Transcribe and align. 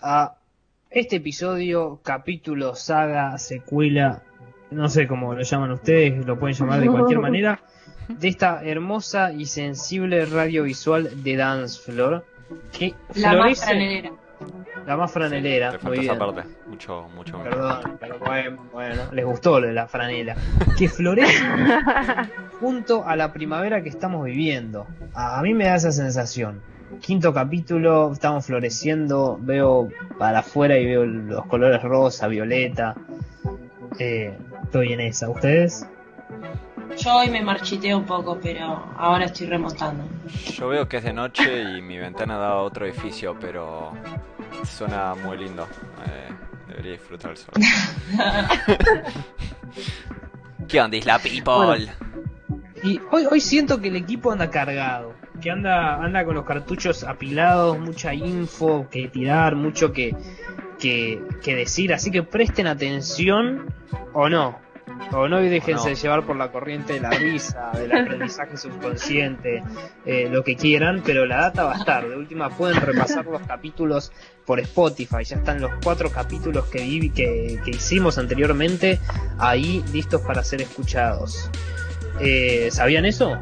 a 0.00 0.34
este 0.90 1.16
episodio, 1.16 2.00
capítulo, 2.02 2.74
saga, 2.74 3.36
secuela, 3.38 4.22
no 4.70 4.88
sé 4.88 5.06
cómo 5.06 5.34
lo 5.34 5.42
llaman 5.42 5.72
ustedes, 5.72 6.24
lo 6.26 6.38
pueden 6.38 6.56
llamar 6.56 6.80
de 6.80 6.86
cualquier 6.88 7.18
manera, 7.20 7.60
de 8.08 8.28
esta 8.28 8.62
hermosa 8.64 9.32
y 9.32 9.46
sensible 9.46 10.24
radiovisual 10.26 11.22
de 11.22 11.36
Dance 11.36 11.80
Floor, 11.80 12.24
que 12.72 12.94
La 13.16 13.34
más 13.36 13.62
franelera. 13.62 14.12
la 14.86 14.96
más 14.96 15.12
franelera, 15.12 15.72
Le 15.72 15.78
muy 15.80 15.98
esa 15.98 16.18
parte. 16.18 16.42
Mucho, 16.66 17.08
mucho. 17.14 17.42
Perdón, 17.42 17.98
pero 18.00 18.18
bueno, 18.18 18.66
bueno, 18.72 19.02
les 19.12 19.24
gustó 19.26 19.60
lo 19.60 19.66
de 19.66 19.74
la 19.74 19.86
franela. 19.86 20.36
Que 20.78 20.88
florece 20.88 21.34
junto 22.60 23.04
a 23.06 23.14
la 23.16 23.32
primavera 23.32 23.82
que 23.82 23.90
estamos 23.90 24.24
viviendo. 24.24 24.86
A, 25.12 25.38
a 25.38 25.42
mí 25.42 25.52
me 25.52 25.64
da 25.64 25.74
esa 25.76 25.92
sensación. 25.92 26.62
Quinto 27.00 27.32
capítulo, 27.32 28.12
estamos 28.12 28.46
floreciendo, 28.46 29.38
veo 29.40 29.88
para 30.18 30.40
afuera 30.40 30.78
y 30.78 30.86
veo 30.86 31.04
los 31.04 31.46
colores 31.46 31.82
rosa, 31.82 32.26
violeta. 32.28 32.94
Eh, 33.98 34.36
estoy 34.64 34.92
en 34.92 35.00
esa. 35.00 35.28
¿Ustedes? 35.28 35.86
Yo 36.96 37.16
hoy 37.16 37.30
me 37.30 37.42
marchité 37.42 37.94
un 37.94 38.04
poco, 38.04 38.38
pero 38.42 38.84
ahora 38.96 39.26
estoy 39.26 39.46
remontando. 39.46 40.04
Yo 40.54 40.68
veo 40.68 40.88
que 40.88 40.96
es 40.96 41.04
de 41.04 41.12
noche 41.12 41.62
y 41.62 41.82
mi 41.82 41.98
ventana 41.98 42.38
da 42.38 42.48
a 42.48 42.62
otro 42.62 42.86
edificio, 42.86 43.36
pero 43.38 43.92
suena 44.64 45.14
muy 45.14 45.38
lindo. 45.38 45.66
Eh, 46.06 46.32
debería 46.68 46.92
disfrutar 46.92 47.32
el 47.32 47.36
sol. 47.36 47.52
¿Qué 50.68 50.80
onda, 50.80 50.96
Isla 50.96 51.18
People? 51.18 51.88
Y 52.82 53.00
hoy, 53.10 53.26
hoy 53.30 53.40
siento 53.40 53.80
que 53.80 53.88
el 53.88 53.96
equipo 53.96 54.30
anda 54.32 54.50
cargado, 54.50 55.14
que 55.40 55.50
anda, 55.50 56.02
anda 56.02 56.24
con 56.24 56.34
los 56.34 56.44
cartuchos 56.44 57.04
apilados, 57.04 57.78
mucha 57.78 58.14
info 58.14 58.88
que 58.90 59.08
tirar, 59.08 59.56
mucho 59.56 59.92
que, 59.92 60.14
que, 60.78 61.22
que 61.42 61.56
decir, 61.56 61.92
así 61.92 62.10
que 62.10 62.22
presten 62.22 62.66
atención 62.66 63.66
o 64.12 64.28
no. 64.28 64.58
O 65.12 65.28
no 65.28 65.42
y 65.42 65.48
déjense 65.48 65.90
no. 65.90 65.96
llevar 65.96 66.26
por 66.26 66.36
la 66.36 66.50
corriente 66.50 66.94
de 66.94 67.00
la 67.00 67.10
risa, 67.10 67.70
del 67.72 67.92
aprendizaje 67.92 68.56
subconsciente, 68.56 69.62
eh, 70.04 70.28
lo 70.30 70.42
que 70.42 70.56
quieran, 70.56 71.02
pero 71.04 71.24
la 71.24 71.36
data 71.36 71.64
va 71.64 71.74
a 71.74 71.78
estar. 71.78 72.08
De 72.08 72.16
última 72.16 72.50
pueden 72.50 72.80
repasar 72.80 73.24
los 73.26 73.42
capítulos 73.42 74.12
por 74.44 74.60
Spotify, 74.60 75.24
ya 75.24 75.36
están 75.36 75.60
los 75.60 75.70
cuatro 75.82 76.10
capítulos 76.10 76.66
que, 76.66 76.80
vi, 76.80 77.10
que, 77.10 77.60
que 77.64 77.70
hicimos 77.70 78.18
anteriormente 78.18 78.98
ahí 79.38 79.84
listos 79.92 80.20
para 80.22 80.42
ser 80.42 80.62
escuchados. 80.62 81.50
Eh, 82.20 82.68
¿Sabían 82.72 83.04
eso? 83.04 83.38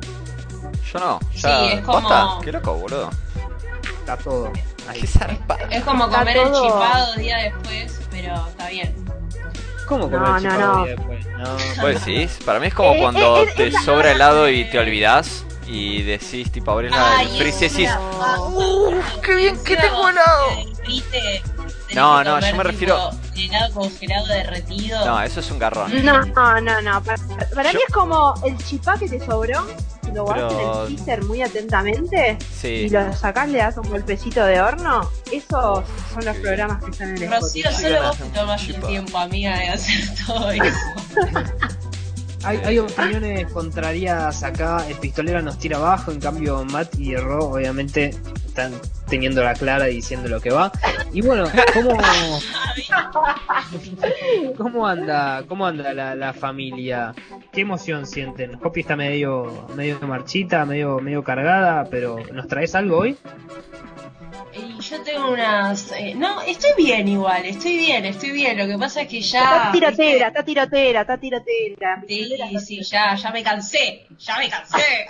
Yo 0.92 0.98
no. 0.98 1.18
Sí, 1.32 1.40
Ya, 1.42 1.72
es 1.72 1.80
como- 1.84 2.00
¿Posta? 2.00 2.28
Qué 2.44 2.52
loco, 2.52 2.74
boludo. 2.74 3.10
Está 4.00 4.16
todo. 4.16 4.52
Ahí. 4.88 5.04
Zarpa. 5.06 5.56
Es 5.70 5.82
como 5.82 6.08
comer 6.08 6.36
el 6.36 6.46
chipado 6.52 7.14
día 7.16 7.36
después, 7.38 8.00
pero 8.10 8.34
está 8.48 8.68
bien. 8.68 8.94
¿Cómo 9.86 10.04
comer 10.10 10.20
No, 10.20 10.32
no, 10.34 10.40
chipado 10.40 10.76
no. 10.78 10.84
día 10.84 10.96
después? 10.96 11.26
No. 11.26 11.56
Pues 11.80 12.02
sí, 12.02 12.28
para 12.44 12.60
mí 12.60 12.68
es 12.68 12.74
como 12.74 12.92
Eh, 12.94 12.98
cuando 13.00 13.42
eh, 13.42 13.46
eh, 13.48 13.52
te 13.56 13.66
es 13.68 13.72
la- 13.74 13.82
sobra 13.82 14.12
helado 14.12 14.48
y 14.48 14.64
te 14.70 14.78
olvidas 14.78 15.44
y 15.66 16.02
decís, 16.02 16.52
tipo, 16.52 16.70
abrís 16.70 16.92
la 16.92 17.18
Ay, 17.18 17.26
el 17.32 17.38
freezer 17.38 17.68
y 17.70 17.72
decís, 17.72 17.90
¡Uh, 18.38 18.94
qué 19.22 19.34
bien 19.34 19.64
que 19.64 19.76
tengo 19.76 20.08
helado! 20.08 20.50
No, 21.94 22.22
no, 22.24 22.40
yo 22.40 22.56
me 22.56 22.62
refiero- 22.64 23.10
Helado 23.36 23.74
congelado 23.74 24.26
derretido. 24.28 25.04
no, 25.04 25.20
eso 25.22 25.40
es 25.40 25.50
un 25.50 25.58
garrón. 25.58 25.92
No, 26.04 26.24
no, 26.24 26.60
no, 26.60 26.80
no. 26.82 27.02
Para, 27.02 27.18
para 27.54 27.72
Yo- 27.72 27.78
mí 27.78 27.84
es 27.86 27.94
como 27.94 28.34
el 28.44 28.56
chipá 28.58 28.98
que 28.98 29.08
te 29.08 29.24
sobró, 29.24 29.66
y 30.08 30.12
lo 30.12 30.24
guardas 30.24 30.52
Pero- 30.54 30.86
en 30.86 30.92
el 30.92 30.96
freezer 30.98 31.24
muy 31.24 31.42
atentamente 31.42 32.38
Sí. 32.60 32.68
y 32.68 32.88
lo 32.88 33.12
sacás, 33.12 33.48
le 33.48 33.58
das 33.58 33.76
un 33.76 33.88
golpecito 33.90 34.44
de 34.44 34.60
horno. 34.60 35.10
Esos 35.30 35.84
son 36.14 36.24
los 36.24 36.36
programas 36.38 36.82
que 36.82 36.90
están 36.90 37.16
en 37.16 37.22
el 37.24 37.30
Rocío, 37.40 37.70
solo 37.72 38.02
vos 38.02 38.16
te 38.16 38.24
tomas 38.30 38.68
el 38.68 38.80
tiempo, 38.80 39.18
amiga, 39.18 39.58
de 39.58 39.68
hacer 39.68 40.04
todo 40.26 40.50
eso. 40.52 40.76
Hay, 42.46 42.58
hay 42.58 42.78
opiniones 42.78 43.52
contrarias 43.52 44.44
acá. 44.44 44.86
El 44.88 44.94
pistolero 44.96 45.42
nos 45.42 45.58
tira 45.58 45.78
abajo. 45.78 46.12
En 46.12 46.20
cambio, 46.20 46.64
Matt 46.64 46.96
y 46.96 47.16
Ro, 47.16 47.50
obviamente, 47.50 48.10
están 48.46 48.72
teniendo 49.08 49.42
la 49.42 49.54
clara 49.54 49.90
y 49.90 49.96
diciendo 49.96 50.28
lo 50.28 50.40
que 50.40 50.50
va. 50.50 50.70
Y 51.12 51.22
bueno, 51.22 51.44
¿cómo, 51.74 51.98
cómo 54.56 54.86
anda, 54.86 55.42
cómo 55.48 55.66
anda 55.66 55.92
la, 55.92 56.14
la 56.14 56.32
familia? 56.32 57.12
¿Qué 57.52 57.62
emoción 57.62 58.06
sienten? 58.06 58.58
Hopi 58.62 58.80
está 58.80 58.94
medio, 58.94 59.66
medio 59.74 59.98
marchita, 60.06 60.64
medio, 60.64 61.00
medio 61.00 61.24
cargada, 61.24 61.84
pero 61.90 62.16
¿nos 62.32 62.46
traes 62.46 62.76
algo 62.76 62.98
hoy? 62.98 63.16
Yo 64.90 65.02
tengo 65.02 65.32
unas... 65.32 65.92
eh, 65.92 66.14
no, 66.14 66.42
estoy 66.42 66.70
bien 66.76 67.08
igual, 67.08 67.44
estoy 67.44 67.76
bien, 67.76 68.04
estoy 68.04 68.30
bien. 68.30 68.56
Lo 68.56 68.66
que 68.66 68.78
pasa 68.78 69.02
es 69.02 69.08
que 69.08 69.20
ya... 69.20 69.40
Está 69.40 69.72
tirotera, 69.72 70.28
está 70.28 70.44
tirotera, 70.44 71.00
está 71.00 71.18
tirotera. 71.18 72.02
Sí, 72.06 72.36
sí, 72.64 72.82
ya, 72.82 73.14
ya 73.14 73.30
me 73.30 73.42
cansé, 73.42 74.06
ya 74.18 74.38
me 74.38 74.48
cansé. 74.48 75.06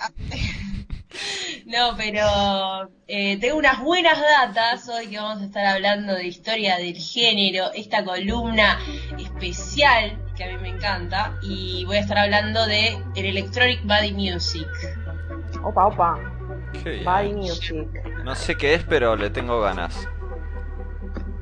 No, 1.67 1.97
pero 1.97 2.91
eh, 3.07 3.39
tengo 3.39 3.57
unas 3.57 3.81
buenas 3.81 4.21
datas 4.21 4.89
hoy 4.89 5.09
que 5.09 5.19
vamos 5.19 5.43
a 5.43 5.47
estar 5.47 5.67
hablando 5.67 6.15
de 6.15 6.27
historia 6.27 6.77
del 6.77 6.97
género, 6.97 7.73
esta 7.75 8.05
columna 8.05 8.79
especial 9.19 10.19
que 10.37 10.45
a 10.45 10.49
mí 10.49 10.59
me 10.59 10.69
encanta 10.69 11.39
y 11.43 11.85
voy 11.87 11.97
a 11.97 12.01
estar 12.01 12.19
hablando 12.19 12.67
de 12.67 12.99
el 13.15 13.25
Electronic 13.25 13.83
Body 13.85 14.13
Music. 14.13 14.69
Opa, 15.63 15.87
opa. 15.87 16.19
Body 17.05 17.33
music. 17.33 17.89
No 18.27 18.35
sé 18.35 18.57
qué 18.57 18.75
es, 18.75 18.83
pero 18.83 19.15
le 19.15 19.31
tengo 19.31 19.61
ganas. 19.61 20.09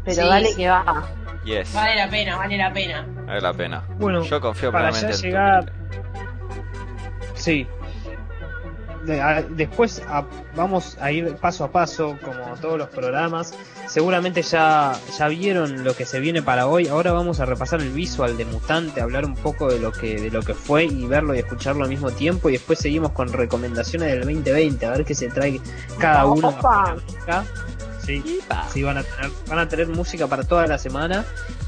Pero 0.04 0.22
Sí, 0.22 0.28
dale 0.28 0.54
que 0.54 0.68
va. 0.68 1.08
Yes, 1.42 1.72
Vale 1.72 1.96
la 1.96 2.10
pena, 2.10 2.36
vale 2.36 2.58
la 2.58 2.72
pena. 2.74 3.06
vale 3.26 3.40
la 3.40 3.52
pena. 3.54 3.84
Bueno, 3.96 4.22
Yo 4.22 4.38
confío 4.38 4.70
para 4.70 4.90
plenamente 4.90 5.16
ya 5.16 5.16
en 5.16 5.20
tu 5.22 5.26
llegar-. 5.26 5.72
Sí. 7.34 7.66
De- 9.04 9.20
a- 9.20 9.42
después 9.42 10.02
a- 10.08 10.24
vamos 10.56 10.96
a 11.00 11.12
ir 11.12 11.34
paso 11.36 11.64
a 11.64 11.70
paso, 11.72 12.16
como 12.24 12.54
todos 12.60 12.78
los 12.78 12.88
programas. 12.88 13.52
Seguramente 13.86 14.42
ya, 14.42 14.92
ya 15.18 15.28
vieron 15.28 15.84
lo 15.84 15.94
que 15.94 16.06
se 16.06 16.20
viene 16.20 16.42
para 16.42 16.66
hoy. 16.66 16.88
Ahora 16.88 17.12
vamos 17.12 17.40
a 17.40 17.44
repasar 17.44 17.80
el 17.80 17.90
visual 17.90 18.36
de 18.36 18.44
Mutante, 18.46 19.00
hablar 19.00 19.24
un 19.26 19.34
poco 19.34 19.68
de 19.70 19.78
lo 19.78 19.92
que, 19.92 20.20
de 20.20 20.30
lo 20.30 20.42
que 20.42 20.54
fue 20.54 20.84
y 20.84 21.06
verlo 21.06 21.34
y 21.34 21.38
escucharlo 21.38 21.84
al 21.84 21.90
mismo 21.90 22.10
tiempo. 22.10 22.48
Y 22.48 22.52
después 22.52 22.78
seguimos 22.78 23.12
con 23.12 23.32
recomendaciones 23.32 24.08
del 24.10 24.20
2020, 24.20 24.86
a 24.86 24.90
ver 24.90 25.04
qué 25.04 25.14
se 25.14 25.28
trae 25.28 25.60
cada 25.98 26.26
uno. 26.26 26.48
Opa. 26.48 26.96
Sí, 28.04 28.40
sí, 28.70 28.82
van 28.82 28.98
a 28.98 29.02
tener, 29.02 29.30
van 29.48 29.58
a 29.60 29.68
tener 29.68 29.88
música 29.88 30.26
para 30.26 30.42
toda 30.44 30.66
la 30.66 30.76
semana. 30.78 31.24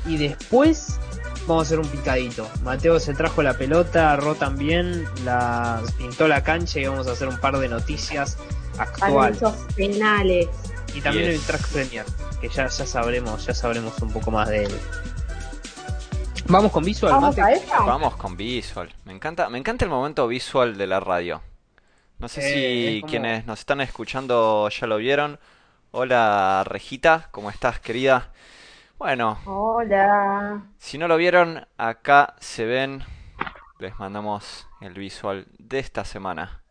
Y 0.07 0.19
después 0.19 0.99
vamos 1.47 1.63
a 1.63 1.67
hacer 1.67 1.79
un 1.81 1.89
picadito. 1.89 2.49
Mateo 2.63 2.99
se 3.01 3.15
trajo 3.15 3.43
la 3.43 3.55
pelota, 3.55 4.17
Ro 4.17 4.35
también, 4.35 5.05
la 5.25 5.83
pintó 5.99 6.29
la 6.29 6.43
cancha 6.43 6.81
y 6.81 6.87
vamos 6.87 7.07
a 7.07 7.13
hacer 7.13 7.29
un 7.29 7.39
par 7.39 7.59
de 7.59 7.69
noticias 7.69 8.37
actuales. 8.79 9.41
Penales. 9.77 10.49
Y 10.95 11.01
también 11.01 11.27
Yes. 11.31 11.35
el 11.41 11.47
track 11.47 11.69
premier, 11.69 12.05
que 12.41 12.49
ya, 12.49 12.69
ya 12.69 12.87
sabremos, 12.87 13.45
ya 13.47 13.55
sabremos 13.55 13.99
un 14.01 14.11
poco 14.13 14.31
más 14.31 14.49
de 14.49 14.65
él. 14.65 14.75
Vamos 16.49 16.71
con 16.73 16.85
visual, 16.85 17.13
Vamos 17.13 17.37
Mate. 17.37 17.43
a 17.43 17.53
eso. 17.57 17.85
Vamos 17.87 18.17
con 18.17 18.37
visual. 18.37 18.95
Me 19.05 19.13
encanta, 19.13 19.49
me 19.49 19.59
encanta 19.59 19.85
el 19.85 19.91
momento 19.91 20.27
visual 20.29 20.79
de 20.79 20.87
la 20.87 21.01
radio. 21.01 21.43
No 22.19 22.29
sé 22.29 22.41
Eh, 22.41 22.93
si 22.95 23.01
como- 23.01 23.11
quienes 23.11 23.47
nos 23.47 23.59
están 23.59 23.81
escuchando 23.81 24.69
ya 24.69 24.87
lo 24.87 24.97
vieron. 24.97 25.39
Hola 25.91 26.63
Regita, 26.67 27.29
¿cómo 27.31 27.51
estás 27.51 27.81
querida? 27.81 28.31
Bueno, 28.99 29.39
Hola. 29.45 30.63
si 30.79 30.97
no 30.99 31.07
lo 31.07 31.17
vieron, 31.17 31.67
acá 31.77 32.35
se 32.39 32.65
ven. 32.65 33.03
Les 33.79 33.99
mandamos 33.99 34.67
el 34.81 34.95
visual 34.95 35.47
de 35.59 35.79
esta 35.79 36.05
semana. 36.05 36.63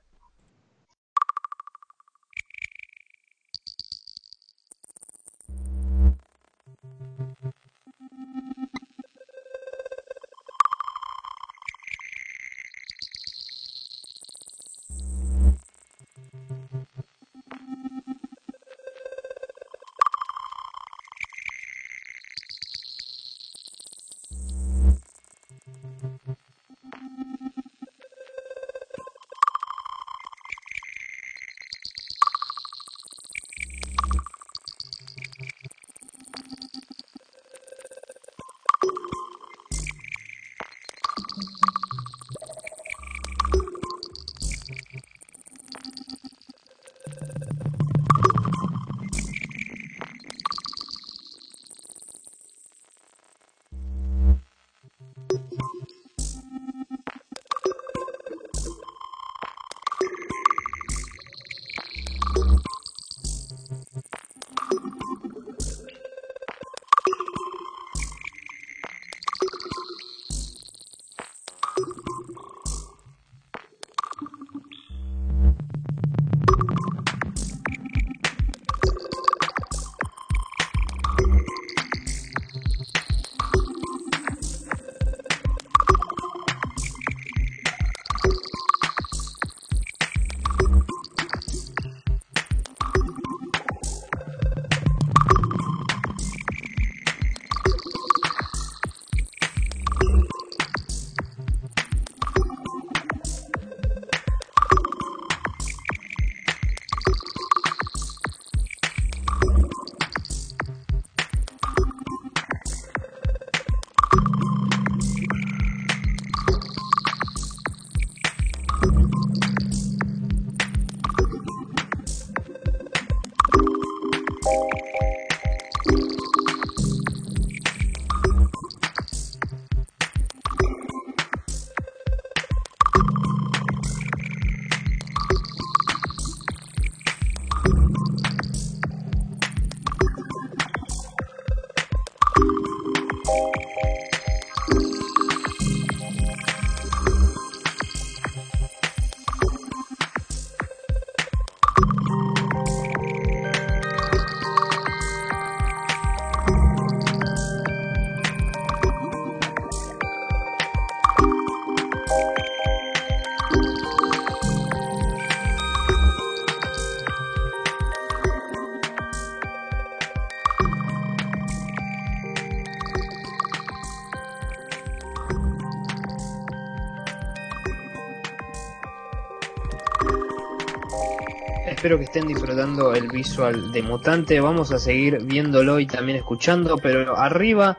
Espero 181.86 182.00
que 182.00 182.06
estén 182.06 182.26
disfrutando 182.26 182.96
el 182.96 183.10
visual 183.10 183.72
de 183.72 183.84
Mutante. 183.84 184.40
Vamos 184.40 184.72
a 184.72 184.80
seguir 184.80 185.22
viéndolo 185.22 185.80
y 185.80 185.86
también 185.86 186.18
escuchando, 186.18 186.78
pero 186.78 187.16
arriba 187.16 187.78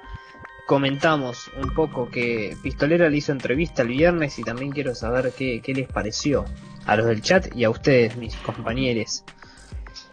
comentamos 0.64 1.50
un 1.61 1.75
poco 1.75 2.08
que 2.08 2.56
Pistolera 2.62 3.11
le 3.11 3.17
hizo 3.17 3.32
entrevista 3.32 3.82
el 3.82 3.88
viernes 3.88 4.38
y 4.38 4.44
también 4.44 4.70
quiero 4.70 4.94
saber 4.94 5.32
qué, 5.37 5.61
qué 5.61 5.75
les 5.75 5.88
pareció 5.88 6.44
a 6.85 6.94
los 6.94 7.06
del 7.06 7.20
chat 7.20 7.49
y 7.56 7.64
a 7.64 7.70
ustedes, 7.70 8.17
mis 8.17 8.37
compañeros. 8.37 9.25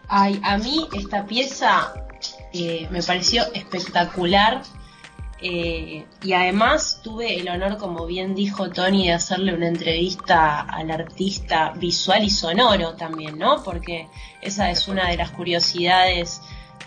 Ay, 0.08 0.40
a 0.42 0.58
mí 0.58 0.88
esta 0.92 1.24
pieza 1.24 1.94
eh, 2.52 2.88
me 2.90 3.00
pareció 3.00 3.44
espectacular. 3.54 4.62
Eh, 5.46 6.06
y 6.22 6.32
además 6.32 7.00
tuve 7.02 7.38
el 7.38 7.50
honor, 7.50 7.76
como 7.76 8.06
bien 8.06 8.34
dijo 8.34 8.70
Tony, 8.70 9.08
de 9.08 9.12
hacerle 9.12 9.52
una 9.52 9.68
entrevista 9.68 10.60
al 10.60 10.90
artista 10.90 11.74
visual 11.76 12.24
y 12.24 12.30
sonoro 12.30 12.94
también, 12.94 13.38
¿no? 13.38 13.62
Porque 13.62 14.08
esa 14.40 14.70
es 14.70 14.88
una 14.88 15.10
de 15.10 15.18
las 15.18 15.32
curiosidades 15.32 16.40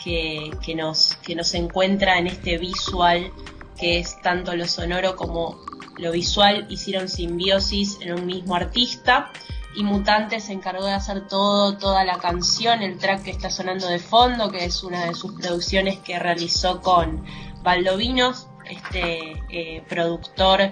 que, 0.03 0.49
que 0.65 0.73
nos, 0.73 1.17
que 1.17 1.35
nos 1.35 1.53
encuentra 1.53 2.17
en 2.17 2.25
este 2.25 2.57
visual, 2.57 3.31
que 3.79 3.99
es 3.99 4.19
tanto 4.23 4.55
lo 4.55 4.67
sonoro 4.67 5.15
como 5.15 5.59
lo 5.97 6.11
visual, 6.11 6.65
hicieron 6.67 7.09
simbiosis 7.09 7.99
en 8.01 8.13
un 8.13 8.25
mismo 8.25 8.55
artista 8.55 9.31
y 9.77 9.83
Mutante 9.83 10.39
se 10.39 10.53
encargó 10.53 10.85
de 10.85 10.93
hacer 10.93 11.27
todo, 11.27 11.77
toda 11.77 12.03
la 12.03 12.17
canción, 12.17 12.81
el 12.81 12.97
track 12.97 13.21
que 13.21 13.29
está 13.29 13.51
sonando 13.51 13.85
de 13.87 13.99
fondo, 13.99 14.49
que 14.49 14.65
es 14.65 14.83
una 14.83 15.05
de 15.05 15.13
sus 15.13 15.33
producciones 15.33 15.99
que 15.99 16.17
realizó 16.17 16.81
con 16.81 17.23
Valdovinos, 17.63 18.47
este 18.69 19.41
eh, 19.49 19.83
productor 19.87 20.71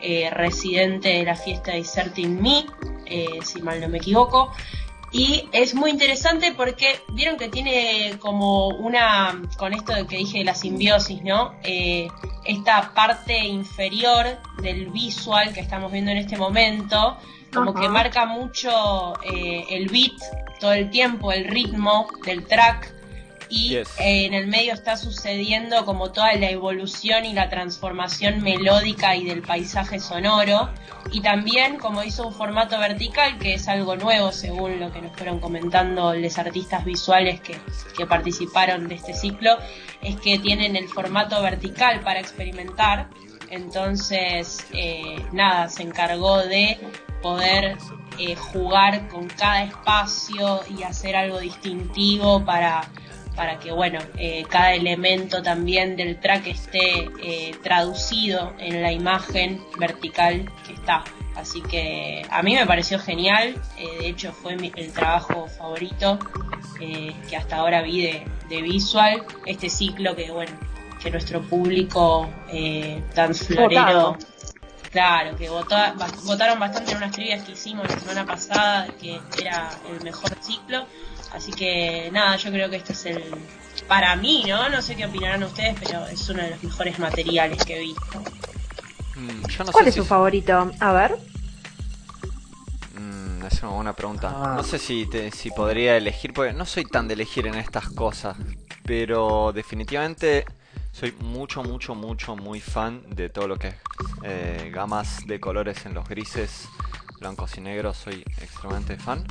eh, 0.00 0.30
residente 0.30 1.08
de 1.08 1.24
la 1.24 1.36
fiesta 1.36 1.72
de 1.72 1.84
Certain 1.84 2.40
Me, 2.40 2.66
eh, 3.06 3.38
si 3.42 3.62
mal 3.62 3.80
no 3.80 3.88
me 3.88 3.98
equivoco. 3.98 4.52
Y 5.14 5.48
es 5.52 5.76
muy 5.76 5.90
interesante 5.92 6.52
porque 6.56 7.00
vieron 7.12 7.36
que 7.36 7.48
tiene 7.48 8.16
como 8.18 8.66
una, 8.66 9.40
con 9.56 9.72
esto 9.72 9.94
de 9.94 10.08
que 10.08 10.16
dije 10.16 10.38
de 10.38 10.44
la 10.44 10.56
simbiosis, 10.56 11.22
¿no? 11.22 11.54
Eh, 11.62 12.08
esta 12.44 12.92
parte 12.94 13.38
inferior 13.38 14.38
del 14.60 14.90
visual 14.90 15.52
que 15.54 15.60
estamos 15.60 15.92
viendo 15.92 16.10
en 16.10 16.16
este 16.16 16.36
momento, 16.36 17.16
como 17.52 17.70
Ajá. 17.70 17.80
que 17.80 17.88
marca 17.88 18.26
mucho 18.26 19.14
eh, 19.22 19.64
el 19.70 19.86
beat 19.86 20.20
todo 20.58 20.72
el 20.72 20.90
tiempo, 20.90 21.30
el 21.30 21.44
ritmo 21.44 22.08
del 22.26 22.44
track. 22.44 22.92
Y 23.48 23.70
Yes. 23.70 23.88
eh, 23.98 24.26
en 24.26 24.34
el 24.34 24.46
medio 24.46 24.72
está 24.72 24.96
sucediendo 24.96 25.84
como 25.84 26.10
toda 26.12 26.32
la 26.34 26.50
evolución 26.50 27.24
y 27.24 27.32
la 27.32 27.48
transformación 27.48 28.42
melódica 28.42 29.16
y 29.16 29.24
del 29.24 29.42
paisaje 29.42 30.00
sonoro. 30.00 30.70
Y 31.12 31.20
también 31.20 31.76
como 31.76 32.02
hizo 32.02 32.26
un 32.26 32.34
formato 32.34 32.78
vertical, 32.78 33.38
que 33.38 33.54
es 33.54 33.68
algo 33.68 33.96
nuevo 33.96 34.32
según 34.32 34.80
lo 34.80 34.90
que 34.92 35.02
nos 35.02 35.12
fueron 35.16 35.38
comentando 35.38 36.14
los 36.14 36.38
artistas 36.38 36.84
visuales 36.84 37.40
que, 37.40 37.56
que 37.96 38.06
participaron 38.06 38.88
de 38.88 38.94
este 38.96 39.12
ciclo, 39.14 39.58
es 40.00 40.16
que 40.16 40.38
tienen 40.38 40.76
el 40.76 40.88
formato 40.88 41.40
vertical 41.42 42.00
para 42.00 42.20
experimentar. 42.20 43.08
Entonces, 43.50 44.66
eh, 44.72 45.16
nada, 45.32 45.68
se 45.68 45.82
encargó 45.82 46.38
de 46.38 46.78
poder 47.22 47.76
eh, 48.18 48.34
jugar 48.36 49.08
con 49.08 49.28
cada 49.28 49.64
espacio 49.64 50.60
y 50.76 50.82
hacer 50.82 51.16
algo 51.16 51.38
distintivo 51.40 52.44
para, 52.44 52.88
para 53.36 53.58
que, 53.58 53.72
bueno, 53.72 53.98
eh, 54.16 54.44
cada 54.48 54.74
elemento 54.74 55.42
también 55.42 55.96
del 55.96 56.20
track 56.20 56.46
esté 56.46 57.10
eh, 57.22 57.54
traducido 57.62 58.54
en 58.58 58.82
la 58.82 58.92
imagen 58.92 59.60
vertical 59.78 60.50
que 60.66 60.74
está. 60.74 61.02
Así 61.34 61.60
que 61.62 62.24
a 62.30 62.42
mí 62.42 62.54
me 62.54 62.64
pareció 62.64 62.98
genial, 62.98 63.56
eh, 63.76 63.98
de 64.02 64.08
hecho 64.08 64.32
fue 64.32 64.56
mi- 64.56 64.72
el 64.76 64.92
trabajo 64.92 65.48
favorito 65.48 66.18
eh, 66.80 67.12
que 67.28 67.36
hasta 67.36 67.56
ahora 67.56 67.82
vi 67.82 68.02
de, 68.02 68.24
de 68.48 68.62
visual, 68.62 69.24
este 69.46 69.68
ciclo 69.68 70.14
que, 70.14 70.30
bueno, 70.30 70.52
que 71.02 71.10
nuestro 71.10 71.42
público 71.42 72.30
eh, 72.52 73.02
tan 73.14 73.34
florero... 73.34 74.16
Claro, 74.92 75.36
que 75.36 75.48
votó, 75.48 75.74
votaron 76.22 76.60
bastante 76.60 76.92
en 76.92 76.98
unas 76.98 77.10
trivias 77.10 77.42
que 77.42 77.50
hicimos 77.50 77.90
la 77.90 77.98
semana 77.98 78.24
pasada, 78.24 78.86
que 79.00 79.18
era 79.40 79.68
el 79.90 80.00
mejor 80.04 80.30
ciclo. 80.40 80.86
Así 81.34 81.50
que 81.52 82.10
nada, 82.12 82.36
yo 82.36 82.50
creo 82.50 82.70
que 82.70 82.76
este 82.76 82.92
es 82.92 83.06
el, 83.06 83.24
para 83.88 84.14
mí, 84.14 84.44
¿no? 84.46 84.68
No 84.68 84.80
sé 84.80 84.94
qué 84.94 85.04
opinarán 85.06 85.42
ustedes, 85.42 85.74
pero 85.80 86.06
es 86.06 86.28
uno 86.28 86.42
de 86.42 86.50
los 86.50 86.62
mejores 86.62 86.98
materiales 87.00 87.64
que 87.64 87.76
he 87.76 87.80
visto. 87.80 88.22
Mm, 89.16 89.46
yo 89.48 89.64
no 89.64 89.72
¿Cuál 89.72 89.84
sé 89.84 89.88
es 89.88 89.94
si 89.96 90.00
su 90.00 90.06
favorito? 90.06 90.70
A 90.78 90.92
ver. 90.92 91.16
Mm, 92.98 93.44
es 93.46 93.62
una 93.62 93.72
buena 93.72 93.92
pregunta. 93.94 94.30
Ah. 94.32 94.54
No 94.56 94.62
sé 94.62 94.78
si, 94.78 95.06
te- 95.06 95.30
si 95.32 95.50
podría 95.50 95.96
elegir, 95.96 96.32
porque 96.32 96.52
no 96.52 96.64
soy 96.66 96.84
tan 96.84 97.08
de 97.08 97.14
elegir 97.14 97.46
en 97.48 97.56
estas 97.56 97.88
cosas, 97.90 98.36
pero 98.84 99.52
definitivamente 99.52 100.44
soy 100.92 101.10
mucho, 101.20 101.64
mucho, 101.64 101.96
mucho, 101.96 102.36
muy 102.36 102.60
fan 102.60 103.02
de 103.10 103.28
todo 103.28 103.48
lo 103.48 103.58
que 103.58 103.68
es 103.68 103.74
eh, 104.22 104.70
gamas 104.72 105.26
de 105.26 105.40
colores 105.40 105.84
en 105.84 105.94
los 105.94 106.08
grises, 106.08 106.68
blancos 107.18 107.56
y 107.58 107.60
negros, 107.60 107.96
soy 107.96 108.22
extremadamente 108.40 108.96
fan. 108.96 109.24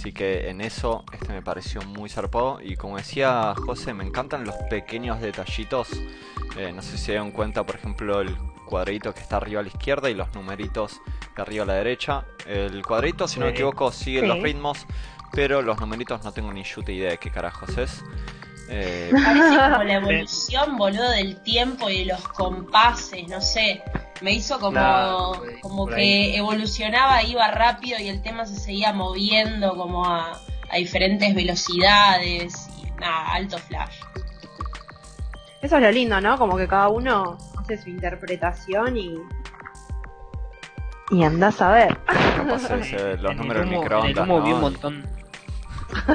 Así 0.00 0.12
que 0.12 0.48
en 0.48 0.62
eso 0.62 1.04
este 1.12 1.30
me 1.30 1.42
pareció 1.42 1.82
muy 1.82 2.08
zarpado 2.08 2.58
y 2.62 2.74
como 2.74 2.96
decía 2.96 3.54
José, 3.54 3.92
me 3.92 4.02
encantan 4.02 4.44
los 4.46 4.54
pequeños 4.70 5.20
detallitos. 5.20 5.90
Eh, 6.56 6.72
no 6.74 6.80
sé 6.80 6.92
si 6.92 7.04
se 7.04 7.12
dieron 7.12 7.32
cuenta, 7.32 7.66
por 7.66 7.74
ejemplo, 7.76 8.22
el 8.22 8.34
cuadradito 8.64 9.12
que 9.12 9.20
está 9.20 9.36
arriba 9.36 9.60
a 9.60 9.62
la 9.62 9.68
izquierda 9.68 10.08
y 10.08 10.14
los 10.14 10.34
numeritos 10.34 11.02
de 11.36 11.42
arriba 11.42 11.64
a 11.64 11.66
la 11.66 11.74
derecha. 11.74 12.24
El 12.46 12.80
cuadradito, 12.82 13.28
si 13.28 13.40
no 13.40 13.44
me 13.44 13.52
equivoco, 13.52 13.92
sigue 13.92 14.20
Sí. 14.22 14.26
los 14.26 14.38
ritmos, 14.42 14.86
pero 15.32 15.60
los 15.60 15.78
numeritos 15.78 16.24
no 16.24 16.32
tengo 16.32 16.50
ni 16.50 16.62
chuta 16.62 16.90
idea 16.92 17.10
de 17.10 17.18
qué 17.18 17.30
carajos 17.30 17.76
es. 17.76 18.02
Eh, 18.70 19.10
Parece 19.12 19.56
como 19.72 19.82
la 19.84 19.94
evolución, 19.94 20.76
boludo, 20.76 21.10
del 21.10 21.36
tiempo 21.42 21.90
y 21.90 21.98
de 22.00 22.04
los 22.12 22.22
compases, 22.28 23.28
no 23.28 23.40
sé. 23.40 23.82
Me 24.22 24.32
hizo 24.32 24.60
como, 24.60 25.32
como 25.62 25.86
que 25.86 26.36
evolucionaba, 26.36 27.22
iba 27.22 27.48
rápido 27.50 27.98
y 27.98 28.08
el 28.08 28.22
tema 28.22 28.44
se 28.46 28.56
seguía 28.56 28.92
moviendo 28.92 29.74
como 29.76 30.04
a, 30.06 30.38
a 30.70 30.76
diferentes 30.76 31.34
velocidades. 31.34 32.68
Y 32.82 32.90
nada, 33.00 33.32
alto 33.32 33.58
flash. 33.58 33.96
Eso 35.62 35.76
es 35.76 35.82
lo 35.82 35.90
lindo, 35.90 36.20
¿no? 36.20 36.38
Como 36.38 36.56
que 36.56 36.68
cada 36.68 36.88
uno 36.88 37.38
hace 37.58 37.76
su 37.78 37.88
interpretación 37.90 38.96
y. 38.96 39.14
Y 41.10 41.24
andás 41.24 41.60
a 41.60 41.70
ver. 41.72 41.98
capaz 42.06 42.70
es, 42.72 42.92
eh, 42.92 43.16
los 43.18 43.34
números 43.34 43.66
humo- 43.66 43.80
microondas. 43.80 44.10
En 44.10 44.16
el 44.18 44.22
humo 44.22 44.38
¿no? 44.38 44.44
vi 44.44 44.52
un 44.52 44.60
montón. 44.60 45.04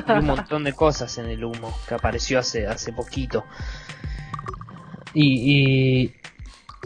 vi 0.08 0.18
un 0.20 0.26
montón 0.26 0.64
de 0.64 0.74
cosas 0.74 1.18
en 1.18 1.28
el 1.28 1.44
humo 1.44 1.74
que 1.88 1.96
apareció 1.96 2.40
hace, 2.40 2.68
hace 2.68 2.94
poquito. 2.94 3.46
Y, 5.14 6.04
y 6.04 6.14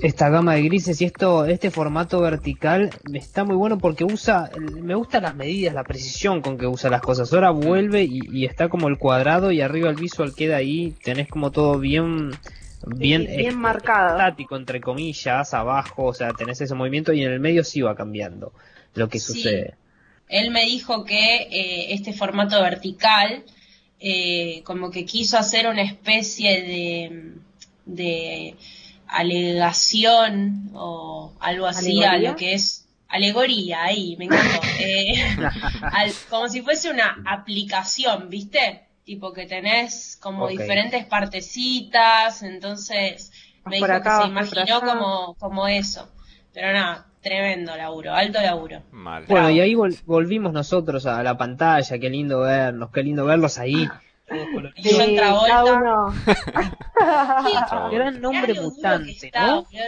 esta 0.01 0.29
gama 0.29 0.53
de 0.53 0.63
grises 0.63 1.01
y 1.01 1.05
esto, 1.05 1.45
este 1.45 1.71
formato 1.71 2.21
vertical 2.21 2.89
está 3.13 3.43
muy 3.43 3.55
bueno 3.55 3.77
porque 3.79 4.05
usa, 4.05 4.49
me 4.59 4.95
gustan 4.95 5.23
las 5.23 5.35
medidas, 5.35 5.73
la 5.73 5.83
precisión 5.83 6.41
con 6.41 6.57
que 6.57 6.67
usa 6.67 6.89
las 6.89 7.01
cosas. 7.01 7.33
Ahora 7.33 7.49
vuelve 7.51 8.03
y, 8.03 8.19
y 8.31 8.45
está 8.45 8.69
como 8.69 8.87
el 8.87 8.97
cuadrado 8.97 9.51
y 9.51 9.61
arriba 9.61 9.89
el 9.89 9.95
visual 9.95 10.33
queda 10.35 10.57
ahí, 10.57 10.95
tenés 11.03 11.27
como 11.27 11.51
todo 11.51 11.79
bien, 11.79 12.29
bien, 12.85 13.25
bien 13.25 13.57
marcado. 13.59 14.11
estático 14.11 14.55
entre 14.55 14.79
comillas, 14.79 15.53
abajo, 15.53 16.05
o 16.05 16.13
sea, 16.13 16.33
tenés 16.33 16.61
ese 16.61 16.75
movimiento 16.75 17.11
y 17.11 17.23
en 17.23 17.31
el 17.33 17.39
medio 17.39 17.63
sí 17.63 17.81
va 17.81 17.95
cambiando 17.95 18.53
lo 18.93 19.09
que 19.09 19.19
Sí. 19.19 19.33
sucede. 19.33 19.75
Él 20.29 20.51
me 20.51 20.63
dijo 20.65 21.03
que 21.05 21.47
eh, 21.51 21.93
este 21.93 22.13
formato 22.13 22.61
vertical, 22.61 23.43
eh, 23.99 24.61
como 24.63 24.91
que 24.91 25.05
quiso 25.05 25.37
hacer 25.37 25.67
una 25.67 25.81
especie 25.81 26.63
de, 26.63 27.33
de 27.85 28.55
alegación 29.07 30.69
o 30.73 31.33
algo 31.39 31.65
así 31.67 32.03
a 32.03 32.11
¿Alegoría? 32.11 32.31
lo 32.31 32.35
que 32.37 32.53
es 32.53 32.85
alegoría, 33.07 33.83
ahí, 33.83 34.15
me 34.17 34.25
encantó. 34.25 34.61
Eh, 34.79 35.15
al- 35.91 36.13
como 36.29 36.47
si 36.47 36.61
fuese 36.61 36.89
una 36.91 37.21
aplicación, 37.25 38.29
¿viste? 38.29 38.85
Tipo 39.03 39.33
que 39.33 39.45
tenés 39.47 40.17
como 40.21 40.47
diferentes 40.47 41.05
partecitas, 41.05 42.43
entonces 42.43 43.31
me 43.65 43.77
dijo 43.77 43.87
acá, 43.87 44.19
que 44.19 44.23
se 44.25 44.29
imaginó 44.29 44.81
como, 44.81 45.35
como 45.35 45.67
eso. 45.67 46.09
Pero 46.53 46.71
nada, 46.73 47.07
tremendo 47.21 47.75
laburo, 47.75 48.13
alto 48.13 48.41
laburo. 48.41 48.81
Mal. 48.91 49.25
Bueno, 49.27 49.49
y 49.49 49.59
ahí 49.59 49.73
vol- 49.73 50.01
volvimos 50.05 50.53
nosotros 50.53 51.05
a 51.05 51.21
la 51.23 51.37
pantalla, 51.37 51.99
qué 51.99 52.09
lindo 52.09 52.39
vernos, 52.41 52.89
qué 52.91 53.03
lindo 53.03 53.25
verlos 53.25 53.57
ahí. 53.59 53.87
coloridos. 54.27 54.75
Y 54.75 54.95
John 54.95 55.15
Travolta. 55.15 55.63
uno. 55.65 56.13
Travolta. 56.93 57.89
Gran 57.91 58.21
nombre 58.21 58.53
mutante, 58.61 59.11
está, 59.11 59.47
¿no? 59.47 59.65
yo 59.71 59.79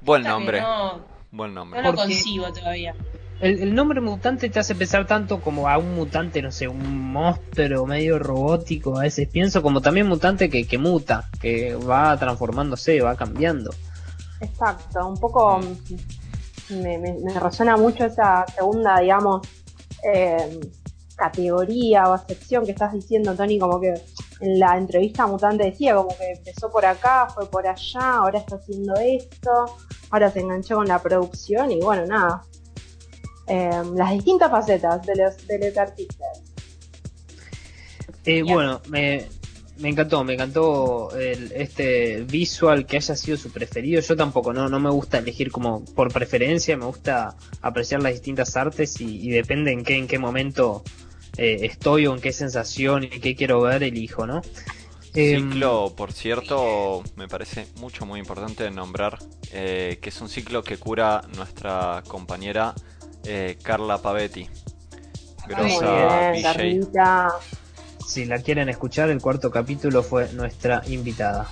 Buen 0.00 0.22
nombre. 0.24 0.60
No, 0.60 1.00
Buen 1.30 1.54
nombre. 1.54 1.80
no 1.82 1.90
lo 1.90 1.94
Porque- 1.96 2.12
concibo 2.14 2.52
todavía. 2.52 2.94
El, 3.40 3.60
el 3.60 3.74
nombre 3.74 4.00
mutante 4.00 4.48
te 4.50 4.60
hace 4.60 4.76
pensar 4.76 5.04
tanto 5.06 5.40
como 5.40 5.68
a 5.68 5.76
un 5.76 5.96
mutante, 5.96 6.40
no 6.42 6.52
sé, 6.52 6.68
un 6.68 7.10
monstruo 7.12 7.86
medio 7.86 8.20
robótico. 8.20 8.96
A 8.98 9.02
veces 9.02 9.28
pienso 9.28 9.62
como 9.62 9.80
también 9.80 10.06
mutante 10.06 10.48
que, 10.48 10.64
que 10.64 10.78
muta, 10.78 11.28
que 11.40 11.74
va 11.74 12.16
transformándose, 12.16 13.00
va 13.00 13.16
cambiando. 13.16 13.70
Exacto, 14.40 15.08
un 15.08 15.18
poco 15.18 15.58
mm, 15.58 15.76
me, 16.72 16.98
me- 16.98 17.18
me 17.18 17.38
resuena 17.38 17.76
mucho 17.76 18.04
esa 18.04 18.44
segunda, 18.54 18.98
digamos, 19.00 19.46
eh, 20.12 20.60
categoría 21.16 22.08
o 22.10 22.18
sección 22.18 22.64
que 22.64 22.72
estás 22.72 22.92
diciendo, 22.92 23.34
Tony, 23.34 23.58
como 23.58 23.80
que 23.80 23.94
en 24.40 24.58
la 24.58 24.76
entrevista 24.76 25.26
mutante 25.26 25.64
decía, 25.64 25.94
como 25.94 26.08
que 26.16 26.32
empezó 26.32 26.70
por 26.70 26.84
acá, 26.84 27.28
fue 27.32 27.48
por 27.48 27.66
allá, 27.66 28.14
ahora 28.16 28.38
está 28.40 28.56
haciendo 28.56 28.94
esto, 28.96 29.50
ahora 30.10 30.30
se 30.30 30.40
enganchó 30.40 30.76
con 30.76 30.88
la 30.88 31.00
producción 31.00 31.70
y 31.70 31.80
bueno, 31.80 32.06
nada. 32.06 32.42
Eh, 33.46 33.70
las 33.94 34.10
distintas 34.12 34.50
facetas 34.50 35.04
de 35.06 35.14
los, 35.16 35.46
de 35.46 35.58
los 35.68 35.76
artistas. 35.76 36.42
Eh, 38.24 38.42
bueno, 38.42 38.80
me, 38.88 39.28
me 39.82 39.88
encantó, 39.90 40.24
me 40.24 40.34
encantó 40.34 41.10
el- 41.18 41.52
este 41.52 42.22
visual 42.22 42.86
que 42.86 42.96
haya 42.98 43.16
sido 43.16 43.36
su 43.36 43.50
preferido. 43.50 44.00
Yo 44.00 44.16
tampoco, 44.16 44.52
no, 44.52 44.68
no 44.68 44.80
me 44.80 44.90
gusta 44.90 45.18
elegir 45.18 45.50
como 45.50 45.84
por 45.84 46.12
preferencia, 46.12 46.76
me 46.76 46.86
gusta 46.86 47.34
apreciar 47.60 48.02
las 48.02 48.12
distintas 48.12 48.56
artes 48.56 49.00
y, 49.00 49.20
y 49.26 49.30
depende 49.30 49.72
en 49.72 49.84
qué, 49.84 49.96
en 49.96 50.06
qué 50.06 50.18
momento 50.18 50.82
eh, 51.36 51.58
estoy 51.62 52.06
o 52.06 52.14
en 52.14 52.20
qué 52.20 52.32
sensación 52.32 53.04
y 53.04 53.08
qué 53.08 53.34
quiero 53.34 53.60
ver, 53.62 53.82
elijo, 53.82 54.26
¿no? 54.26 54.40
Em, 55.14 55.50
Ciclo, 55.50 55.94
por 55.96 56.12
cierto, 56.12 57.02
me 57.16 57.28
parece 57.28 57.66
mucho, 57.76 58.06
muy 58.06 58.20
importante 58.20 58.70
nombrar 58.70 59.18
eh, 59.52 59.98
que 60.00 60.08
es 60.08 60.20
un 60.20 60.28
ciclo 60.28 60.62
que 60.62 60.78
cura 60.78 61.22
nuestra 61.36 62.02
compañera 62.08 62.74
eh, 63.24 63.58
Carla 63.62 63.98
Pavetti. 63.98 64.48
Muy 65.46 65.54
Grosa 65.54 66.30
bien. 66.32 67.61
Si 68.06 68.24
la 68.24 68.38
quieren 68.38 68.68
escuchar, 68.68 69.10
el 69.10 69.20
cuarto 69.20 69.50
capítulo 69.50 70.02
fue 70.02 70.32
nuestra 70.32 70.82
invitada. 70.86 71.48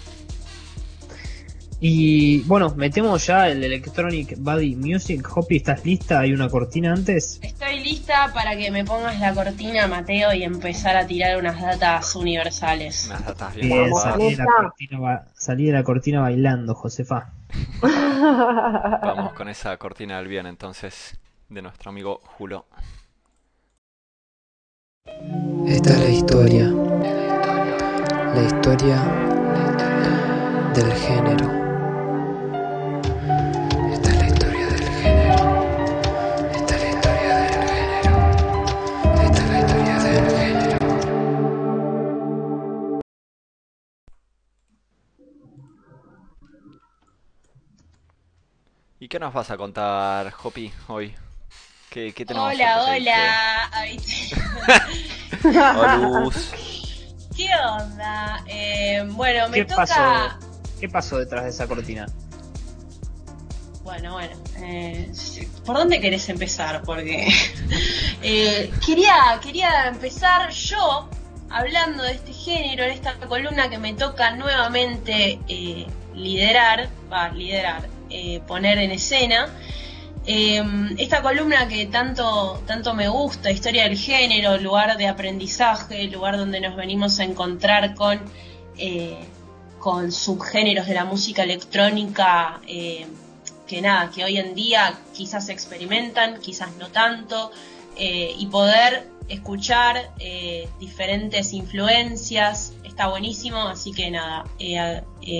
Y 1.82 2.42
bueno, 2.42 2.74
metemos 2.76 3.26
ya 3.26 3.48
el 3.48 3.64
Electronic 3.64 4.34
Body 4.38 4.76
Music. 4.76 5.26
Hoppy, 5.34 5.56
¿estás 5.56 5.82
lista? 5.82 6.20
¿Hay 6.20 6.34
una 6.34 6.50
cortina 6.50 6.92
antes? 6.92 7.40
Estoy 7.40 7.80
lista 7.80 8.30
para 8.34 8.54
que 8.54 8.70
me 8.70 8.84
pongas 8.84 9.18
la 9.18 9.32
cortina, 9.34 9.86
Mateo, 9.86 10.34
y 10.34 10.42
empezar 10.42 10.94
a 10.98 11.06
tirar 11.06 11.38
unas 11.38 11.58
datas 11.58 12.14
universales. 12.14 13.06
Unas 13.06 13.24
datas 13.24 13.54
bien 13.54 13.94
salí 13.94 14.30
de, 14.30 14.36
la 14.36 14.44
cortina, 14.44 15.26
salí 15.32 15.66
de 15.66 15.72
la 15.72 15.82
cortina 15.82 16.20
bailando, 16.20 16.74
Josefa. 16.74 17.32
Vamos 17.80 19.32
con 19.32 19.48
esa 19.48 19.74
cortina 19.78 20.18
del 20.18 20.28
bien 20.28 20.44
entonces 20.44 21.18
de 21.48 21.62
nuestro 21.62 21.88
amigo 21.88 22.20
Julo. 22.36 22.66
Esta 25.66 25.90
es 25.92 25.98
la 25.98 26.08
historia. 26.08 26.66
La 28.34 28.42
historia 28.42 28.96
del 30.74 30.92
género. 30.92 31.46
Esta 33.92 34.10
es 34.10 34.16
la 34.16 34.26
historia 34.26 34.66
del 34.66 34.84
género. 34.84 35.66
Esta 36.54 36.74
es 36.76 36.82
la 36.82 36.88
historia 36.90 37.36
del 37.36 37.52
género. 37.52 38.14
Esta 39.22 39.40
es 39.42 39.50
la 39.50 39.58
historia 39.60 39.98
del 39.98 40.26
género. 40.36 40.78
¿Y 48.98 49.08
qué 49.08 49.18
nos 49.18 49.32
vas 49.32 49.50
a 49.50 49.56
contar, 49.56 50.32
Hopi, 50.42 50.72
hoy? 50.88 51.14
¿Qué, 51.90 52.12
qué 52.14 52.24
tenemos 52.24 52.52
Hola, 52.54 52.84
hola. 52.84 53.70
¿Qué 57.36 57.48
onda? 57.78 58.42
Eh, 58.46 59.02
bueno, 59.12 59.48
me 59.48 59.58
¿Qué 59.58 59.64
toca. 59.64 59.86
pasó? 59.86 60.38
¿Qué 60.80 60.88
pasó 60.88 61.18
detrás 61.18 61.44
de 61.44 61.50
esa 61.50 61.66
cortina? 61.66 62.06
Bueno, 63.82 64.12
bueno. 64.12 64.36
eh, 64.58 65.10
¿Por 65.64 65.76
dónde 65.76 66.00
querés 66.00 66.28
empezar? 66.28 66.82
Porque 66.82 67.28
eh, 68.22 68.70
quería, 68.84 69.40
quería 69.42 69.88
empezar 69.88 70.50
yo 70.50 71.08
hablando 71.48 72.02
de 72.04 72.12
este 72.12 72.32
género, 72.32 72.84
en 72.84 72.90
esta 72.90 73.14
columna 73.14 73.68
que 73.70 73.78
me 73.78 73.94
toca 73.94 74.32
nuevamente 74.36 75.40
eh, 75.48 75.86
liderar, 76.14 76.88
va, 77.12 77.30
liderar, 77.30 77.88
eh, 78.10 78.40
poner 78.46 78.78
en 78.78 78.90
escena. 78.92 79.48
Eh, 80.32 80.62
esta 80.98 81.22
columna 81.22 81.66
que 81.66 81.86
tanto, 81.86 82.62
tanto 82.64 82.94
me 82.94 83.08
gusta, 83.08 83.50
historia 83.50 83.82
del 83.82 83.98
género, 83.98 84.58
lugar 84.58 84.96
de 84.96 85.08
aprendizaje, 85.08 86.04
lugar 86.04 86.36
donde 86.36 86.60
nos 86.60 86.76
venimos 86.76 87.18
a 87.18 87.24
encontrar 87.24 87.96
con, 87.96 88.20
eh, 88.78 89.18
con 89.80 90.12
subgéneros 90.12 90.86
de 90.86 90.94
la 90.94 91.04
música 91.04 91.42
electrónica 91.42 92.60
eh, 92.68 93.08
que 93.66 93.82
nada, 93.82 94.12
que 94.12 94.22
hoy 94.22 94.36
en 94.36 94.54
día 94.54 95.00
quizás 95.12 95.48
experimentan, 95.48 96.38
quizás 96.38 96.76
no 96.76 96.90
tanto, 96.90 97.50
eh, 97.96 98.32
y 98.38 98.46
poder 98.46 99.08
escuchar 99.28 100.12
diferentes 100.78 101.52
influencias. 101.52 102.72
Está 102.84 103.08
buenísimo, 103.08 103.62
así 103.62 103.90
que 103.90 104.12
nada, 104.12 104.44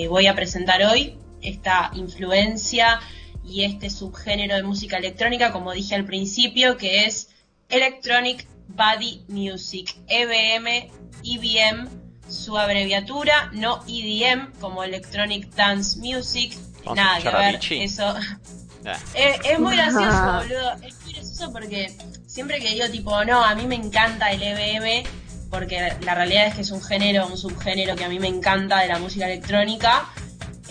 voy 0.09 0.27
a 0.27 0.35
presentar 0.35 0.83
hoy 0.83 1.15
esta 1.41 1.91
influencia 1.95 2.99
y 3.43 3.63
este 3.63 3.89
subgénero 3.89 4.55
de 4.55 4.63
música 4.63 4.97
electrónica, 4.97 5.51
como 5.51 5.73
dije 5.73 5.95
al 5.95 6.05
principio, 6.05 6.77
que 6.77 7.05
es 7.05 7.29
Electronic 7.69 8.47
Body 8.67 9.23
Music, 9.27 9.95
E 10.07 10.23
EBM, 10.23 10.89
EBM, 11.23 11.89
su 12.29 12.57
abreviatura, 12.57 13.49
no 13.53 13.83
EDM, 13.87 14.53
como 14.59 14.83
Electronic 14.83 15.53
Dance 15.55 15.99
Music, 15.99 16.57
Vamos 16.85 16.99
a 16.99 17.03
nada 17.03 17.19
que 17.19 17.37
ver, 17.37 17.83
eso 17.83 18.15
Eh, 19.13 19.39
es, 19.43 19.51
es 19.51 19.59
muy 19.59 19.75
gracioso, 19.75 20.33
boludo. 20.37 20.73
Es 20.81 21.01
muy 21.03 21.13
gracioso 21.13 21.51
porque 21.51 21.93
siempre 22.25 22.59
que 22.59 22.69
digo, 22.69 22.87
tipo, 22.89 23.23
no, 23.25 23.43
a 23.43 23.55
mí 23.55 23.67
me 23.67 23.75
encanta 23.75 24.31
el 24.31 24.41
EBM, 24.41 25.07
porque 25.49 25.95
la 26.01 26.15
realidad 26.15 26.47
es 26.47 26.55
que 26.55 26.61
es 26.61 26.71
un 26.71 26.81
género, 26.81 27.27
un 27.27 27.37
subgénero 27.37 27.95
que 27.95 28.05
a 28.05 28.09
mí 28.09 28.19
me 28.19 28.27
encanta 28.27 28.79
de 28.79 28.87
la 28.87 28.99
música 28.99 29.25
electrónica. 29.25 30.09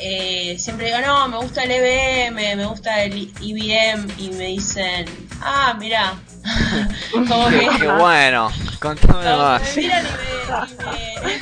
Eh, 0.00 0.56
siempre 0.58 0.86
digo, 0.86 0.98
no, 1.00 1.28
me 1.28 1.36
gusta 1.38 1.64
el 1.64 1.70
EBM, 1.72 2.56
me 2.56 2.66
gusta 2.66 3.02
el 3.02 3.32
EBM, 3.40 4.08
y 4.18 4.30
me 4.30 4.46
dicen, 4.46 5.06
ah, 5.42 5.74
mira. 5.78 6.14
Como 7.12 7.48
que. 7.48 7.68
qué 7.78 7.88
bueno, 7.88 8.50
contame 8.80 9.24
más. 9.36 9.62
me 9.76 9.82
miran 9.82 10.06
y 10.06 10.74
me, 10.74 10.74
y 10.74 11.20
me- 11.24 11.40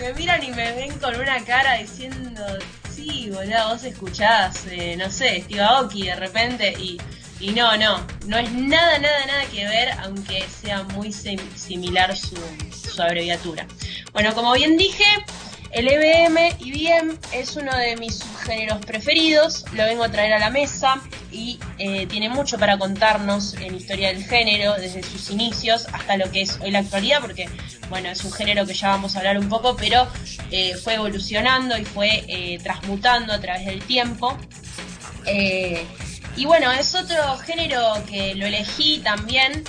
me 0.08 0.12
miran 0.14 0.42
y 0.42 0.50
me 0.50 0.72
ven 0.72 0.98
con 0.98 1.14
una 1.20 1.44
cara 1.44 1.74
diciendo, 1.74 2.42
sí, 2.94 3.30
boludo, 3.32 3.68
vos 3.68 3.84
escuchás, 3.84 4.66
eh, 4.70 4.96
no 4.96 5.08
sé, 5.10 5.42
Steve 5.44 5.62
Aoki 5.62 6.06
de 6.06 6.16
repente 6.16 6.74
y, 6.80 6.98
y 7.38 7.52
no, 7.52 7.76
no, 7.76 8.04
no 8.26 8.38
es 8.38 8.50
nada, 8.52 8.98
nada, 8.98 9.26
nada 9.26 9.44
que 9.52 9.64
ver, 9.66 9.92
aunque 10.02 10.44
sea 10.48 10.82
muy 10.82 11.12
sim- 11.12 11.38
similar 11.56 12.16
su, 12.16 12.36
su 12.92 13.00
abreviatura. 13.00 13.66
Bueno, 14.12 14.34
como 14.34 14.52
bien 14.54 14.76
dije, 14.76 15.04
el 15.72 15.88
EBM 15.88 16.56
bien 16.60 17.18
es 17.32 17.56
uno 17.56 17.76
de 17.76 17.96
mis 17.96 18.18
subgéneros 18.18 18.84
preferidos, 18.84 19.64
lo 19.72 19.84
vengo 19.84 20.04
a 20.04 20.10
traer 20.10 20.32
a 20.32 20.38
la 20.38 20.50
mesa 20.50 21.00
y 21.30 21.58
eh, 21.78 22.06
tiene 22.06 22.28
mucho 22.28 22.58
para 22.58 22.78
contarnos 22.78 23.54
en 23.54 23.74
historia 23.74 24.08
del 24.08 24.24
género, 24.24 24.74
desde 24.74 25.02
sus 25.02 25.30
inicios 25.30 25.86
hasta 25.92 26.16
lo 26.16 26.30
que 26.30 26.42
es 26.42 26.58
hoy 26.60 26.70
la 26.70 26.80
actualidad, 26.80 27.20
porque 27.20 27.48
bueno, 27.88 28.10
es 28.10 28.22
un 28.24 28.32
género 28.32 28.66
que 28.66 28.74
ya 28.74 28.88
vamos 28.88 29.16
a 29.16 29.20
hablar 29.20 29.38
un 29.38 29.48
poco, 29.48 29.76
pero 29.76 30.06
eh, 30.50 30.74
fue 30.82 30.94
evolucionando 30.94 31.76
y 31.76 31.84
fue 31.84 32.24
eh, 32.28 32.58
transmutando 32.62 33.32
a 33.32 33.40
través 33.40 33.66
del 33.66 33.82
tiempo. 33.82 34.36
Eh, 35.26 35.84
y 36.36 36.44
bueno, 36.44 36.70
es 36.70 36.94
otro 36.94 37.36
género 37.38 37.80
que 38.08 38.34
lo 38.34 38.46
elegí 38.46 39.00
también 39.00 39.64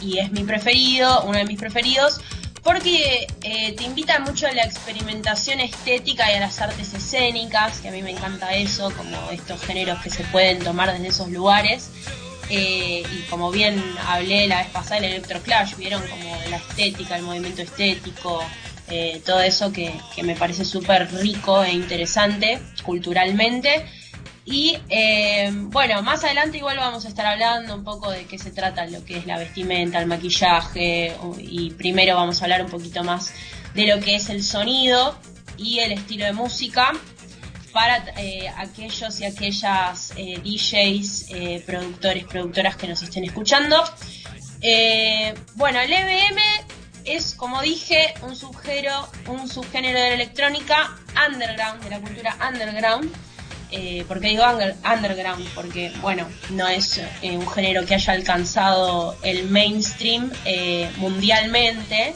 y 0.00 0.18
es 0.18 0.32
mi 0.32 0.42
preferido, 0.42 1.22
uno 1.22 1.38
de 1.38 1.44
mis 1.44 1.58
preferidos, 1.58 2.20
porque 2.62 3.26
eh, 3.42 3.74
te 3.76 3.84
invita 3.84 4.20
mucho 4.20 4.46
a 4.46 4.52
la 4.52 4.62
experimentación 4.62 5.60
estética 5.60 6.30
y 6.30 6.36
a 6.36 6.40
las 6.40 6.60
artes 6.60 6.94
escénicas, 6.94 7.80
que 7.80 7.88
a 7.88 7.92
mí 7.92 8.02
me 8.02 8.12
encanta 8.12 8.54
eso, 8.54 8.92
como 8.96 9.30
estos 9.30 9.60
géneros 9.62 10.00
que 10.02 10.10
se 10.10 10.24
pueden 10.24 10.60
tomar 10.60 10.92
desde 10.92 11.08
esos 11.08 11.28
lugares. 11.28 11.90
Eh, 12.50 13.02
y 13.10 13.22
como 13.30 13.50
bien 13.50 13.82
hablé 14.06 14.46
la 14.46 14.58
vez 14.58 14.70
pasada, 14.70 14.98
el 14.98 15.04
electroclash, 15.04 15.76
vieron 15.76 16.02
como 16.06 16.36
la 16.50 16.56
estética, 16.58 17.16
el 17.16 17.22
movimiento 17.22 17.62
estético, 17.62 18.44
eh, 18.88 19.22
todo 19.24 19.40
eso 19.40 19.72
que, 19.72 19.94
que 20.14 20.22
me 20.22 20.36
parece 20.36 20.64
súper 20.64 21.10
rico 21.14 21.64
e 21.64 21.72
interesante 21.72 22.60
culturalmente. 22.84 23.86
Y 24.44 24.76
eh, 24.88 25.50
bueno, 25.52 26.02
más 26.02 26.24
adelante 26.24 26.58
igual 26.58 26.76
vamos 26.76 27.04
a 27.04 27.08
estar 27.08 27.26
hablando 27.26 27.74
un 27.74 27.84
poco 27.84 28.10
de 28.10 28.24
qué 28.24 28.38
se 28.38 28.50
trata 28.50 28.86
lo 28.86 29.04
que 29.04 29.18
es 29.18 29.26
la 29.26 29.38
vestimenta, 29.38 30.00
el 30.00 30.06
maquillaje, 30.06 31.16
y 31.38 31.70
primero 31.70 32.16
vamos 32.16 32.40
a 32.40 32.44
hablar 32.46 32.64
un 32.64 32.70
poquito 32.70 33.04
más 33.04 33.32
de 33.74 33.86
lo 33.86 34.00
que 34.00 34.16
es 34.16 34.28
el 34.30 34.42
sonido 34.42 35.16
y 35.56 35.78
el 35.78 35.92
estilo 35.92 36.24
de 36.24 36.32
música 36.32 36.92
para 37.72 38.04
eh, 38.18 38.48
aquellos 38.58 39.20
y 39.20 39.24
aquellas 39.24 40.12
eh, 40.16 40.40
DJs, 40.42 41.64
productores, 41.64 42.24
productoras 42.24 42.76
que 42.76 42.88
nos 42.88 43.00
estén 43.02 43.24
escuchando. 43.24 43.82
Bueno, 45.54 45.80
el 45.80 45.92
EBM 45.92 46.40
es, 47.04 47.34
como 47.34 47.60
dije, 47.62 48.14
un 48.22 48.36
subgénero, 48.36 49.08
un 49.28 49.48
subgénero 49.48 49.98
de 49.98 50.08
la 50.08 50.14
electrónica 50.14 50.96
underground, 51.28 51.82
de 51.82 51.90
la 51.90 52.00
cultura 52.00 52.36
underground. 52.48 53.12
Eh, 53.72 54.04
¿por 54.06 54.20
qué 54.20 54.28
digo 54.28 54.44
under- 54.44 54.76
underground? 54.84 55.48
Porque, 55.54 55.90
bueno, 56.00 56.26
no 56.50 56.68
es 56.68 56.98
eh, 57.22 57.36
un 57.36 57.48
género 57.48 57.84
que 57.84 57.94
haya 57.94 58.12
alcanzado 58.12 59.16
el 59.22 59.48
mainstream 59.48 60.30
eh, 60.44 60.90
mundialmente. 60.98 62.14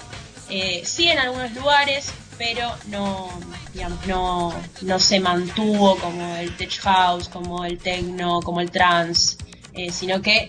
Eh, 0.49 0.83
sí 0.85 1.09
en 1.09 1.19
algunos 1.19 1.53
lugares, 1.55 2.13
pero 2.39 2.73
no, 2.89 3.29
digamos, 3.75 4.07
no, 4.07 4.55
no 4.83 4.99
se 5.01 5.19
mantuvo 5.19 5.97
como 5.97 6.37
el 6.37 6.55
tech 6.57 6.79
house, 6.81 7.29
como 7.29 7.65
el 7.65 7.79
techno, 7.79 8.41
como 8.43 8.61
el 8.61 8.71
trance, 8.71 9.37
sino 9.91 10.23
que 10.23 10.49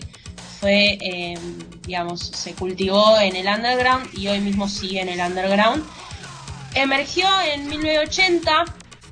fue, 0.60 0.98
eh, 1.00 1.38
digamos, 1.86 2.20
se 2.20 2.52
cultivó 2.54 3.18
en 3.18 3.36
el 3.36 3.46
underground 3.46 4.08
y 4.16 4.28
hoy 4.28 4.40
mismo 4.40 4.68
sigue 4.68 5.00
en 5.00 5.08
el 5.08 5.20
underground. 5.20 5.84
Emergió 6.74 7.26
en 7.52 7.68
1980 7.68 8.64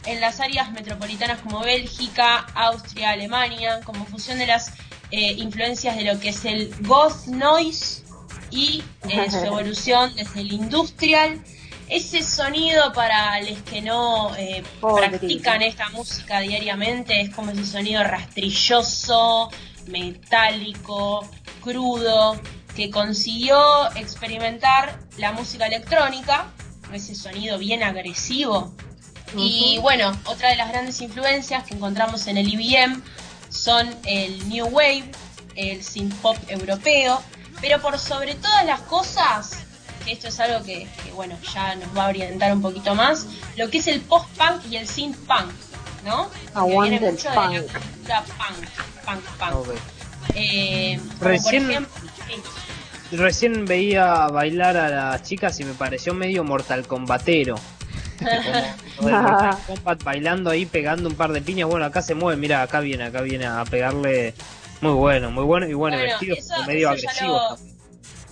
en 0.06 0.20
las 0.20 0.40
áreas 0.40 0.72
metropolitanas 0.72 1.40
como 1.40 1.60
Bélgica, 1.60 2.46
Austria, 2.54 3.10
Alemania, 3.10 3.80
como 3.84 4.06
fusión 4.06 4.38
de 4.38 4.46
las 4.46 4.72
eh, 5.10 5.32
influencias 5.32 5.96
de 5.96 6.04
lo 6.04 6.18
que 6.18 6.30
es 6.30 6.44
el 6.44 6.74
goth 6.82 7.26
noise 7.26 8.02
y 8.50 8.82
eh, 9.08 9.30
su 9.30 9.38
evolución 9.44 10.14
desde 10.14 10.40
el 10.40 10.52
industrial. 10.52 11.40
Ese 11.88 12.22
sonido 12.22 12.92
para 12.92 13.40
los 13.42 13.60
que 13.62 13.80
no 13.80 14.34
eh, 14.36 14.64
practican 14.80 15.62
esta 15.62 15.88
música 15.90 16.40
diariamente 16.40 17.20
es 17.20 17.30
como 17.30 17.52
ese 17.52 17.64
sonido 17.64 18.02
rastrilloso, 18.02 19.50
metálico, 19.86 21.28
crudo, 21.62 22.40
que 22.74 22.90
consiguió 22.90 23.56
experimentar 23.94 24.98
la 25.16 25.32
música 25.32 25.66
electrónica, 25.66 26.52
ese 26.92 27.14
sonido 27.14 27.56
bien 27.58 27.84
agresivo. 27.84 28.74
Y 29.38 29.78
bueno, 29.78 30.16
otra 30.24 30.50
de 30.50 30.56
las 30.56 30.68
grandes 30.70 31.00
influencias 31.00 31.64
que 31.64 31.74
encontramos 31.74 32.26
en 32.26 32.36
el 32.38 32.48
IBM 32.52 33.02
son 33.50 33.88
el 34.04 34.48
New 34.48 34.66
Wave, 34.66 35.10
el 35.54 35.82
synth 35.82 36.14
pop 36.16 36.36
europeo, 36.48 37.22
pero 37.60 37.80
por 37.80 37.98
sobre 37.98 38.34
todas 38.34 38.64
las 38.66 38.80
cosas, 38.82 39.58
que 40.04 40.12
esto 40.12 40.28
es 40.28 40.38
algo 40.40 40.64
que, 40.64 40.86
que, 41.04 41.12
bueno, 41.12 41.36
ya 41.54 41.74
nos 41.76 41.96
va 41.96 42.06
a 42.06 42.08
orientar 42.08 42.52
un 42.52 42.62
poquito 42.62 42.94
más, 42.94 43.26
lo 43.56 43.68
que 43.70 43.78
es 43.78 43.86
el 43.86 44.00
post-punk 44.02 44.66
y 44.70 44.76
el 44.76 44.86
synth 44.88 45.16
punk, 45.26 45.50
¿no? 46.04 46.28
Aguante 46.54 46.90
viene 46.98 47.06
el 47.08 47.12
mucho 47.14 47.28
de 47.30 47.34
la 47.34 47.42
punk. 47.42 47.72
cultura 47.72 48.24
punk, 48.24 49.24
punk, 49.38 49.64
punk. 49.66 49.78
Eh, 50.34 51.00
Recién- 51.20 51.64
por 51.64 51.72
ejemplo, 51.72 51.88
sí. 52.28 53.16
Recién 53.16 53.64
veía 53.66 54.26
bailar 54.26 54.76
a 54.76 54.88
las 54.88 55.22
chicas 55.22 55.58
y 55.60 55.64
me 55.64 55.72
pareció 55.74 56.12
medio 56.12 56.42
Mortal 56.42 56.86
Kombatero. 56.88 57.54
Bailando 60.04 60.50
ahí, 60.50 60.66
pegando 60.66 61.08
un 61.08 61.14
par 61.14 61.32
de 61.32 61.40
piñas. 61.42 61.68
Bueno, 61.68 61.84
acá 61.86 62.02
se 62.02 62.14
mueve, 62.14 62.40
mira, 62.40 62.62
acá 62.62 62.80
viene, 62.80 63.04
acá 63.04 63.20
viene 63.22 63.46
a 63.46 63.64
pegarle. 63.64 64.34
Muy 64.80 64.92
bueno, 64.92 65.30
muy 65.30 65.44
bueno. 65.44 65.66
Y 65.66 65.74
bueno, 65.74 65.96
Bueno, 65.96 66.12
vestido 66.12 66.36
eso- 66.36 66.54
como 66.54 66.66
medio 66.66 66.90
agresivo. 66.90 67.32
lo- 67.34 67.58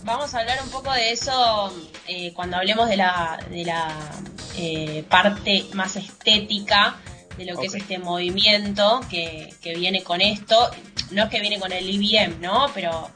Vamos 0.05 0.35
a 0.35 0.41
hablar 0.41 0.59
un 0.63 0.69
poco 0.71 0.93
de 0.93 1.13
eso 1.13 1.73
eh, 2.07 2.33
cuando 2.35 2.59
hablemos 2.59 2.91
de 2.91 2.99
la, 2.99 3.39
de 3.51 3.65
la 3.65 3.89
eh, 4.59 5.03
parte 5.09 5.65
más 5.73 5.97
estética 5.97 6.97
de 7.39 7.47
lo 7.47 7.57
que 7.59 7.69
es 7.69 7.75
este 7.75 7.99
movimiento 7.99 9.01
que, 9.09 9.49
que 9.63 9.75
viene 9.75 10.03
con 10.03 10.21
esto. 10.21 10.71
No 11.11 11.25
es 11.25 11.31
que 11.31 11.41
viene 11.41 11.59
con 11.59 11.73
el 11.73 11.89
IBM, 11.89 12.39
¿no? 12.43 12.67
Pero 12.75 13.11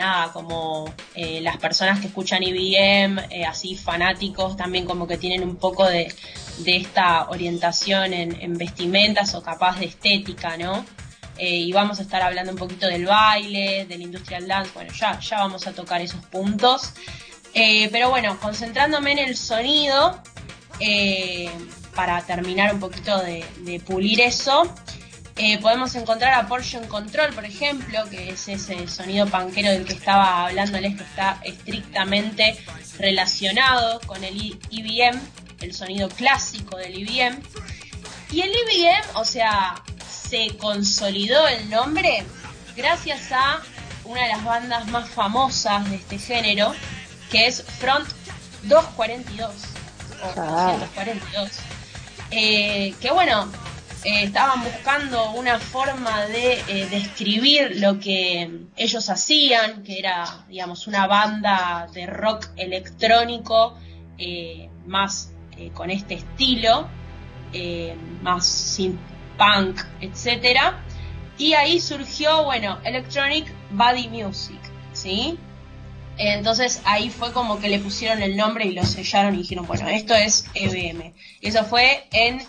nada, 0.00 0.32
como 0.32 0.92
eh, 1.14 1.40
las 1.42 1.58
personas 1.58 2.00
que 2.00 2.06
escuchan 2.06 2.42
IBM, 2.42 3.18
eh, 3.30 3.44
así 3.44 3.76
fanáticos, 3.76 4.56
también 4.56 4.86
como 4.86 5.06
que 5.06 5.18
tienen 5.18 5.42
un 5.42 5.56
poco 5.56 5.86
de, 5.86 6.12
de 6.58 6.76
esta 6.76 7.28
orientación 7.28 8.14
en, 8.14 8.40
en 8.40 8.56
vestimentas 8.56 9.34
o 9.34 9.42
capaz 9.42 9.78
de 9.78 9.86
estética, 9.86 10.56
¿no? 10.56 10.84
Eh, 11.36 11.56
y 11.56 11.72
vamos 11.72 11.98
a 11.98 12.02
estar 12.02 12.22
hablando 12.22 12.52
un 12.52 12.58
poquito 12.58 12.86
del 12.86 13.04
baile, 13.04 13.86
del 13.86 14.02
industrial 14.02 14.48
dance, 14.48 14.70
bueno, 14.74 14.92
ya, 14.92 15.20
ya 15.20 15.36
vamos 15.38 15.66
a 15.66 15.72
tocar 15.72 16.00
esos 16.00 16.24
puntos. 16.26 16.92
Pero 17.52 18.10
bueno, 18.10 18.38
concentrándome 18.38 19.12
en 19.12 19.18
el 19.18 19.36
sonido, 19.36 20.22
para 21.96 22.22
terminar 22.22 22.72
un 22.72 22.78
poquito 22.78 23.18
de 23.18 23.82
pulir 23.84 24.20
eso, 24.20 24.72
eh, 25.42 25.58
podemos 25.58 25.94
encontrar 25.94 26.34
a 26.34 26.46
Portion 26.46 26.86
Control, 26.86 27.32
por 27.32 27.44
ejemplo, 27.46 28.04
que 28.10 28.30
es 28.30 28.46
ese 28.48 28.86
sonido 28.88 29.26
panquero 29.26 29.70
del 29.70 29.86
que 29.86 29.94
estaba 29.94 30.46
hablándoles, 30.46 30.96
que 30.96 31.02
está 31.02 31.38
estrictamente 31.44 32.62
relacionado 32.98 34.00
con 34.06 34.22
el 34.22 34.58
IBM, 34.70 35.18
el 35.60 35.74
sonido 35.74 36.08
clásico 36.10 36.76
del 36.76 36.98
IBM. 36.98 37.38
Y 38.32 38.42
el 38.42 38.50
IBM, 38.50 39.02
o 39.14 39.24
sea, 39.24 39.82
se 40.10 40.56
consolidó 40.58 41.48
el 41.48 41.70
nombre 41.70 42.22
gracias 42.76 43.32
a 43.32 43.60
una 44.04 44.22
de 44.22 44.28
las 44.28 44.44
bandas 44.44 44.86
más 44.88 45.08
famosas 45.08 45.88
de 45.88 45.96
este 45.96 46.18
género, 46.18 46.74
que 47.30 47.46
es 47.46 47.62
Front 47.78 48.08
242 48.64 49.50
o 50.22 50.40
Ah. 50.40 50.76
242. 50.78 51.50
Eh, 52.30 52.94
que 53.00 53.10
bueno, 53.10 53.50
eh, 54.02 54.22
estaban 54.24 54.64
buscando 54.64 55.32
una 55.32 55.58
forma 55.58 56.24
de 56.26 56.54
eh, 56.68 56.88
describir 56.90 57.80
lo 57.80 57.98
que 57.98 58.66
ellos 58.76 59.10
hacían, 59.10 59.82
que 59.82 59.98
era, 59.98 60.46
digamos, 60.48 60.86
una 60.86 61.06
banda 61.06 61.86
de 61.92 62.06
rock 62.06 62.48
electrónico 62.56 63.78
eh, 64.16 64.70
más 64.86 65.32
con 65.74 65.90
este 65.90 66.14
estilo, 66.14 66.88
más 68.22 68.46
sin 68.46 68.98
punk, 69.36 69.82
etcétera. 70.00 70.82
Y 71.36 71.52
ahí 71.52 71.80
surgió, 71.80 72.44
bueno, 72.44 72.78
Electronic 72.82 73.52
Body 73.70 74.08
Music, 74.08 74.58
¿sí? 74.94 75.38
Entonces 76.16 76.80
ahí 76.84 77.10
fue 77.10 77.32
como 77.34 77.60
que 77.60 77.68
le 77.68 77.78
pusieron 77.78 78.22
el 78.22 78.38
nombre 78.38 78.64
y 78.64 78.72
lo 78.72 78.84
sellaron 78.84 79.34
y 79.34 79.38
dijeron, 79.38 79.66
bueno, 79.66 79.86
esto 79.88 80.14
es 80.14 80.46
EBM. 80.54 81.12
Y 81.42 81.48
eso 81.48 81.64
fue 81.64 82.08
en 82.12 82.40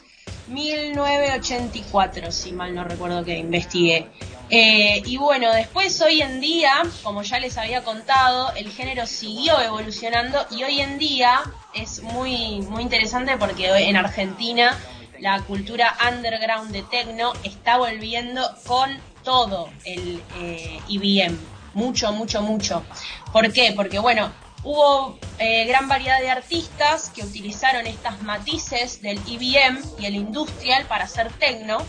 1984, 0.48 2.32
si 2.32 2.52
mal 2.52 2.74
no 2.74 2.84
recuerdo 2.84 3.24
que 3.24 3.38
investigué. 3.38 4.08
Eh, 4.50 5.02
y 5.06 5.16
bueno, 5.16 5.54
después 5.54 6.02
hoy 6.02 6.22
en 6.22 6.42
día, 6.42 6.74
como 7.04 7.24
ya 7.24 7.40
les 7.40 7.58
había 7.58 7.84
contado, 7.84 8.52
el 8.56 8.70
género 8.70 9.08
siguió 9.08 9.62
evolucionando 9.62 10.46
y 10.52 10.64
hoy 10.64 10.82
en 10.82 10.98
día 10.98 11.42
es 11.74 12.04
muy, 12.04 12.60
muy 12.62 12.82
interesante 12.84 13.38
porque 13.38 13.72
hoy 13.72 13.84
en 13.84 13.96
Argentina 13.96 14.78
la 15.22 15.40
cultura 15.44 15.96
underground 16.06 16.72
de 16.72 16.82
techno 16.84 17.32
está 17.44 17.78
volviendo 17.78 18.42
con 18.68 18.90
todo 19.24 19.70
el 19.86 20.22
eh, 20.38 20.80
IBM. 20.90 21.38
Mucho, 21.74 22.12
mucho, 22.12 22.42
mucho. 22.42 22.84
¿Por 23.32 23.54
qué? 23.54 23.72
Porque 23.74 24.00
bueno, 24.00 24.32
hubo 24.64 25.18
eh, 25.40 25.66
gran 25.66 25.88
variedad 25.88 26.20
de 26.20 26.30
artistas 26.30 27.10
que 27.10 27.24
utilizaron 27.24 27.88
estas 27.88 28.22
matices 28.22 29.02
del 29.02 29.20
IBM 29.28 29.80
y 30.00 30.06
el 30.06 30.16
industrial 30.16 30.86
para 30.86 31.06
hacer 31.06 31.32
techno, 31.34 31.80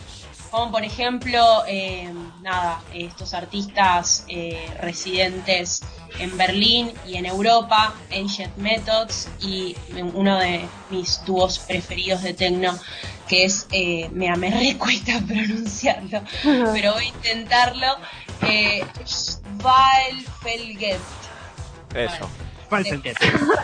como 0.50 0.70
por 0.70 0.84
ejemplo, 0.84 1.64
eh, 1.66 2.12
nada, 2.42 2.82
estos 2.92 3.32
artistas 3.32 4.24
eh, 4.28 4.66
residentes 4.80 5.82
en 6.18 6.36
Berlín 6.36 6.92
y 7.06 7.16
en 7.16 7.24
Europa, 7.24 7.94
Ancient 8.14 8.54
Methods 8.58 9.28
y 9.40 9.74
uno 10.12 10.38
de 10.38 10.60
mis 10.90 11.24
dúos 11.24 11.58
preferidos 11.58 12.22
de 12.22 12.34
techno 12.34 12.78
que 13.32 13.44
es, 13.44 13.66
eh, 13.72 14.10
mira, 14.12 14.36
me 14.36 14.50
recuesta 14.50 15.18
pronunciarlo, 15.26 16.20
pero 16.42 16.92
voy 16.92 17.04
a 17.04 17.08
intentarlo, 17.08 17.86
eh, 18.42 18.84
Schwalfelget. 19.06 21.00
Eso. 21.94 22.28
¿Cuál 22.28 22.51
es 22.80 22.92
el 22.92 23.02
que? 23.02 23.10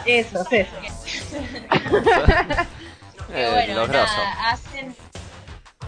Eso, 0.07 0.47
es 0.51 0.53
eso. 0.53 0.77
Eh, 3.31 3.51
bueno, 3.53 3.75
los 3.81 3.89
nada, 3.91 4.05
grosos. 4.07 4.25
hacen, 4.47 4.97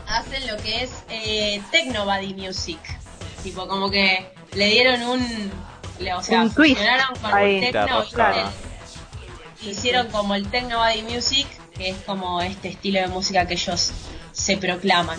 hacen 0.06 0.46
lo 0.46 0.59
que 0.59 0.83
es 0.85 1.04
eh, 1.09 1.62
Techno 1.70 2.04
Body 2.04 2.35
Music. 2.35 2.78
Tipo, 3.42 3.66
como 3.66 3.90
que 3.90 4.30
le 4.52 4.66
dieron 4.66 5.02
un. 5.04 5.50
le- 6.00 6.12
o 6.12 6.22
sea, 6.22 6.42
Un 6.42 6.52
twist 6.52 6.76
fusionaron 6.76 7.16
con 7.18 7.33
ahí. 7.33 7.54
el 7.54 7.61
Te 7.72 7.72
techno 7.72 8.04
y 9.62 9.64
el- 9.64 9.70
hicieron 9.70 10.09
como 10.09 10.35
el 10.35 10.50
Techno 10.50 10.78
Body 10.80 11.00
Music, 11.02 11.46
que 11.74 11.88
es 11.90 11.96
como 12.04 12.42
este 12.42 12.68
estilo 12.68 13.00
de 13.00 13.06
música 13.09 13.46
que 13.46 13.54
ellos 13.54 13.90
se 14.33 14.59
proclaman. 14.59 15.18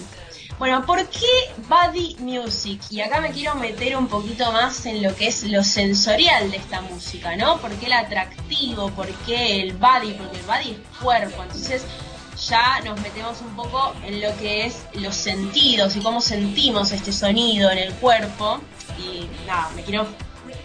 Bueno, 0.61 0.85
¿por 0.85 1.03
qué 1.07 1.25
Body 1.67 2.17
Music? 2.19 2.79
Y 2.91 3.01
acá 3.01 3.19
me 3.19 3.31
quiero 3.31 3.55
meter 3.55 3.97
un 3.97 4.07
poquito 4.07 4.51
más 4.51 4.85
en 4.85 5.01
lo 5.01 5.15
que 5.15 5.25
es 5.25 5.43
lo 5.45 5.63
sensorial 5.63 6.51
de 6.51 6.57
esta 6.57 6.81
música, 6.81 7.35
¿no? 7.35 7.57
¿Por 7.57 7.71
qué 7.79 7.87
el 7.87 7.93
atractivo? 7.93 8.91
¿Por 8.91 9.07
qué 9.25 9.63
el 9.63 9.73
body? 9.73 10.13
Porque 10.13 10.37
el 10.37 10.43
body 10.43 10.69
es 10.69 10.99
cuerpo, 11.01 11.41
entonces 11.41 11.83
ya 12.47 12.79
nos 12.85 13.01
metemos 13.01 13.41
un 13.41 13.55
poco 13.55 13.95
en 14.05 14.21
lo 14.21 14.37
que 14.37 14.67
es 14.67 14.83
los 14.93 15.15
sentidos 15.15 15.95
y 15.95 15.99
cómo 15.99 16.21
sentimos 16.21 16.91
este 16.91 17.11
sonido 17.11 17.71
en 17.71 17.79
el 17.79 17.93
cuerpo. 17.95 18.61
Y 18.99 19.27
nada, 19.47 19.71
me 19.75 19.81
quiero 19.81 20.05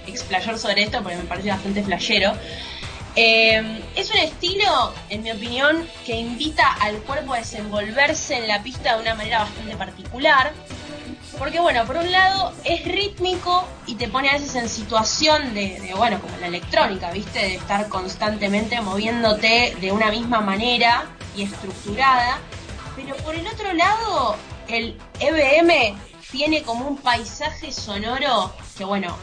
explayar 0.07 0.59
sobre 0.59 0.83
esto 0.83 1.03
porque 1.03 1.17
me 1.17 1.25
parece 1.25 1.49
bastante 1.49 1.83
flashero. 1.83 2.35
Eh, 3.19 3.83
es 3.95 4.11
un 4.11 4.19
estilo, 4.19 4.93
en 5.09 5.23
mi 5.23 5.33
opinión, 5.33 5.89
que 6.05 6.17
invita 6.17 6.71
al 6.81 6.99
cuerpo 6.99 7.33
a 7.33 7.39
desenvolverse 7.39 8.37
en 8.37 8.47
la 8.47 8.63
pista 8.63 8.95
de 8.95 9.03
una 9.03 9.15
manera 9.15 9.41
bastante 9.41 9.75
particular. 9.77 10.53
Porque 11.39 11.59
bueno, 11.59 11.85
por 11.87 11.97
un 11.97 12.11
lado 12.13 12.53
es 12.65 12.85
rítmico 12.85 13.67
y 13.87 13.95
te 13.95 14.09
pone 14.09 14.29
a 14.29 14.35
veces 14.35 14.55
en 14.55 14.69
situación 14.69 15.55
de, 15.55 15.81
de, 15.81 15.95
bueno, 15.95 16.21
como 16.21 16.37
la 16.39 16.47
electrónica, 16.47 17.11
¿viste? 17.11 17.39
De 17.39 17.55
estar 17.57 17.89
constantemente 17.89 18.81
moviéndote 18.81 19.77
de 19.81 19.93
una 19.93 20.11
misma 20.11 20.41
manera 20.41 21.07
y 21.35 21.43
estructurada. 21.43 22.39
Pero 22.97 23.17
por 23.17 23.35
el 23.35 23.47
otro 23.47 23.73
lado, 23.73 24.37
el 24.69 24.97
EBM 25.21 25.99
tiene 26.31 26.63
como 26.63 26.87
un 26.87 26.97
paisaje 26.99 27.73
sonoro 27.73 28.53
que 28.77 28.85
bueno, 28.85 29.17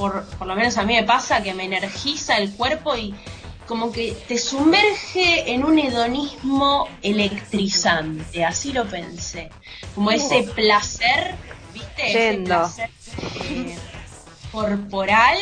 por, 0.00 0.24
por 0.38 0.46
lo 0.46 0.54
menos 0.54 0.78
a 0.78 0.84
mí 0.84 0.94
me 0.94 1.04
pasa 1.04 1.42
que 1.42 1.52
me 1.52 1.64
energiza 1.64 2.38
el 2.38 2.50
cuerpo 2.52 2.96
y 2.96 3.14
como 3.66 3.92
que 3.92 4.16
te 4.26 4.38
sumerge 4.38 5.52
en 5.52 5.62
un 5.62 5.78
hedonismo 5.78 6.88
electrizante, 7.02 8.44
así 8.44 8.72
lo 8.72 8.86
pensé. 8.86 9.50
Como 9.94 10.10
ese 10.10 10.42
placer, 10.44 11.34
¿viste? 11.74 12.08
Ese 12.08 12.30
Yendo. 12.32 12.46
placer 12.46 12.90
eh, 13.50 13.76
corporal. 14.50 15.36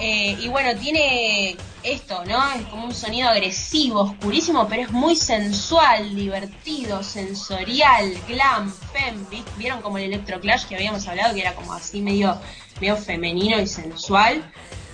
Eh, 0.00 0.36
y 0.40 0.48
bueno, 0.48 0.78
tiene 0.78 1.56
esto, 1.82 2.24
¿no? 2.24 2.52
Es 2.52 2.62
como 2.66 2.84
un 2.84 2.94
sonido 2.94 3.28
agresivo, 3.30 4.02
oscurísimo, 4.02 4.68
pero 4.68 4.82
es 4.82 4.90
muy 4.92 5.16
sensual, 5.16 6.14
divertido, 6.14 7.02
sensorial, 7.02 8.14
glam, 8.28 8.72
fem. 8.92 9.28
¿vi- 9.28 9.42
¿Vieron 9.56 9.80
como 9.82 9.98
el 9.98 10.04
electroclash 10.04 10.66
que 10.66 10.76
habíamos 10.76 11.08
hablado, 11.08 11.34
que 11.34 11.40
era 11.40 11.54
como 11.54 11.72
así 11.72 12.00
medio, 12.00 12.38
medio 12.80 12.96
femenino 12.96 13.60
y 13.60 13.66
sensual? 13.66 14.42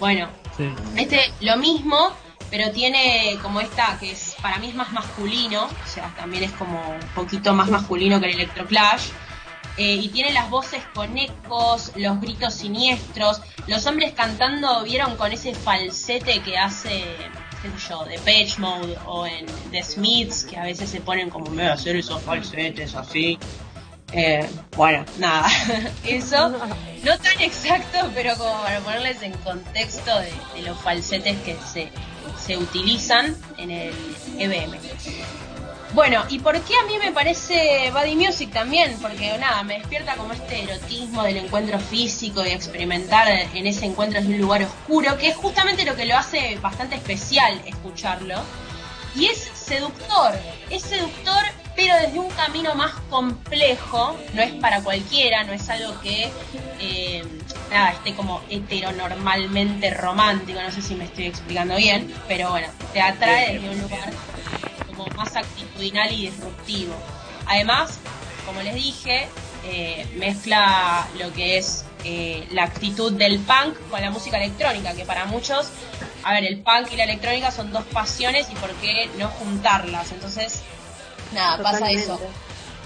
Bueno, 0.01 0.29
Sí. 0.57 0.69
este 0.97 1.33
lo 1.41 1.57
mismo, 1.57 2.11
pero 2.51 2.71
tiene 2.71 3.37
como 3.43 3.61
esta 3.61 3.99
que 3.99 4.13
es 4.13 4.37
para 4.41 4.59
mí 4.59 4.69
es 4.69 4.75
más 4.75 4.93
masculino, 4.93 5.65
o 5.65 5.89
sea, 5.89 6.15
también 6.17 6.45
es 6.45 6.53
como 6.53 6.79
un 6.79 7.09
poquito 7.15 7.53
más 7.55 7.69
masculino 7.71 8.21
que 8.21 8.27
el 8.27 8.35
Electroclash. 8.35 9.09
Eh, 9.77 9.95
y 9.97 10.09
tiene 10.11 10.33
las 10.33 10.49
voces 10.51 10.81
con 10.95 11.19
ecos, 11.19 11.91
los 11.97 12.21
gritos 12.21 12.55
siniestros, 12.55 13.41
los 13.67 13.85
hombres 13.87 14.13
cantando, 14.13 14.85
vieron 14.85 15.17
con 15.17 15.33
ese 15.33 15.53
falsete 15.53 16.39
que 16.43 16.57
hace, 16.57 17.03
qué 17.61 17.71
sé 17.77 17.89
yo, 17.89 18.05
de 18.05 18.17
Page 18.21 18.55
Mode 18.59 18.97
o 19.07 19.27
en 19.27 19.47
The 19.73 19.83
Smiths, 19.83 20.45
que 20.45 20.57
a 20.59 20.63
veces 20.63 20.91
se 20.91 21.01
ponen 21.01 21.29
como 21.29 21.47
me 21.51 21.63
voy 21.63 21.71
a 21.73 21.73
hacer 21.73 21.97
esos 21.97 22.23
falsetes 22.23 22.95
así. 22.95 23.37
Eh, 24.17 24.49
bueno, 24.77 25.05
nada, 25.19 25.49
eso 26.05 26.49
no 26.49 27.19
tan 27.19 27.41
exacto, 27.41 27.99
pero 28.15 28.37
como 28.37 28.63
para 28.63 28.79
ponerles 28.81 29.21
en 29.23 29.33
contexto 29.33 30.17
de, 30.21 30.33
de 30.55 30.63
los 30.63 30.81
falsetes 30.81 31.37
que 31.41 31.57
se, 31.73 31.91
se 32.39 32.57
utilizan 32.57 33.37
en 33.59 33.71
el 33.73 33.95
EBM. 34.39 34.79
Bueno, 35.95 36.25
¿y 36.29 36.41
por 36.41 36.61
qué 36.61 36.75
a 36.77 36.83
mí 36.87 36.95
me 36.99 37.13
parece 37.13 37.91
Body 37.93 38.17
Music 38.17 38.53
también? 38.53 38.99
Porque 39.01 39.37
nada, 39.39 39.63
me 39.63 39.79
despierta 39.79 40.17
como 40.17 40.33
este 40.33 40.65
erotismo 40.65 41.23
del 41.23 41.37
encuentro 41.37 41.79
físico 41.79 42.45
y 42.45 42.49
experimentar 42.49 43.29
en 43.29 43.67
ese 43.67 43.87
encuentro 43.87 44.21
desde 44.21 44.35
un 44.35 44.41
lugar 44.41 44.65
oscuro, 44.65 45.17
que 45.17 45.29
es 45.29 45.37
justamente 45.37 45.85
lo 45.85 45.95
que 45.95 46.07
lo 46.07 46.17
hace 46.17 46.59
bastante 46.61 46.97
especial 46.97 47.61
escucharlo. 47.65 48.43
Y 49.15 49.27
es 49.27 49.39
seductor, 49.55 50.33
es 50.69 50.83
seductor, 50.83 51.45
pero 51.77 51.95
desde 51.97 52.19
un 52.19 52.31
camino 52.31 52.75
más 52.75 52.93
complejo, 53.11 54.17
no 54.33 54.43
es 54.43 54.53
para 54.55 54.83
cualquiera, 54.83 55.45
no 55.45 55.53
es 55.53 55.69
algo 55.69 56.01
que 56.01 56.31
eh, 56.81 57.25
nada, 57.71 57.91
esté 57.91 58.15
como 58.15 58.41
heteronormalmente 58.49 59.91
romántico, 59.91 60.61
no 60.61 60.71
sé 60.71 60.83
si 60.83 60.95
me 60.95 61.05
estoy 61.05 61.27
explicando 61.27 61.77
bien, 61.77 62.13
pero 62.29 62.51
bueno, 62.51 62.69
te 62.93 63.01
atrae 63.01 63.55
desde 63.55 63.71
un 63.71 63.81
lugar 63.81 64.13
como 64.87 65.07
más 65.17 65.35
actitudinal 65.37 66.13
y 66.13 66.31
disruptivo. 66.31 66.95
Además, 67.47 67.99
como 68.47 68.63
les 68.63 68.75
dije, 68.75 69.29
eh, 69.65 70.07
mezcla 70.17 71.07
lo 71.19 71.33
que 71.33 71.59
es 71.59 71.85
eh, 72.05 72.47
la 72.51 72.65
actitud 72.65 73.13
del 73.13 73.39
punk 73.41 73.79
con 73.91 74.01
la 74.01 74.11
música 74.11 74.37
electrónica, 74.37 74.95
que 74.95 75.05
para 75.05 75.25
muchos, 75.25 75.69
a 76.23 76.35
ver, 76.35 76.45
el 76.45 76.59
punk 76.59 76.93
y 76.93 76.97
la 76.97 77.05
electrónica 77.05 77.51
son 77.51 77.73
dos 77.73 77.85
pasiones 77.87 78.47
y 78.51 78.55
por 78.55 78.71
qué 78.75 79.09
no 79.19 79.29
juntarlas. 79.29 80.13
Entonces, 80.13 80.63
nada, 81.35 81.63
pasa 81.63 81.91
eso, 81.91 82.19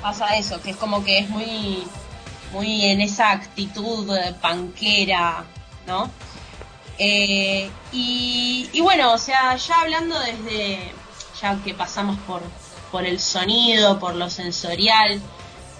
pasa 0.03 0.37
eso, 0.37 0.61
que 0.61 0.71
es 0.71 0.77
como 0.77 1.05
que 1.05 1.19
es 1.19 1.29
muy, 1.29 1.85
muy 2.53 2.87
en 2.87 3.01
esa 3.01 3.31
actitud 3.31 4.17
eh, 4.17 4.35
punkera, 4.41 5.45
¿no? 5.87 6.11
Eh, 6.99 7.71
y, 7.93 8.69
y 8.73 8.81
bueno, 8.81 9.13
o 9.13 9.19
sea, 9.19 9.55
ya 9.57 9.81
hablando 9.83 10.19
desde, 10.19 10.93
ya 11.41 11.57
que 11.63 11.75
pasamos 11.75 12.19
por, 12.27 12.43
por 12.91 13.05
el 13.05 13.21
sonido, 13.21 13.99
por 14.01 14.17
lo 14.17 14.29
sensorial, 14.29 15.21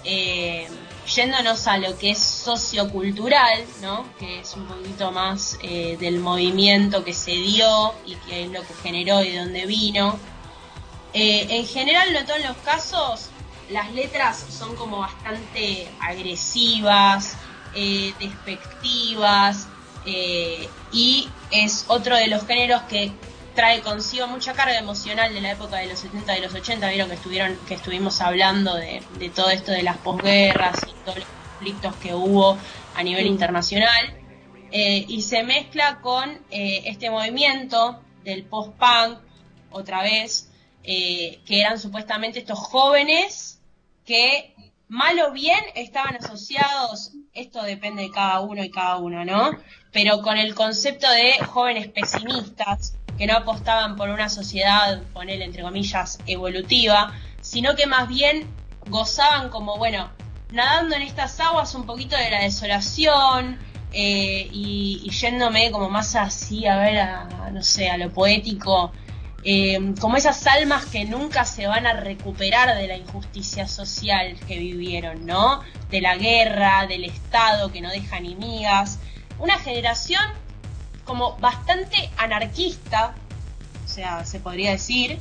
eh, 0.05 0.69
yéndonos 1.15 1.67
a 1.67 1.79
lo 1.79 1.97
que 1.99 2.11
es 2.11 2.19
sociocultural, 2.19 3.65
¿no? 3.83 4.05
Que 4.19 4.41
es 4.41 4.55
un 4.55 4.67
poquito 4.67 5.11
más 5.11 5.59
eh, 5.63 5.97
del 5.99 6.21
movimiento 6.21 7.05
que 7.05 7.15
se 7.15 7.33
dio 7.33 7.95
y 8.07 8.15
que 8.15 8.45
es 8.45 8.51
lo 8.51 8.63
que 8.63 8.75
generó 8.83 9.23
y 9.23 9.31
de 9.31 9.39
dónde 9.39 9.67
vino. 9.67 10.19
Eh, 11.13 11.47
en 11.51 11.67
general, 11.67 12.13
no 12.13 12.25
todos 12.25 12.41
los 12.41 12.57
casos, 12.59 13.31
las 13.71 13.93
letras 13.93 14.45
son 14.51 14.77
como 14.77 14.99
bastante 14.99 15.89
agresivas, 16.01 17.37
eh, 17.75 18.15
despectivas, 18.19 19.69
eh, 20.07 20.69
y 20.93 21.29
es 21.51 21.85
otro 21.89 22.17
de 22.17 22.29
los 22.29 22.47
géneros 22.47 22.83
que 22.83 23.13
trae 23.55 23.81
consigo 23.81 24.27
mucha 24.29 24.53
carga 24.53 24.79
emocional 24.79 25.35
de 25.35 25.41
la 25.41 25.53
época 25.53 25.79
de 25.79 25.87
los 25.87 25.99
70 25.99 26.33
y 26.33 26.41
de 26.41 26.47
los 26.47 26.55
80, 26.55 26.89
vieron 26.89 27.09
que 27.09 27.15
estuvieron 27.17 27.59
que 27.67 27.75
estuvimos 27.75 28.21
hablando 28.21 28.75
de, 28.75 29.03
de 29.19 29.31
todo 29.31 29.51
esto 29.51 29.73
de 29.73 29.83
las 29.83 29.97
posguerras 29.99 30.79
y 30.87 30.93
todos 31.05 31.19
los 31.19 31.27
conflictos 31.27 31.95
que 31.97 32.15
hubo 32.15 32.57
a 32.95 33.03
nivel 33.03 33.27
internacional, 33.27 34.15
eh, 34.71 35.05
y 35.09 35.23
se 35.23 35.43
mezcla 35.45 36.01
con 36.01 36.31
eh, 36.51 36.83
este 36.87 37.11
movimiento 37.11 38.01
del 38.23 38.45
post-punk, 38.45 39.19
otra 39.71 40.03
vez, 40.03 40.48
eh, 40.91 41.41
que 41.45 41.61
eran 41.61 41.79
supuestamente 41.79 42.39
estos 42.39 42.59
jóvenes 42.59 43.61
que 44.07 44.55
mal 44.89 45.21
o 45.21 45.33
bien 45.33 45.61
estaban 45.75 46.17
asociados, 46.17 47.13
esto 47.35 47.63
depende 47.63 48.05
de 48.05 48.11
cada 48.11 48.41
uno 48.41 48.65
y 48.65 48.71
cada 48.71 48.97
uno, 48.97 49.23
¿no? 49.23 49.51
Pero 49.93 50.23
con 50.23 50.39
el 50.39 50.55
concepto 50.55 51.07
de 51.11 51.45
jóvenes 51.45 51.89
pesimistas, 51.89 52.97
que 53.19 53.27
no 53.27 53.35
apostaban 53.35 53.97
por 53.97 54.09
una 54.09 54.31
sociedad, 54.31 55.03
ponele 55.13 55.45
entre 55.45 55.63
comillas, 55.63 56.21
evolutiva, 56.27 57.13
sino 57.43 57.75
que 57.77 57.87
más 57.87 58.09
bien 58.09 58.47
gozaban 58.87 59.51
como, 59.51 59.77
bueno, 59.77 60.11
nadando 60.53 60.97
en 60.97 61.03
estas 61.03 61.39
aguas 61.39 61.75
un 61.75 61.85
poquito 61.85 62.17
de 62.17 62.31
la 62.31 62.41
desolación 62.41 63.59
eh, 63.93 64.49
y, 64.51 65.03
y 65.05 65.11
yéndome 65.11 65.71
como 65.71 65.91
más 65.91 66.17
así, 66.17 66.67
a 66.67 66.79
ver, 66.79 66.99
a, 66.99 67.51
no 67.53 67.63
sé, 67.63 67.91
a 67.91 67.99
lo 67.99 68.11
poético, 68.11 68.91
eh, 69.45 69.95
como 70.01 70.17
esas 70.17 70.47
almas 70.47 70.85
que 70.87 71.05
nunca 71.05 71.45
se 71.45 71.67
van 71.67 71.87
a 71.87 71.93
recuperar 71.93 72.77
de 72.77 72.89
la 72.89 72.97
injusticia 72.97 73.69
social 73.69 74.37
que 74.49 74.59
vivieron, 74.59 75.27
¿no? 75.27 75.63
De 75.91 76.01
la 76.01 76.17
guerra, 76.17 76.87
del 76.87 77.05
Estado 77.05 77.71
que 77.71 77.81
no 77.81 77.91
deja 77.91 78.19
ni 78.21 78.35
migas. 78.35 78.99
Una 79.39 79.59
generación 79.59 80.23
como 81.05 81.37
bastante 81.39 82.11
anarquista, 82.17 83.15
o 83.85 83.89
sea, 83.89 84.25
se 84.25 84.41
podría 84.41 84.73
decir. 84.73 85.19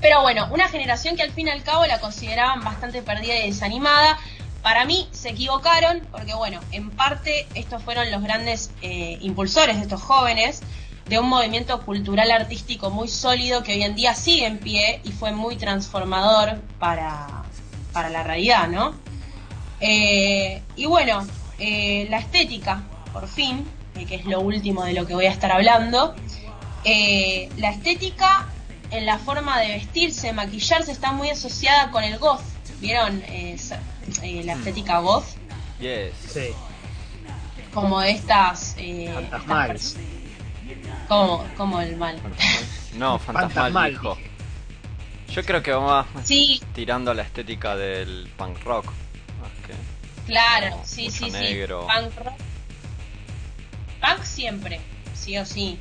Pero 0.00 0.22
bueno, 0.22 0.48
una 0.50 0.68
generación 0.68 1.16
que 1.16 1.22
al 1.22 1.30
fin 1.30 1.46
y 1.46 1.50
al 1.50 1.62
cabo 1.62 1.86
la 1.86 2.00
consideraban 2.00 2.64
bastante 2.64 3.02
perdida 3.02 3.36
y 3.36 3.48
desanimada. 3.48 4.18
Para 4.62 4.84
mí 4.84 5.08
se 5.12 5.30
equivocaron, 5.30 6.00
porque 6.10 6.34
bueno, 6.34 6.60
en 6.72 6.90
parte 6.90 7.46
estos 7.54 7.82
fueron 7.82 8.10
los 8.10 8.22
grandes 8.22 8.70
eh, 8.82 9.18
impulsores 9.20 9.76
de 9.76 9.82
estos 9.82 10.02
jóvenes, 10.02 10.62
de 11.08 11.18
un 11.18 11.28
movimiento 11.28 11.80
cultural 11.82 12.30
artístico 12.30 12.90
muy 12.90 13.08
sólido 13.08 13.62
que 13.62 13.72
hoy 13.72 13.82
en 13.82 13.94
día 13.94 14.14
sigue 14.14 14.46
en 14.46 14.58
pie 14.58 15.00
y 15.04 15.12
fue 15.12 15.32
muy 15.32 15.56
transformador 15.56 16.60
para, 16.78 17.44
para 17.92 18.10
la 18.10 18.22
realidad, 18.22 18.68
¿no? 18.68 18.94
Eh, 19.80 20.62
y 20.74 20.86
bueno, 20.86 21.26
eh, 21.58 22.06
la 22.10 22.18
estética, 22.18 22.82
por 23.12 23.28
fin, 23.28 23.64
eh, 23.94 24.04
que 24.04 24.16
es 24.16 24.24
lo 24.24 24.40
último 24.40 24.84
de 24.84 24.94
lo 24.94 25.06
que 25.06 25.14
voy 25.14 25.26
a 25.26 25.30
estar 25.30 25.52
hablando, 25.52 26.14
eh, 26.84 27.48
la 27.56 27.70
estética 27.70 28.48
en 28.90 29.06
la 29.06 29.18
forma 29.18 29.60
de 29.60 29.68
vestirse, 29.68 30.32
maquillarse, 30.32 30.92
está 30.92 31.12
muy 31.12 31.30
asociada 31.30 31.90
con 31.90 32.04
el 32.04 32.18
goth. 32.18 32.42
¿Vieron 32.80 33.22
eh, 33.28 33.56
eh, 34.22 34.42
la 34.44 34.54
estética 34.54 34.98
goth? 35.00 35.24
Yes. 35.80 36.12
Sí, 36.32 36.48
Como 37.72 38.02
estas... 38.02 38.74
Eh, 38.78 39.12
estas 39.22 39.44
como, 41.08 41.44
como 41.56 41.80
el 41.80 41.96
mal. 41.96 42.20
No, 42.94 43.18
fantasmal, 43.18 43.72
Fantasmal. 43.72 43.90
dijo. 43.90 44.18
Yo 45.32 45.44
creo 45.44 45.62
que 45.62 45.72
vamos 45.72 46.06
Sí, 46.24 46.62
tirando 46.74 47.10
a 47.10 47.14
la 47.14 47.22
estética 47.22 47.76
del 47.76 48.30
punk 48.36 48.62
rock. 48.64 48.86
Más 49.40 49.50
que... 49.66 49.74
claro, 50.26 50.70
Como 50.70 50.86
sí, 50.86 51.10
sí, 51.10 51.30
negro. 51.30 51.86
sí. 51.88 52.00
Punk 52.00 52.24
rock. 52.24 52.34
Punk 54.00 54.22
siempre, 54.24 54.80
sí 55.14 55.36
o 55.38 55.44
sí. 55.44 55.78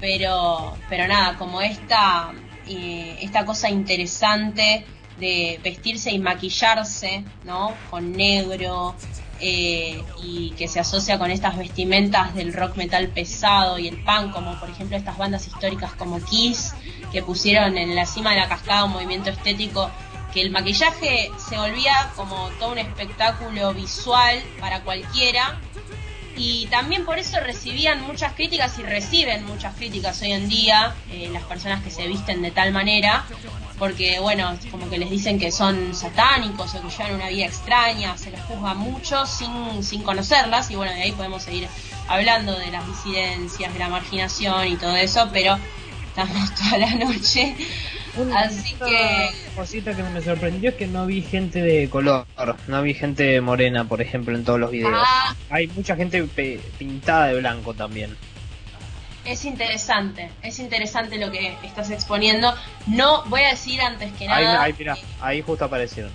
pero, 0.00 0.76
pero 0.88 1.06
nada, 1.06 1.36
como 1.38 1.60
esta, 1.60 2.32
eh, 2.66 3.18
esta 3.20 3.44
cosa 3.44 3.68
interesante 3.70 4.84
de 5.18 5.60
vestirse 5.62 6.10
y 6.10 6.18
maquillarse, 6.18 7.24
¿no? 7.44 7.74
Con 7.90 8.12
negro, 8.12 8.94
eh, 9.40 10.02
y 10.22 10.50
que 10.52 10.68
se 10.68 10.80
asocia 10.80 11.18
con 11.18 11.30
estas 11.30 11.56
vestimentas 11.56 12.34
del 12.34 12.52
rock 12.52 12.76
metal 12.76 13.08
pesado 13.08 13.78
y 13.78 13.88
el 13.88 14.02
punk, 14.02 14.32
como 14.32 14.58
por 14.58 14.70
ejemplo 14.70 14.96
estas 14.96 15.18
bandas 15.18 15.46
históricas 15.46 15.92
como 15.94 16.20
Kiss, 16.24 16.74
que 17.12 17.22
pusieron 17.22 17.76
en 17.76 17.94
la 17.94 18.06
cima 18.06 18.30
de 18.30 18.40
la 18.40 18.48
cascada 18.48 18.84
un 18.84 18.92
movimiento 18.92 19.30
estético 19.30 19.90
que 20.32 20.42
el 20.42 20.50
maquillaje 20.50 21.30
se 21.38 21.56
volvía 21.56 22.10
como 22.14 22.50
todo 22.58 22.72
un 22.72 22.78
espectáculo 22.78 23.72
visual 23.72 24.42
para 24.60 24.82
cualquiera. 24.82 25.58
Y 26.36 26.66
también 26.66 27.06
por 27.06 27.18
eso 27.18 27.40
recibían 27.40 28.02
muchas 28.02 28.34
críticas 28.34 28.78
y 28.78 28.82
reciben 28.82 29.46
muchas 29.46 29.74
críticas 29.74 30.20
hoy 30.20 30.32
en 30.32 30.50
día 30.50 30.94
eh, 31.10 31.30
las 31.32 31.42
personas 31.44 31.82
que 31.82 31.90
se 31.90 32.06
visten 32.06 32.42
de 32.42 32.50
tal 32.50 32.72
manera 32.72 33.24
porque 33.78 34.18
bueno, 34.20 34.56
como 34.70 34.88
que 34.88 34.98
les 34.98 35.10
dicen 35.10 35.38
que 35.38 35.50
son 35.52 35.94
satánicos 35.94 36.74
o 36.74 36.82
que 36.82 36.88
llevan 36.88 37.14
una 37.14 37.28
vida 37.28 37.46
extraña, 37.46 38.16
se 38.16 38.30
les 38.30 38.40
juzga 38.42 38.74
mucho 38.74 39.26
sin, 39.26 39.82
sin 39.82 40.02
conocerlas 40.02 40.70
y 40.70 40.76
bueno, 40.76 40.92
de 40.92 41.02
ahí 41.02 41.12
podemos 41.12 41.42
seguir 41.42 41.68
hablando 42.08 42.58
de 42.58 42.70
las 42.70 42.86
disidencias, 42.86 43.72
de 43.72 43.78
la 43.78 43.88
marginación 43.88 44.66
y 44.68 44.76
todo 44.76 44.96
eso, 44.96 45.28
pero 45.32 45.58
estamos 46.08 46.54
toda 46.54 46.78
la 46.78 46.94
noche. 46.94 47.54
Así 48.34 48.74
que 48.74 49.28
cosita 49.54 49.94
que 49.94 50.02
me 50.02 50.22
sorprendió 50.22 50.70
es 50.70 50.76
que 50.76 50.86
no 50.86 51.04
vi 51.04 51.20
gente 51.20 51.60
de 51.60 51.90
color, 51.90 52.24
no 52.66 52.80
vi 52.80 52.94
gente 52.94 53.38
morena, 53.42 53.84
por 53.84 54.00
ejemplo, 54.00 54.34
en 54.34 54.42
todos 54.42 54.58
los 54.58 54.70
videos. 54.70 54.92
Ah. 54.94 55.34
Hay 55.50 55.66
mucha 55.68 55.96
gente 55.96 56.22
pe- 56.22 56.58
pintada 56.78 57.26
de 57.26 57.40
blanco 57.40 57.74
también. 57.74 58.16
Es 59.26 59.44
interesante, 59.44 60.30
es 60.42 60.58
interesante 60.58 61.18
lo 61.18 61.30
que 61.30 61.56
estás 61.62 61.90
exponiendo. 61.90 62.54
No 62.86 63.24
voy 63.26 63.42
a 63.42 63.48
decir 63.50 63.80
antes 63.80 64.12
que 64.12 64.28
Ahí, 64.28 64.44
nada, 64.44 64.62
ahí, 64.62 64.74
mira, 64.78 64.96
ahí 65.20 65.42
justo 65.42 65.64
aparecieron. 65.64 66.12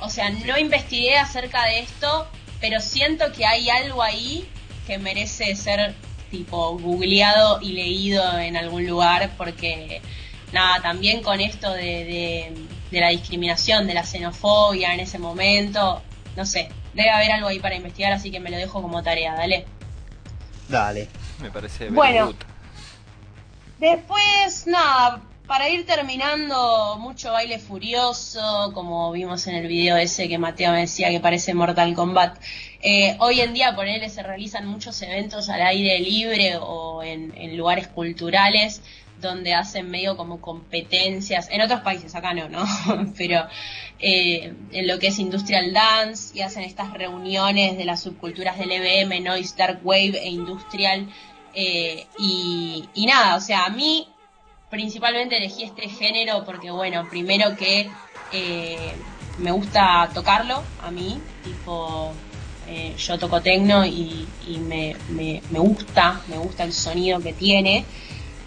o 0.00 0.08
sea, 0.08 0.30
no 0.30 0.58
investigué 0.58 1.16
acerca 1.16 1.64
de 1.66 1.80
esto, 1.80 2.26
pero 2.60 2.80
siento 2.80 3.32
que 3.32 3.44
hay 3.46 3.68
algo 3.70 4.02
ahí 4.02 4.48
que 4.86 4.98
merece 4.98 5.54
ser 5.56 5.94
tipo 6.30 6.78
googleado 6.78 7.60
y 7.60 7.72
leído 7.72 8.38
en 8.38 8.56
algún 8.56 8.86
lugar 8.86 9.30
porque 9.36 10.00
nada, 10.52 10.80
también 10.82 11.22
con 11.22 11.40
esto 11.40 11.72
de, 11.72 11.82
de, 11.82 12.54
de 12.90 13.00
la 13.00 13.08
discriminación, 13.10 13.86
de 13.86 13.94
la 13.94 14.04
xenofobia 14.04 14.94
en 14.94 15.00
ese 15.00 15.18
momento, 15.18 16.02
no 16.36 16.46
sé, 16.46 16.68
debe 16.94 17.10
haber 17.10 17.32
algo 17.32 17.48
ahí 17.48 17.58
para 17.58 17.74
investigar, 17.74 18.12
así 18.12 18.30
que 18.30 18.40
me 18.40 18.50
lo 18.50 18.56
dejo 18.56 18.80
como 18.82 19.02
tarea, 19.02 19.34
dale. 19.34 19.66
Dale. 20.68 21.08
Me 21.40 21.50
parece 21.50 21.88
Bueno. 21.90 22.26
good. 22.26 22.36
Después, 23.78 24.66
nada, 24.66 25.22
para 25.46 25.68
ir 25.68 25.84
terminando, 25.84 26.96
mucho 27.00 27.32
baile 27.32 27.58
furioso, 27.58 28.70
como 28.74 29.10
vimos 29.10 29.46
en 29.48 29.56
el 29.56 29.66
video 29.66 29.96
ese 29.96 30.28
que 30.28 30.38
Mateo 30.38 30.70
me 30.72 30.80
decía 30.80 31.10
que 31.10 31.18
parece 31.18 31.52
Mortal 31.52 31.94
Kombat. 31.94 32.38
Eh, 32.80 33.16
hoy 33.18 33.40
en 33.40 33.52
día, 33.54 33.74
por 33.74 33.88
él, 33.88 34.08
se 34.08 34.22
realizan 34.22 34.66
muchos 34.66 35.02
eventos 35.02 35.48
al 35.48 35.62
aire 35.62 35.98
libre 35.98 36.56
o 36.60 37.02
en, 37.02 37.32
en 37.36 37.56
lugares 37.56 37.88
culturales 37.88 38.82
donde 39.22 39.54
hacen 39.54 39.90
medio 39.90 40.16
como 40.16 40.40
competencias, 40.40 41.48
en 41.50 41.62
otros 41.62 41.80
países, 41.80 42.14
acá 42.14 42.34
no, 42.34 42.48
¿no? 42.48 42.66
Pero 43.16 43.46
eh, 43.98 44.52
en 44.72 44.88
lo 44.88 44.98
que 44.98 45.06
es 45.06 45.18
Industrial 45.18 45.72
Dance 45.72 46.36
y 46.36 46.42
hacen 46.42 46.64
estas 46.64 46.92
reuniones 46.92 47.78
de 47.78 47.84
las 47.84 48.02
subculturas 48.02 48.58
del 48.58 48.72
EBM, 48.72 49.22
Noise, 49.22 49.54
Dark 49.56 49.80
Wave 49.82 50.18
e 50.20 50.28
Industrial. 50.28 51.08
eh, 51.54 52.06
y, 52.18 53.06
nada, 53.06 53.36
o 53.36 53.40
sea, 53.40 53.64
a 53.66 53.70
mí 53.70 54.08
principalmente 54.70 55.36
elegí 55.36 55.64
este 55.64 55.88
género 55.88 56.44
porque, 56.44 56.70
bueno, 56.70 57.06
primero 57.08 57.56
que 57.56 57.90
eh, 58.32 58.92
me 59.38 59.50
gusta 59.52 60.10
tocarlo 60.12 60.62
a 60.82 60.90
mí, 60.90 61.20
tipo, 61.44 62.12
yo 62.96 63.18
toco 63.18 63.42
tecno 63.42 63.84
y, 63.84 64.26
me, 64.60 64.96
me 65.10 65.58
gusta, 65.58 66.22
me 66.28 66.38
gusta 66.38 66.64
el 66.64 66.72
sonido 66.72 67.20
que 67.20 67.34
tiene. 67.34 67.84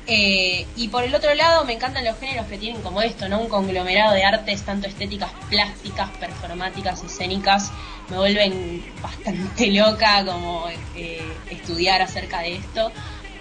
Eh, 0.07 0.67
y 0.75 0.87
por 0.89 1.03
el 1.03 1.15
otro 1.15 1.33
lado 1.33 1.65
me 1.65 1.73
encantan 1.73 2.05
los 2.05 2.19
géneros 2.19 2.45
que 2.45 2.57
tienen 2.57 2.81
como 2.81 3.01
esto, 3.01 3.27
¿no? 3.27 3.41
Un 3.41 3.49
conglomerado 3.49 4.13
de 4.13 4.23
artes, 4.23 4.63
tanto 4.63 4.87
estéticas, 4.87 5.31
plásticas, 5.49 6.09
performáticas, 6.19 7.03
escénicas, 7.03 7.71
me 8.09 8.17
vuelven 8.17 8.85
bastante 9.01 9.71
loca 9.71 10.23
como 10.25 10.65
eh, 10.95 11.21
estudiar 11.49 12.01
acerca 12.01 12.41
de 12.41 12.57
esto. 12.57 12.91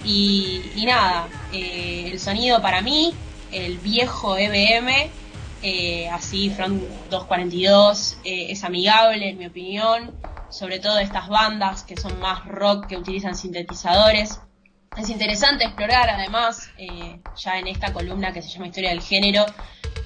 Y, 0.04 0.84
nada, 0.86 1.28
eh, 1.52 2.10
el 2.12 2.20
sonido 2.20 2.60
para 2.60 2.82
mí, 2.82 3.14
el 3.50 3.78
viejo 3.78 4.36
EBM, 4.36 5.10
eh, 5.62 6.10
así 6.10 6.50
Front 6.50 6.82
242, 7.08 8.18
eh, 8.24 8.46
es 8.50 8.64
amigable 8.64 9.30
en 9.30 9.38
mi 9.38 9.46
opinión, 9.46 10.14
sobre 10.50 10.78
todo 10.78 10.98
estas 10.98 11.28
bandas 11.28 11.84
que 11.84 11.96
son 11.96 12.20
más 12.20 12.44
rock, 12.44 12.86
que 12.86 12.98
utilizan 12.98 13.34
sintetizadores. 13.34 14.40
Es 14.96 15.10
interesante 15.10 15.64
explorar 15.64 16.08
además, 16.08 16.70
eh, 16.78 17.18
ya 17.36 17.58
en 17.58 17.66
esta 17.66 17.92
columna 17.92 18.32
que 18.32 18.42
se 18.42 18.48
llama 18.48 18.68
Historia 18.68 18.90
del 18.90 19.02
Género, 19.02 19.44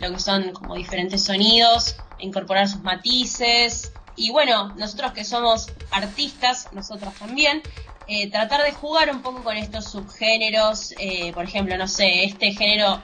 lo 0.00 0.10
que 0.10 0.18
son 0.18 0.52
como 0.52 0.76
diferentes 0.76 1.22
sonidos, 1.24 1.96
incorporar 2.18 2.68
sus 2.68 2.80
matices. 2.82 3.92
Y 4.16 4.30
bueno, 4.30 4.74
nosotros 4.76 5.12
que 5.12 5.24
somos 5.24 5.70
artistas, 5.90 6.68
nosotros 6.72 7.14
también, 7.14 7.62
eh, 8.06 8.30
tratar 8.30 8.62
de 8.62 8.72
jugar 8.72 9.10
un 9.10 9.20
poco 9.20 9.44
con 9.44 9.58
estos 9.58 9.90
subgéneros. 9.90 10.94
eh, 10.98 11.34
por 11.34 11.44
ejemplo, 11.44 11.76
no 11.76 11.86
sé, 11.86 12.24
este 12.24 12.52
género 12.52 13.02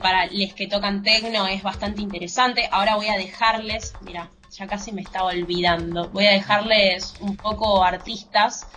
para 0.00 0.26
los 0.26 0.54
que 0.54 0.68
tocan 0.68 1.02
tecno 1.02 1.48
es 1.48 1.64
bastante 1.64 2.00
interesante. 2.00 2.68
Ahora 2.70 2.94
voy 2.94 3.08
a 3.08 3.16
dejarles, 3.16 3.94
mira, 4.02 4.30
ya 4.52 4.68
casi 4.68 4.92
me 4.92 5.02
estaba 5.02 5.30
olvidando, 5.30 6.08
voy 6.10 6.26
a 6.26 6.30
dejarles 6.30 7.14
un 7.20 7.36
poco 7.36 7.82
artistas 7.82 8.68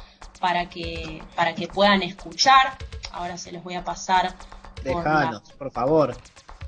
para 0.44 0.68
que, 0.68 1.24
para 1.38 1.56
que 1.56 1.70
puedan 1.70 2.02
escuchar. 2.04 2.78
Ahora 3.14 3.38
se 3.38 3.54
los 3.54 3.64
voy 3.64 3.76
a 3.76 3.84
pasar. 3.86 4.36
por 4.84 5.02
la- 5.06 5.20
Dejanos, 5.22 5.42
por 5.58 5.72
favor. 5.72 6.18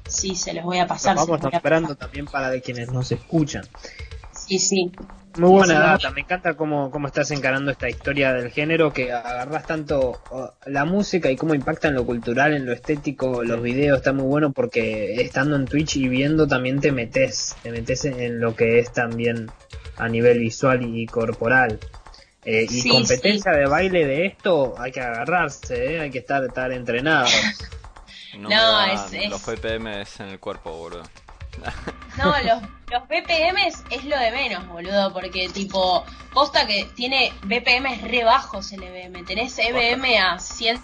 Sí, 0.07 0.33
se 0.37 0.53
los 0.53 0.63
voy 0.63 0.79
a 0.79 0.87
pasar. 0.87 1.17
Los 1.17 1.27
vamos 1.27 1.41
nombrando 1.43 1.93
también 1.97 2.25
para 2.25 2.49
de 2.49 2.61
quienes 2.61 2.89
nos 2.89 3.11
escuchan. 3.11 3.65
Sí, 4.31 4.59
sí. 4.59 4.93
Muy 5.37 5.49
buena 5.49 5.73
data, 5.81 6.09
me 6.11 6.21
encanta 6.21 6.53
cómo, 6.53 6.89
cómo 6.89 7.07
estás 7.07 7.31
encarando 7.31 7.69
esta 7.69 7.89
historia 7.89 8.31
del 8.31 8.49
género, 8.49 8.93
que 8.93 9.11
agarras 9.11 9.65
tanto 9.67 10.21
la 10.65 10.85
música 10.85 11.29
y 11.29 11.35
cómo 11.35 11.53
impacta 11.53 11.89
en 11.89 11.95
lo 11.95 12.05
cultural, 12.05 12.53
en 12.53 12.65
lo 12.65 12.71
estético, 12.71 13.43
los 13.43 13.61
videos, 13.61 13.97
está 13.97 14.13
muy 14.13 14.23
bueno 14.23 14.53
porque 14.53 15.15
estando 15.21 15.57
en 15.57 15.65
Twitch 15.65 15.97
y 15.97 16.07
viendo 16.07 16.47
también 16.47 16.79
te 16.79 16.93
metes, 16.93 17.57
te 17.61 17.71
metes 17.71 18.05
en 18.05 18.39
lo 18.39 18.55
que 18.55 18.79
es 18.79 18.93
también 18.93 19.51
a 19.97 20.07
nivel 20.07 20.39
visual 20.39 20.81
y 20.83 21.05
corporal. 21.07 21.77
Eh, 22.45 22.65
y 22.69 22.81
Sí, 22.81 22.89
competencia 22.89 23.51
de 23.51 23.65
baile 23.65 24.05
de 24.05 24.25
esto 24.27 24.75
hay 24.79 24.91
que 24.91 25.01
agarrarse, 25.01 25.95
¿eh? 25.95 25.99
hay 26.01 26.11
que 26.11 26.19
estar, 26.19 26.43
estar 26.43 26.71
entrenado. 26.71 27.27
No, 28.37 28.49
No, 28.49 28.83
es- 28.85 29.13
es- 29.13 29.29
los 29.29 29.45
BPMs 29.45 30.19
en 30.19 30.27
el 30.27 30.39
cuerpo, 30.39 30.71
boludo. 30.77 31.03
No, 32.17 32.25
los, 32.43 32.61
los 32.91 33.07
BPMs 33.07 33.83
es 33.89 34.03
lo 34.05 34.17
de 34.19 34.31
menos, 34.31 34.67
boludo, 34.67 35.11
porque 35.13 35.47
tipo, 35.49 36.03
posta 36.33 36.65
que 36.67 36.85
tiene 36.95 37.31
BPMs 37.43 38.01
re 38.03 38.23
bajos 38.25 38.71
el 38.73 38.83
EBM, 38.83 39.23
tenés 39.25 39.57
EBM 39.57 40.17
a 40.17 40.37
100, 40.39 40.81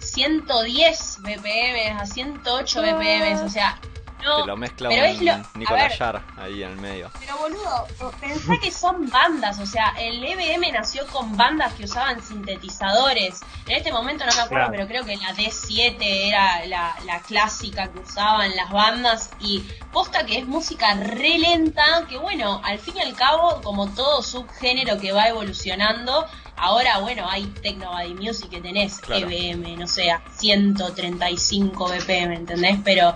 110 0.00 1.18
BPMs, 1.22 2.00
a 2.00 2.06
108 2.06 2.82
BPMs, 2.82 3.42
o 3.42 3.48
sea, 3.48 3.78
no, 4.24 4.40
Te 4.42 4.46
lo 4.46 4.56
mezcla 4.56 4.88
pero 4.88 5.04
es 5.06 5.18
un 5.20 5.26
lo, 5.26 5.32
a 5.32 5.42
Nicolás 5.54 5.88
ver, 5.90 5.98
Yar 5.98 6.22
ahí 6.38 6.62
en 6.62 6.70
el 6.70 6.76
medio. 6.76 7.10
pero 7.20 7.36
boludo, 7.38 7.86
pensá 8.20 8.52
que 8.60 8.70
son 8.70 9.08
bandas, 9.10 9.58
o 9.58 9.66
sea, 9.66 9.94
el 9.98 10.22
EBM 10.24 10.72
nació 10.72 11.06
con 11.08 11.36
bandas 11.36 11.72
que 11.74 11.84
usaban 11.84 12.20
sintetizadores. 12.22 13.40
En 13.66 13.76
este 13.76 13.92
momento 13.92 14.24
no 14.26 14.32
me 14.34 14.40
acuerdo, 14.40 14.66
Claro. 14.68 14.72
pero 14.72 14.86
creo 14.88 15.04
que 15.04 15.16
la 15.16 15.34
D7 15.34 15.96
era 16.00 16.64
la, 16.66 16.94
la 17.04 17.20
clásica 17.20 17.88
que 17.92 17.98
usaban 18.00 18.54
las 18.56 18.70
bandas 18.70 19.30
y 19.40 19.60
posta 19.92 20.24
que 20.26 20.38
es 20.38 20.46
música 20.46 20.94
re 20.94 21.38
lenta, 21.38 21.84
que 22.08 22.16
bueno, 22.18 22.60
al 22.64 22.78
fin 22.78 22.96
y 22.96 23.00
al 23.00 23.14
cabo, 23.14 23.60
como 23.62 23.88
todo 23.94 24.22
subgénero 24.22 24.98
que 24.98 25.12
va 25.12 25.28
evolucionando, 25.28 26.26
ahora 26.56 26.98
bueno, 26.98 27.28
hay 27.28 27.46
Techno 27.62 27.90
Body 27.90 28.14
Music 28.14 28.50
que 28.50 28.60
tenés 28.60 28.98
Claro. 29.00 29.28
EBM, 29.28 29.76
no 29.78 29.86
sé, 29.86 30.10
a 30.10 30.22
135 30.36 31.88
BPM, 31.88 32.34
¿entendés? 32.34 32.78
Pero 32.84 33.14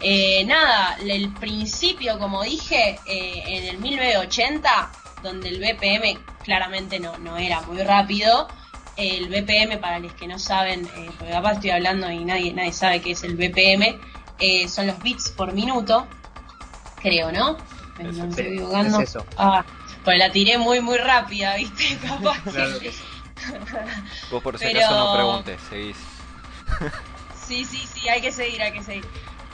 eh, 0.00 0.44
nada, 0.44 0.96
el 1.00 1.32
principio, 1.34 2.18
como 2.18 2.42
dije, 2.42 2.98
eh, 3.06 3.42
en 3.46 3.64
el 3.64 3.78
1980, 3.78 4.90
donde 5.22 5.48
el 5.48 5.58
BPM 5.58 6.18
claramente 6.44 7.00
no, 7.00 7.16
no 7.18 7.36
era 7.36 7.60
muy 7.62 7.82
rápido, 7.82 8.48
el 8.96 9.28
BPM, 9.28 9.78
para 9.78 9.98
los 9.98 10.12
que 10.14 10.26
no 10.26 10.38
saben, 10.38 10.86
eh, 10.96 11.10
porque 11.18 11.32
capaz 11.32 11.52
estoy 11.54 11.70
hablando 11.70 12.10
y 12.10 12.24
nadie, 12.24 12.52
nadie 12.52 12.72
sabe 12.72 13.00
qué 13.02 13.12
es 13.12 13.22
el 13.24 13.36
BPM, 13.36 13.98
eh, 14.38 14.68
son 14.68 14.86
los 14.86 14.98
bits 15.02 15.30
por 15.30 15.52
minuto, 15.52 16.06
creo, 17.00 17.32
¿no? 17.32 17.56
Me, 17.98 18.10
Es- 18.10 18.18
estoy 18.18 18.46
equivocando. 18.46 19.00
es 19.00 19.08
eso. 19.10 19.26
Ah, 19.36 19.64
pues 20.04 20.18
la 20.18 20.30
tiré 20.30 20.56
muy, 20.58 20.80
muy 20.80 20.98
rápida, 20.98 21.56
¿viste? 21.56 21.96
Capaz 22.06 22.42
que- 22.44 22.50
Claro 22.50 22.78
que 22.78 22.92
sí. 22.92 23.02
Vos 24.30 24.42
por 24.42 24.58
si 24.58 24.64
Pero- 24.64 24.78
acaso 24.80 24.94
no 24.98 25.14
preguntes, 25.14 25.60
seguís. 25.68 25.96
Sí, 27.46 27.64
sí, 27.64 27.86
sí, 27.92 28.08
hay 28.08 28.20
que 28.20 28.32
seguir, 28.32 28.60
hay 28.62 28.72
que 28.72 28.82
seguir. 28.82 29.06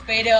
Pero 0.05 0.37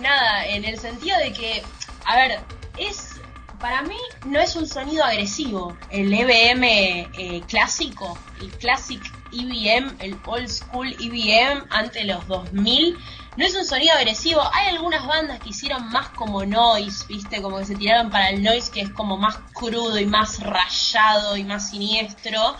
nada, 0.00 0.46
en 0.46 0.64
el 0.64 0.78
sentido 0.78 1.18
de 1.18 1.32
que, 1.32 1.62
a 2.04 2.16
ver, 2.16 2.40
es 2.78 3.20
para 3.60 3.82
mí 3.82 3.96
no 4.24 4.40
es 4.40 4.56
un 4.56 4.66
sonido 4.66 5.04
agresivo. 5.04 5.76
El 5.90 6.12
EBM 6.12 6.64
eh, 6.64 7.42
clásico, 7.46 8.18
el 8.40 8.50
classic 8.52 9.00
EBM, 9.32 9.96
el 10.00 10.18
old 10.26 10.48
school 10.48 10.96
EBM 10.98 11.66
ante 11.70 12.04
los 12.04 12.26
2000, 12.26 12.98
no 13.36 13.44
es 13.44 13.54
un 13.54 13.64
sonido 13.64 13.92
agresivo. 13.94 14.42
Hay 14.54 14.68
algunas 14.68 15.06
bandas 15.06 15.40
que 15.40 15.50
hicieron 15.50 15.88
más 15.90 16.08
como 16.10 16.44
noise, 16.44 17.04
¿viste? 17.06 17.42
Como 17.42 17.58
que 17.58 17.66
se 17.66 17.76
tiraron 17.76 18.10
para 18.10 18.30
el 18.30 18.42
noise 18.42 18.70
que 18.72 18.80
es 18.80 18.90
como 18.90 19.18
más 19.18 19.36
crudo 19.52 19.98
y 19.98 20.06
más 20.06 20.40
rayado 20.40 21.36
y 21.36 21.44
más 21.44 21.70
siniestro, 21.70 22.56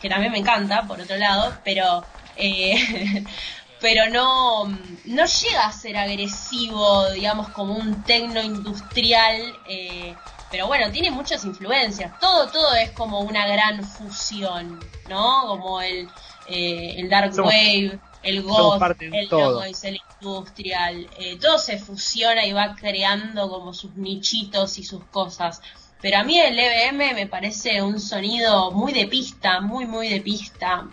que 0.00 0.08
también 0.08 0.32
me 0.32 0.38
encanta, 0.38 0.82
por 0.86 1.00
otro 1.00 1.16
lado, 1.16 1.56
pero... 1.64 2.04
eh, 2.36 3.24
pero 3.80 4.08
no, 4.10 4.66
no 4.66 5.24
llega 5.26 5.66
a 5.66 5.72
ser 5.72 5.96
agresivo, 5.96 7.10
digamos, 7.10 7.48
como 7.50 7.74
un 7.74 8.02
tecno 8.04 8.42
industrial, 8.42 9.56
eh, 9.66 10.14
pero 10.50 10.66
bueno, 10.66 10.90
tiene 10.90 11.10
muchas 11.10 11.44
influencias, 11.44 12.18
todo, 12.18 12.48
todo 12.50 12.74
es 12.74 12.90
como 12.90 13.20
una 13.20 13.46
gran 13.46 13.84
fusión, 13.84 14.78
¿no? 15.08 15.46
Como 15.46 15.80
el, 15.80 16.08
eh, 16.46 16.94
el 16.98 17.08
dark 17.08 17.32
Somos- 17.32 17.52
wave, 17.52 17.98
el 18.22 18.42
goth, 18.42 18.82
el 19.00 19.28
noise, 19.30 19.88
el 19.88 20.00
industrial, 20.20 21.08
eh, 21.18 21.38
todo 21.40 21.58
se 21.58 21.78
fusiona 21.78 22.44
y 22.44 22.52
va 22.52 22.74
creando 22.74 23.48
como 23.48 23.72
sus 23.72 23.94
nichitos 23.96 24.78
y 24.78 24.84
sus 24.84 25.04
cosas. 25.06 25.62
Pero 26.02 26.18
a 26.18 26.22
mí 26.24 26.38
el 26.38 26.58
EBM 26.58 27.14
me 27.14 27.26
parece 27.26 27.82
un 27.82 28.00
sonido 28.00 28.70
muy 28.72 28.92
de 28.92 29.06
pista, 29.06 29.60
muy, 29.60 29.86
muy 29.86 30.08
de 30.08 30.20
pista. 30.20 30.86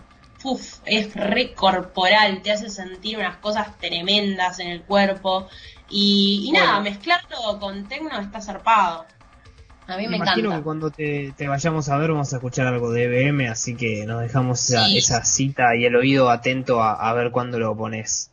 Uf, 0.43 0.79
es 0.85 1.13
re 1.15 1.53
corporal, 1.53 2.41
te 2.41 2.51
hace 2.51 2.69
sentir 2.69 3.17
unas 3.17 3.37
cosas 3.37 3.77
tremendas 3.79 4.59
en 4.59 4.67
el 4.67 4.81
cuerpo. 4.83 5.47
Y, 5.89 6.43
y 6.47 6.51
nada, 6.51 6.79
Bueno. 6.79 6.83
mezclarlo 6.91 7.59
con 7.59 7.87
tecno 7.87 8.19
está 8.19 8.41
zarpado. 8.41 9.05
A 9.87 9.95
mí 9.95 10.03
me, 10.03 10.09
Me 10.09 10.15
imagino 10.17 10.39
encanta. 10.49 10.57
que 10.57 10.63
cuando 10.63 10.91
te, 10.91 11.33
te 11.37 11.47
vayamos 11.47 11.87
a 11.89 11.97
ver 11.97 12.11
vamos 12.11 12.33
a 12.33 12.37
escuchar 12.37 12.67
algo 12.67 12.91
de 12.91 13.05
EBM, 13.05 13.47
así 13.49 13.75
que 13.75 14.05
nos 14.05 14.21
dejamos 14.21 14.69
esa, 14.69 14.85
Sí. 14.85 14.97
esa 14.97 15.23
cita 15.23 15.75
y 15.77 15.85
el 15.85 15.95
oído 15.95 16.29
atento 16.29 16.83
a, 16.83 16.93
a 17.09 17.13
ver 17.13 17.31
cuándo 17.31 17.57
lo 17.57 17.75
pones. 17.75 18.29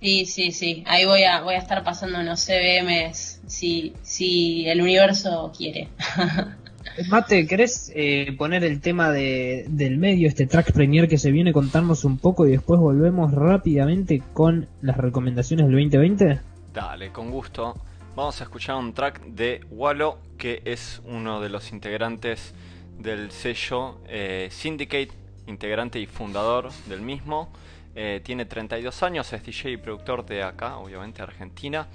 Sí, 0.00 0.24
sí, 0.26 0.50
sí. 0.52 0.82
Ahí 0.86 1.04
voy 1.04 1.24
a, 1.24 1.40
voy 1.42 1.54
a 1.54 1.58
estar 1.58 1.84
pasando 1.84 2.18
unos 2.20 2.40
CBMs 2.44 3.40
si, 3.46 3.94
si 4.02 4.66
el 4.66 4.80
universo 4.80 5.52
quiere. 5.56 5.88
Mate, 7.08 7.46
¿querés 7.48 7.90
eh, 7.94 8.34
poner 8.38 8.62
el 8.62 8.80
tema 8.80 9.10
de, 9.10 9.66
del 9.68 9.98
medio, 9.98 10.28
este 10.28 10.46
track 10.46 10.72
premier 10.72 11.08
que 11.08 11.18
se 11.18 11.32
viene, 11.32 11.52
contarnos 11.52 12.04
un 12.04 12.18
poco 12.18 12.46
y 12.46 12.52
después 12.52 12.78
volvemos 12.78 13.32
rápidamente 13.32 14.22
con 14.32 14.68
las 14.80 14.96
recomendaciones 14.96 15.66
del 15.66 15.74
2020? 15.74 16.40
Dale, 16.72 17.10
con 17.10 17.32
gusto. 17.32 17.74
Vamos 18.14 18.40
a 18.40 18.44
escuchar 18.44 18.76
un 18.76 18.92
track 18.92 19.24
de 19.24 19.62
Wallo, 19.70 20.18
que 20.38 20.62
es 20.64 21.02
uno 21.04 21.40
de 21.40 21.48
los 21.48 21.72
integrantes 21.72 22.54
del 22.96 23.32
sello 23.32 23.98
eh, 24.06 24.46
Syndicate, 24.52 25.10
integrante 25.48 25.98
y 25.98 26.06
fundador 26.06 26.70
del 26.88 27.00
mismo. 27.00 27.52
Eh, 27.96 28.20
tiene 28.24 28.44
32 28.44 29.02
años, 29.02 29.32
es 29.32 29.44
DJ 29.44 29.72
y 29.72 29.76
productor 29.78 30.24
de 30.24 30.44
acá, 30.44 30.76
obviamente 30.76 31.22
Argentina. 31.22 31.88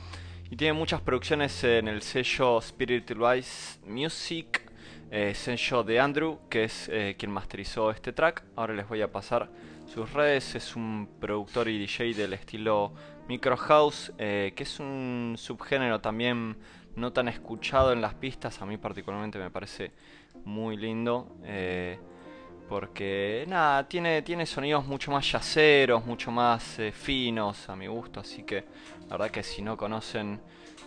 Y 0.51 0.57
tiene 0.57 0.73
muchas 0.73 0.99
producciones 0.99 1.63
en 1.63 1.87
el 1.87 2.01
sello 2.01 2.59
Spiritualized 2.61 3.79
Music, 3.87 4.68
eh, 5.11 5.33
de 5.85 5.99
Andrew, 5.99 6.39
que 6.49 6.65
es 6.65 6.89
eh, 6.89 7.15
quien 7.17 7.31
masterizó 7.31 7.91
este 7.91 8.13
track. 8.13 8.43
Ahora 8.55 8.73
les 8.73 8.87
voy 8.87 9.01
a 9.01 9.11
pasar 9.11 9.49
sus 9.87 10.13
redes. 10.13 10.55
Es 10.55 10.75
un 10.75 11.09
productor 11.19 11.67
y 11.67 11.79
DJ 11.79 12.13
del 12.13 12.33
estilo 12.33 12.93
Micro 13.27 13.57
House, 13.57 14.13
eh, 14.17 14.53
que 14.55 14.63
es 14.63 14.79
un 14.79 15.35
subgénero 15.37 15.99
también 15.99 16.57
no 16.95 17.11
tan 17.11 17.27
escuchado 17.27 17.91
en 17.91 18.01
las 18.01 18.13
pistas. 18.13 18.61
A 18.61 18.65
mí 18.65 18.77
particularmente 18.77 19.39
me 19.39 19.49
parece 19.49 19.91
muy 20.45 20.77
lindo. 20.77 21.35
eh, 21.43 21.99
porque 22.67 23.45
nada, 23.47 23.89
tiene, 23.89 24.21
tiene 24.21 24.45
sonidos 24.45 24.85
mucho 24.85 25.09
más 25.09 25.31
yaceros, 25.31 26.05
mucho 26.05 26.29
más 26.29 26.77
finos 26.93 27.67
a 27.67 27.75
mi 27.75 27.87
gusto. 27.87 28.19
Así 28.19 28.43
que 28.43 28.63
la 29.07 29.17
verdad 29.17 29.31
que 29.31 29.41
si 29.41 29.63
no 29.63 29.75
conocen 29.75 30.39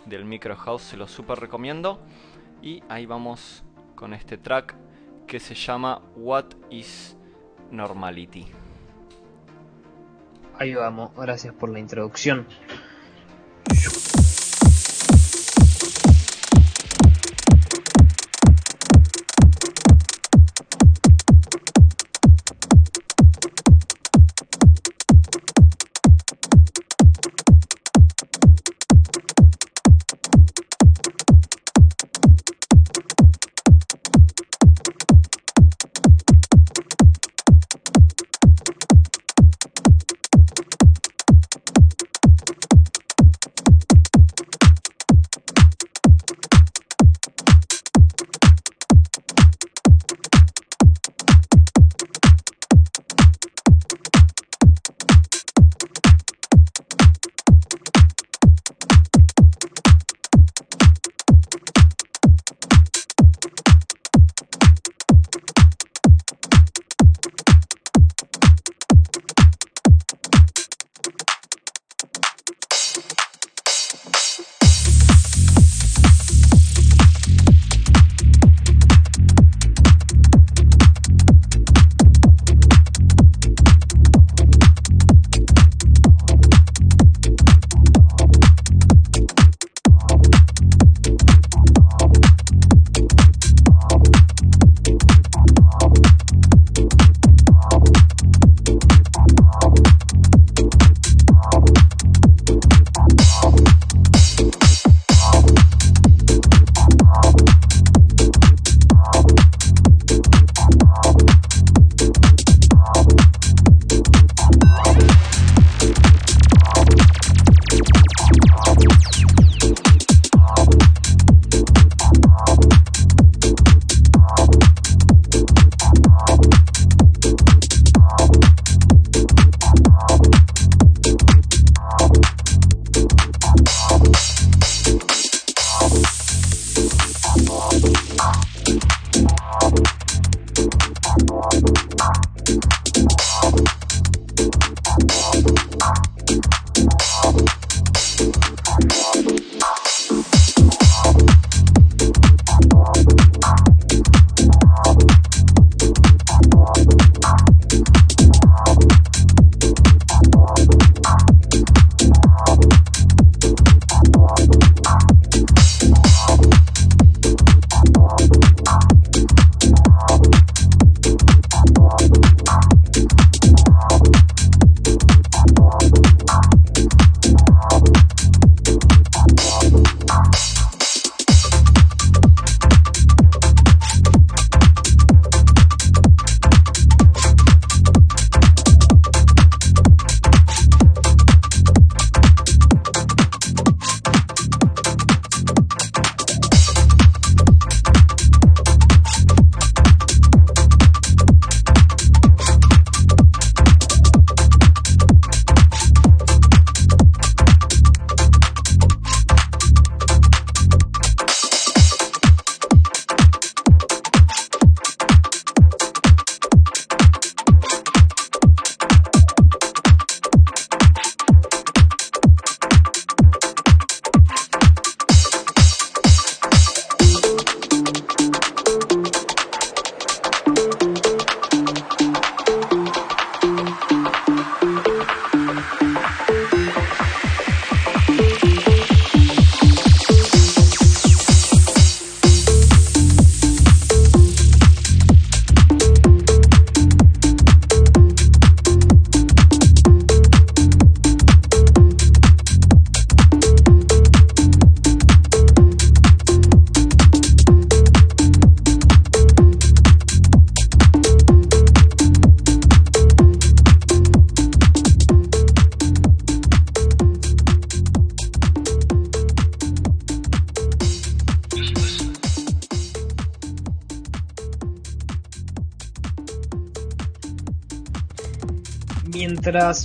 del 0.05 0.23
Micro 0.23 0.55
House 0.55 0.83
se 0.83 0.95
lo 0.95 1.09
super 1.09 1.37
recomiendo. 1.37 1.99
Y 2.61 2.81
ahí 2.87 3.05
vamos 3.05 3.65
con 3.95 4.13
este 4.13 4.37
track 4.37 4.75
que 5.27 5.39
se 5.39 5.55
llama 5.55 6.01
What 6.15 6.45
is 6.69 7.15
Normality. 7.71 8.47
Ahí 10.59 10.75
vamos, 10.75 11.11
gracias 11.15 11.53
por 11.53 11.69
la 11.69 11.79
introducción. 11.79 12.45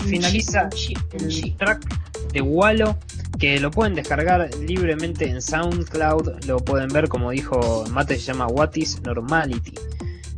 Finaliza 0.08 0.68
el 1.12 1.56
track 1.56 1.86
de 2.32 2.40
Wallo, 2.40 2.96
que 3.38 3.60
lo 3.60 3.70
pueden 3.70 3.94
descargar 3.94 4.50
libremente 4.56 5.28
en 5.28 5.40
SoundCloud, 5.40 6.44
lo 6.46 6.58
pueden 6.58 6.88
ver 6.88 7.08
como 7.08 7.30
dijo 7.30 7.84
Mate, 7.90 8.16
se 8.16 8.32
llama 8.32 8.46
What 8.46 8.74
is 8.76 9.00
Normality. 9.02 9.74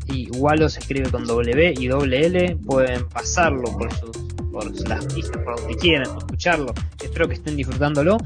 Y 0.07 0.29
Wallo 0.37 0.69
se 0.69 0.81
escribe 0.81 1.11
con 1.11 1.25
W 1.25 1.75
y 1.79 1.87
doble 1.87 2.27
L, 2.27 2.57
pueden 2.67 3.09
pasarlo 3.09 3.65
por 3.77 3.93
sus 3.95 4.31
por 4.51 4.89
las 4.89 5.07
pistas, 5.07 5.43
por 5.45 5.61
donde 5.61 5.77
quieran, 5.77 6.17
escucharlo. 6.19 6.75
Espero 7.03 7.29
que 7.29 7.35
estén 7.35 7.57
disfrutándolo. 7.57 8.19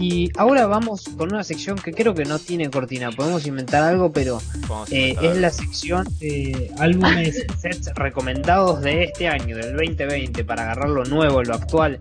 Y 0.00 0.30
ahora 0.38 0.66
vamos 0.66 1.04
con 1.18 1.30
una 1.30 1.44
sección 1.44 1.76
que 1.76 1.92
creo 1.92 2.14
que 2.14 2.24
no 2.24 2.38
tiene 2.38 2.70
cortina. 2.70 3.10
Podemos 3.12 3.46
inventar 3.46 3.82
algo, 3.82 4.10
pero 4.10 4.40
eh, 4.90 5.14
inventar 5.14 5.26
es 5.26 5.36
algo. 5.36 5.40
la 5.40 5.50
sección 5.50 6.08
de 6.18 6.72
álbumes 6.78 7.44
sets 7.60 7.92
recomendados 7.96 8.80
de 8.80 9.04
este 9.04 9.28
año, 9.28 9.56
del 9.58 9.76
2020, 9.76 10.42
para 10.44 10.62
agarrar 10.62 10.88
lo 10.88 11.04
nuevo, 11.04 11.42
lo 11.42 11.54
actual 11.54 11.98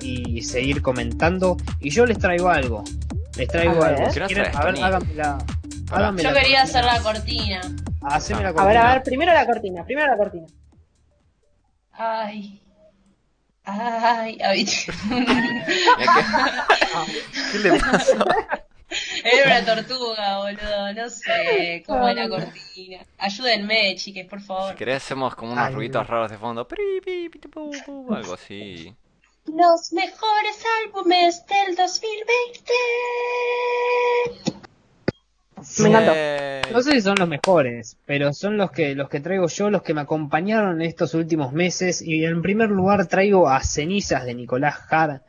y 0.00 0.40
seguir 0.40 0.80
comentando. 0.80 1.58
Y 1.78 1.90
yo 1.90 2.06
les 2.06 2.18
traigo 2.18 2.48
algo. 2.48 2.84
Les 3.36 3.48
traigo 3.48 3.82
A 3.82 3.88
algo. 3.88 4.06
Háganme 4.82 5.14
la. 5.14 5.38
Háganme 5.90 6.22
Yo 6.22 6.30
la 6.30 6.40
quería 6.40 6.62
hacer 6.62 6.84
cortina. 6.86 6.96
la 6.96 7.02
cortina. 7.02 7.60
Haceme 8.00 8.42
la 8.42 8.48
A 8.48 8.52
ver, 8.52 8.56
cortina. 8.62 8.90
a 8.90 8.94
ver, 8.94 9.02
primero 9.02 9.32
la 9.34 9.46
cortina, 9.46 9.84
primero 9.84 10.06
la 10.10 10.16
cortina. 10.16 10.46
Ay. 11.92 12.61
Ay, 13.64 14.38
ay. 14.44 14.66
¿Qué 17.52 17.58
le 17.58 17.78
pasa? 17.78 18.24
Era 19.24 19.60
una 19.60 19.64
tortuga, 19.64 20.38
boludo. 20.38 20.92
No 20.94 21.08
sé 21.08 21.82
cómo 21.86 22.08
es 22.08 22.16
la 22.16 22.28
cortina. 22.28 22.98
Ayúdenme, 23.18 23.94
chiques, 23.96 24.26
por 24.26 24.40
Si 24.40 24.46
favor. 24.46 24.74
querés 24.74 24.96
hacemos 24.96 25.34
como 25.34 25.52
unos 25.52 25.68
Ay, 25.68 25.74
ruiditos 25.74 26.06
raros 26.06 26.30
de 26.30 26.36
fondo. 26.38 26.66
Algo 28.10 28.34
así. 28.34 28.94
Los 29.46 29.92
mejores 29.92 30.64
álbumes 30.84 31.44
del 31.46 31.74
2020. 31.76 32.72
Me 35.80 35.88
encantó. 35.88 36.12
Eh, 36.14 36.62
No 36.72 36.82
sé 36.82 36.92
si 36.92 37.00
son 37.02 37.16
los 37.18 37.28
mejores, 37.28 37.96
pero 38.06 38.32
son 38.32 38.56
los 38.56 38.70
que 38.70 38.94
los 38.94 39.08
que 39.08 39.20
traigo 39.20 39.46
yo, 39.48 39.70
los 39.70 39.82
que 39.82 39.94
me 39.94 40.00
acompañaron 40.00 40.80
en 40.80 40.88
estos 40.88 41.14
últimos 41.14 41.52
meses. 41.52 42.00
Y 42.02 42.24
en 42.24 42.40
primer 42.42 42.70
lugar 42.70 43.06
traigo 43.06 43.48
a 43.48 43.62
Cenizas 43.62 44.24
de 44.24 44.34
Nicolás 44.34 44.76
Jar, 44.76 45.22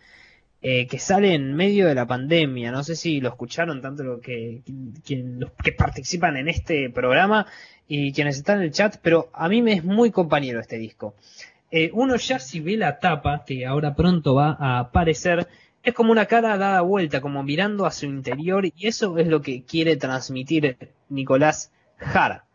eh, 0.61 0.87
que 0.87 0.99
sale 0.99 1.33
en 1.33 1.53
medio 1.55 1.87
de 1.87 1.95
la 1.95 2.05
pandemia. 2.05 2.71
No 2.71 2.83
sé 2.83 2.95
si 2.95 3.19
lo 3.19 3.29
escucharon 3.29 3.81
tanto 3.81 4.03
lo 4.03 4.21
que, 4.21 4.61
quien- 5.05 5.39
los 5.39 5.51
que 5.63 5.73
participan 5.73 6.37
en 6.37 6.47
este 6.47 6.89
programa 6.89 7.45
y 7.87 8.13
quienes 8.13 8.37
están 8.37 8.57
en 8.59 8.63
el 8.63 8.71
chat, 8.71 8.95
pero 9.01 9.29
a 9.33 9.49
mí 9.49 9.61
me 9.61 9.73
es 9.73 9.83
muy 9.83 10.11
compañero 10.11 10.61
este 10.61 10.77
disco. 10.77 11.15
Eh, 11.69 11.89
uno 11.93 12.15
ya 12.15 12.39
si 12.39 12.59
ve 12.61 12.77
la 12.77 12.99
tapa, 12.99 13.43
que 13.45 13.65
ahora 13.65 13.95
pronto 13.95 14.35
va 14.35 14.55
a 14.59 14.79
aparecer, 14.79 15.47
es 15.83 15.93
como 15.93 16.11
una 16.11 16.25
cara 16.25 16.57
dada 16.57 16.81
vuelta, 16.81 17.19
como 17.19 17.43
mirando 17.43 17.85
a 17.85 17.91
su 17.91 18.05
interior, 18.05 18.65
y 18.65 18.73
eso 18.87 19.17
es 19.17 19.27
lo 19.27 19.41
que 19.41 19.63
quiere 19.63 19.97
transmitir 19.97 20.77
Nicolás 21.09 21.73
Jara 21.97 22.45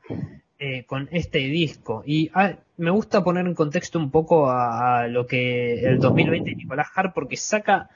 eh, 0.58 0.84
con 0.86 1.08
este 1.12 1.38
disco. 1.38 2.02
Y 2.06 2.30
ah, 2.34 2.54
me 2.78 2.90
gusta 2.90 3.22
poner 3.22 3.46
en 3.46 3.54
contexto 3.54 3.98
un 3.98 4.10
poco 4.10 4.48
a, 4.50 5.00
a 5.00 5.08
lo 5.08 5.26
que 5.26 5.80
el 5.80 5.98
2020 5.98 6.50
de 6.50 6.56
Nicolás 6.56 6.88
Jara, 6.88 7.12
porque 7.12 7.36
saca 7.36 7.90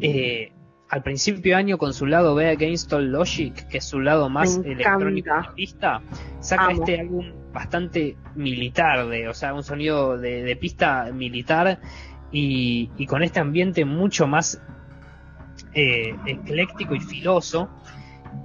eh, 0.00 0.52
al 0.88 1.02
principio 1.02 1.52
de 1.52 1.54
año 1.54 1.76
con 1.76 1.92
su 1.92 2.06
lado 2.06 2.34
B 2.34 2.48
Against 2.48 2.90
All 2.94 3.12
Logic, 3.12 3.68
que 3.68 3.78
es 3.78 3.84
su 3.84 4.00
lado 4.00 4.30
más 4.30 4.56
electrónico 4.64 5.30
pista, 5.54 6.00
saca 6.40 6.64
Amo. 6.64 6.80
este 6.80 7.00
álbum 7.00 7.32
bastante 7.52 8.16
militar, 8.34 9.06
de, 9.08 9.28
o 9.28 9.34
sea, 9.34 9.52
un 9.52 9.62
sonido 9.62 10.16
de, 10.16 10.42
de 10.42 10.56
pista 10.56 11.10
militar 11.12 11.80
y, 12.32 12.90
y 12.96 13.06
con 13.06 13.22
este 13.22 13.40
ambiente 13.40 13.84
mucho 13.84 14.26
más 14.26 14.60
eh, 15.74 16.14
ecléctico 16.26 16.94
y 16.94 17.00
filoso. 17.00 17.68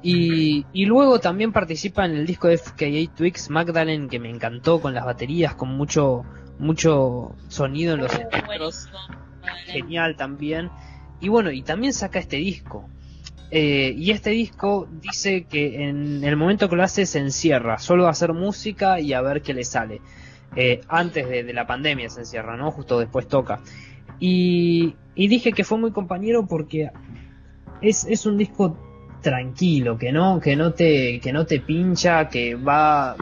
Y, 0.01 0.65
y 0.73 0.85
luego 0.85 1.19
también 1.19 1.51
participa 1.51 2.05
en 2.05 2.11
el 2.11 2.25
disco 2.25 2.47
de 2.47 2.57
FKA 2.57 3.13
Twix 3.15 3.49
Magdalene, 3.49 4.07
que 4.07 4.19
me 4.19 4.29
encantó 4.29 4.81
con 4.81 4.93
las 4.93 5.05
baterías, 5.05 5.55
con 5.55 5.69
mucho, 5.69 6.23
mucho 6.59 7.35
sonido 7.47 7.95
en 7.95 8.01
los 8.01 8.11
genial 9.67 10.15
también. 10.15 10.69
Y 11.19 11.29
bueno, 11.29 11.51
y 11.51 11.61
también 11.61 11.93
saca 11.93 12.19
este 12.19 12.37
disco. 12.37 12.89
Eh, 13.51 13.93
y 13.95 14.11
este 14.11 14.31
disco 14.31 14.87
dice 14.91 15.45
que 15.45 15.87
en 15.87 16.23
el 16.23 16.35
momento 16.35 16.69
que 16.69 16.75
lo 16.75 16.83
hace 16.83 17.05
se 17.05 17.19
encierra, 17.19 17.77
solo 17.77 18.07
a 18.07 18.09
hacer 18.09 18.33
música 18.33 18.99
y 18.99 19.13
a 19.13 19.21
ver 19.21 19.41
qué 19.41 19.53
le 19.53 19.63
sale. 19.63 20.01
Eh, 20.55 20.81
antes 20.87 21.27
de, 21.27 21.51
la 21.53 21.65
pandemia 21.65 22.09
se 22.09 22.21
encierra, 22.21 22.55
¿no? 22.57 22.71
Justo 22.71 22.99
después 22.99 23.27
toca. 23.27 23.59
Y, 24.19 24.95
y 25.15 25.27
dije 25.27 25.51
que 25.53 25.63
fue 25.63 25.77
muy 25.77 25.91
compañero 25.91 26.45
porque 26.45 26.91
es, 27.81 28.05
es 28.05 28.25
un 28.25 28.37
disco 28.37 28.77
tranquilo, 29.21 29.97
que 29.97 30.11
no, 30.11 30.39
que 30.39 30.55
no 30.55 30.73
te, 30.73 31.19
que 31.19 31.33
no 31.33 31.45
te 31.45 31.59
pincha, 31.59 32.29
que 32.29 32.55
va, 32.55 33.15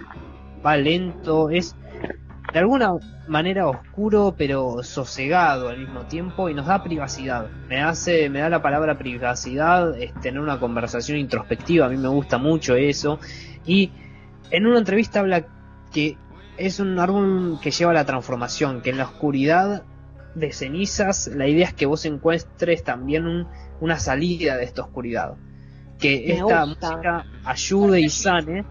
va 0.65 0.77
lento, 0.77 1.49
es 1.49 1.75
de 2.51 2.59
alguna 2.59 2.93
manera 3.27 3.69
oscuro 3.69 4.36
pero 4.38 4.84
sosegado 4.84 5.69
al 5.69 5.77
mismo 5.77 6.01
tiempo 6.01 6.49
y 6.49 6.53
nos 6.53 6.65
da 6.65 6.84
privacidad. 6.84 7.47
Me 7.69 7.82
hace, 7.82 8.29
me 8.29 8.39
da 8.39 8.49
la 8.49 8.61
palabra 8.61 8.97
privacidad, 8.97 9.97
es 9.97 10.13
tener 10.21 10.41
una 10.41 10.59
conversación 10.59 11.17
introspectiva, 11.17 11.86
a 11.86 11.89
mí 11.89 11.97
me 11.97 12.09
gusta 12.09 12.38
mucho 12.38 12.75
eso. 12.75 13.19
Y 13.65 13.91
en 14.49 14.67
una 14.67 14.79
entrevista 14.79 15.19
habla 15.19 15.45
que 15.93 16.17
es 16.66 16.80
un 16.80 16.99
álbum 16.99 17.59
que 17.59 17.72
lleva 17.72 17.91
a 17.91 17.93
la 17.93 18.05
transformación, 18.05 18.82
que 18.82 18.89
en 18.91 18.97
la 18.97 19.05
oscuridad 19.05 19.84
de 20.36 20.51
cenizas 20.53 21.28
la 21.28 21.47
idea 21.47 21.68
es 21.68 21.74
que 21.74 21.86
vos 21.86 22.05
encuentres 22.05 22.84
también 22.84 23.26
un- 23.28 23.47
una 23.82 23.97
salida 23.99 24.57
de 24.57 24.64
esta 24.64 24.82
oscuridad. 24.84 25.36
Que 25.99 26.24
Me 26.28 26.34
esta 26.36 26.64
gusta. 26.66 26.91
música 26.91 27.26
ayude 27.45 28.01
y 28.01 28.09
sane, 28.09 28.66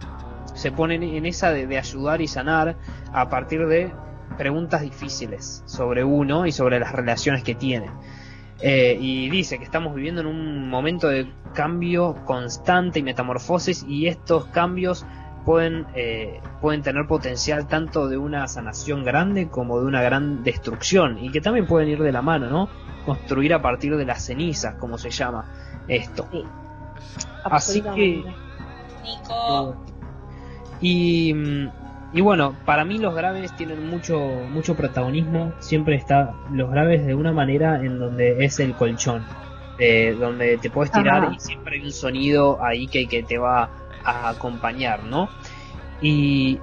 se 0.55 0.72
pone 0.72 0.95
en- 0.97 1.03
en 1.03 1.26
esa 1.26 1.51
de, 1.53 1.66
de 1.66 1.78
ayudar 1.78 2.20
y 2.20 2.28
sanar 2.28 2.76
a 3.12 3.28
partir 3.28 3.66
de 3.66 3.93
preguntas 4.38 4.80
difíciles 4.82 5.62
sobre 5.66 6.03
uno 6.03 6.47
y 6.47 6.53
sobre 6.53 6.80
las 6.80 6.93
relaciones 6.93 7.43
que 7.43 7.55
tiene. 7.55 7.91
Eh, 8.62 8.97
y 9.01 9.30
dice 9.30 9.59
que 9.59 9.64
estamos 9.64 9.95
viviendo 9.95 10.20
en 10.20 10.26
un 10.26 10.68
momento 10.68 11.09
de 11.09 11.30
cambio 11.55 12.14
constante 12.26 12.99
y 12.99 13.03
metamorfosis 13.03 13.84
y 13.88 14.07
estos 14.07 14.47
cambios 14.47 15.05
pueden, 15.45 15.86
eh, 15.95 16.41
pueden 16.61 16.82
tener 16.82 17.07
potencial 17.07 17.66
tanto 17.66 18.09
de 18.09 18.16
una 18.16 18.47
sanación 18.49 19.05
grande 19.05 19.49
como 19.49 19.80
de 19.80 19.86
una 19.86 20.03
gran 20.03 20.43
destrucción 20.43 21.18
y 21.18 21.30
que 21.30 21.41
también 21.41 21.66
pueden 21.66 21.88
ir 21.88 22.03
de 22.03 22.12
la 22.12 22.22
mano, 22.22 22.49
¿no? 22.49 22.68
Construir 23.05 23.55
a 23.55 23.62
partir 23.62 23.97
de 23.97 24.05
las 24.05 24.24
cenizas, 24.24 24.74
como 24.76 24.99
se 24.99 25.11
llama 25.11 25.45
esto. 25.88 26.26
Sí. 26.30 26.45
Así 27.45 27.82
que-. 27.82 28.24
Nico. 29.03 29.76
Y, 30.80 31.34
mm, 31.34 31.68
y 32.12 32.20
bueno, 32.20 32.57
para 32.64 32.84
mí 32.84 32.99
los 32.99 33.14
graves 33.14 33.55
tienen 33.57 33.88
mucho, 33.88 34.18
mucho 34.51 34.74
protagonismo. 34.74 35.53
Siempre 35.61 35.97
está 35.97 36.34
los 36.53 36.70
graves 36.70 37.07
de 37.07 37.14
una 37.14 37.32
manera 37.32 37.80
en 37.80 37.99
donde 37.99 38.45
es 38.45 38.61
el 38.61 38.74
colchón, 38.74 39.24
eh, 39.78 40.16
donde 40.18 40.59
te 40.59 40.70
puedes 40.70 40.91
tirar 40.93 41.24
Ajá. 41.24 41.34
y 41.34 41.41
siempre 41.41 41.76
hay 41.76 41.84
un 41.84 41.93
sonido 41.93 42.62
ahí 42.62 42.86
que, 42.88 43.07
que 43.07 43.22
te 43.22 43.38
va 43.38 43.70
a 44.05 44.28
acompañar, 44.28 45.05
¿no? 45.05 45.28
Y 46.01 46.59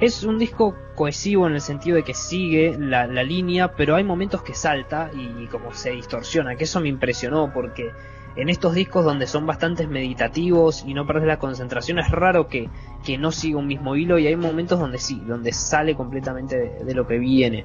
es 0.00 0.24
un 0.24 0.38
disco 0.38 0.74
cohesivo 0.94 1.46
en 1.46 1.54
el 1.54 1.60
sentido 1.60 1.96
de 1.96 2.02
que 2.02 2.14
sigue 2.14 2.76
la, 2.78 3.06
la 3.06 3.22
línea, 3.22 3.72
pero 3.72 3.96
hay 3.96 4.04
momentos 4.04 4.42
que 4.42 4.54
salta 4.54 5.10
y, 5.12 5.46
como 5.46 5.72
se 5.72 5.90
distorsiona, 5.90 6.56
que 6.56 6.64
eso 6.64 6.80
me 6.80 6.88
impresionó 6.88 7.52
porque 7.52 7.90
en 8.36 8.48
estos 8.48 8.74
discos 8.74 9.04
donde 9.04 9.26
son 9.26 9.46
bastante 9.46 9.86
meditativos 9.86 10.84
y 10.86 10.94
no 10.94 11.06
perdes 11.06 11.26
la 11.26 11.38
concentración 11.38 11.98
es 12.00 12.10
raro 12.10 12.48
que, 12.48 12.68
que 13.04 13.16
no 13.18 13.30
siga 13.30 13.58
un 13.58 13.66
mismo 13.66 13.94
hilo 13.94 14.18
y 14.18 14.26
hay 14.26 14.36
momentos 14.36 14.78
donde 14.80 14.98
sí, 14.98 15.22
donde 15.26 15.52
sale 15.52 15.94
completamente 15.94 16.56
de, 16.84 16.94
lo 16.94 17.06
que 17.06 17.18
viene, 17.18 17.64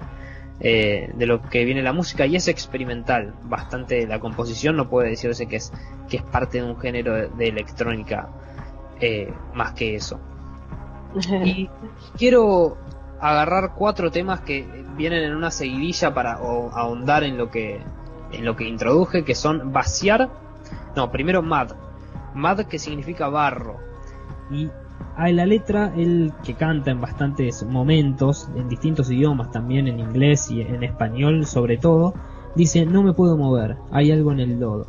eh, 0.59 1.11
de 1.15 1.25
lo 1.25 1.41
que 1.41 1.65
viene 1.65 1.81
la 1.81 1.93
música 1.93 2.27
y 2.27 2.35
es 2.35 2.47
experimental, 2.47 3.33
bastante 3.43 4.05
la 4.05 4.19
composición 4.19 4.75
no 4.75 4.89
puede 4.89 5.09
decirse 5.09 5.47
que 5.47 5.55
es, 5.55 5.71
que 6.07 6.17
es 6.17 6.23
parte 6.23 6.59
de 6.59 6.65
un 6.65 6.79
género 6.79 7.29
de 7.29 7.47
electrónica 7.47 8.29
eh, 8.99 9.33
más 9.53 9.73
que 9.73 9.95
eso. 9.95 10.19
Y 11.43 11.69
quiero 12.17 12.77
agarrar 13.19 13.73
cuatro 13.75 14.11
temas 14.11 14.41
que 14.41 14.85
vienen 14.95 15.23
en 15.23 15.35
una 15.35 15.51
seguidilla 15.51 16.13
para 16.13 16.41
o- 16.41 16.71
ahondar 16.71 17.23
en 17.23 17.37
lo 17.37 17.49
que 17.49 17.81
en 18.31 18.45
lo 18.45 18.55
que 18.55 18.67
introduje, 18.67 19.23
que 19.23 19.33
son 19.33 19.73
vaciar. 19.73 20.29
No, 20.95 21.11
primero 21.11 21.41
mad. 21.41 21.71
Mad 22.35 22.59
que 22.67 22.77
significa 22.77 23.27
barro. 23.27 23.77
Y 24.51 24.69
a 25.17 25.29
la 25.31 25.47
letra, 25.47 25.91
él 25.97 26.31
que 26.43 26.53
canta 26.53 26.91
en 26.91 27.01
bastantes 27.01 27.63
momentos, 27.63 28.47
en 28.55 28.69
distintos 28.69 29.09
idiomas 29.09 29.49
también, 29.51 29.87
en 29.87 29.99
inglés 29.99 30.51
y 30.51 30.61
en 30.61 30.83
español 30.83 31.47
sobre 31.47 31.77
todo, 31.77 32.13
dice, 32.55 32.85
no 32.85 33.01
me 33.01 33.13
puedo 33.13 33.35
mover, 33.35 33.77
hay 33.91 34.11
algo 34.11 34.31
en 34.31 34.39
el 34.41 34.59
lodo 34.59 34.85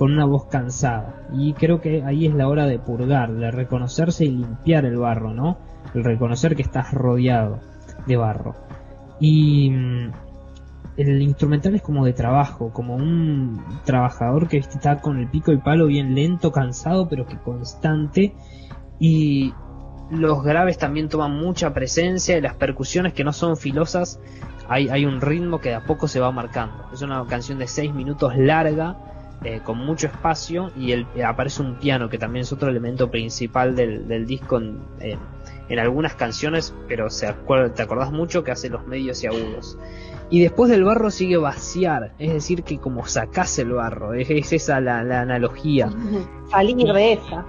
con 0.00 0.12
una 0.12 0.24
voz 0.24 0.46
cansada. 0.46 1.26
Y 1.34 1.52
creo 1.52 1.82
que 1.82 2.02
ahí 2.02 2.24
es 2.24 2.34
la 2.34 2.48
hora 2.48 2.64
de 2.64 2.78
purgar, 2.78 3.34
de 3.34 3.50
reconocerse 3.50 4.24
y 4.24 4.30
limpiar 4.30 4.86
el 4.86 4.96
barro, 4.96 5.34
¿no? 5.34 5.58
El 5.94 6.04
reconocer 6.04 6.56
que 6.56 6.62
estás 6.62 6.94
rodeado 6.94 7.60
de 8.06 8.16
barro. 8.16 8.54
Y 9.20 9.68
mm, 9.68 10.12
el 10.96 11.20
instrumental 11.20 11.74
es 11.74 11.82
como 11.82 12.06
de 12.06 12.14
trabajo, 12.14 12.72
como 12.72 12.96
un 12.96 13.62
trabajador 13.84 14.48
que 14.48 14.56
está 14.56 15.02
con 15.02 15.18
el 15.18 15.28
pico 15.28 15.52
y 15.52 15.58
palo 15.58 15.84
bien 15.84 16.14
lento, 16.14 16.50
cansado, 16.50 17.06
pero 17.06 17.26
que 17.26 17.36
constante. 17.36 18.34
Y 18.98 19.52
los 20.10 20.42
graves 20.42 20.78
también 20.78 21.10
toman 21.10 21.36
mucha 21.36 21.74
presencia 21.74 22.38
y 22.38 22.40
las 22.40 22.54
percusiones 22.54 23.12
que 23.12 23.22
no 23.22 23.34
son 23.34 23.58
filosas, 23.58 24.18
hay, 24.66 24.88
hay 24.88 25.04
un 25.04 25.20
ritmo 25.20 25.60
que 25.60 25.68
de 25.68 25.74
a 25.74 25.84
poco 25.84 26.08
se 26.08 26.20
va 26.20 26.32
marcando. 26.32 26.86
Es 26.90 27.02
una 27.02 27.22
canción 27.26 27.58
de 27.58 27.66
6 27.66 27.92
minutos 27.92 28.34
larga, 28.38 28.96
eh, 29.44 29.60
con 29.64 29.78
mucho 29.78 30.06
espacio, 30.06 30.70
y 30.76 30.92
el, 30.92 31.06
eh, 31.14 31.24
aparece 31.24 31.62
un 31.62 31.76
piano 31.76 32.08
que 32.08 32.18
también 32.18 32.42
es 32.42 32.52
otro 32.52 32.68
elemento 32.68 33.10
principal 33.10 33.74
del, 33.74 34.06
disco 34.26 34.58
en, 34.58 34.78
en- 35.00 35.18
algunas 35.78 36.14
canciones, 36.14 36.74
pero 36.88 37.08
se 37.10 37.28
acuer- 37.28 37.72
te 37.72 37.82
acordás 37.82 38.10
mucho 38.12 38.42
que 38.44 38.50
hace 38.50 38.68
los 38.68 38.86
medios 38.86 39.22
y 39.22 39.28
agudos. 39.28 39.78
Y 40.28 40.40
después 40.42 40.70
del 40.70 40.84
barro 40.84 41.10
sigue 41.10 41.36
vaciar, 41.36 42.12
es 42.18 42.32
decir, 42.32 42.62
que 42.64 42.78
como 42.78 43.06
sacás 43.06 43.58
el 43.58 43.72
barro, 43.72 44.14
es, 44.14 44.28
es 44.30 44.52
esa 44.52 44.80
la, 44.80 45.02
la 45.04 45.20
analogía. 45.22 45.88
Salir 46.50 46.76
de 46.76 47.12
esa. 47.14 47.44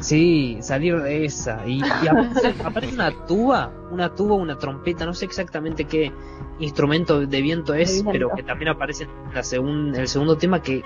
Sí, 0.00 0.58
salir 0.60 1.00
de 1.00 1.24
esa. 1.24 1.66
Y, 1.66 1.78
y 1.80 2.08
aparece, 2.08 2.54
aparece 2.64 2.94
una 2.94 3.10
tuba, 3.26 3.72
una 3.90 4.14
tuba, 4.14 4.36
una 4.36 4.56
trompeta, 4.56 5.04
no 5.06 5.12
sé 5.14 5.24
exactamente 5.24 5.84
qué 5.86 6.12
instrumento 6.60 7.26
de 7.26 7.42
viento 7.42 7.74
es, 7.74 7.92
viento. 7.94 8.10
pero 8.12 8.30
que 8.36 8.42
también 8.44 8.68
aparece 8.70 9.04
en 9.04 9.34
la 9.34 9.40
segun- 9.42 9.96
el 9.96 10.06
segundo 10.08 10.36
tema 10.36 10.62
que 10.62 10.82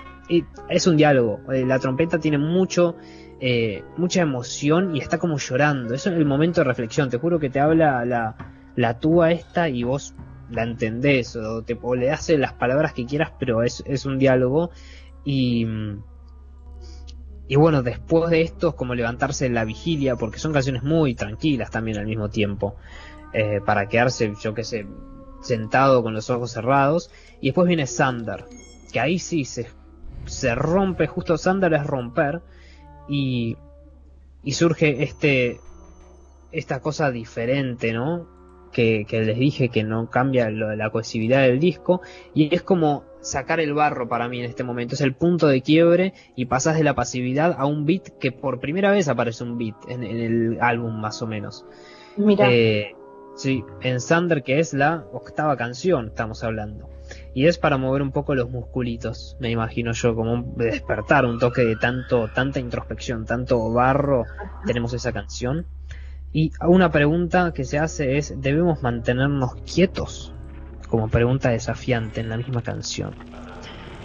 es 0.68 0.86
un 0.86 0.96
diálogo. 0.96 1.40
Eh, 1.52 1.66
La 1.66 1.78
trompeta 1.78 2.18
tiene 2.18 2.38
mucho, 2.38 2.96
eh, 3.40 3.84
mucha 3.98 4.22
emoción 4.22 4.96
y 4.96 5.00
está 5.00 5.18
como 5.18 5.36
llorando. 5.38 5.94
Eso 5.94 6.08
es 6.10 6.16
el 6.16 6.24
momento 6.24 6.60
de 6.62 6.64
reflexión. 6.64 7.10
Te 7.10 7.18
juro 7.18 7.38
que 7.38 7.50
te 7.50 7.60
habla 7.60 8.04
la, 8.06 8.36
la 8.76 8.98
tuba 8.98 9.30
esta 9.32 9.68
y 9.68 9.82
vos 9.82 10.14
la 10.48 10.62
entendés 10.62 11.36
o, 11.36 11.62
te, 11.62 11.78
o 11.82 11.94
le 11.94 12.10
hace 12.10 12.38
las 12.38 12.54
palabras 12.54 12.94
que 12.94 13.04
quieras, 13.04 13.32
pero 13.38 13.62
es, 13.62 13.82
es 13.86 14.06
un 14.06 14.18
diálogo 14.18 14.70
y... 15.24 15.66
y 17.52 17.56
bueno, 17.56 17.82
después 17.82 18.30
de 18.30 18.40
esto 18.40 18.70
es 18.70 18.74
como 18.76 18.94
levantarse 18.94 19.44
en 19.44 19.52
la 19.52 19.66
vigilia, 19.66 20.16
porque 20.16 20.38
son 20.38 20.54
canciones 20.54 20.84
muy 20.84 21.14
tranquilas 21.14 21.70
también 21.70 21.98
al 21.98 22.06
mismo 22.06 22.30
tiempo, 22.30 22.76
eh, 23.34 23.60
para 23.62 23.90
quedarse, 23.90 24.32
yo 24.40 24.54
qué 24.54 24.64
sé, 24.64 24.86
sentado 25.42 26.02
con 26.02 26.14
los 26.14 26.30
ojos 26.30 26.52
cerrados. 26.52 27.10
Y 27.42 27.48
después 27.48 27.68
viene 27.68 27.86
Sander, 27.86 28.46
que 28.90 29.00
ahí 29.00 29.18
sí 29.18 29.44
se, 29.44 29.68
se 30.24 30.54
rompe, 30.54 31.06
justo 31.06 31.36
Sander 31.36 31.74
es 31.74 31.86
romper, 31.86 32.40
y, 33.06 33.58
y 34.42 34.52
surge 34.52 35.02
este, 35.02 35.60
esta 36.52 36.80
cosa 36.80 37.10
diferente, 37.10 37.92
¿no? 37.92 38.28
Que, 38.72 39.04
les 39.10 39.38
dije 39.38 39.68
que 39.68 39.84
no 39.84 40.08
cambia 40.08 40.48
la 40.48 40.88
cohesividad 40.88 41.42
del 41.42 41.60
disco, 41.60 42.00
y 42.32 42.54
es 42.54 42.62
como 42.62 43.04
sacar 43.22 43.60
el 43.60 43.72
barro 43.72 44.08
para 44.08 44.28
mí 44.28 44.40
en 44.40 44.44
este 44.44 44.64
momento, 44.64 44.94
es 44.94 45.00
el 45.00 45.14
punto 45.14 45.46
de 45.48 45.62
quiebre 45.62 46.12
y 46.36 46.46
pasas 46.46 46.76
de 46.76 46.84
la 46.84 46.94
pasividad 46.94 47.54
a 47.58 47.64
un 47.66 47.86
beat 47.86 48.08
que 48.20 48.32
por 48.32 48.60
primera 48.60 48.90
vez 48.90 49.08
aparece 49.08 49.44
un 49.44 49.56
beat 49.58 49.76
en, 49.88 50.02
en 50.04 50.16
el 50.18 50.58
álbum 50.60 51.00
más 51.00 51.22
o 51.22 51.26
menos. 51.26 51.64
Mira, 52.16 52.48
Eh, 52.50 52.94
sí, 53.36 53.64
en 53.80 53.98
Thunder 54.06 54.42
que 54.42 54.58
es 54.58 54.74
la 54.74 55.04
octava 55.12 55.56
canción 55.56 56.08
estamos 56.08 56.44
hablando. 56.44 56.90
Y 57.34 57.46
es 57.46 57.58
para 57.58 57.76
mover 57.76 58.00
un 58.02 58.10
poco 58.12 58.34
los 58.34 58.50
musculitos, 58.50 59.36
me 59.40 59.50
imagino 59.50 59.92
yo, 59.92 60.14
como 60.14 60.32
un- 60.32 60.56
despertar 60.56 61.24
un 61.26 61.38
toque 61.38 61.62
de 61.62 61.76
tanto, 61.76 62.28
tanta 62.34 62.58
introspección, 62.60 63.24
tanto 63.26 63.70
barro, 63.72 64.24
tenemos 64.66 64.94
esa 64.94 65.12
canción. 65.12 65.66
Y 66.32 66.52
una 66.66 66.90
pregunta 66.90 67.52
que 67.52 67.64
se 67.64 67.78
hace 67.78 68.16
es, 68.16 68.40
¿debemos 68.40 68.82
mantenernos 68.82 69.54
quietos? 69.56 70.32
Como 70.92 71.08
pregunta 71.08 71.48
desafiante 71.48 72.20
en 72.20 72.28
la 72.28 72.36
misma 72.36 72.60
canción. 72.60 73.14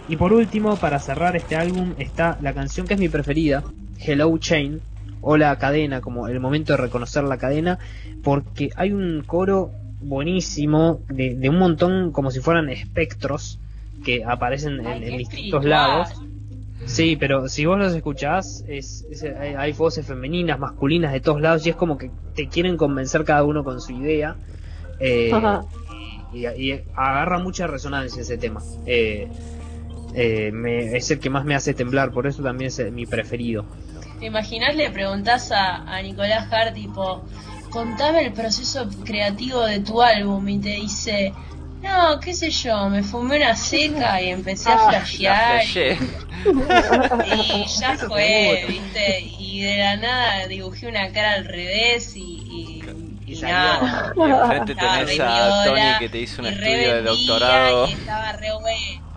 Y 0.07 0.15
por 0.15 0.31
último, 0.31 0.77
para 0.77 0.99
cerrar 0.99 1.35
este 1.35 1.57
álbum, 1.57 1.93
está 1.97 2.37
la 2.41 2.53
canción 2.53 2.87
que 2.87 2.93
es 2.93 2.99
mi 3.01 3.09
preferida, 3.09 3.65
Hello 3.99 4.37
Chain, 4.37 4.79
o 5.19 5.35
la 5.35 5.53
cadena, 5.57 5.99
como 5.99 6.29
el 6.29 6.39
momento 6.39 6.71
de 6.71 6.77
reconocer 6.77 7.25
la 7.25 7.37
cadena, 7.37 7.77
porque 8.23 8.69
hay 8.77 8.93
un 8.93 9.21
coro 9.27 9.69
buenísimo 9.99 11.01
de, 11.09 11.35
de 11.35 11.49
un 11.49 11.59
montón 11.59 12.13
como 12.13 12.31
si 12.31 12.39
fueran 12.39 12.69
espectros 12.69 13.59
que 14.05 14.23
aparecen 14.23 14.79
en, 14.87 15.17
distintos 15.17 15.65
lados. 15.65 16.07
Sí, 16.85 17.17
pero 17.19 17.49
si 17.49 17.65
vos 17.65 17.77
los 17.77 17.93
escuchás, 17.93 18.63
es, 18.65 19.05
es- 19.11 19.25
hay, 19.57 19.73
voces 19.73 20.05
femeninas, 20.05 20.57
masculinas 20.57 21.11
de 21.11 21.19
todos 21.19 21.41
lados 21.41 21.67
y 21.67 21.69
es 21.71 21.75
como 21.75 21.97
que 21.97 22.11
te 22.33 22.47
quieren 22.47 22.77
convencer 22.77 23.25
cada 23.25 23.43
uno 23.43 23.65
con 23.65 23.81
su 23.81 23.91
idea. 23.91 24.37
eh. 25.01 25.29
Y, 26.33 26.45
y 26.47 26.81
agarra 26.95 27.39
mucha 27.39 27.67
resonancia 27.67 28.21
ese 28.21 28.37
tema. 28.37 28.61
Eh, 28.85 29.27
eh, 30.15 30.51
me- 30.51 30.97
es 30.97 31.11
el 31.11 31.19
que 31.19 31.29
más 31.29 31.45
me 31.45 31.55
hace 31.55 31.73
temblar, 31.73 32.11
por 32.11 32.27
eso 32.27 32.41
también 32.43 32.69
es 32.69 32.79
eh, 32.79 32.91
mi 32.91 33.05
preferido. 33.05 33.65
¿Te 34.19 34.25
imaginas 34.25 34.75
le 34.75 34.89
preguntás 34.89 35.51
a, 35.51 35.83
a 35.83 36.01
Nicolás 36.01 36.51
Hart, 36.51 36.73
tipo, 36.73 37.23
contame 37.69 38.25
el 38.25 38.33
proceso 38.33 38.89
creativo 39.05 39.61
de 39.61 39.79
tu 39.81 40.01
álbum 40.01 40.47
y 40.49 40.59
te 40.59 40.69
dice, 40.69 41.33
no, 41.83 42.19
qué 42.19 42.33
sé 42.33 42.49
yo, 42.49 42.89
me 42.89 43.03
fumé 43.03 43.37
una 43.37 43.55
seca 43.55 44.21
y 44.21 44.29
empecé 44.29 44.69
a 44.71 44.75
Ah, 44.75 44.91
La 44.91 45.01
flashear 45.01 45.61
y 47.25 47.65
ya 47.79 47.95
fue, 47.95 48.65
viste, 48.67 49.21
y 49.39 49.61
de 49.61 49.77
la 49.77 49.97
nada 49.97 50.47
dibujé 50.47 50.87
una 50.87 51.11
cara 51.11 51.33
al 51.33 51.45
revés 51.45 52.15
y, 52.15 52.36
y, 53.27 53.41
nada. 53.41 54.13
Y 54.15 54.21
enfrente 54.21 54.75
tenés 54.75 55.19
a 55.19 55.63
Tony 55.65 55.99
que 55.99 56.09
te 56.09 56.19
hizo 56.19 56.41
un 56.41 56.47
estudio 56.47 56.93
de 56.95 57.01
doctorado. 57.03 57.87
Y 57.87 57.91
estaba 57.91 58.31
re 58.33 58.47
bueno. 58.59 59.07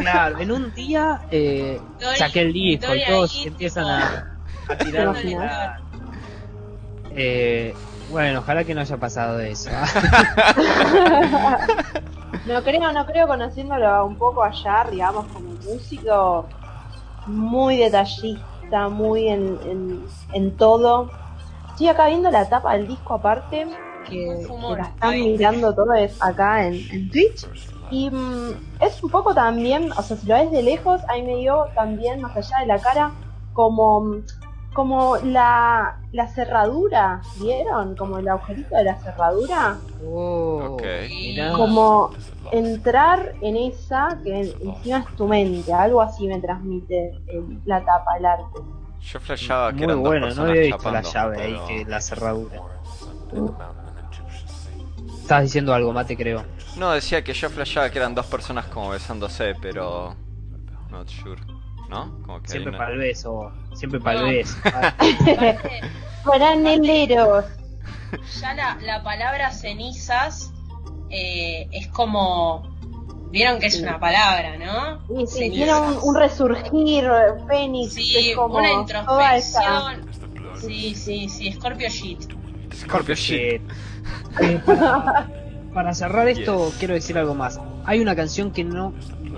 Claro, 0.00 0.40
en 0.40 0.52
un 0.52 0.72
día 0.72 1.20
eh, 1.30 1.80
Tony- 1.98 2.16
saqué 2.16 2.40
el 2.42 2.52
disco 2.52 2.94
y 2.94 3.04
todos 3.04 3.34
ahí, 3.36 3.46
empiezan 3.46 3.84
tipo, 3.84 3.94
a, 3.94 4.72
a 4.72 4.78
tirar. 4.78 5.12
¿Te 5.14 5.28
imaginas? 5.28 5.80
Eh, 7.10 7.74
bueno, 8.08 8.40
ojalá 8.40 8.64
que 8.64 8.74
no 8.74 8.80
haya 8.80 8.96
pasado 8.96 9.40
eso. 9.40 9.70
No 12.46 12.62
creo, 12.62 12.92
no 12.92 13.04
creo 13.06 13.26
conociéndolo 13.26 14.06
un 14.06 14.16
poco 14.16 14.44
allá, 14.44 14.86
digamos, 14.90 15.26
como 15.32 15.50
músico 15.64 16.48
muy 17.26 17.76
detallista, 17.76 18.88
muy 18.88 19.28
en, 19.28 19.58
en, 19.64 20.06
en 20.32 20.56
todo. 20.56 21.10
Estoy 21.76 21.88
acá 21.88 22.06
viendo 22.06 22.30
la 22.30 22.48
tapa 22.48 22.72
del 22.72 22.88
disco 22.88 23.12
aparte, 23.12 23.66
que, 24.08 24.46
la 24.78 24.84
están 24.84 25.10
mirando 25.12 25.74
todo 25.74 25.92
es 25.92 26.16
acá 26.22 26.66
en, 26.66 26.76
en 26.90 27.10
Twitch. 27.10 27.46
Y 27.90 28.08
mm, 28.08 28.50
es 28.80 29.04
un 29.04 29.10
poco 29.10 29.34
también, 29.34 29.92
o 29.92 30.00
sea, 30.00 30.16
si 30.16 30.26
lo 30.26 30.36
ves 30.36 30.50
de 30.50 30.62
lejos, 30.62 31.02
ahí 31.06 31.22
me 31.22 31.36
dio 31.36 31.66
también, 31.74 32.22
más 32.22 32.34
allá 32.34 32.60
de 32.60 32.66
la 32.66 32.78
cara, 32.78 33.12
como, 33.52 34.22
como 34.72 35.18
la, 35.18 36.00
la 36.12 36.28
cerradura, 36.28 37.20
¿vieron? 37.38 37.94
Como 37.94 38.16
el 38.16 38.28
agujerito 38.28 38.74
de 38.74 38.84
la 38.84 38.96
cerradura. 38.96 39.76
Oh, 40.02 40.78
como 41.54 42.10
entrar 42.52 43.34
en 43.42 43.58
esa 43.58 44.18
que 44.24 44.54
encima 44.62 45.00
es 45.00 45.16
tu 45.16 45.26
mente, 45.26 45.74
algo 45.74 46.00
así 46.00 46.26
me 46.26 46.40
transmite 46.40 47.12
el- 47.26 47.60
la 47.66 47.84
tapa, 47.84 48.16
el 48.16 48.24
arte. 48.24 48.60
Yo 49.12 49.20
flasheaba 49.20 49.68
que 49.70 49.76
Muy 49.76 49.84
eran 49.84 49.96
dos 50.02 50.06
bueno, 50.08 50.34
no 50.34 50.42
había 50.42 50.62
visto 50.62 50.90
la 50.90 51.02
llave 51.02 51.42
ahí, 51.42 51.60
que 51.68 51.84
la 51.84 52.00
cerradura. 52.00 52.60
Estabas 55.20 55.44
diciendo 55.44 55.74
algo, 55.74 55.92
Mate, 55.92 56.16
creo. 56.16 56.44
No, 56.76 56.92
decía 56.92 57.22
que 57.22 57.32
yo 57.32 57.48
flasheaba 57.50 57.90
que 57.90 57.98
eran 57.98 58.14
dos 58.14 58.26
personas 58.26 58.66
como 58.66 58.90
besándose, 58.90 59.54
pero... 59.60 60.14
Not 60.90 61.08
sure. 61.08 61.40
¿No? 61.88 62.18
Como 62.24 62.40
que 62.40 62.46
hay 62.46 62.50
Siempre 62.52 62.70
una- 62.70 62.78
para 62.78 62.92
el 62.92 62.98
beso, 62.98 63.52
siempre 63.74 64.00
para 64.00 64.20
No. 64.20 64.26
el 64.26 64.34
beso. 64.36 64.56
Franeleros. 66.24 67.44
ya 68.40 68.54
la, 68.54 68.76
la 68.82 69.02
palabra 69.04 69.50
cenizas 69.52 70.52
eh, 71.10 71.68
es 71.72 71.86
como. 71.88 72.75
Vieron 73.36 73.58
que 73.60 73.66
es 73.66 73.78
una 73.82 74.00
palabra, 74.00 74.56
¿no? 74.56 74.98
Sí, 75.08 75.26
sí, 75.26 75.50
tiene 75.50 75.74
un, 75.74 75.98
un 76.02 76.14
resurgir, 76.16 77.04
eh, 77.04 77.44
Fénix, 77.46 77.92
Sí, 77.92 78.30
es 78.30 78.34
como 78.36 78.56
una 78.56 78.72
introspección. 78.72 80.10
Sí, 80.58 80.94
sí, 80.94 81.28
sí, 81.28 81.52
Scorpio 81.52 81.86
Shit. 81.90 82.32
Scorpio 82.74 83.14
shit. 83.14 83.60
Eh, 84.40 84.58
para, 84.64 85.28
para 85.74 85.92
cerrar 85.94 86.28
esto, 86.28 86.72
quiero 86.78 86.94
decir 86.94 87.18
algo 87.18 87.34
más. 87.34 87.60
Hay 87.84 88.00
una 88.00 88.16
canción 88.16 88.52
que 88.52 88.64
no. 88.64 88.94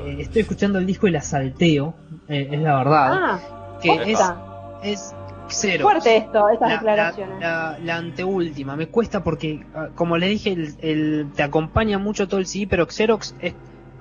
eh, 0.07 0.19
estoy 0.21 0.43
escuchando 0.43 0.79
el 0.79 0.87
disco 0.87 1.09
y 1.09 1.11
la 1.11 1.21
salteo, 1.21 1.95
eh, 2.29 2.49
es 2.53 2.61
la 2.61 2.77
verdad. 2.79 3.11
Ah, 3.13 3.41
que 3.83 4.13
es, 4.13 4.21
es 4.85 5.15
cero. 5.49 5.83
fuerte 5.83 6.17
esto, 6.19 6.49
estas 6.51 6.69
La, 6.69 6.75
declaraciones. 6.77 7.41
la- 7.41 7.73
la- 7.73 7.79
la 7.81 7.97
anteúltima, 7.97 8.77
me 8.77 8.87
cuesta 8.87 9.25
porque, 9.25 9.65
ah, 9.75 9.89
como 9.97 10.17
le 10.19 10.29
dije, 10.29 10.53
el, 10.53 10.75
el- 10.83 11.33
te 11.35 11.43
acompaña 11.43 11.99
mucho 11.99 12.29
todo 12.29 12.39
el 12.39 12.47
CD, 12.47 12.69
pero 12.69 12.87
Xerox 12.87 13.35
es, 13.41 13.55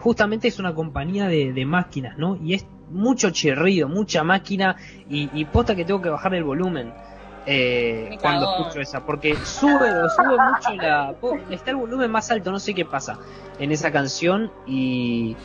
justamente 0.08 0.48
es 0.48 0.58
una 0.58 0.74
compañía 0.74 1.28
de, 1.28 1.52
de 1.52 1.66
máquinas, 1.66 2.18
¿no? 2.18 2.38
Y 2.42 2.54
es 2.54 2.66
mucho 2.90 3.30
chirrido, 3.32 3.90
mucha 3.90 4.24
máquina 4.24 4.78
y, 5.10 5.30
y 5.34 5.44
posta 5.46 5.76
que 5.76 5.84
tengo 5.84 6.02
que 6.02 6.08
bajar 6.10 6.34
el 6.34 6.46
volumen. 6.46 6.94
eh, 7.46 8.18
cuando 8.22 8.46
escucho 8.50 8.80
esa, 8.80 9.06
porque 9.06 9.36
sube, 9.36 9.90
sube 10.16 10.38
mucho 10.38 10.74
la. 10.82 11.14
Está 11.50 11.72
el 11.72 11.78
volumen 11.78 12.10
más 12.10 12.32
alto, 12.32 12.52
no 12.52 12.60
sé 12.60 12.74
qué 12.74 12.86
pasa 12.86 13.20
en 13.60 13.72
esa 13.74 13.92
canción 13.92 14.50
y. 14.66 15.36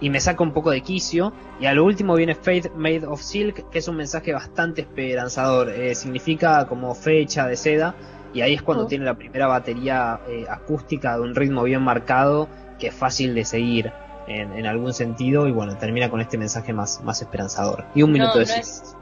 Y 0.00 0.10
me 0.10 0.20
saca 0.20 0.42
un 0.42 0.52
poco 0.52 0.70
de 0.70 0.82
quicio. 0.82 1.32
Y 1.58 1.64
a 1.66 1.72
lo 1.72 1.84
último 1.84 2.14
viene 2.14 2.34
Faith 2.34 2.74
Made 2.74 3.06
of 3.06 3.22
Silk, 3.22 3.70
que 3.70 3.78
es 3.78 3.88
un 3.88 3.96
mensaje 3.96 4.32
bastante 4.34 4.82
esperanzador. 4.82 5.70
Eh, 5.70 5.94
significa 5.94 6.66
como 6.66 6.94
fecha 6.94 7.46
de 7.46 7.56
seda. 7.56 7.94
Y 8.34 8.42
ahí 8.42 8.52
es 8.54 8.62
cuando 8.62 8.84
Mm. 8.84 8.88
tiene 8.88 9.04
la 9.06 9.14
primera 9.14 9.46
batería 9.46 10.20
eh, 10.28 10.44
acústica 10.50 11.14
de 11.16 11.22
un 11.22 11.34
ritmo 11.34 11.62
bien 11.62 11.82
marcado, 11.82 12.48
que 12.78 12.88
es 12.88 12.94
fácil 12.94 13.34
de 13.34 13.44
seguir 13.44 13.92
en, 14.26 14.52
en 14.52 14.66
algún 14.66 14.92
sentido. 14.94 15.46
Y 15.48 15.52
bueno, 15.52 15.76
termina 15.76 16.10
con 16.10 16.20
este 16.20 16.38
mensaje 16.38 16.72
más, 16.72 17.00
más 17.02 17.20
esperanzador. 17.22 17.84
Y 17.94 18.02
un 18.02 18.10
No, 18.10 18.14
minuto 18.14 18.38
de 18.38 18.44
no 18.44 18.46
silencio. 18.50 18.72
es, 18.84 18.96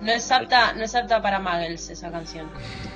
no 0.00 0.12
es 0.12 0.30
apta, 0.30 0.72
no 0.74 0.84
es 0.84 0.94
apta 0.94 1.20
para 1.20 1.40
Muggles 1.40 1.90
esa 1.90 2.10
canción. 2.10 2.48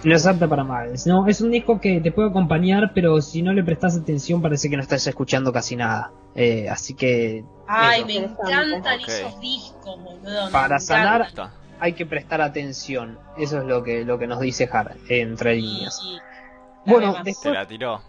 No 0.04 0.14
es 0.14 0.24
apta 0.26 0.46
para 0.48 0.62
magos. 0.62 1.06
No, 1.06 1.26
es 1.26 1.40
un 1.40 1.50
disco 1.50 1.80
que 1.80 2.00
te 2.00 2.12
puede 2.12 2.28
acompañar, 2.30 2.92
pero 2.94 3.20
si 3.20 3.42
no 3.42 3.52
le 3.52 3.64
prestas 3.64 3.96
atención 3.96 4.40
parece 4.40 4.70
que 4.70 4.76
no 4.76 4.82
estás 4.82 5.04
escuchando 5.06 5.52
casi 5.52 5.74
nada. 5.76 6.12
Eh, 6.34 6.68
así 6.70 6.94
que 6.94 7.44
Ay, 7.66 7.98
Eso. 8.00 8.06
me 8.06 8.14
encantan 8.16 9.00
esos 9.00 9.40
discos, 9.40 10.02
boludo. 10.02 10.50
Para 10.50 10.78
sanar- 10.78 11.28
hay 11.80 11.94
que 11.94 12.06
prestar 12.06 12.40
atención. 12.40 13.18
Eso 13.36 13.58
es 13.58 13.64
lo 13.64 13.82
que, 13.82 14.04
lo 14.04 14.16
que 14.18 14.28
nos 14.28 14.38
dice 14.38 14.68
Har, 14.72 14.94
entre 15.08 15.56
líneas. 15.56 16.00
Bueno, 16.86 17.08
más. 17.08 17.16
Se 17.18 17.22
después 17.24 17.54
la 17.54 17.66
tiró. 17.66 18.00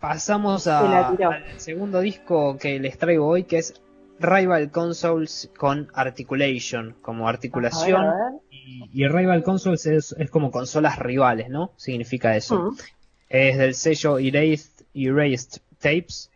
Pasamos 0.00 0.66
a- 0.66 1.08
al 1.08 1.44
segundo 1.60 2.00
disco 2.00 2.56
que 2.58 2.78
les 2.78 2.98
traigo 2.98 3.26
hoy, 3.26 3.44
que 3.44 3.58
es 3.58 3.74
Rival 4.20 4.70
Consoles 4.70 5.50
con 5.56 5.88
Articulation, 5.94 6.96
como 7.02 7.24
A 7.24 7.30
ver, 7.32 7.36
articulación. 7.36 8.04
a 8.04 8.14
ver. 8.14 8.32
Y, 8.50 8.90
y 8.92 9.06
Rival 9.08 9.42
Consoles 9.42 9.86
es, 9.86 10.12
es 10.18 10.30
como 10.30 10.50
consolas 10.50 10.98
rivales, 10.98 11.48
¿no? 11.50 11.72
Significa 11.76 12.36
eso. 12.36 12.70
Mm. 12.72 12.76
Es 13.28 13.58
del 13.58 13.74
sello 13.74 14.18
Erased, 14.18 14.84
Erased 14.94 15.60
Tapes. 15.78 16.30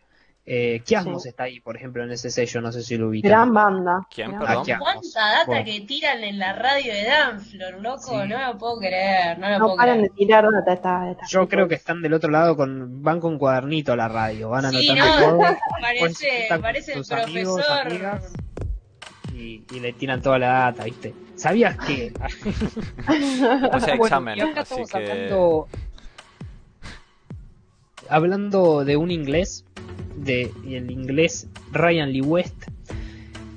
Eh, 0.45 0.81
Kiasmos 0.85 1.23
Sí. 1.23 1.29
está 1.29 1.43
ahí, 1.43 1.61
por 1.61 1.77
ejemplo, 1.77 2.03
en 2.03 2.11
ese 2.11 2.29
sello, 2.29 2.59
no 2.59 2.71
sé 2.73 2.83
si 2.83 2.97
lo 2.97 3.07
ubican. 3.07 3.31
Gran 3.31 3.53
banda. 3.53 4.05
¿Quién, 4.13 4.31
perdón? 4.37 4.57
Aquí 4.59 4.71
a- 4.73 4.77
¿Cuánta 4.79 5.19
data 5.19 5.43
Bueno. 5.47 5.65
que 5.65 5.79
tiran 5.81 6.21
en 6.21 6.37
la 6.37 6.51
radio 6.51 6.93
de 6.93 7.03
Danflor, 7.05 7.81
loco? 7.81 8.01
Sí. 8.09 8.15
No 8.27 8.37
me 8.37 8.45
lo 8.47 8.57
puedo 8.57 8.77
creer, 8.79 9.39
no 9.39 9.49
lo 9.49 9.59
No 9.59 9.65
puedo 9.67 9.77
paran 9.77 10.01
de 10.01 10.09
tirar 10.09 10.43
data 10.51 10.73
esta, 10.73 11.11
esta 11.11 11.25
Yo 11.29 11.47
creo 11.47 11.67
que 11.69 11.75
están 11.75 12.01
del 12.01 12.13
otro 12.13 12.29
lado, 12.29 12.57
con 12.57 13.01
van 13.01 13.21
con 13.21 13.37
cuadernito 13.39 13.93
a 13.93 13.95
la 13.95 14.09
radio, 14.09 14.49
van 14.49 14.69
Sí, 14.71 14.89
anotando 14.89 15.15
no, 15.15 15.37
todo 15.37 15.57
parece, 15.81 16.47
parece 16.61 16.91
el 16.93 16.97
sus 17.05 17.11
amigos, 17.13 17.61
profesor. 17.65 17.87
amigas. 17.87 18.33
y, 19.33 19.63
y 19.73 19.79
le 19.79 19.93
tiran 19.93 20.21
toda 20.21 20.37
la 20.39 20.47
data, 20.47 20.83
¿viste? 20.83 21.13
¿Sabías 21.35 21.77
que? 21.77 22.11
O 23.71 23.79
sea, 23.79 23.95
Bueno, 23.95 24.03
examen, 24.05 24.41
acá 24.41 24.61
así 24.61 24.75
que... 24.91 24.97
hablando, 24.97 25.67
hablando 28.09 28.83
de 28.85 28.97
un 28.97 29.11
inglés, 29.11 29.65
de 30.15 30.51
el 30.67 30.91
inglés 30.91 31.47
Ryan 31.71 32.11
Lee 32.11 32.21
West, 32.21 32.65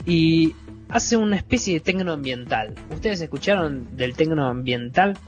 y 0.04 0.54
hace 0.88 1.16
una 1.16 1.36
especie 1.36 1.74
de 1.74 1.80
tecno 1.80 2.12
ambiental. 2.12 2.74
¿Ustedes 2.92 3.20
escucharon 3.20 3.96
del 3.96 4.14
tecno 4.14 4.46
ambiental? 4.46 5.18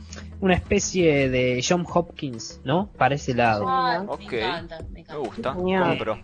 Una 0.41 0.55
especie 0.55 1.29
de 1.29 1.65
John 1.69 1.85
Hopkins, 1.93 2.61
¿no? 2.65 2.91
Para 2.97 3.17
ese 3.17 3.35
lado. 3.35 3.65
Ok. 4.07 4.31
Me 4.31 4.37
encanta, 4.39 4.79
me 4.83 4.89
Me 4.91 5.01
encanta. 5.01 5.17
gusta, 5.17 5.55
Genial. 5.55 5.89
compro. 5.89 6.19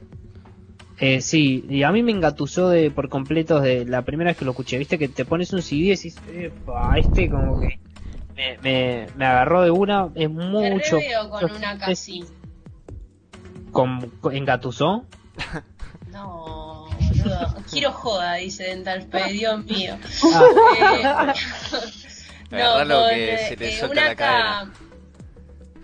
Eh, 1.01 1.21
sí, 1.21 1.65
y 1.69 1.83
a 1.83 1.91
mí 1.91 2.05
me 2.05 2.13
engatusó 2.13 2.69
de 2.69 2.93
por 2.93 3.09
completo 3.09 3.61
de 3.61 3.85
la 3.85 4.03
primera 4.03 4.31
vez 4.31 4.37
que 4.37 4.45
lo 4.45 4.53
escuché. 4.53 4.79
Viste 4.79 4.97
que 4.97 5.09
te 5.09 5.25
pones 5.25 5.53
un 5.53 5.61
CD 5.61 5.81
y 5.87 5.89
decís, 5.91 6.17
"Epa, 6.33 6.97
este 6.97 7.29
como 7.29 7.59
que 7.59 7.81
me, 8.37 8.59
me, 8.63 9.07
me 9.17 9.27
agarró 9.27 9.63
de 9.63 9.73
una. 9.73 10.07
Es 10.15 10.29
Te 10.29 10.29
mucho. 10.29 10.99
reveo 11.01 11.31
con 11.31 11.51
una 11.51 11.73
es- 11.73 11.79
casi. 11.81 12.25
Con- 13.75 14.11
con- 14.23 14.35
¿Engatusó? 14.35 15.05
No, 16.11 16.87
boludo. 16.89 17.55
Quiero 17.71 17.93
joda, 17.93 18.35
dice 18.35 18.65
Dental 18.65 19.07
Pay, 19.11 19.33
Dios 19.39 19.65
mío. 19.65 19.97
Ah, 20.35 21.35
Eh, 22.51 22.63
Agarralo 22.63 23.01
con, 23.01 23.09
que 23.11 23.35
eh, 23.35 23.39
se 23.49 23.57
te 23.57 23.69
eh, 23.69 23.79
suelta 23.79 23.93
una 24.01 24.09
la 24.09 24.15
cadera. 24.15 24.73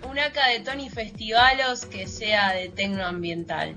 K, 0.02 0.08
una 0.08 0.30
K 0.32 0.48
de 0.48 0.60
Tony 0.60 0.88
Festivalos 0.90 1.84
que 1.86 2.06
sea 2.06 2.52
de 2.52 2.68
tecno 2.68 3.04
ambiental. 3.04 3.74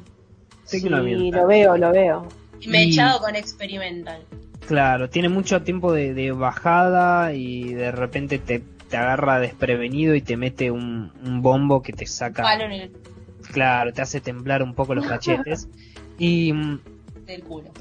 tecno 0.69 1.03
Sí, 1.03 1.31
lo 1.31 1.47
veo, 1.47 1.75
lo 1.77 1.91
veo. 1.91 2.27
Y 2.59 2.67
me 2.67 2.79
he 2.79 2.85
Y- 2.85 2.91
echado 2.91 3.19
con 3.19 3.35
experimental. 3.35 4.21
Claro, 4.67 5.09
tiene 5.09 5.27
mucho 5.29 5.61
tiempo 5.63 5.91
de, 5.91 6.13
de 6.13 6.31
bajada 6.33 7.33
y 7.33 7.73
de 7.73 7.91
repente 7.91 8.37
te, 8.37 8.59
te 8.89 8.95
agarra 8.97 9.39
desprevenido 9.39 10.13
y 10.13 10.21
te 10.21 10.37
mete 10.37 10.69
un, 10.69 11.11
un 11.25 11.41
bombo 11.41 11.81
que 11.81 11.93
te 11.93 12.05
saca. 12.05 12.43
Palo 12.43 12.65
en 12.65 12.71
el 12.73 12.89
Claro, 13.53 13.93
te 13.93 14.01
hace 14.01 14.19
temblar 14.19 14.61
un 14.63 14.73
poco 14.75 14.93
los 14.95 15.05
cachetes. 15.05 15.69
Y 16.19 16.53
mm, 16.53 16.79
del 17.25 17.43
culo. 17.43 17.71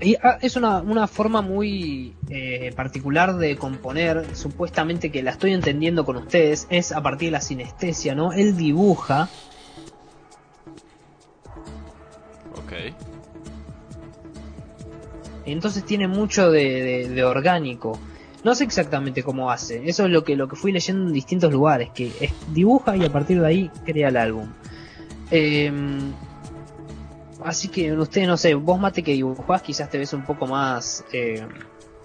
Y 0.00 0.14
ah, 0.22 0.38
es 0.40 0.54
una, 0.56 0.78
una 0.80 1.08
forma 1.08 1.40
muy 1.42 2.14
eh, 2.28 2.72
particular 2.76 3.34
de 3.36 3.56
componer, 3.56 4.36
supuestamente 4.36 5.10
que 5.10 5.22
la 5.24 5.32
estoy 5.32 5.52
entendiendo 5.54 6.04
con 6.04 6.16
ustedes, 6.16 6.66
es 6.70 6.92
a 6.92 7.02
partir 7.02 7.28
de 7.28 7.32
la 7.32 7.40
sinestesia, 7.40 8.14
¿no? 8.14 8.32
Él 8.32 8.56
dibuja, 8.56 9.28
Ok. 12.56 12.72
entonces 15.46 15.84
tiene 15.84 16.08
mucho 16.08 16.50
de, 16.50 16.62
de- 16.82 17.08
de 17.08 17.24
orgánico. 17.24 17.98
No 18.44 18.54
sé 18.54 18.64
exactamente 18.64 19.22
cómo 19.22 19.50
hace, 19.50 19.88
eso 19.88 20.04
es 20.04 20.10
lo 20.10 20.22
que, 20.22 20.36
lo 20.36 20.48
que 20.48 20.56
fui 20.56 20.70
leyendo 20.70 21.06
en 21.08 21.12
distintos 21.12 21.52
lugares, 21.52 21.90
que 21.94 22.12
es- 22.20 22.32
dibuja 22.52 22.96
y 22.96 23.04
a 23.04 23.10
partir 23.12 23.40
de 23.40 23.46
ahí 23.46 23.70
crea 23.84 24.08
el 24.08 24.16
álbum. 24.16 24.48
Em, 25.36 26.12
así 27.42 27.66
que 27.66 27.92
ustedes, 27.92 28.28
no 28.28 28.36
sé, 28.36 28.54
vos 28.54 28.78
mate 28.78 29.02
que 29.02 29.12
dibujás, 29.14 29.62
quizás 29.62 29.90
te 29.90 29.98
ves 29.98 30.12
un 30.12 30.24
poco 30.24 30.46
más 30.46 31.04
eh, 31.12 31.44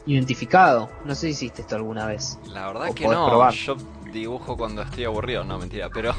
identificado. 0.07 0.89
No 1.05 1.13
sé 1.13 1.27
si 1.27 1.31
hiciste 1.33 1.61
esto 1.61 1.75
alguna 1.75 2.07
vez. 2.07 2.39
La 2.47 2.65
verdad 2.65 2.89
O 2.89 2.95
que 2.95 3.07
no, 3.07 3.27
probar. 3.27 3.53
yo 3.53 3.77
dibujo 4.11 4.57
cuando 4.57 4.81
estoy 4.81 5.03
aburrido, 5.03 5.43
no 5.43 5.59
mentira, 5.59 5.91
pero 5.91 6.15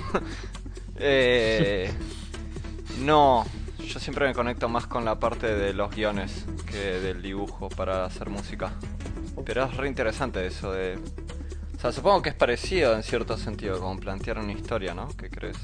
eh, 0.96 1.90
no, 3.00 3.44
yo 3.84 3.98
siempre 3.98 4.28
me 4.28 4.32
conecto 4.34 4.68
más 4.68 4.86
con 4.86 5.04
la 5.04 5.18
parte 5.18 5.52
de 5.52 5.72
los 5.72 5.90
guiones 5.90 6.46
que 6.66 6.78
del 7.00 7.22
dibujo 7.22 7.68
para 7.70 8.04
hacer 8.04 8.30
música. 8.30 8.72
Pero 9.44 9.64
es 9.64 9.76
re 9.76 9.88
interesante 9.88 10.46
eso 10.46 10.70
de... 10.70 10.96
O 11.76 11.80
sea, 11.80 11.90
supongo 11.90 12.22
que 12.22 12.28
es 12.28 12.34
parecido 12.36 12.94
en 12.94 13.02
cierto 13.02 13.36
sentido, 13.36 13.80
como 13.80 13.98
plantear 13.98 14.38
una 14.38 14.52
historia, 14.52 14.94
¿no? 14.94 15.08
¿Qué 15.16 15.28
crees? 15.28 15.56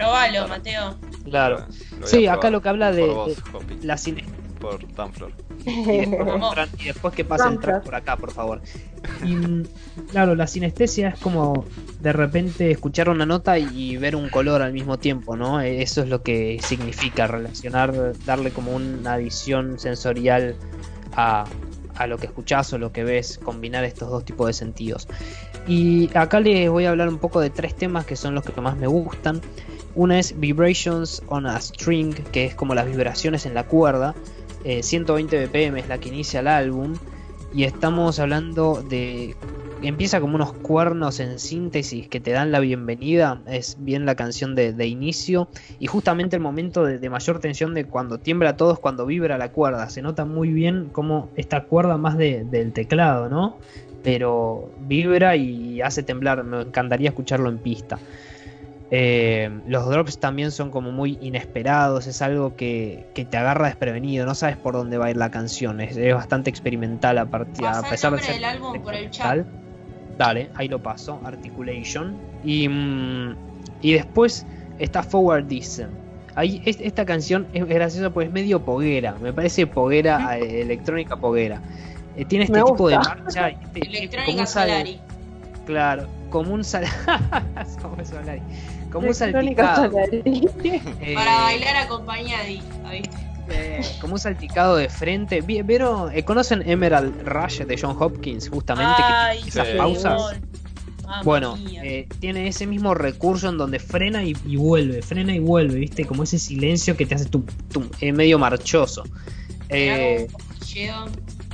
Probalo, 0.00 0.48
Mateo. 0.48 0.94
Claro. 1.24 1.66
Sí, 2.04 2.26
acá 2.26 2.50
lo 2.50 2.62
que 2.62 2.68
habla 2.70 2.90
de, 2.92 3.06
por 3.06 3.14
vos, 3.14 3.36
de 3.68 3.86
la 3.86 3.96
cine- 3.98 4.24
por 4.58 4.92
Danflor. 4.94 5.32
y 5.66 5.98
después, 6.06 6.68
y 6.78 6.84
después 6.84 7.14
que 7.14 7.24
pase 7.24 7.44
el 7.44 7.48
Vamos. 7.50 7.62
track 7.64 7.82
por 7.84 7.94
acá, 7.94 8.16
por 8.16 8.30
favor. 8.32 8.62
Y 9.24 9.36
claro, 10.10 10.34
la 10.34 10.46
sinestesia 10.46 11.08
es 11.10 11.18
como 11.18 11.64
de 12.00 12.12
repente 12.14 12.70
escuchar 12.70 13.08
una 13.10 13.26
nota 13.26 13.58
y 13.58 13.96
ver 13.98 14.16
un 14.16 14.28
color 14.30 14.62
al 14.62 14.72
mismo 14.72 14.98
tiempo, 14.98 15.36
¿no? 15.36 15.60
Eh, 15.60 15.82
Eso 15.82 16.02
es 16.02 16.08
lo 16.08 16.22
que 16.22 16.58
significa 16.62 17.26
relacionar, 17.26 18.12
darle 18.24 18.50
como 18.52 18.72
una 18.72 19.16
visión 19.18 19.78
sensorial 19.78 20.56
a, 21.14 21.44
a 21.96 22.06
lo 22.06 22.16
que 22.16 22.26
escuchás 22.26 22.72
o 22.72 22.78
lo 22.78 22.90
que 22.92 23.04
ves, 23.04 23.38
combinar 23.42 23.84
estos 23.84 24.10
dos 24.10 24.24
tipos 24.24 24.46
de 24.46 24.52
sentidos. 24.54 25.08
Y 25.66 26.08
acá 26.16 26.40
les 26.40 26.70
voy 26.70 26.86
a 26.86 26.90
hablar 26.90 27.08
un 27.10 27.18
poco 27.18 27.40
de 27.40 27.50
tres 27.50 27.76
temas 27.76 28.06
que 28.06 28.16
son 28.16 28.34
los 28.34 28.44
que 28.44 28.58
más 28.62 28.76
me 28.78 28.86
gustan. 28.86 29.40
Una 29.94 30.18
es 30.18 30.38
Vibrations 30.38 31.22
on 31.28 31.46
a 31.46 31.60
String, 31.60 32.14
que 32.32 32.44
es 32.46 32.54
como 32.54 32.74
las 32.74 32.86
vibraciones 32.86 33.44
en 33.46 33.54
la 33.54 33.64
cuerda. 33.64 34.14
Eh, 34.64 34.82
120 34.82 35.46
BPM 35.46 35.78
es 35.80 35.88
la 35.88 35.98
que 35.98 36.08
inicia 36.10 36.40
el 36.40 36.48
álbum. 36.48 36.94
Y 37.52 37.64
estamos 37.64 38.18
hablando 38.20 38.82
de. 38.88 39.34
Empieza 39.82 40.20
como 40.20 40.34
unos 40.34 40.52
cuernos 40.52 41.20
en 41.20 41.38
síntesis 41.38 42.06
que 42.06 42.20
te 42.20 42.30
dan 42.32 42.52
la 42.52 42.60
bienvenida. 42.60 43.40
Es 43.46 43.78
bien 43.80 44.04
la 44.06 44.14
canción 44.14 44.54
de, 44.54 44.72
de 44.74 44.86
inicio. 44.86 45.48
Y 45.80 45.86
justamente 45.86 46.36
el 46.36 46.42
momento 46.42 46.84
de, 46.84 46.98
de 46.98 47.10
mayor 47.10 47.40
tensión 47.40 47.74
de 47.74 47.86
cuando 47.86 48.18
tiembla 48.18 48.56
todo 48.56 48.74
es 48.74 48.78
cuando 48.78 49.06
vibra 49.06 49.38
la 49.38 49.50
cuerda. 49.52 49.88
Se 49.90 50.02
nota 50.02 50.24
muy 50.26 50.52
bien 50.52 50.90
como 50.92 51.30
esta 51.34 51.64
cuerda 51.64 51.96
más 51.96 52.16
de- 52.18 52.44
del 52.44 52.72
teclado, 52.72 53.28
¿no? 53.30 53.56
Pero 54.04 54.70
vibra 54.86 55.34
y 55.36 55.80
hace 55.80 56.02
temblar. 56.02 56.44
Me 56.44 56.60
encantaría 56.60 57.08
escucharlo 57.08 57.48
en 57.48 57.58
pista. 57.58 57.98
Eh, 58.92 59.48
los 59.66 59.88
drops 59.88 60.18
también 60.18 60.50
son 60.50 60.70
como 60.70 60.90
muy 60.90 61.16
inesperados, 61.20 62.08
es 62.08 62.20
algo 62.22 62.56
que, 62.56 63.06
que 63.14 63.24
te 63.24 63.36
agarra 63.36 63.66
desprevenido, 63.66 64.26
no 64.26 64.34
sabes 64.34 64.56
por 64.56 64.74
dónde 64.74 64.98
va 64.98 65.06
a 65.06 65.10
ir 65.10 65.16
la 65.16 65.30
canción, 65.30 65.80
es, 65.80 65.96
es 65.96 66.12
bastante 66.12 66.50
experimental 66.50 67.18
a, 67.18 67.26
partir, 67.26 67.64
a 67.66 67.78
el 67.78 67.84
pesar 67.86 68.12
de 68.16 68.22
ser 68.22 68.34
del 68.34 68.44
álbum 68.44 68.80
por 68.82 68.94
el 68.94 69.08
chat. 69.10 69.46
Dale, 70.18 70.50
ahí 70.54 70.66
lo 70.68 70.80
paso, 70.80 71.20
Articulation. 71.24 72.18
Y, 72.42 72.68
mm, 72.68 73.36
y 73.80 73.92
después 73.92 74.44
está 74.78 75.02
Forwardism. 75.04 75.84
Ahí, 76.34 76.60
es- 76.64 76.80
esta 76.80 77.04
canción 77.04 77.46
es 77.52 77.64
graciosa 77.66 78.10
porque 78.10 78.26
es 78.26 78.32
medio 78.32 78.60
poguera, 78.60 79.14
me 79.22 79.32
parece 79.32 79.66
poguera, 79.68 80.18
eh, 80.38 80.62
electrónica 80.62 81.16
poguera. 81.16 81.62
Eh, 82.16 82.24
tiene 82.24 82.46
este 82.46 82.58
Me 82.58 82.64
tipo 82.64 82.88
de 82.88 82.96
marcha, 82.96 83.50
este- 83.50 83.80
como 83.80 83.84
Electrónica 83.96 84.46
Solari. 84.46 85.00
Claro, 85.64 86.08
como 86.28 86.52
un 86.54 86.64
sal... 86.64 86.84
como 88.90 89.08
un 89.08 89.14
salpicado. 89.14 89.90
Eh, 90.12 91.14
Para 91.14 91.40
bailar 91.42 91.76
acompañadita, 91.76 92.90
¿viste? 92.90 93.16
eh, 93.52 93.80
como 94.00 94.14
un 94.14 94.18
salpicado 94.20 94.76
de 94.76 94.88
frente. 94.88 95.40
Vi- 95.40 95.62
¿Vieron? 95.62 96.10
eh, 96.14 96.22
¿Conocen 96.24 96.62
Emerald 96.68 97.26
Rush 97.26 97.62
de 97.62 97.78
John 97.80 97.96
Hopkins? 97.98 98.48
Justamente, 98.48 98.94
que 98.96 99.02
Ay, 99.12 99.36
tiene 99.38 99.48
esas 99.48 99.68
sí. 99.68 99.76
pausas. 99.76 100.40
Mamma 101.04 101.22
Bueno, 101.24 101.58
eh, 101.82 102.06
tiene 102.20 102.46
ese 102.46 102.66
mismo 102.68 102.94
recurso 102.94 103.48
en 103.48 103.58
donde 103.58 103.80
frena 103.80 104.22
y, 104.22 104.36
y 104.46 104.54
vuelve, 104.56 105.02
frena 105.02 105.34
y 105.34 105.40
vuelve, 105.40 105.74
¿viste? 105.80 106.04
Como 106.04 106.22
ese 106.22 106.38
silencio 106.38 106.96
que 106.96 107.04
te 107.06 107.16
hace 107.16 107.24
tum, 107.24 107.44
tum, 107.72 107.88
eh, 108.00 108.12
medio 108.12 108.38
marchoso. 108.38 109.02
Eh, 109.68 110.28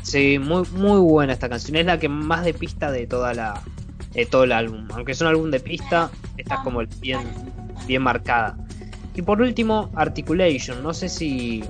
sí, 0.03 0.39
muy, 0.39 0.65
muy 0.73 1.01
buena 1.01 1.33
esta 1.33 1.49
canción. 1.49 1.77
Es 1.77 1.87
la 1.87 1.99
que 1.99 2.09
más 2.11 2.45
de 2.45 2.53
pista 2.53 2.91
de 2.91 3.07
toda 3.07 3.33
la 3.33 3.63
de 4.17 4.27
todo 4.27 4.45
el 4.45 4.53
álbum. 4.53 4.89
Aunque 4.95 5.13
es 5.13 5.21
un 5.21 5.27
álbum 5.29 5.51
de 5.51 5.61
pista, 5.61 6.11
esta 6.37 6.55
es 6.57 6.61
como 6.61 6.81
bien, 7.01 7.21
bien 7.87 8.03
marcada. 8.03 8.57
Y 9.15 9.23
por 9.23 9.41
último, 9.41 9.91
Articulation. 9.95 10.83
No 10.83 10.93
sé 10.95 11.09
si. 11.09 11.63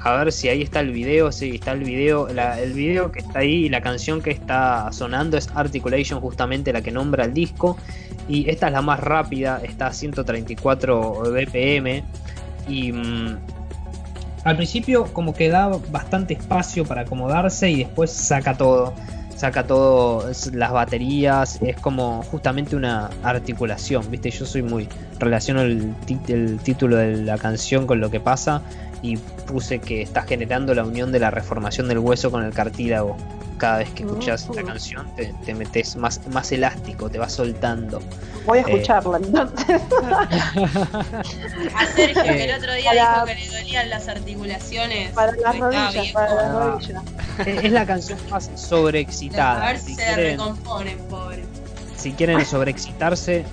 A 0.00 0.12
ver 0.16 0.30
si 0.32 0.48
ahí 0.48 0.62
está 0.62 0.80
el 0.80 0.92
video. 0.92 1.32
Sí, 1.32 1.56
está 1.56 1.72
el 1.72 1.84
video. 1.84 2.28
la- 2.32 2.60
el 2.60 2.72
video 2.72 3.10
que 3.10 3.18
está 3.18 3.40
ahí 3.40 3.64
y 3.66 3.68
la 3.68 3.80
canción 3.80 4.22
que 4.22 4.30
está 4.30 4.90
sonando 4.92 5.36
es 5.36 5.48
Articulation, 5.54 6.20
justamente 6.20 6.72
la 6.72 6.82
que 6.82 6.90
nombra 6.92 7.24
el 7.24 7.34
disco. 7.34 7.76
Y 8.28 8.48
esta 8.48 8.68
es 8.68 8.72
la 8.72 8.82
más 8.82 9.00
rápida, 9.00 9.60
está 9.64 9.88
a 9.88 9.92
134 9.92 11.22
BPM. 11.32 12.04
Y. 12.68 12.92
mm, 12.92 13.38
al 14.44 14.56
principio, 14.56 15.04
como 15.12 15.34
que 15.34 15.48
da 15.50 15.68
bastante 15.90 16.32
espacio 16.34 16.84
para 16.84 17.02
acomodarse 17.02 17.68
y 17.70 17.78
después 17.84 18.10
saca 18.10 18.56
todo. 18.56 18.94
Saca 19.38 19.64
todo, 19.68 20.28
las 20.52 20.72
baterías, 20.72 21.62
es 21.62 21.76
como 21.76 22.24
justamente 22.24 22.74
una 22.74 23.08
articulación, 23.22 24.10
¿viste? 24.10 24.32
Yo 24.32 24.44
soy 24.44 24.62
muy. 24.62 24.88
relaciono 25.20 25.60
el, 25.60 25.94
el 26.26 26.58
título 26.58 26.96
de 26.96 27.18
la 27.18 27.38
canción 27.38 27.86
con 27.86 28.00
lo 28.00 28.10
que 28.10 28.18
pasa 28.18 28.62
y 29.00 29.16
puse 29.16 29.78
que 29.78 30.02
está 30.02 30.22
generando 30.22 30.74
la 30.74 30.82
unión 30.82 31.12
de 31.12 31.20
la 31.20 31.30
reformación 31.30 31.86
del 31.86 31.98
hueso 31.98 32.32
con 32.32 32.44
el 32.44 32.52
cartílago. 32.52 33.16
Cada 33.58 33.78
vez 33.78 33.90
que 33.90 34.04
escuchas 34.04 34.42
esta 34.48 34.62
Mm. 34.62 34.66
canción 34.66 35.14
te, 35.16 35.34
te 35.44 35.54
metes 35.54 35.96
más, 35.96 36.20
más 36.28 36.50
elástico, 36.52 37.10
te 37.10 37.18
vas 37.18 37.32
soltando. 37.32 38.00
Voy 38.46 38.58
a 38.58 38.62
Eh. 38.62 38.64
escucharla 38.68 39.18
entonces. 39.18 39.82
A 41.74 41.86
Sergio, 41.94 42.22
que 42.22 42.44
el 42.44 42.50
Eh, 42.50 42.54
otro 42.56 42.72
día 42.74 42.90
para- 42.90 43.24
dijo 43.24 43.24
que 43.26 43.34
le 43.34 43.58
dolían 43.58 43.90
las 43.90 44.08
articulaciones. 44.08 45.10
Para 45.12 45.32
las 45.32 45.58
rodillas, 45.58 46.12
para 46.12 46.34
las 46.34 46.44
Ah. 46.44 46.52
rodillas. 46.70 47.02
es 47.46 47.72
la 47.72 47.86
canción 47.86 48.18
más 48.30 48.50
sobreexcitada. 48.54 49.64
A 49.68 49.72
ver 49.72 49.80
Si 49.80 49.94
se 49.94 50.02
quieren- 50.04 50.38
recomponen, 50.38 50.98
pobre. 51.08 51.44
si 51.96 52.12
quieren 52.12 52.44
sobreexcitarse 52.44 53.44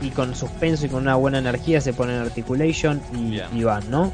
y 0.00 0.10
con 0.10 0.34
suspenso 0.34 0.86
y 0.86 0.88
con 0.88 1.02
una 1.02 1.16
buena 1.16 1.38
energía 1.38 1.80
se 1.80 1.92
ponen 1.92 2.20
Articulation 2.20 3.00
y 3.52 3.62
van, 3.64 3.90
¿no? 3.90 4.12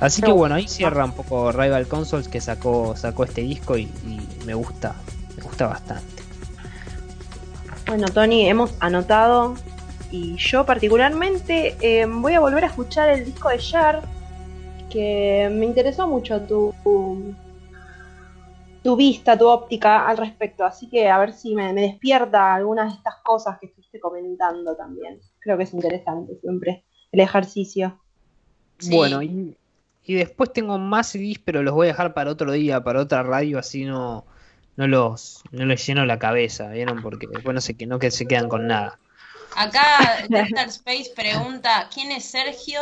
Así 0.00 0.22
que 0.22 0.32
bueno, 0.32 0.54
ahí 0.54 0.66
cierra 0.66 1.04
un 1.04 1.12
poco 1.12 1.52
Rival 1.52 1.86
Consoles 1.86 2.28
que 2.28 2.40
sacó, 2.40 2.96
sacó 2.96 3.24
este 3.24 3.42
disco 3.42 3.76
y, 3.76 3.82
y 3.82 4.28
me 4.46 4.54
gusta, 4.54 4.94
me 5.36 5.42
gusta 5.42 5.66
bastante. 5.66 6.22
Bueno, 7.86 8.06
Tony, 8.08 8.48
hemos 8.48 8.72
anotado 8.80 9.54
y 10.10 10.36
yo 10.36 10.64
particularmente 10.64 11.76
eh, 11.80 12.06
voy 12.06 12.34
a 12.34 12.40
volver 12.40 12.64
a 12.64 12.68
escuchar 12.68 13.10
el 13.10 13.24
disco 13.24 13.48
de 13.48 13.58
Jar, 13.58 14.02
que 14.88 15.50
me 15.52 15.66
interesó 15.66 16.06
mucho 16.06 16.40
tu, 16.42 16.74
tu, 16.82 17.34
tu 18.82 18.96
vista, 18.96 19.38
tu 19.38 19.48
óptica 19.48 20.08
al 20.08 20.16
respecto, 20.16 20.64
así 20.64 20.88
que 20.88 21.08
a 21.08 21.18
ver 21.18 21.32
si 21.32 21.54
me, 21.54 21.72
me 21.72 21.82
despierta 21.82 22.54
algunas 22.54 22.92
de 22.92 22.96
estas 22.96 23.16
cosas 23.24 23.58
que 23.58 23.66
estuviste 23.66 24.00
comentando 24.00 24.76
también. 24.76 25.20
Creo 25.38 25.56
que 25.56 25.64
es 25.64 25.74
interesante 25.74 26.36
siempre 26.40 26.84
el 27.12 27.20
ejercicio. 27.20 28.00
Sí. 28.78 28.94
Bueno, 28.94 29.22
y, 29.22 29.56
y 30.10 30.14
después 30.14 30.52
tengo 30.52 30.78
más 30.78 31.08
CDs, 31.08 31.38
pero 31.44 31.62
los 31.62 31.74
voy 31.74 31.86
a 31.86 31.90
dejar 31.92 32.14
para 32.14 32.30
otro 32.30 32.50
día, 32.52 32.82
para 32.82 33.00
otra 33.00 33.22
radio, 33.22 33.58
así 33.58 33.84
no, 33.84 34.24
no 34.76 34.86
los, 34.88 35.42
no 35.52 35.64
les 35.66 35.86
lleno 35.86 36.04
la 36.06 36.18
cabeza, 36.18 36.68
¿vieron? 36.68 37.00
Porque 37.02 37.26
después 37.26 37.54
no 37.54 37.60
se, 37.60 37.74
que- 37.76 37.86
no 37.86 37.98
que 37.98 38.10
se 38.10 38.26
quedan 38.26 38.48
con 38.48 38.66
nada. 38.66 38.98
Acá 39.56 40.24
Delta 40.28 40.62
Space 40.64 41.12
pregunta, 41.14 41.88
¿quién 41.92 42.12
es 42.12 42.24
Sergio? 42.24 42.80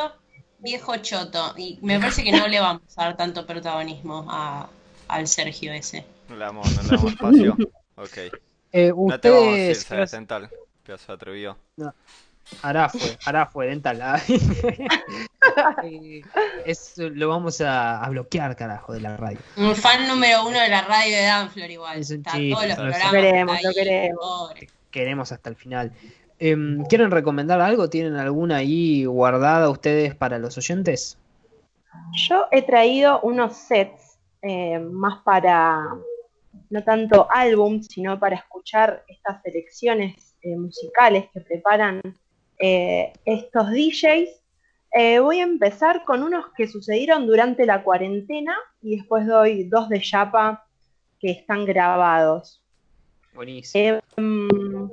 Viejo 0.59 0.97
choto. 0.97 1.55
Y 1.57 1.79
me 1.83 1.99
parece 2.01 2.25
que 2.25 2.33
no 2.33 2.49
le 2.49 2.61
vamos 2.61 2.83
a 2.97 3.05
dar 3.05 3.17
tanto 3.17 3.47
protagonismo 3.47 4.27
a, 4.29 4.69
al 5.09 5.27
Sergio 5.29 5.73
ese. 5.73 6.05
No 6.29 6.37
le 6.37 6.45
damos, 6.45 6.67
no 6.77 6.83
le 6.83 6.89
damos 6.89 7.13
espacio. 7.13 7.57
Ok. 7.97 8.19
Eh, 8.73 8.93
No 8.97 9.19
te 9.21 9.29
vamos 9.31 9.49
a 9.49 9.51
decir, 9.53 9.71
ustedes, 9.71 9.85
sabes 9.85 10.11
dental. 10.13 10.51
Pedazo 12.63 12.65
de 12.65 12.65
atrevido. 12.65 12.69
Hará 12.69 12.89
fue, 12.89 13.19
hará 13.25 13.47
fue 13.47 13.67
dental. 13.67 14.01
ah. 14.03 14.21
Eh, 15.83 16.23
es, 16.67 16.95
lo 16.99 17.29
vamos 17.29 17.61
a, 17.61 18.03
a 18.05 18.09
bloquear, 18.11 18.55
carajo, 18.55 18.93
de 18.93 19.01
la 19.01 19.17
radio. 19.17 19.39
Un 19.57 19.75
fan 19.75 20.07
número 20.07 20.47
uno 20.47 20.61
de 20.61 20.69
la 20.69 20.83
radio 20.83 21.17
de 21.17 21.23
Danflor 21.23 21.71
igual. 21.71 21.99
Es 21.99 22.11
un 22.11 22.19
Está 22.19 22.33
chiste, 22.33 22.55
todos 22.55 22.69
los 22.69 22.79
lo 22.79 22.85
programas. 22.85 23.13
Lo 23.13 23.21
queremos, 23.21 23.63
lo 23.63 23.73
queremos. 23.73 24.19
pobre. 24.21 24.69
Queremos 24.91 25.33
hasta 25.33 25.51
el 25.51 25.57
final. 25.57 25.93
Em, 26.39 26.85
¿Quieren 26.85 27.11
recomendar 27.11 27.61
algo? 27.61 27.89
¿Tienen 27.89 28.17
alguna 28.17 28.57
ahí 28.57 29.05
guardada 29.07 29.71
ustedes 29.71 30.15
para 30.15 30.39
los 30.39 30.57
oyentes? 30.59 31.19
Yo 32.29 32.47
he 32.51 32.63
traído 32.63 33.21
unos 33.23 33.57
sets 33.57 34.19
eh, 34.43 34.79
más 34.79 35.23
para, 35.23 35.83
no 36.71 36.85
tanto 36.85 37.27
álbum, 37.31 37.83
sino 37.83 38.19
para 38.21 38.37
escuchar 38.37 39.05
estas 39.09 39.43
selecciones 39.43 40.37
eh, 40.43 40.57
musicales 40.57 41.27
que 41.33 41.41
preparan 41.41 42.01
eh, 42.59 43.13
estos 43.25 43.71
DJs. 43.71 44.29
Eh, 44.93 45.19
voy 45.19 45.41
a 45.41 45.45
empezar 45.45 46.05
con 46.05 46.23
unos 46.23 46.47
que 46.57 46.67
sucedieron 46.67 47.27
durante 47.27 47.67
la 47.67 47.83
cuarentena 47.83 48.57
y 48.81 48.97
después 48.97 49.27
doy 49.27 49.65
dos 49.65 49.89
de 49.89 50.01
Yapa 50.01 50.67
que 51.21 51.31
están 51.31 51.67
grabados. 51.67 52.63
Buenísimo. 53.35 54.01
Em, 54.17 54.89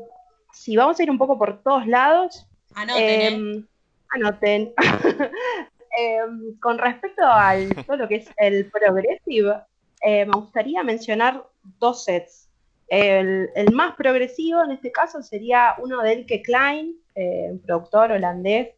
si 0.51 0.76
vamos 0.76 0.99
a 0.99 1.03
ir 1.03 1.09
un 1.09 1.18
poco 1.18 1.38
por 1.38 1.63
todos 1.63 1.88
lados, 1.88 2.47
Anoten, 2.74 3.55
¿eh? 3.55 3.63
Anoten. 4.09 4.74
Con 6.59 6.78
respecto 6.78 7.26
al 7.26 7.74
todo 7.86 7.95
lo 7.95 8.07
que 8.09 8.16
es 8.16 8.30
el 8.38 8.70
progressive, 8.70 9.61
eh, 10.01 10.26
me 10.26 10.34
gustaría 10.34 10.84
mencionar 10.84 11.45
dos 11.80 12.03
sets. 12.03 12.45
El, 12.88 13.50
el 13.56 13.74
más 13.74 13.96
progresivo 13.96 14.64
en 14.64 14.72
este 14.72 14.92
caso 14.92 15.22
sería 15.24 15.76
uno 15.80 16.02
de 16.02 16.14
Elke 16.14 16.42
Klein, 16.42 16.96
eh, 17.16 17.48
un 17.52 17.60
productor 17.60 18.12
holandés 18.12 18.70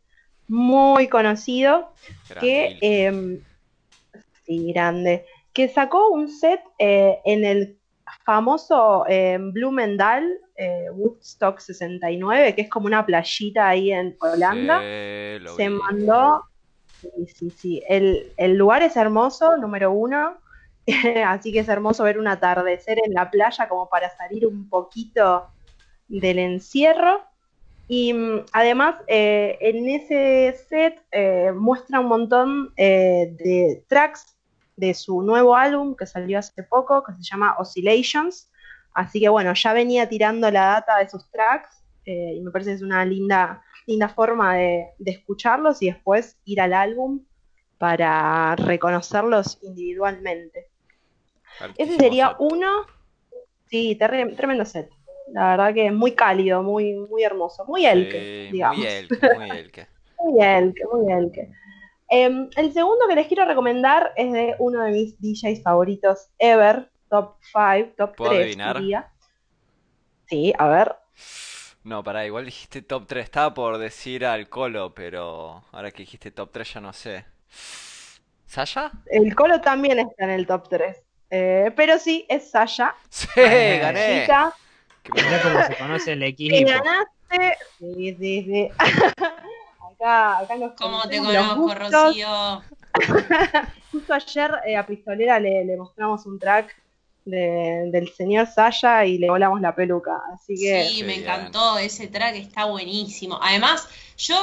muy 0.47 1.07
conocido, 1.09 1.91
que 2.39 2.77
em, 2.81 3.41
sí, 4.45 4.71
grande, 4.71 5.25
que 5.53 5.67
sacó 5.67 6.09
un 6.09 6.29
set 6.29 6.61
eh, 6.79 7.19
en 7.25 7.43
el 7.43 7.77
famoso 8.23 9.03
eh, 9.09 9.37
Blumendal 9.39 10.25
eh, 10.55 10.85
Woodstock 10.91 11.59
69, 11.59 12.55
que 12.55 12.61
es 12.61 12.69
como 12.69 12.87
una 12.87 13.05
playita 13.05 13.67
ahí 13.67 13.91
en 13.91 14.15
Holanda. 14.21 14.79
Sí, 14.79 15.45
Se 15.57 15.69
vi. 15.69 15.75
mandó, 15.75 16.43
sí, 17.01 17.09
sí, 17.27 17.49
sí, 17.49 17.83
el, 17.89 18.31
el 18.37 18.55
lugar 18.55 18.81
es 18.83 18.95
hermoso, 18.95 19.57
número 19.57 19.91
uno, 19.91 20.37
así 21.25 21.51
que 21.51 21.59
es 21.59 21.67
hermoso 21.67 22.03
ver 22.03 22.17
un 22.17 22.27
atardecer 22.27 22.99
en 23.03 23.13
la 23.13 23.29
playa 23.29 23.67
como 23.67 23.89
para 23.89 24.15
salir 24.15 24.47
un 24.47 24.69
poquito 24.69 25.47
del 26.07 26.39
encierro. 26.39 27.21
Y 27.89 28.13
mm, 28.13 28.45
además 28.53 28.95
eh, 29.07 29.57
en 29.59 29.89
ese 29.89 30.57
set 30.69 31.01
eh, 31.11 31.51
muestra 31.53 31.99
un 31.99 32.07
montón 32.07 32.73
eh, 32.77 33.35
de 33.37 33.83
tracks 33.87 34.37
de 34.77 34.93
su 34.93 35.21
nuevo 35.21 35.55
álbum 35.55 35.95
que 35.95 36.05
salió 36.05 36.39
hace 36.39 36.63
poco, 36.63 37.03
que 37.03 37.13
se 37.13 37.23
llama 37.23 37.55
Oscillations. 37.59 38.49
Así 38.93 39.19
que 39.19 39.29
bueno, 39.29 39.53
ya 39.53 39.73
venía 39.73 40.07
tirando 40.07 40.49
la 40.49 40.67
data 40.67 40.97
de 40.97 41.09
sus 41.09 41.29
tracks 41.29 41.83
eh, 42.05 42.35
y 42.35 42.41
me 42.41 42.51
parece 42.51 42.71
que 42.71 42.75
es 42.77 42.81
una 42.81 43.03
linda, 43.03 43.61
linda 43.85 44.07
forma 44.07 44.55
de 44.55 44.93
escucharlos 45.05 45.81
y 45.81 45.87
después 45.87 46.37
ir 46.45 46.61
al 46.61 46.73
álbum 46.73 47.25
para 47.77 48.55
reconocerlos 48.55 49.59
individualmente. 49.61 50.71
Ese 51.77 51.97
sería 51.97 52.35
set. 52.35 52.37
uno, 52.39 52.85
sí, 53.67 53.95
tremendo 53.97 54.65
set. 54.65 54.89
La 55.33 55.51
verdad 55.51 55.73
que 55.73 55.91
muy 55.91 56.13
cálido, 56.13 56.63
muy, 56.63 56.93
muy 56.95 57.23
hermoso, 57.23 57.65
muy 57.67 57.85
elke, 57.85 58.31
Sí, 58.37 58.49
digamos. 58.49 58.77
muy 58.77 58.85
elke, 58.85 59.27
muy 59.27 59.49
elke. 59.55 59.87
Muy 60.19 60.43
elke, 60.43 60.83
muy 60.91 61.11
elke. 61.13 61.49
Em, 62.09 62.49
el 62.57 62.73
segundo 62.73 63.07
que 63.09 63.15
les 63.15 63.27
quiero 63.27 63.45
recomendar 63.45 64.13
es 64.17 64.31
de 64.33 64.55
uno 64.59 64.83
de 64.83 64.91
mis 64.91 65.19
DJs 65.21 65.63
favoritos 65.63 66.29
ever, 66.39 66.91
top 67.09 67.37
5, 67.41 67.93
top 67.97 68.15
¿Puedo 68.15 68.31
3 68.31 68.39
adivinar? 68.39 68.77
diría. 68.79 69.11
Sí, 70.29 70.53
a 70.57 70.67
ver. 70.67 70.95
No, 71.83 72.03
pará, 72.03 72.25
igual 72.25 72.45
dijiste 72.45 72.81
top 72.83 73.07
3. 73.07 73.23
Estaba 73.25 73.53
por 73.53 73.77
decir 73.79 74.25
al 74.25 74.47
Colo, 74.49 74.93
pero 74.93 75.63
ahora 75.71 75.91
que 75.91 76.03
dijiste 76.03 76.31
top 76.31 76.51
3 76.51 76.73
ya 76.75 76.81
no 76.81 76.93
sé. 76.93 77.25
¿Sasha? 78.47 78.91
El 79.05 79.35
Colo 79.35 79.59
también 79.59 79.99
está 79.99 80.25
en 80.25 80.29
el 80.29 80.47
top 80.47 80.69
3. 80.69 81.03
Eh, 81.29 81.71
pero 81.75 81.99
sí, 81.99 82.25
es 82.29 82.49
Sasha. 82.51 82.95
Sí, 83.09 83.27
gané. 83.35 84.21
Chica, 84.21 84.53
Que 85.03 85.11
Mirá 85.23 85.41
cómo 85.41 85.63
se 85.63 85.75
conoce 85.75 86.11
el 86.13 86.23
equipo. 86.23 86.55
ganaste. 86.69 87.57
Sí, 87.79 88.15
sí, 88.19 88.43
sí. 88.45 88.69
acá, 89.99 90.37
acá 90.39 90.55
nos 90.55 90.73
¿Cómo 90.73 91.07
te 91.07 91.17
los 91.17 91.27
conozco. 91.27 91.73
Rocío? 91.73 92.63
Justo 93.91 94.13
ayer 94.13 94.51
eh, 94.65 94.75
a 94.77 94.85
Pistolera 94.85 95.39
le, 95.39 95.65
le 95.65 95.77
mostramos 95.77 96.25
un 96.25 96.39
track 96.39 96.75
de- 97.25 97.89
del 97.91 98.09
señor 98.13 98.47
Saya 98.47 99.05
y 99.05 99.17
le 99.17 99.29
volamos 99.29 99.59
la 99.61 99.75
peluca. 99.75 100.13
Así 100.33 100.55
que 100.55 100.85
Sí, 100.85 101.03
me 101.03 101.15
encantó, 101.15 101.77
ese 101.77 102.07
track 102.07 102.35
está 102.35 102.65
buenísimo. 102.65 103.37
Además, 103.41 103.87
yo, 104.17 104.35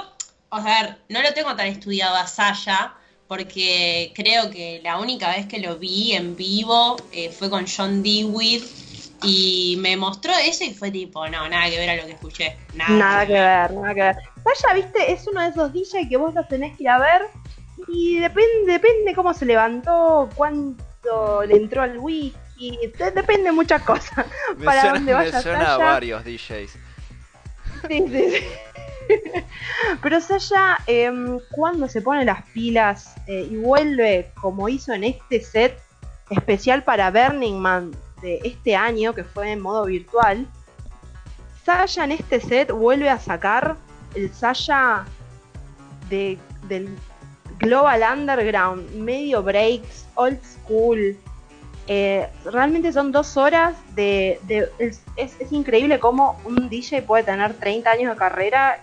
o 0.51 0.61
sea, 0.63 0.99
no 1.09 1.23
lo 1.23 1.33
tengo 1.33 1.55
tan 1.57 1.67
estudiado 1.69 2.15
a 2.17 2.27
Saya, 2.27 2.95
porque 3.27 4.13
creo 4.15 4.51
que 4.51 4.81
la 4.83 4.99
única 4.99 5.31
vez 5.31 5.47
que 5.47 5.59
lo 5.59 5.77
vi 5.77 6.13
en 6.13 6.37
vivo 6.37 6.97
eh, 7.13 7.31
fue 7.31 7.49
con 7.51 7.67
John 7.67 8.03
Dewitt 8.03 8.65
y 9.23 9.77
me 9.79 9.97
mostró 9.97 10.33
eso 10.45 10.65
y 10.65 10.75
fue 10.75 10.91
tipo, 10.91 11.27
no, 11.29 11.49
nada 11.49 11.71
que 11.71 11.79
ver 11.79 11.91
a 11.91 11.97
lo 11.97 12.05
que 12.05 12.13
escuché. 12.13 12.57
Nada, 12.75 12.99
nada 12.99 13.27
que 13.27 13.33
ver, 13.33 13.73
nada 13.73 13.95
que 13.95 14.01
ver. 14.03 14.17
Saya, 14.55 14.75
viste, 14.75 15.13
es 15.13 15.27
uno 15.27 15.41
de 15.41 15.49
esos 15.49 15.73
DJ 15.73 16.09
que 16.09 16.17
vos 16.19 16.35
los 16.35 16.47
tenés 16.49 16.77
que 16.77 16.83
ir 16.83 16.89
a 16.91 16.99
ver 16.99 17.23
y 17.89 18.19
depende, 18.19 18.73
depende 18.73 19.15
cómo 19.15 19.33
se 19.33 19.47
levantó, 19.47 20.29
cuánto 20.35 21.45
le 21.47 21.57
entró 21.57 21.83
al 21.83 21.99
wiki, 21.99 22.37
de- 22.99 23.11
depende 23.11 23.45
de 23.45 23.53
muchas 23.53 23.83
cosas. 23.83 24.27
Me 24.59 24.67
para 24.67 24.81
suena, 24.83 24.95
dónde 24.97 25.13
me 25.13 25.19
vaya 25.19 25.43
suena 25.43 25.75
a 25.75 25.79
varios 25.79 26.25
DJs. 26.25 26.49
Sí, 26.51 26.79
sí, 27.89 28.31
sí. 28.31 28.45
Pero 30.03 30.21
Saya, 30.21 30.79
em, 30.87 31.39
cuando 31.55 31.89
se 31.89 32.01
pone 32.01 32.25
las 32.25 32.43
pilas 32.53 33.15
eh, 33.27 33.49
y 33.51 33.57
vuelve 33.57 34.31
como 34.41 34.69
hizo 34.69 34.93
en 34.93 35.05
este 35.05 35.41
set 35.41 35.79
especial 36.31 36.83
para 36.85 37.11
Burning 37.11 37.59
Man 37.59 37.93
de 38.23 38.41
este 38.45 38.75
año, 38.77 39.15
que 39.15 39.25
fue 39.25 39.53
en 39.53 39.61
modo 39.61 39.85
virtual, 39.85 40.47
Saya 41.65 42.05
en 42.05 42.13
este 42.13 42.41
set 42.41 42.71
vuelve 42.73 43.09
a 43.11 43.19
sacar 43.19 43.77
el 44.15 44.33
Saya 44.33 45.05
de, 46.09 46.39
del 46.69 46.89
Global 47.59 48.03
Underground, 48.19 48.95
medio 48.97 49.43
breaks, 49.43 50.07
old 50.15 50.39
school. 50.45 51.17
Eh, 51.87 52.27
realmente 52.47 52.93
son 52.93 53.13
dos 53.13 53.37
horas 53.37 53.75
de... 53.95 54.41
de- 54.45 54.69
es, 54.79 55.03
es- 55.17 55.53
increíble 55.53 55.99
cómo 56.01 56.41
un 56.45 56.69
DJ 56.71 57.03
puede 57.03 57.25
tener 57.25 57.53
30 57.55 57.91
años 57.91 58.11
de 58.13 58.17
carrera 58.19 58.81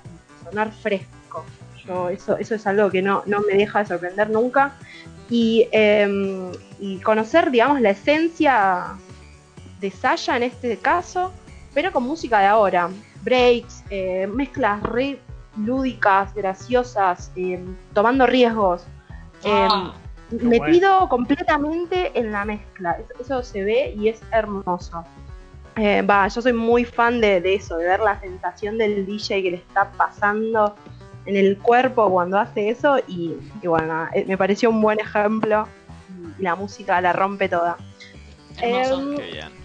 sonar 0.51 0.71
fresco. 0.71 1.45
Yo, 1.85 2.09
eso, 2.09 2.37
eso 2.37 2.55
es 2.55 2.67
algo 2.67 2.91
que 2.91 3.01
no, 3.01 3.23
no 3.25 3.39
me 3.41 3.57
deja 3.57 3.79
de 3.79 3.85
sorprender 3.85 4.29
nunca. 4.29 4.73
Y, 5.29 5.67
eh, 5.71 6.51
y 6.79 6.99
conocer, 6.99 7.51
digamos, 7.51 7.79
la 7.81 7.91
esencia 7.91 8.97
de 9.79 9.91
Saya 9.91 10.37
en 10.37 10.43
este 10.43 10.77
caso, 10.77 11.31
pero 11.73 11.91
con 11.91 12.03
música 12.03 12.39
de 12.39 12.47
ahora. 12.47 12.89
Breaks, 13.23 13.83
eh, 13.89 14.27
mezclas 14.27 14.81
re 14.83 15.19
lúdicas, 15.57 16.33
graciosas, 16.33 17.31
eh, 17.35 17.63
tomando 17.93 18.25
riesgos. 18.25 18.83
Ah, 19.45 19.93
metido 20.29 21.09
completamente 21.09 22.17
en 22.17 22.31
la 22.31 22.45
mezcla. 22.45 22.97
Eso 23.19 23.43
se 23.43 23.63
ve 23.63 23.93
y 23.97 24.09
es 24.09 24.21
hermoso. 24.31 25.03
Eh, 25.77 26.01
Va, 26.01 26.27
yo 26.27 26.41
soy 26.41 26.53
muy 26.53 26.83
fan 26.83 27.21
de, 27.21 27.39
de 27.39 27.55
eso, 27.55 27.77
de 27.77 27.85
ver 27.85 27.99
la 28.01 28.19
sensación 28.19 28.77
del 28.77 29.05
DJ 29.05 29.43
que 29.43 29.51
le 29.51 29.57
está 29.57 29.91
pasando 29.91 30.75
en 31.25 31.37
el 31.37 31.57
cuerpo 31.57 32.09
cuando 32.09 32.37
hace 32.37 32.69
eso 32.69 32.99
y, 33.07 33.35
y 33.61 33.67
bueno, 33.67 34.07
eh, 34.13 34.25
me 34.27 34.37
pareció 34.37 34.69
un 34.69 34.81
buen 34.81 34.99
ejemplo 34.99 35.67
y 36.37 36.43
la 36.43 36.55
música 36.55 36.99
la 36.99 37.13
rompe 37.13 37.47
toda. 37.47 37.77
Em, 38.59 39.15
Qué 39.15 39.31
bien. 39.31 39.61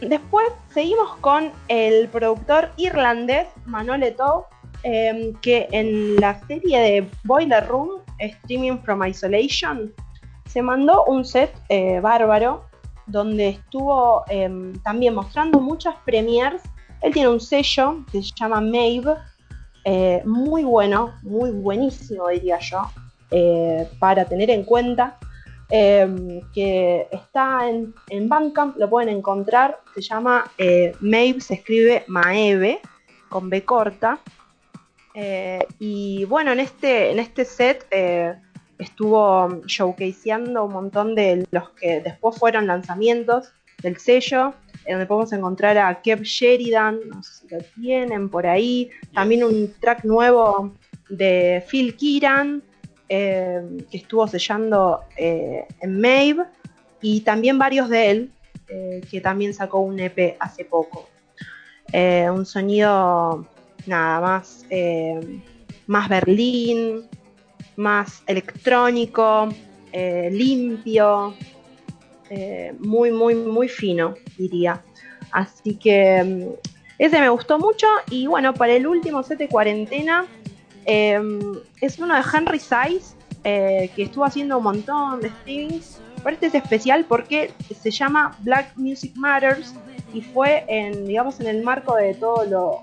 Después 0.00 0.48
seguimos 0.74 1.16
con 1.20 1.52
el 1.68 2.08
productor 2.08 2.70
irlandés 2.76 3.46
Manole 3.66 4.10
Tov, 4.10 4.46
eh, 4.82 5.32
que 5.40 5.68
en 5.70 6.16
la 6.16 6.40
serie 6.46 6.80
de 6.80 7.08
Boiler 7.22 7.66
Room, 7.68 8.00
Streaming 8.18 8.78
from 8.78 9.04
Isolation, 9.06 9.92
se 10.46 10.60
mandó 10.60 11.04
un 11.04 11.24
set 11.24 11.54
eh, 11.68 12.00
bárbaro 12.00 12.64
donde 13.06 13.48
estuvo 13.50 14.24
eh, 14.28 14.72
también 14.82 15.14
mostrando 15.14 15.60
muchas 15.60 15.94
premiers. 16.04 16.62
Él 17.00 17.12
tiene 17.12 17.28
un 17.28 17.40
sello 17.40 18.04
que 18.10 18.22
se 18.22 18.30
llama 18.38 18.60
Maeve, 18.60 19.14
eh, 19.84 20.22
muy 20.24 20.62
bueno, 20.62 21.14
muy 21.22 21.50
buenísimo 21.50 22.28
diría 22.28 22.58
yo, 22.60 22.82
eh, 23.30 23.88
para 23.98 24.24
tener 24.24 24.50
en 24.50 24.64
cuenta 24.64 25.18
eh, 25.68 26.40
que 26.54 27.08
está 27.10 27.68
en, 27.68 27.92
en 28.10 28.30
lo 28.76 28.90
pueden 28.90 29.08
encontrar, 29.08 29.80
se 29.94 30.02
llama 30.02 30.44
eh, 30.58 30.94
Maeve, 31.00 31.40
se 31.40 31.54
escribe 31.54 32.04
Maeve, 32.06 32.80
con 33.28 33.50
B 33.50 33.64
corta. 33.64 34.18
Y 35.78 36.24
bueno, 36.24 36.52
en 36.52 36.60
este, 36.60 37.10
en 37.10 37.18
este 37.18 37.44
set 37.44 37.86
estuvo 38.82 39.62
showcaseando 39.66 40.64
un 40.64 40.72
montón 40.72 41.14
de 41.14 41.46
los 41.50 41.70
que 41.70 42.00
después 42.00 42.38
fueron 42.38 42.66
lanzamientos 42.66 43.52
del 43.82 43.98
sello, 43.98 44.54
en 44.84 44.94
donde 44.94 45.06
podemos 45.06 45.32
encontrar 45.32 45.78
a 45.78 46.02
Kev 46.02 46.22
Sheridan, 46.22 47.00
no 47.08 47.22
sé 47.22 47.32
si 47.34 47.54
lo 47.54 47.60
tienen 47.80 48.28
por 48.28 48.46
ahí, 48.46 48.90
también 49.12 49.44
un 49.44 49.72
track 49.80 50.04
nuevo 50.04 50.72
de 51.08 51.64
Phil 51.68 51.96
Kieran, 51.96 52.62
eh, 53.08 53.60
que 53.90 53.98
estuvo 53.98 54.26
sellando 54.26 55.00
eh, 55.16 55.66
en 55.80 56.00
Maeve, 56.00 56.44
y 57.00 57.20
también 57.20 57.58
varios 57.58 57.88
de 57.88 58.10
él, 58.10 58.32
eh, 58.68 59.02
que 59.10 59.20
también 59.20 59.52
sacó 59.52 59.80
un 59.80 59.98
EP 60.00 60.36
hace 60.40 60.64
poco. 60.64 61.08
Un 61.94 62.46
sonido 62.46 63.46
nada 63.86 64.20
más, 64.20 64.64
más 65.86 66.08
Berlín, 66.08 67.06
más 67.76 68.22
electrónico, 68.26 69.48
eh, 69.92 70.28
limpio, 70.32 71.34
eh, 72.34 72.72
muy, 72.78 73.10
muy, 73.10 73.34
muy 73.34 73.68
fino, 73.68 74.14
diría. 74.38 74.82
Así 75.32 75.74
que 75.74 76.22
mm, 76.24 76.72
ese 76.98 77.20
me 77.20 77.28
gustó 77.28 77.58
mucho. 77.58 77.86
Y 78.08 78.26
bueno, 78.26 78.54
para 78.54 78.72
el 78.72 78.86
último 78.86 79.22
set 79.22 79.38
de 79.38 79.48
cuarentena, 79.48 80.24
eh, 80.86 81.20
es 81.82 81.98
uno 81.98 82.14
de 82.14 82.22
Henry 82.22 82.58
Size, 82.58 83.14
eh, 83.44 83.90
que 83.94 84.04
estuvo 84.04 84.24
haciendo 84.24 84.56
un 84.56 84.64
montón 84.64 85.20
de 85.20 85.28
streamings. 85.28 86.00
Pero 86.24 86.30
este 86.30 86.46
es 86.46 86.54
especial 86.54 87.04
porque 87.06 87.50
se 87.78 87.90
llama 87.90 88.34
Black 88.38 88.72
Music 88.76 89.12
Matters 89.14 89.74
y 90.14 90.22
fue 90.22 90.64
en, 90.68 91.04
digamos, 91.04 91.38
en 91.38 91.48
el 91.48 91.62
marco 91.62 91.96
de 91.96 92.14
todo 92.14 92.46
lo, 92.46 92.80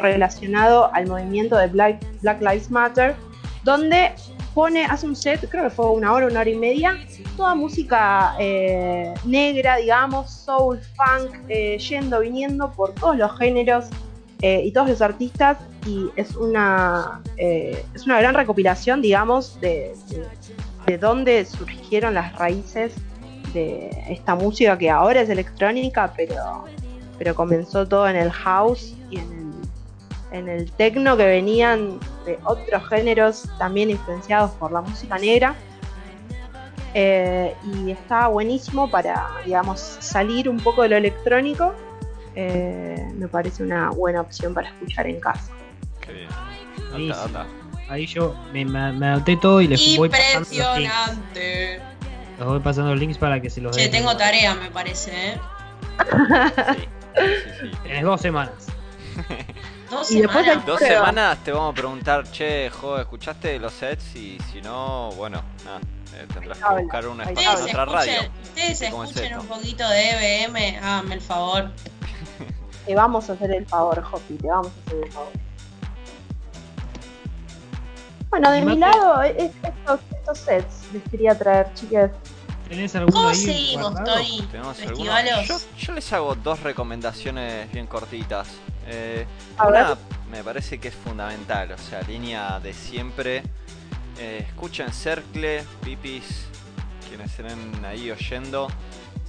relacionado 0.00 0.90
al 0.94 1.06
movimiento 1.06 1.58
de 1.58 1.66
Black 1.66 2.00
Lives 2.40 2.70
Matter, 2.70 3.14
donde 3.64 4.12
pone, 4.54 4.84
hace 4.84 5.06
un 5.06 5.16
set, 5.16 5.48
creo 5.48 5.64
que 5.64 5.70
fue 5.70 5.90
una 5.90 6.12
hora, 6.12 6.26
una 6.26 6.40
hora 6.40 6.50
y 6.50 6.56
media, 6.56 6.96
toda 7.36 7.54
música 7.54 8.36
eh, 8.38 9.12
negra, 9.24 9.76
digamos, 9.76 10.30
soul, 10.30 10.78
funk, 10.94 11.34
eh, 11.48 11.78
yendo, 11.78 12.20
viniendo 12.20 12.70
por 12.70 12.94
todos 12.94 13.16
los 13.16 13.36
géneros 13.38 13.86
eh, 14.42 14.62
y 14.64 14.70
todos 14.70 14.88
los 14.88 15.02
artistas, 15.02 15.58
y 15.86 16.08
es 16.16 16.36
una, 16.36 17.20
es 17.36 18.06
una 18.06 18.20
gran 18.20 18.34
recopilación, 18.34 19.02
digamos, 19.02 19.60
de, 19.60 19.94
de, 20.08 20.26
de 20.86 20.98
dónde 20.98 21.44
surgieron 21.44 22.14
las 22.14 22.36
raíces 22.36 22.94
de 23.54 23.90
esta 24.08 24.34
música 24.34 24.76
que 24.76 24.90
ahora 24.90 25.22
es 25.22 25.30
electrónica, 25.30 26.12
pero, 26.16 26.64
pero 27.18 27.34
comenzó 27.34 27.86
todo 27.88 28.08
en 28.08 28.16
el 28.16 28.30
house 28.30 28.94
y 29.10 29.18
en 29.18 29.32
el, 29.32 29.43
en 30.34 30.48
el 30.48 30.70
techno 30.72 31.16
que 31.16 31.24
venían 31.26 31.98
de 32.26 32.38
otros 32.44 32.88
géneros 32.88 33.48
también 33.58 33.88
influenciados 33.90 34.50
por 34.52 34.72
la 34.72 34.80
música 34.80 35.16
negra. 35.18 35.54
Eh, 36.92 37.54
y 37.64 37.90
está 37.90 38.28
buenísimo 38.28 38.90
para, 38.90 39.28
digamos, 39.44 39.80
salir 39.80 40.48
un 40.48 40.58
poco 40.58 40.82
de 40.82 40.88
lo 40.90 40.96
electrónico. 40.96 41.72
Eh, 42.36 43.08
me 43.14 43.28
parece 43.28 43.62
una 43.62 43.90
buena 43.90 44.20
opción 44.20 44.54
para 44.54 44.68
escuchar 44.68 45.06
en 45.06 45.20
casa. 45.20 45.50
Qué 46.00 46.12
bien. 46.12 46.28
Anda, 46.92 47.24
anda. 47.24 47.46
Ahí 47.88 48.06
yo 48.06 48.34
me, 48.52 48.64
me- 48.64 48.92
me 48.92 49.06
anoté 49.08 49.36
todo 49.36 49.60
y 49.60 49.68
les 49.68 49.96
voy 49.96 50.08
pasando 50.08 50.38
los 50.40 50.48
links. 50.78 50.92
Impresionante. 50.92 51.80
Los 52.38 52.48
voy 52.48 52.60
pasando 52.60 52.90
los 52.90 52.98
links 53.00 53.18
para 53.18 53.40
que 53.40 53.50
se 53.50 53.60
los 53.60 53.76
Che, 53.76 53.82
den. 53.82 53.90
tengo 53.92 54.16
tarea, 54.16 54.54
me 54.54 54.70
parece, 54.70 55.12
¿eh? 55.34 55.40
Sí, 56.74 57.28
sí, 57.44 57.50
sí. 57.60 57.70
Tenés 57.84 58.02
dos 58.02 58.20
semanas. 58.20 58.66
Dos 59.94 60.10
Y 60.10 60.20
después 60.22 60.44
semanas. 60.44 60.66
Dos 60.66 60.78
Pero- 60.80 60.94
semanas 60.96 61.38
te 61.44 61.52
vamos 61.52 61.72
a 61.72 61.74
preguntar, 61.74 62.24
che, 62.30 62.68
jo, 62.70 62.98
¿escuchaste 62.98 63.58
los 63.58 63.72
sets? 63.72 64.16
Y 64.16 64.38
si 64.52 64.60
no, 64.60 65.10
bueno, 65.12 65.40
nada, 65.64 65.80
eh, 66.14 66.26
tendrás 66.32 66.58
que 66.58 66.82
buscar 66.82 67.06
un 67.06 67.20
ahí 67.20 67.28
espacio 67.28 67.50
en 67.50 67.56
Ustedes 67.58 67.74
otra 67.74 67.84
radio. 67.84 68.12
ustedes 68.42 68.78
Sí, 68.78 68.86
¿cómo 68.90 69.04
es 69.04 69.10
escuchen 69.10 69.38
un 69.38 69.46
poquito 69.46 69.88
de 69.88 70.10
EBM, 70.12 70.78
háganme 70.78 71.14
el 71.14 71.20
favor. 71.20 71.70
Te 72.86 72.94
vamos 72.94 73.30
a 73.30 73.32
hacer 73.34 73.50
el 73.52 73.66
favor, 73.66 74.02
Jopi, 74.02 74.34
te 74.34 74.48
vamos 74.48 74.66
a 74.66 74.86
hacer 74.86 75.04
el 75.04 75.12
favor. 75.12 75.28
Bueno, 78.30 78.50
de 78.50 78.62
mi 78.62 78.76
lado, 78.76 79.22
es- 79.22 79.52
estos, 79.62 80.00
estos 80.10 80.38
sets 80.38 80.92
les 80.92 81.02
quería 81.04 81.38
traer, 81.38 81.72
chicas. 81.74 82.10
¿Tenés 82.68 82.94
alguno 82.96 83.14
¿Cómo 83.16 83.28
ahí 83.28 83.36
seguimos, 83.36 83.92
guardado? 83.92 84.16
Tori? 84.16 84.42
¿Tenemos 84.50 84.80
alguno? 84.80 85.12
Festivalos. 85.12 85.48
Yo, 85.48 85.58
yo 85.78 85.92
les 85.92 86.12
hago 86.12 86.34
dos 86.34 86.60
recomendaciones 86.60 87.70
bien 87.72 87.86
cortitas. 87.86 88.48
Eh, 88.86 89.26
A 89.58 89.68
una 89.68 89.88
ver. 89.90 89.98
me 90.30 90.42
parece 90.42 90.78
que 90.78 90.88
es 90.88 90.94
fundamental, 90.94 91.72
o 91.72 91.78
sea, 91.78 92.00
línea 92.02 92.58
de 92.60 92.72
siempre. 92.72 93.42
Eh, 94.18 94.44
escuchen 94.48 94.92
Cercle, 94.92 95.64
Pipis, 95.82 96.46
quienes 97.08 97.30
estén 97.38 97.84
ahí 97.84 98.10
oyendo. 98.10 98.68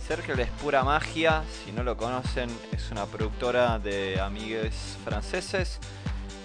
Cercle 0.08 0.44
es 0.44 0.50
pura 0.62 0.84
magia, 0.84 1.44
si 1.66 1.72
no 1.72 1.84
lo 1.84 1.98
conocen, 1.98 2.50
es 2.72 2.92
una 2.92 3.06
productora 3.06 3.80
de 3.80 4.20
amigues 4.22 4.98
franceses 5.04 5.80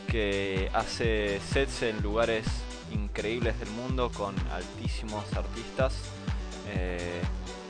que 0.09 0.71
hace 0.73 1.41
sets 1.53 1.83
en 1.83 2.01
lugares 2.03 2.47
increíbles 2.91 3.59
del 3.61 3.71
mundo 3.71 4.11
con 4.11 4.35
altísimos 4.51 5.25
artistas. 5.37 5.93
Eh, 6.73 7.21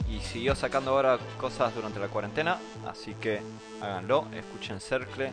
y 0.09 0.21
siguió 0.21 0.55
sacando 0.55 0.91
ahora 0.91 1.19
cosas 1.39 1.75
durante 1.75 2.01
la 2.01 2.09
cuarentena, 2.09 2.59
así 2.87 3.15
que 3.15 3.41
háganlo, 3.81 4.27
escuchen 4.35 4.81
Cercle, 4.81 5.33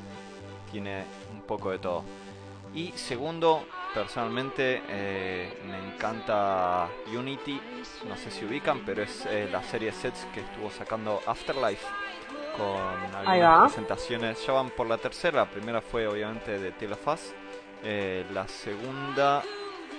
tiene 0.72 1.04
un 1.34 1.42
poco 1.42 1.72
de 1.72 1.80
todo. 1.80 2.04
Y 2.74 2.92
segundo, 2.92 3.66
personalmente 3.94 4.84
eh, 4.88 5.62
me 5.66 5.78
encanta 5.78 6.88
Unity, 7.08 7.60
no 8.08 8.16
sé 8.16 8.30
si 8.30 8.46
ubican, 8.46 8.84
pero 8.86 9.02
es 9.02 9.26
eh, 9.26 9.50
la 9.52 9.64
serie 9.64 9.92
sets 9.92 10.28
que 10.34 10.42
estuvo 10.42 10.70
sacando 10.70 11.22
Afterlife 11.26 11.86
con 12.56 13.16
algunas 13.16 13.72
presentaciones. 13.72 14.46
Ya 14.46 14.54
van 14.54 14.70
por 14.70 14.88
la 14.88 14.98
tercera, 14.98 15.40
la 15.40 15.50
primera 15.50 15.82
fue 15.82 16.08
obviamente 16.08 16.60
de 16.60 16.72
Tale 16.72 16.94
of 16.94 17.08
Us, 17.08 17.34
eh, 17.84 18.26
la 18.32 18.48
segunda 18.48 19.44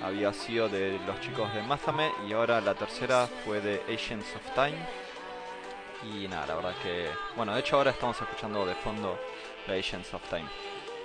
había 0.03 0.33
sido 0.33 0.69
de 0.69 0.99
los 1.07 1.21
chicos 1.21 1.53
de 1.55 1.63
Mathame 1.63 2.13
y 2.29 2.33
ahora 2.33 2.61
la 2.61 2.75
tercera 2.75 3.29
fue 3.45 3.61
de 3.61 3.83
Agents 3.93 4.27
of 4.37 4.55
Time. 4.55 4.79
Y 6.13 6.29
nada, 6.29 6.47
la 6.47 6.55
verdad 6.55 6.75
que... 6.83 7.09
Bueno, 7.37 7.55
de 7.55 7.61
hecho 7.61 7.77
ahora 7.77 7.91
estamos 7.91 8.21
escuchando 8.21 8.65
de 8.65 8.75
fondo 8.77 9.19
The 9.67 9.79
Agents 9.79 10.15
of 10.15 10.23
Time. 10.29 10.49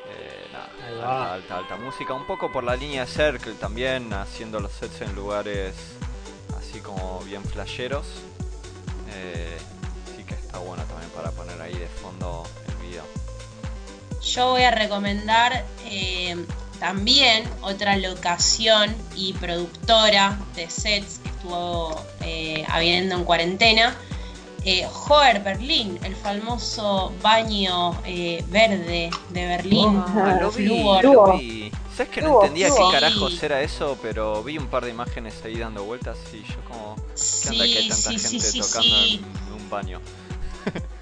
Eh, 0.10 0.48
nada, 0.52 0.70
alta, 0.88 1.34
alta, 1.34 1.58
alta 1.58 1.76
música. 1.78 2.14
Un 2.14 2.28
poco 2.28 2.52
por 2.52 2.64
la 2.64 2.76
línea 2.76 3.06
de 3.06 3.12
Circle 3.12 3.54
también, 3.54 4.14
haciendo 4.14 4.60
los 4.60 4.72
sets 4.72 5.02
en 5.02 5.16
lugares 5.16 5.74
así 6.58 6.80
como 6.82 7.20
bien 7.22 7.44
flasheros. 7.44 8.06
Eh, 9.16 9.58
sí 10.16 10.24
que 10.24 10.34
está 10.34 10.60
bueno 10.60 10.84
también 10.84 11.10
para 11.12 11.32
poner 11.32 11.62
ahí 11.62 11.74
de 11.74 11.88
fondo 11.88 12.44
el 12.68 12.88
video. 12.88 13.04
Yo 14.22 14.52
voy 14.52 14.64
a 14.64 14.72
recomendar 14.72 15.66
eh, 15.86 16.46
también 16.80 17.44
otra 17.62 17.98
locación 17.98 18.96
y 19.16 19.34
productora 19.34 20.38
de 20.56 20.70
sets 20.70 21.20
que 21.20 21.30
estuvo 21.30 22.00
eh, 22.22 22.66
habiendo 22.70 23.16
en 23.16 23.24
cuarentena. 23.24 23.96
Eh, 24.66 24.88
Hoher 25.10 25.44
Berlin, 25.44 26.00
el 26.04 26.16
famoso 26.16 27.12
baño 27.22 28.00
eh, 28.06 28.46
verde 28.48 29.10
de 29.30 29.46
Berlín. 29.46 30.02
Ah, 30.08 30.38
lo 30.40 30.52
vi, 30.52 30.68
Flúor. 30.68 31.04
lo 31.04 31.38
vi. 31.38 31.72
¿Sabes 31.96 32.10
que 32.14 32.22
no 32.22 32.42
entendía 32.42 32.70
qué 32.70 32.82
carajos 32.92 33.44
era 33.44 33.62
eso? 33.62 33.98
Pero 34.02 34.42
vi 34.42 34.58
un 34.58 34.68
par 34.68 34.86
de 34.86 34.92
imágenes 34.92 35.36
ahí 35.44 35.58
dando 35.58 35.84
vueltas 35.84 36.18
y 36.32 36.42
yo 36.44 36.64
como... 36.68 36.96
¿Qué 36.96 37.50
onda 37.50 37.66
que 37.66 37.78
hay 37.78 37.84
Sí, 37.84 37.90
tanta 37.90 38.10
sí, 38.10 38.20
gente 38.20 38.40
sí, 38.40 38.52
sí, 38.52 38.60
tocando 38.62 38.96
sí. 39.04 39.22
en 39.48 39.54
un 39.54 39.70
baño? 39.70 40.02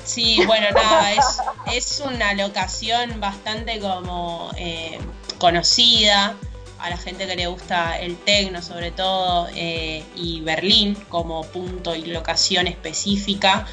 Sí, 0.03 0.41
bueno, 0.47 0.67
nada, 0.73 1.13
es, 1.13 1.41
es 1.71 1.99
una 2.03 2.33
locación 2.33 3.19
bastante 3.19 3.79
como 3.79 4.51
eh, 4.57 4.97
conocida 5.41 6.35
a 6.77 6.89
la 6.91 6.97
gente 6.97 7.25
que 7.25 7.35
le 7.35 7.47
gusta 7.47 7.97
el 7.99 8.15
tecno 8.15 8.61
sobre 8.61 8.91
todo 8.91 9.47
eh, 9.55 10.03
y 10.15 10.41
Berlín 10.41 10.95
como 11.09 11.41
punto 11.41 11.95
y 11.95 12.05
locación 12.05 12.67
específica 12.67 13.65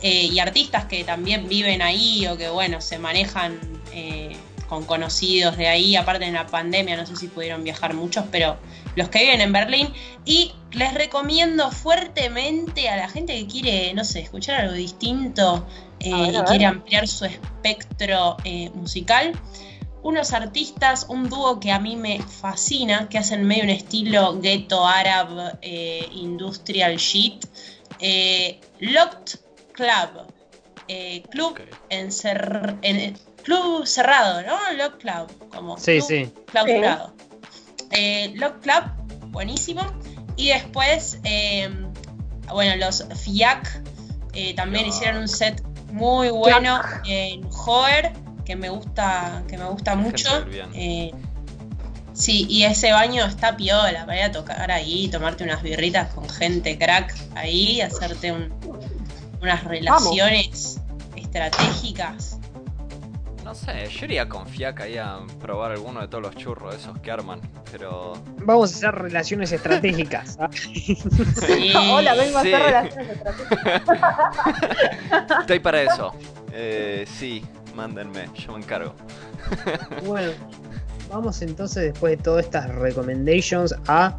eh, 0.00 0.26
y 0.26 0.38
artistas 0.38 0.84
que 0.84 1.02
también 1.02 1.48
viven 1.48 1.82
ahí 1.82 2.24
o 2.28 2.36
que 2.36 2.48
bueno 2.48 2.80
se 2.80 3.00
manejan 3.00 3.58
eh, 3.92 4.36
con 4.68 4.84
conocidos 4.84 5.56
de 5.56 5.66
ahí 5.66 5.96
aparte 5.96 6.24
en 6.24 6.34
la 6.34 6.46
pandemia 6.46 6.96
no 6.96 7.04
sé 7.04 7.16
si 7.16 7.26
pudieron 7.26 7.64
viajar 7.64 7.94
muchos 7.94 8.24
pero 8.30 8.56
los 8.98 9.08
que 9.08 9.20
viven 9.20 9.40
en 9.40 9.52
Berlín. 9.52 9.88
Y 10.26 10.52
les 10.72 10.92
recomiendo 10.92 11.70
fuertemente 11.70 12.90
a 12.90 12.96
la 12.96 13.08
gente 13.08 13.34
que 13.38 13.46
quiere 13.46 13.94
no 13.94 14.04
sé 14.04 14.20
escuchar 14.20 14.60
algo 14.60 14.74
distinto 14.74 15.66
eh, 16.00 16.10
ver, 16.10 16.34
y 16.34 16.42
quiere 16.42 16.66
ampliar 16.66 17.08
su 17.08 17.24
espectro 17.24 18.36
eh, 18.44 18.70
musical 18.74 19.32
unos 20.02 20.32
artistas, 20.32 21.06
un 21.08 21.28
dúo 21.28 21.58
que 21.60 21.72
a 21.72 21.78
mí 21.78 21.96
me 21.96 22.20
fascina, 22.22 23.08
que 23.08 23.18
hacen 23.18 23.44
medio 23.44 23.64
un 23.64 23.70
estilo 23.70 24.38
ghetto 24.40 24.86
árabe, 24.86 25.52
eh, 25.62 26.08
industrial 26.12 26.96
shit. 26.96 27.44
Eh, 27.98 28.60
Locked 28.80 29.38
Club. 29.72 30.26
Eh, 30.90 31.22
club, 31.30 31.50
Ok. 31.52 31.60
encer- 31.90 32.78
en, 32.82 33.18
club 33.42 33.84
cerrado, 33.86 34.42
¿no? 34.42 34.56
Locked 34.76 34.98
Club. 35.00 35.48
Como 35.50 35.76
Sí, 35.78 35.98
club 35.98 36.08
sí. 36.08 36.32
clausurado. 36.46 37.14
Eh, 37.90 38.32
Locked 38.36 38.60
Club, 38.62 38.84
buenísimo. 39.30 39.82
Y 40.36 40.48
después, 40.48 41.18
eh, 41.24 41.68
bueno, 42.52 42.76
los 42.76 43.04
FIAC 43.24 43.82
eh, 44.32 44.54
también 44.54 44.84
Fiac. 44.84 44.94
hicieron 44.96 45.20
un 45.22 45.28
set 45.28 45.62
muy 45.92 46.30
bueno 46.30 46.80
en 47.04 47.46
Hoer, 47.52 48.12
que 48.48 48.56
me 48.56 48.70
gusta, 48.70 49.42
que 49.46 49.58
me 49.58 49.66
gusta 49.66 49.94
mucho. 49.94 50.26
Eh, 50.72 51.12
sí, 52.14 52.46
y 52.48 52.62
ese 52.64 52.92
baño 52.92 53.26
está 53.26 53.58
piola 53.58 54.06
para 54.06 54.18
ir 54.20 54.24
a 54.24 54.32
tocar 54.32 54.70
ahí, 54.70 55.08
tomarte 55.08 55.44
unas 55.44 55.62
birritas 55.62 56.14
con 56.14 56.26
gente 56.30 56.78
crack 56.78 57.14
ahí, 57.34 57.82
hacerte 57.82 58.32
un- 58.32 58.50
unas 59.42 59.64
relaciones 59.64 60.80
estratégicas. 61.14 62.38
No 63.44 63.54
sé, 63.54 63.86
yo 63.90 64.04
iría 64.06 64.28
con 64.30 64.46
Fiac 64.46 64.80
ahí 64.80 64.96
a 64.96 65.18
probar 65.40 65.72
alguno 65.72 66.00
de 66.00 66.08
todos 66.08 66.22
los 66.22 66.34
churros 66.36 66.74
esos 66.74 66.98
que 67.00 67.10
arman, 67.10 67.40
pero... 67.70 68.14
Vamos 68.38 68.72
a 68.72 68.76
hacer 68.76 68.94
relaciones 68.94 69.52
estratégicas. 69.52 70.38
¿ah? 70.40 70.48
Sí. 70.52 70.98
Hola, 71.92 72.14
vengo 72.14 72.40
Sí. 72.42 72.52
a 72.52 72.56
hacer 72.80 72.88
relaciones 72.88 73.10
estratégicas. 73.10 75.40
Estoy 75.40 75.60
para 75.60 75.82
eso. 75.82 76.14
Eh, 76.52 77.06
sí, 77.18 77.44
mándenme, 77.78 78.28
yo 78.34 78.52
me 78.52 78.58
encargo. 78.58 78.92
Bueno, 80.04 80.32
vamos 81.10 81.40
entonces 81.42 81.92
después 81.92 82.16
de 82.16 82.22
todas 82.22 82.44
estas 82.44 82.68
recommendations 82.74 83.74
a 83.86 84.16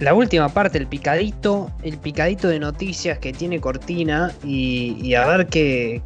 la 0.00 0.14
última 0.14 0.48
parte, 0.48 0.78
el 0.78 0.86
picadito, 0.86 1.70
el 1.82 1.98
picadito 1.98 2.48
de 2.48 2.58
noticias 2.58 3.18
que 3.18 3.32
tiene 3.32 3.60
Cortina 3.60 4.32
y, 4.42 4.96
y 5.00 5.14
a 5.14 5.26
ver 5.26 5.46
que 5.46 6.02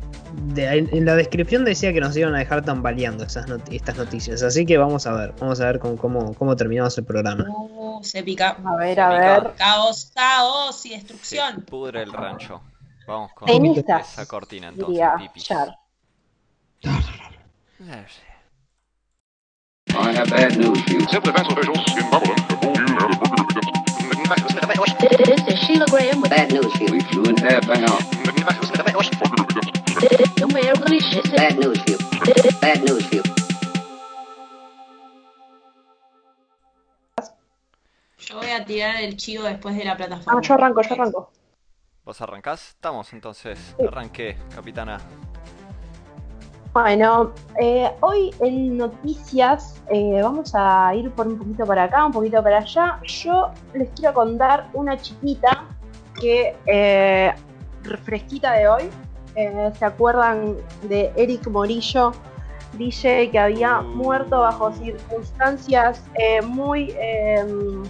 de- 0.55 0.78
en, 0.78 1.05
la 1.05 1.14
descripción 1.14 1.64
decía 1.64 1.92
que 1.92 2.01
nos 2.01 2.16
iban 2.16 2.34
a 2.34 2.38
dejar 2.38 2.64
tambaleando 2.64 3.24
esas 3.24 3.47
not- 3.49 3.68
estas 3.72 3.97
noticias, 3.97 4.42
así 4.42 4.66
que 4.66 4.76
vamos 4.78 5.07
a 5.07 5.12
ver, 5.12 5.32
vamos 5.40 5.61
a 5.61 5.66
ver 5.66 5.78
cómo, 5.78 5.97
cómo, 5.97 6.34
cómo 6.34 6.57
terminamos 6.57 6.99
el 6.99 7.05
programa. 7.05 7.47
Uh, 7.49 8.03
se 8.03 8.22
pica. 8.24 8.57
A 8.64 8.76
ver, 8.76 8.99
a 9.01 9.09
ver. 9.09 9.53
Caos, 9.57 10.11
caos 10.14 10.84
y 10.86 10.88
Se 10.90 10.95
destrucción. 10.97 11.62
pudre 11.62 12.03
el 12.03 12.12
rancho. 12.12 12.61
Vamos 13.07 13.32
con 13.34 13.49
esa 13.49 14.26
cortina 14.26 14.68
entonces, 14.68 14.88
diría 14.95 15.14
pipis. 15.18 15.45
Char. 15.45 15.68
Eh, 15.68 15.74
I 16.87 16.91
have 20.12 20.28
bad 20.28 20.59
news 20.59 20.78
for 20.82 20.91
you. 20.91 21.01
Simply 21.09 21.32
fast 21.32 21.51
officials 21.51 21.78
in 21.97 22.11
Babylon 22.11 22.37
have 22.37 22.61
told 22.61 22.76
you 22.76 22.87
how 22.95 23.09
the 23.09 23.16
burger 23.16 23.45
begins. 23.47 23.66
This 25.24 25.41
is 25.49 25.59
Sheila 25.61 25.87
Graham 25.87 26.20
with 26.20 26.28
Bad 26.30 26.53
news 26.53 26.70
for 26.74 26.82
you. 26.85 26.93
We 26.93 27.01
flew 27.01 27.24
in 27.24 27.39
half 27.39 27.66
an 27.70 27.85
hour. 27.85 27.99
Burger 28.24 28.32
begins. 28.35 28.70
the 30.37 30.46
Mayor 30.53 30.75
Police. 30.75 31.14
Bad 31.30 31.58
news 31.58 31.79
for 31.83 31.91
you. 31.91 31.99
Bad 32.61 32.83
news 32.84 33.07
for 33.07 33.14
you. 33.17 33.22
Yo 38.18 38.37
voy 38.37 38.50
a 38.50 38.63
tirar 38.64 38.96
el 39.03 39.17
chivo 39.17 39.45
después 39.45 39.75
de 39.76 39.84
la 39.84 39.96
plataforma. 39.96 40.38
Ah, 40.38 40.42
yo 40.42 40.54
arranco, 40.54 40.83
yo 40.83 40.95
arranco. 40.95 41.33
¿Vos 42.04 42.21
arrancás? 42.21 42.68
Estamos 42.68 43.13
entonces. 43.14 43.75
Arranqué, 43.79 44.37
capitana. 44.54 45.00
Bueno, 46.75 47.30
eh, 47.61 47.88
hoy 48.01 48.34
en 48.41 48.76
noticias 48.76 49.80
eh, 49.91 50.18
vamos 50.21 50.51
a 50.57 50.92
ir 50.96 51.09
por 51.13 51.29
un 51.29 51.38
poquito 51.38 51.64
para 51.64 51.84
acá, 51.84 52.05
un 52.05 52.11
poquito 52.11 52.42
para 52.42 52.59
allá. 52.59 52.99
Yo 53.05 53.53
les 53.75 53.88
quiero 53.91 54.13
contar 54.13 54.71
una 54.72 54.99
chiquita 54.99 55.67
que 56.21 56.57
eh, 56.67 57.33
fresquita 58.03 58.55
de 58.55 58.67
hoy. 58.67 58.91
Eh, 59.37 59.71
¿Se 59.79 59.84
acuerdan 59.84 60.57
de 60.83 61.13
Eric 61.14 61.46
Morillo? 61.46 62.11
DJ 62.76 63.30
que 63.30 63.38
había 63.38 63.80
muerto 63.80 64.41
bajo 64.41 64.72
circunstancias 64.72 66.03
eh, 66.18 66.42
muy 66.42 66.92
em, 66.99 67.84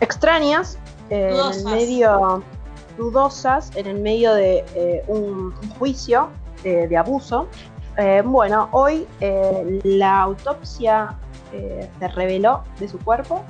extrañas, 0.00 0.76
eh, 1.08 1.30
en 1.32 1.54
el 1.54 1.64
medio 1.64 2.42
dudosas, 2.96 3.70
en 3.76 3.86
el 3.86 4.00
medio 4.00 4.34
de 4.34 4.64
eh, 4.74 5.04
un, 5.06 5.54
un 5.62 5.70
juicio 5.78 6.30
de, 6.62 6.96
abuso. 6.96 7.48
Eh, 7.96 8.22
bueno, 8.24 8.68
hoy 8.70 9.06
eh, 9.20 9.80
la 9.82 10.20
autopsia 10.20 11.16
eh, 11.52 11.88
se 11.98 12.08
reveló 12.08 12.62
de 12.78 12.88
su 12.88 12.98
cuerpo 12.98 13.44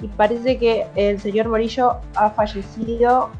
y 0.00 0.08
parece 0.08 0.58
que 0.58 0.86
el 0.96 1.20
señor 1.20 1.48
Morillo 1.48 1.98
ha 2.16 2.30
fallecido 2.30 3.30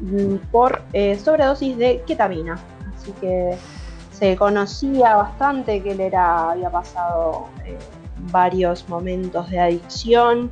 mm, 0.00 0.36
por 0.50 0.82
sobredosis 1.22 1.76
de 1.76 2.02
ketamina. 2.06 2.58
Así 2.96 3.12
que 3.20 3.56
se 4.10 4.36
conocía 4.36 5.16
bastante 5.16 5.82
que 5.82 5.92
él 5.92 6.00
era, 6.00 6.52
había 6.52 6.70
pasado 6.70 7.48
varios 8.32 8.88
momentos 8.88 9.50
de 9.50 9.60
adicción 9.60 10.50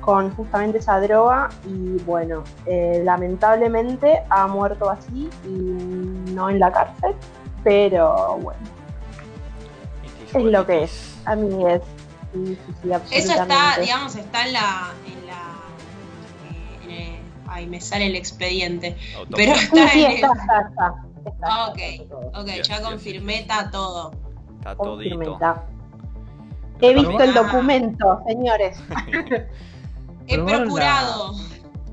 con 0.00 0.32
justamente 0.36 0.78
esa 0.78 1.00
droga 1.00 1.48
y 1.66 1.96
bueno, 2.04 2.44
lamentablemente 3.02 4.22
ha 4.30 4.46
muerto 4.46 4.88
así 4.88 5.28
y 5.44 6.30
no 6.32 6.48
en 6.48 6.60
la 6.60 6.70
cárcel, 6.70 7.16
pero 7.64 8.38
bueno, 8.38 8.60
is 10.26 10.34
es 10.34 10.42
lo 10.44 10.66
que 10.66 10.84
es. 10.84 11.18
A 11.24 11.34
mí 11.36 11.64
es. 11.66 11.82
Sí, 12.32 12.58
sí, 12.66 12.74
sí, 12.82 13.16
Eso 13.16 13.32
está, 13.32 13.78
digamos, 13.80 14.14
está 14.14 14.46
en 14.46 14.52
la. 14.52 14.92
En 15.06 15.26
la 15.26 16.84
en 16.84 16.90
el- 16.90 17.20
ay, 17.48 17.66
me 17.66 17.80
sale 17.80 18.06
el 18.06 18.16
expediente. 18.16 18.96
Autopsia. 19.16 19.36
Pero 19.36 19.58
está 19.60 19.88
sí, 19.88 20.04
en 20.04 20.10
el. 20.10 20.14
está, 20.16 20.32
está, 20.32 20.68
está. 20.68 20.94
está, 21.30 21.66
ok, 21.68 21.78
está 21.78 22.08
todo. 22.08 22.40
ok, 22.40 22.46
Yes, 22.46 22.68
ya 22.68 22.76
yes. 22.78 22.86
confirmé, 22.86 23.40
está 23.40 23.70
todo. 23.70 24.12
Está 24.58 24.76
todito. 24.76 25.32
está. 25.34 25.64
He 26.82 26.94
visto 26.94 27.20
el 27.22 27.34
documento, 27.34 28.22
señores. 28.26 28.78
He 30.26 30.38
procurado. 30.38 31.34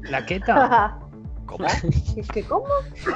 ¿La 0.03 0.25
queta? 0.25 0.99
¿Cómo? 1.47 1.65
¿Qué, 2.33 2.43
¿Cómo? 2.43 2.65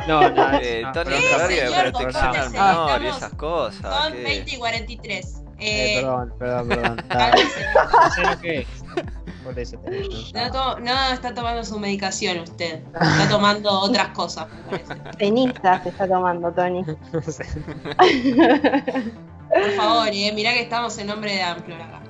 No, 0.07 0.29
no, 0.31 0.59
Eh, 0.59 0.81
no, 0.83 0.91
Tony, 0.93 1.11
¿Qué, 1.11 1.15
de 1.47 1.67
señor? 1.67 1.91
protección 1.91 2.35
al 2.35 2.49
menor 2.49 3.01
y 3.03 3.07
esas 3.07 3.33
cosas. 3.33 4.03
Son 4.03 4.13
¿qué? 4.13 4.23
20 4.23 4.51
y 4.51 4.57
43. 4.57 5.25
Eh, 5.35 5.41
Eh, 5.63 6.01
perdón, 6.01 6.33
perdón, 6.39 6.67
perdón. 6.69 6.97
Cálmese. 7.09 7.65
no 9.43 9.91
es. 9.91 10.33
No, 10.81 11.13
está 11.13 11.33
tomando 11.33 11.63
su 11.63 11.77
medicación 11.79 12.39
usted. 12.39 12.81
Está 12.93 13.29
tomando 13.29 13.69
otras 13.81 14.07
cosas, 14.09 14.47
me 14.51 14.77
parece. 14.79 14.95
Cenizas 15.19 15.83
se 15.83 15.89
está 15.89 16.07
tomando, 16.07 16.51
Tony. 16.51 16.83
No 17.13 17.21
sé. 17.27 17.45
Por 19.49 19.71
favor, 19.75 20.07
eh, 20.11 20.31
mirá 20.33 20.53
que 20.53 20.61
estamos 20.61 20.97
en 20.97 21.07
nombre 21.07 21.33
de 21.33 21.41
Amplor 21.43 21.81
acá. 21.81 22.00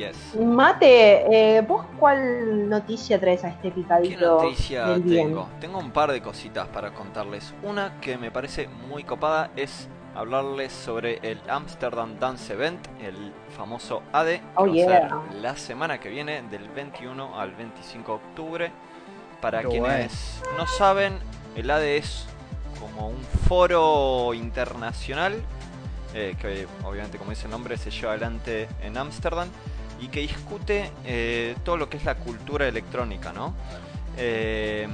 Yes. 0.00 0.34
Mate, 0.34 1.58
eh, 1.58 1.60
¿vos 1.60 1.84
cuál 1.98 2.70
noticia 2.70 3.20
traes 3.20 3.44
a 3.44 3.48
este 3.48 3.68
¿Qué 3.68 3.74
picadito 3.74 4.42
noticia 4.42 4.86
del 4.86 5.02
bien? 5.02 5.28
tengo? 5.28 5.48
Tengo 5.60 5.78
un 5.78 5.90
par 5.90 6.10
de 6.10 6.22
cositas 6.22 6.68
para 6.68 6.94
contarles. 6.94 7.52
Una 7.62 8.00
que 8.00 8.16
me 8.16 8.30
parece 8.30 8.66
muy 8.88 9.04
copada 9.04 9.50
es 9.56 9.88
hablarles 10.14 10.72
sobre 10.72 11.18
el 11.22 11.38
Amsterdam 11.50 12.18
Dance 12.18 12.50
Event, 12.54 12.86
el 13.02 13.34
famoso 13.54 14.02
ADE, 14.12 14.38
que 14.40 14.44
Oh, 14.56 14.64
va 14.66 14.70
a 14.70 14.74
yeah. 14.74 14.86
ser 14.86 15.34
la 15.42 15.56
semana 15.56 16.00
que 16.00 16.08
viene, 16.08 16.40
del 16.50 16.66
21 16.70 17.38
al 17.38 17.50
25 17.52 18.12
de 18.12 18.16
octubre. 18.16 18.72
Para 19.42 19.60
Qué 19.60 19.68
quienes 19.68 20.42
no 20.56 20.66
saben, 20.66 21.18
el 21.56 21.70
ADE 21.70 21.98
es 21.98 22.26
como 22.80 23.08
un 23.08 23.22
foro 23.46 24.32
internacional 24.32 25.42
eh, 26.14 26.34
que 26.40 26.66
obviamente 26.84 27.18
como 27.18 27.30
dice 27.30 27.44
el 27.44 27.50
nombre 27.52 27.76
se 27.76 27.90
lleva 27.90 28.12
adelante 28.12 28.68
en 28.82 28.96
Ámsterdam 28.96 29.48
y 30.00 30.08
que 30.08 30.20
discute 30.20 30.90
eh, 31.04 31.54
todo 31.64 31.76
lo 31.76 31.88
que 31.88 31.96
es 31.96 32.04
la 32.04 32.16
cultura 32.16 32.66
electrónica, 32.66 33.32
¿no? 33.32 33.54
Eh, 34.16 34.88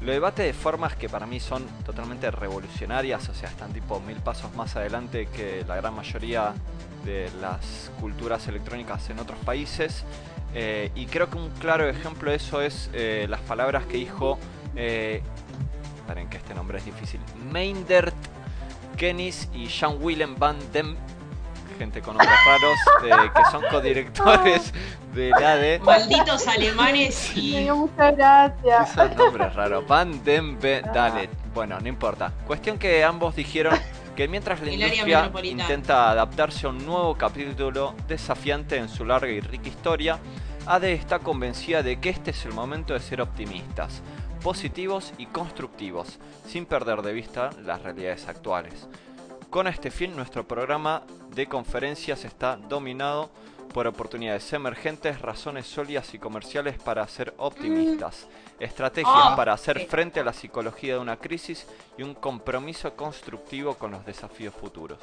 lo 0.00 0.10
debate 0.10 0.42
de 0.42 0.52
formas 0.52 0.96
que 0.96 1.08
para 1.08 1.26
mí 1.26 1.38
son 1.38 1.64
totalmente 1.84 2.30
revolucionarias, 2.30 3.28
o 3.28 3.34
sea, 3.34 3.48
están 3.48 3.72
tipo 3.72 4.00
mil 4.00 4.16
pasos 4.16 4.52
más 4.56 4.74
adelante 4.74 5.26
que 5.26 5.64
la 5.66 5.76
gran 5.76 5.94
mayoría 5.94 6.54
de 7.04 7.30
las 7.40 7.90
culturas 8.00 8.46
electrónicas 8.48 9.08
en 9.10 9.20
otros 9.20 9.38
países. 9.40 10.04
Eh, 10.54 10.90
y 10.94 11.06
creo 11.06 11.30
que 11.30 11.38
un 11.38 11.50
claro 11.50 11.88
ejemplo 11.88 12.30
de 12.30 12.36
eso 12.36 12.60
es 12.60 12.90
eh, 12.92 13.26
las 13.28 13.40
palabras 13.40 13.86
que 13.86 13.96
dijo, 13.96 14.38
eh, 14.76 15.22
que 16.30 16.36
este 16.36 16.54
nombre 16.54 16.76
es 16.76 16.84
difícil, 16.84 17.20
Meindert 17.50 18.14
Kennis 18.98 19.48
y 19.54 19.66
Jean 19.68 19.96
Willem 19.98 20.38
van 20.38 20.58
Dem, 20.70 20.94
gente 21.72 22.00
con 22.02 22.16
nombres 22.16 22.38
raros, 22.46 23.24
eh, 23.26 23.30
que 23.34 23.50
son 23.50 23.62
codirectores 23.70 24.72
del 25.14 25.34
ADE. 25.34 25.78
Malditos 25.80 26.46
alemanes 26.48 27.32
y. 27.36 27.68
muchas 27.70 28.16
gracias. 28.16 28.90
Esos 28.92 29.16
nombres 29.16 29.54
raros. 29.54 29.86
Van 29.86 30.22
den 30.24 30.58
Be- 30.60 30.82
Dale. 30.92 31.28
Bueno, 31.54 31.78
no 31.80 31.88
importa. 31.88 32.32
Cuestión 32.46 32.78
que 32.78 33.04
ambos 33.04 33.36
dijeron 33.36 33.78
que 34.16 34.26
mientras 34.28 34.60
la 34.62 34.72
industria 34.72 35.30
intenta 35.42 36.10
adaptarse 36.10 36.66
a 36.66 36.70
un 36.70 36.84
nuevo 36.84 37.14
capítulo 37.16 37.94
desafiante 38.08 38.76
en 38.76 38.88
su 38.88 39.04
larga 39.04 39.28
y 39.30 39.40
rica 39.40 39.68
historia, 39.68 40.18
ADE 40.66 40.92
está 40.94 41.18
convencida 41.18 41.82
de 41.82 41.98
que 42.00 42.10
este 42.10 42.30
es 42.30 42.44
el 42.46 42.52
momento 42.52 42.94
de 42.94 43.00
ser 43.00 43.20
optimistas, 43.20 44.00
positivos 44.42 45.12
y 45.18 45.26
constructivos, 45.26 46.18
sin 46.46 46.66
perder 46.66 47.02
de 47.02 47.12
vista 47.12 47.50
las 47.64 47.82
realidades 47.82 48.28
actuales. 48.28 48.86
Con 49.50 49.66
este 49.66 49.90
fin, 49.90 50.14
nuestro 50.16 50.46
programa 50.48 51.02
de 51.34 51.46
conferencias 51.46 52.24
está 52.24 52.56
dominado 52.56 53.30
por 53.72 53.86
oportunidades 53.86 54.52
emergentes, 54.52 55.20
razones 55.22 55.66
sólidas 55.66 56.12
y 56.12 56.18
comerciales 56.18 56.76
para 56.78 57.06
ser 57.08 57.32
optimistas, 57.38 58.26
estrategias 58.60 59.14
Ah, 59.16 59.34
para 59.34 59.54
hacer 59.54 59.86
frente 59.86 60.20
a 60.20 60.24
la 60.24 60.32
psicología 60.34 60.94
de 60.94 61.00
una 61.00 61.16
crisis 61.16 61.66
y 61.96 62.02
un 62.02 62.14
compromiso 62.14 62.94
constructivo 62.94 63.74
con 63.74 63.92
los 63.92 64.04
desafíos 64.04 64.54
futuros. 64.54 64.98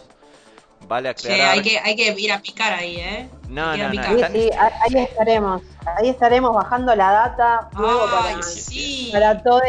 Vale 0.87 1.13
Che, 1.15 1.31
aclarar. 1.33 1.53
hay 1.55 1.61
que, 1.61 1.79
hay 1.79 1.95
que 1.95 2.15
ir 2.21 2.31
a 2.31 2.39
picar 2.41 2.71
ahí, 2.73 2.97
¿eh? 2.97 3.29
No, 3.49 3.75
no, 3.75 3.91
no. 3.91 4.03
Sí, 4.29 4.49
ahí 4.57 4.89
ahí 4.95 5.03
estaremos. 5.03 5.61
Ahí 5.97 6.09
estaremos 6.09 6.53
bajando 6.55 6.95
la 6.95 7.11
data 7.11 7.69
luego 7.75 8.05
Ay, 8.07 8.33
para, 8.35 8.43
sí. 8.43 9.09
para 9.11 9.43
todos. 9.43 9.61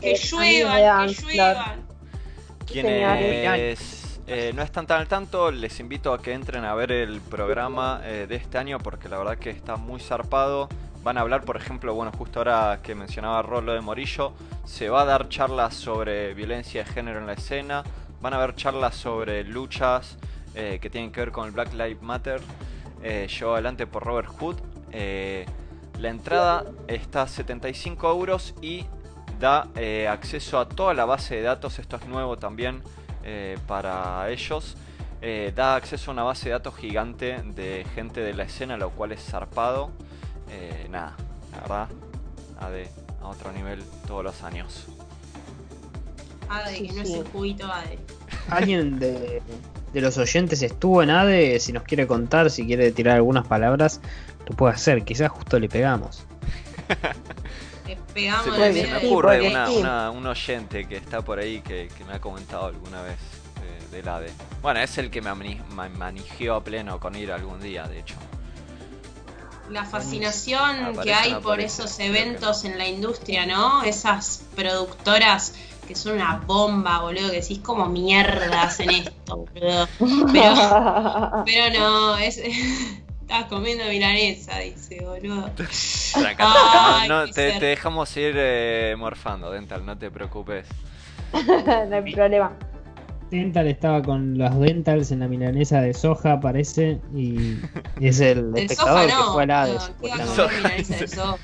Que 0.00 0.14
lluevan, 0.16 1.08
que 1.08 1.14
lluevan. 1.14 1.86
Quienes 2.66 3.78
eh, 4.26 4.52
no 4.54 4.62
están 4.62 4.86
tan 4.86 5.00
al 5.00 5.06
tanto, 5.08 5.50
les 5.50 5.78
invito 5.80 6.14
a 6.14 6.22
que 6.22 6.32
entren 6.32 6.64
a 6.64 6.74
ver 6.74 6.92
el 6.92 7.20
programa 7.20 8.00
eh, 8.04 8.26
de 8.26 8.36
este 8.36 8.56
año 8.56 8.78
porque 8.78 9.06
la 9.10 9.18
verdad 9.18 9.36
que 9.36 9.50
está 9.50 9.76
muy 9.76 10.00
zarpado. 10.00 10.68
Van 11.02 11.18
a 11.18 11.20
hablar, 11.20 11.44
por 11.44 11.58
ejemplo, 11.58 11.92
bueno, 11.92 12.10
justo 12.16 12.40
ahora 12.40 12.80
que 12.82 12.94
mencionaba 12.94 13.42
Rolo 13.42 13.74
de 13.74 13.82
Morillo, 13.82 14.32
se 14.64 14.88
va 14.88 15.02
a 15.02 15.04
dar 15.04 15.28
charlas 15.28 15.74
sobre 15.74 16.32
violencia 16.32 16.84
de 16.84 16.90
género 16.90 17.18
en 17.18 17.26
la 17.26 17.34
escena, 17.34 17.84
van 18.22 18.32
a 18.32 18.38
haber 18.38 18.54
charlas 18.54 18.94
sobre 18.94 19.44
luchas 19.44 20.16
eh, 20.54 20.78
que 20.80 20.88
tienen 20.88 21.12
que 21.12 21.20
ver 21.20 21.30
con 21.30 21.44
el 21.44 21.52
Black 21.52 21.74
Lives 21.74 22.00
Matter, 22.00 22.40
llevado 23.02 23.52
adelante 23.52 23.86
por 23.86 24.04
Robert 24.04 24.28
Hood. 24.28 24.56
La 25.98 26.08
entrada 26.08 26.64
está 26.88 27.22
a 27.22 27.28
75 27.28 28.10
euros 28.10 28.54
y 28.62 28.86
da 29.38 29.68
acceso 30.08 30.58
a 30.58 30.66
toda 30.66 30.94
la 30.94 31.04
base 31.04 31.34
de 31.34 31.42
datos, 31.42 31.78
esto 31.78 31.96
es 31.96 32.06
nuevo 32.06 32.38
también 32.38 32.82
eh, 33.24 33.58
para 33.66 34.28
ellos. 34.30 34.76
Eh, 35.22 35.52
da 35.56 35.76
acceso 35.76 36.10
a 36.10 36.12
una 36.14 36.22
base 36.22 36.46
de 36.46 36.50
datos 36.52 36.76
gigante 36.76 37.40
de 37.54 37.86
gente 37.94 38.20
de 38.20 38.34
la 38.34 38.42
escena, 38.44 38.76
lo 38.76 38.90
cual 38.90 39.12
es 39.12 39.22
zarpado. 39.24 39.90
Eh, 40.50 40.86
nada, 40.90 41.16
la 41.52 41.60
verdad, 41.60 41.88
AD 42.60 42.86
a 43.22 43.28
otro 43.28 43.50
nivel 43.52 43.82
todos 44.06 44.22
los 44.22 44.42
años. 44.42 44.84
Ade, 46.48 46.76
Sí, 46.76 46.86
que 46.88 46.92
no 46.92 47.02
es 47.02 47.08
sí. 47.08 47.22
juguito 47.32 47.66
Ade. 47.72 47.98
¿Alguien 48.50 48.98
de, 48.98 49.40
de 49.94 50.00
los 50.02 50.18
oyentes 50.18 50.60
estuvo 50.60 51.02
en 51.02 51.08
ADE? 51.08 51.58
Si 51.58 51.72
nos 51.72 51.84
quiere 51.84 52.06
contar, 52.06 52.50
si 52.50 52.66
quiere 52.66 52.92
tirar 52.92 53.16
algunas 53.16 53.46
palabras, 53.46 54.02
lo 54.46 54.54
puede 54.54 54.74
hacer. 54.74 55.04
Quizás 55.04 55.30
justo 55.30 55.58
le 55.58 55.68
pegamos. 55.70 56.26
Le 57.86 57.96
pegamos 58.14 58.44
Se 58.56 58.72
se 58.72 58.86
me 58.88 58.96
ocurre 59.08 59.48
una- 59.48 59.70
una- 59.70 60.10
un 60.10 60.26
oyente 60.26 60.86
que 60.88 60.96
está 60.96 61.22
por 61.22 61.38
ahí 61.38 61.60
que, 61.60 61.88
que 61.96 62.04
me 62.04 62.14
ha 62.14 62.20
comentado 62.20 62.66
alguna 62.66 63.02
vez 63.02 63.18
eh, 63.62 63.86
del 63.90 64.08
ADE. 64.08 64.30
Bueno, 64.62 64.80
es 64.80 64.96
el 64.98 65.10
que 65.10 65.20
me 65.22 65.34
me 65.34 65.88
manigió 65.90 66.56
a 66.56 66.64
pleno 66.64 66.98
con 66.98 67.14
ir 67.16 67.30
algún 67.32 67.60
día, 67.60 67.84
de 67.86 68.00
hecho. 68.00 68.14
La 69.70 69.84
fascinación 69.84 70.84
Aparece 70.84 71.02
que 71.02 71.14
hay 71.14 71.30
por 71.34 71.40
aparece, 71.54 71.82
esos 71.82 71.96
que 71.96 72.06
eventos 72.06 72.64
en 72.64 72.76
la 72.76 72.86
industria, 72.86 73.46
¿no? 73.46 73.82
Esas 73.82 74.42
productoras 74.54 75.54
que 75.88 75.94
son 75.94 76.14
una 76.14 76.36
bomba, 76.46 77.00
boludo, 77.00 77.30
que 77.30 77.40
decís 77.40 77.58
como 77.60 77.86
mierda 77.86 78.62
hacen 78.62 78.90
esto, 78.90 79.46
boludo. 79.54 79.88
Pero, 80.32 81.44
pero 81.46 81.78
no, 81.78 82.16
es. 82.18 82.40
Estás 83.24 83.46
comiendo 83.46 83.84
milanesa, 83.86 84.58
dice, 84.58 84.98
boludo. 85.02 85.50
Tranca, 86.12 86.12
tranca, 86.12 87.00
Ay, 87.00 87.08
no, 87.08 87.26
te, 87.26 87.58
dejamos 87.58 88.14
ir 88.18 88.34
eh, 88.36 88.94
morfando, 88.98 89.50
Dental, 89.50 89.84
no 89.86 89.96
te 89.96 90.10
preocupes. 90.10 90.68
no 91.88 91.96
hay 91.96 92.12
problema. 92.12 92.52
Dental 93.30 93.66
estaba 93.66 94.02
con 94.02 94.36
los 94.36 94.60
dentals 94.60 95.10
en 95.10 95.20
la 95.20 95.28
milanesa 95.28 95.80
de 95.80 95.94
soja, 95.94 96.38
parece, 96.38 97.00
y 97.16 97.56
es 97.98 98.20
el 98.20 98.52
espectador 98.56 99.10
soja 99.10 99.18
no. 99.18 99.26
que 99.26 99.32
fue 99.32 99.42
al 99.44 99.50
ADE. 99.50 99.72
no, 99.72 99.80
¿qué 100.02 100.08
va 100.08 100.14
a 100.14 100.26
supuestamente. 100.26 100.36
comer 100.36 100.56
milanesa 100.56 100.96
de 100.98 101.08
soja? 101.08 101.38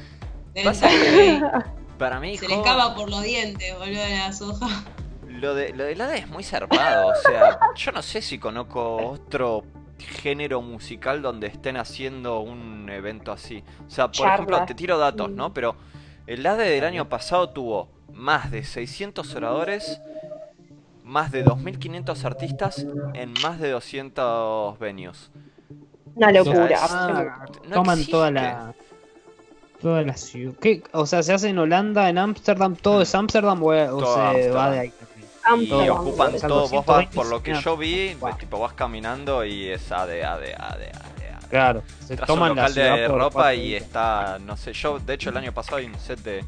Para 1.97 2.21
mí, 2.21 2.37
Se 2.37 2.47
le 2.47 2.57
jo, 2.57 2.63
cava 2.63 2.95
por 2.95 3.09
los 3.09 3.23
dientes, 3.23 3.75
boludo, 3.79 4.07
la 4.07 4.31
soja. 4.35 4.85
lo, 5.29 5.55
de, 5.55 5.73
lo 5.73 5.85
del 5.85 5.99
ADE 5.99 6.19
es 6.19 6.29
muy 6.29 6.45
zarpado. 6.45 7.09
O 7.09 7.15
sea, 7.15 7.59
yo 7.75 7.91
no 7.93 8.03
sé 8.03 8.21
si 8.21 8.39
conozco 8.39 8.97
otro 8.97 9.65
género 10.01 10.63
musical 10.63 11.23
donde 11.23 11.47
estén 11.47 11.77
haciendo 11.77 12.41
un 12.41 12.89
evento 12.91 13.33
así. 13.33 13.63
O 13.87 13.91
sea, 13.91 14.09
por 14.11 14.27
ejemplo, 14.29 14.65
te 14.67 14.75
tiro 14.75 14.99
datos, 14.99 15.31
Mm. 15.31 15.37
¿no? 15.37 15.55
Pero 15.55 15.77
el 16.27 16.45
ADE 16.47 16.69
del 16.71 16.85
año 16.85 17.09
pasado 17.09 17.51
tuvo 17.51 17.89
más 18.13 18.51
de 18.51 18.65
600 18.65 19.35
oradores, 19.35 20.01
más 21.05 21.33
de 21.33 21.45
2.500 21.45 22.25
artistas 22.25 22.87
en 23.15 23.33
más 23.43 23.59
de 23.61 23.71
200 23.71 24.79
venues. 24.79 25.31
Una 26.15 26.33
locura. 26.33 26.69
Ah, 26.81 27.45
No 27.69 27.75
toman 27.77 27.95
existe. 27.99 28.13
toda 28.13 28.31
la 28.31 28.75
toda 29.81 30.03
la 30.03 30.15
ciudad. 30.17 30.55
¿Qué? 30.61 30.83
O 30.93 31.07
sea, 31.07 31.23
se 31.23 31.33
hace 31.33 31.49
en 31.49 31.59
Holanda, 31.59 32.11
en 32.11 32.19
Ámsterdam, 32.19 32.77
todo 32.77 33.01
es 33.01 33.15
Ámsterdam 33.15 33.63
o, 33.63 33.73
se 33.73 34.51
va 34.51 34.71
de 34.71 34.79
ahí. 34.79 34.93
Y 35.61 35.89
ocupan 35.89 36.37
todo, 36.41 36.69
vos 36.69 36.85
vas, 36.87 36.99
120 37.09 37.15
por 37.17 37.27
lo 37.27 37.43
que 37.43 37.55
yo 37.55 37.77
vi, 37.77 38.15
Wow. 38.15 38.37
tipo 38.37 38.59
vas 38.61 38.73
caminando 38.75 39.45
y 39.45 39.69
es 39.69 39.91
ADE, 39.91 40.25
ADE, 40.25 40.55
ADE, 40.55 40.87
ADE. 40.93 40.93
ADE. 41.35 41.49
Claro, 41.49 41.83
se 42.07 42.17
toman 42.17 42.55
la 42.55 42.69
local 42.69 42.75
de 42.75 43.09
ropa 43.09 43.55
y 43.55 43.75
está, 43.75 44.39
no 44.39 44.57
sé, 44.57 44.73
yo 44.73 44.99
de 45.01 45.15
hecho 45.15 45.31
el 45.31 45.37
año 45.37 45.53
pasado 45.53 45.79
hay 45.79 45.87
un 45.87 45.99
set 45.99 46.21
de 46.21 46.45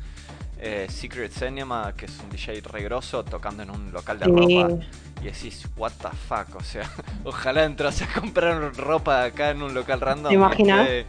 eh, 0.65 0.87
Secret 0.89 1.33
Cinema, 1.33 1.93
que 1.97 2.05
es 2.07 2.17
un 2.21 2.31
DJ 2.31 2.61
regroso, 2.61 3.25
tocando 3.25 3.65
en 3.65 3.71
un 3.71 3.91
local 3.93 4.21
de 4.21 4.27
Sí. 4.27 4.63
ropa. 4.63 4.85
Y 5.21 5.25
decís, 5.27 5.67
what 5.77 5.93
the 6.01 6.09
fuck, 6.29 6.55
o 6.57 6.63
sea, 6.63 6.89
ojalá 7.25 7.65
entras 7.65 8.01
a 8.03 8.07
comprar 8.21 8.77
ropa 8.77 9.25
acá 9.25 9.51
en 9.51 9.63
un 9.63 9.75
local 9.75 10.01
random. 10.01 10.29
¿Te 10.29 10.35
imaginas? 10.35 10.89
este, 10.89 11.07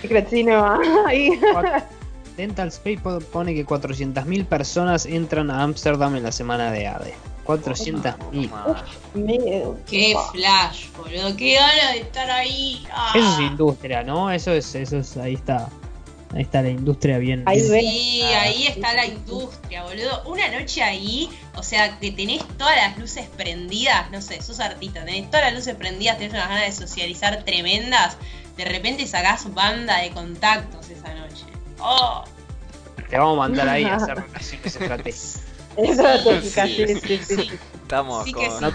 Secret 0.00 0.28
Cinema. 0.28 0.80
Ahí. 1.06 1.30
Dental 2.36 2.68
Space 2.68 2.98
po- 2.98 3.18
pone 3.20 3.54
que 3.54 3.66
400.000 3.66 4.46
personas 4.46 5.06
entran 5.06 5.50
a 5.50 5.62
Ámsterdam 5.62 6.16
en 6.16 6.22
la 6.22 6.32
semana 6.32 6.70
de 6.72 6.86
ADE. 6.86 7.14
400.000. 7.44 8.48
toma. 8.48 8.84
Miedo. 9.14 9.78
Qué 9.88 10.14
flash, 10.32 10.86
boludo. 10.96 11.36
Qué 11.36 11.54
ganas 11.54 11.92
de 11.94 11.98
estar 12.00 12.30
ahí. 12.30 12.86
Ah. 12.92 13.12
Eso 13.14 13.32
es 13.34 13.50
industria, 13.50 14.02
¿no? 14.02 14.30
Eso 14.30 14.52
es, 14.52 14.74
eso 14.74 14.98
es, 14.98 15.16
ahí 15.16 15.34
está. 15.34 15.68
Ahí 16.34 16.42
está 16.42 16.62
la 16.62 16.70
industria 16.70 17.18
bien. 17.18 17.42
Ahí 17.44 17.60
bien-. 17.60 17.80
Sí, 17.80 18.22
ahí 18.22 18.66
está 18.68 18.94
la 18.94 19.04
industria, 19.04 19.82
boludo. 19.82 20.22
Una 20.24 20.48
noche 20.48 20.82
ahí, 20.82 21.28
o 21.56 21.62
sea, 21.62 21.98
que 21.98 22.10
tenés 22.12 22.42
todas 22.56 22.74
las 22.76 22.96
luces 22.96 23.26
prendidas, 23.36 24.10
no 24.10 24.22
sé, 24.22 24.40
sos 24.40 24.58
artista, 24.60 25.04
tenés 25.04 25.26
todas 25.30 25.44
las 25.46 25.54
luces 25.54 25.74
prendidas, 25.74 26.16
tenés 26.16 26.32
unas 26.32 26.48
ganas 26.48 26.64
de 26.78 26.86
socializar 26.86 27.42
tremendas, 27.44 28.16
de 28.56 28.64
repente 28.64 29.06
sacás 29.06 29.52
banda 29.52 29.98
de 29.98 30.10
contactos 30.10 30.88
esa 30.88 31.12
noche. 31.14 31.44
¡Oh! 31.82 32.24
Te 33.10 33.18
vamos 33.18 33.34
a 33.36 33.38
mandar 33.40 33.68
ahí 33.68 33.84
a 33.84 33.96
hacer 33.96 34.14
relaciones 34.16 34.66
estratégicas. 34.76 35.42
Estratégica, 35.76 36.66
Sí, 36.66 36.84
sí, 36.86 36.94
sí, 37.00 37.18
sí. 37.24 37.36
sí. 37.36 37.50
Estamos 37.82 38.24
Sí 38.24 38.32
con... 38.32 38.44
sí. 38.44 38.56
No 38.60 38.72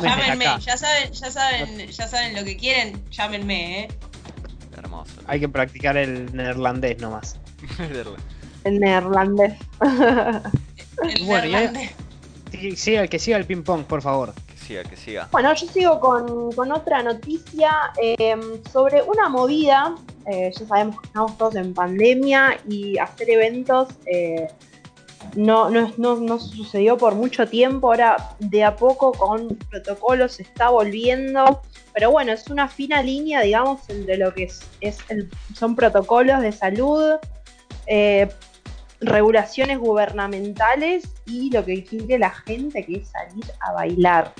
Llámenme, 0.02 0.46
acá. 0.46 0.58
ya 0.58 0.76
saben, 0.76 1.12
ya 1.12 1.30
saben, 1.30 1.78
ya 1.90 2.08
saben 2.08 2.34
lo 2.34 2.44
que 2.44 2.56
quieren, 2.56 3.02
llámenme, 3.10 3.80
eh. 3.84 3.88
Hermoso. 4.76 5.12
Hay 5.28 5.38
que 5.40 5.48
practicar 5.48 5.96
el 5.96 6.34
neerlandés 6.34 6.98
nomás. 7.00 7.36
En 8.64 8.80
neerlandés. 8.80 9.52
El 9.82 11.24
Bueno, 11.26 11.44
ya- 11.46 11.58
neerlandés. 11.60 11.90
Sí, 12.50 12.76
Siga, 12.76 13.06
que 13.08 13.18
siga 13.18 13.36
el 13.36 13.44
ping 13.46 13.62
pong, 13.62 13.84
por 13.84 14.00
favor. 14.02 14.32
Que 14.66 14.96
siga. 14.96 15.28
Bueno, 15.30 15.52
yo 15.54 15.66
sigo 15.68 16.00
con, 16.00 16.50
con 16.52 16.72
otra 16.72 17.02
noticia 17.02 17.92
eh, 18.00 18.36
sobre 18.72 19.02
una 19.02 19.28
movida. 19.28 19.94
Eh, 20.26 20.50
ya 20.58 20.66
sabemos 20.66 21.00
que 21.00 21.06
estamos 21.06 21.36
todos 21.36 21.54
en 21.56 21.74
pandemia 21.74 22.58
y 22.68 22.98
hacer 22.98 23.28
eventos 23.30 23.88
eh, 24.06 24.48
no, 25.36 25.68
no, 25.70 25.92
no, 25.96 26.16
no 26.16 26.38
sucedió 26.38 26.96
por 26.96 27.14
mucho 27.14 27.46
tiempo. 27.46 27.88
Ahora, 27.88 28.16
de 28.38 28.64
a 28.64 28.74
poco, 28.76 29.12
con 29.12 29.56
protocolos, 29.70 30.32
se 30.32 30.42
está 30.42 30.70
volviendo. 30.70 31.60
Pero 31.92 32.10
bueno, 32.10 32.32
es 32.32 32.48
una 32.48 32.68
fina 32.68 33.02
línea, 33.02 33.40
digamos, 33.42 33.80
entre 33.88 34.16
lo 34.16 34.32
que 34.34 34.44
es, 34.44 34.60
es 34.80 34.98
el- 35.08 35.30
son 35.54 35.76
protocolos 35.76 36.40
de 36.42 36.52
salud, 36.52 37.14
eh, 37.86 38.28
regulaciones 39.00 39.78
gubernamentales 39.78 41.04
y 41.26 41.50
lo 41.50 41.64
que 41.64 41.84
quiere 41.84 42.18
la 42.18 42.30
gente, 42.30 42.84
que 42.84 42.96
es 42.98 43.08
salir 43.08 43.44
a 43.60 43.72
bailar. 43.72 44.32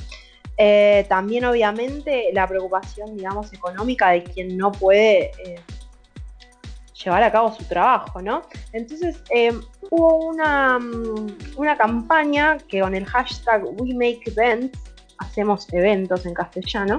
Eh, 0.57 1.05
también 1.09 1.45
obviamente 1.45 2.31
la 2.33 2.47
preocupación, 2.47 3.17
digamos, 3.17 3.53
económica 3.53 4.11
de 4.11 4.23
quien 4.23 4.57
no 4.57 4.71
puede 4.71 5.33
eh, 5.45 5.61
llevar 7.03 7.23
a 7.25 7.33
cabo 7.33 7.53
su 7.53 7.65
trabajo, 7.65 8.23
¿no? 8.23 8.43
Entonces 8.73 9.21
eh, 9.31 9.53
hubo 9.91 10.27
una, 10.27 10.79
mm, 10.79 11.37
una 11.57 11.77
campaña 11.77 12.59
que 12.69 12.81
con 12.81 12.95
el 12.95 13.05
hashtag 13.05 13.65
We 13.81 13.95
Make 13.95 14.23
Events, 14.27 14.79
hacemos 15.19 15.73
eventos 15.73 16.27
en 16.27 16.35
castellano, 16.35 16.99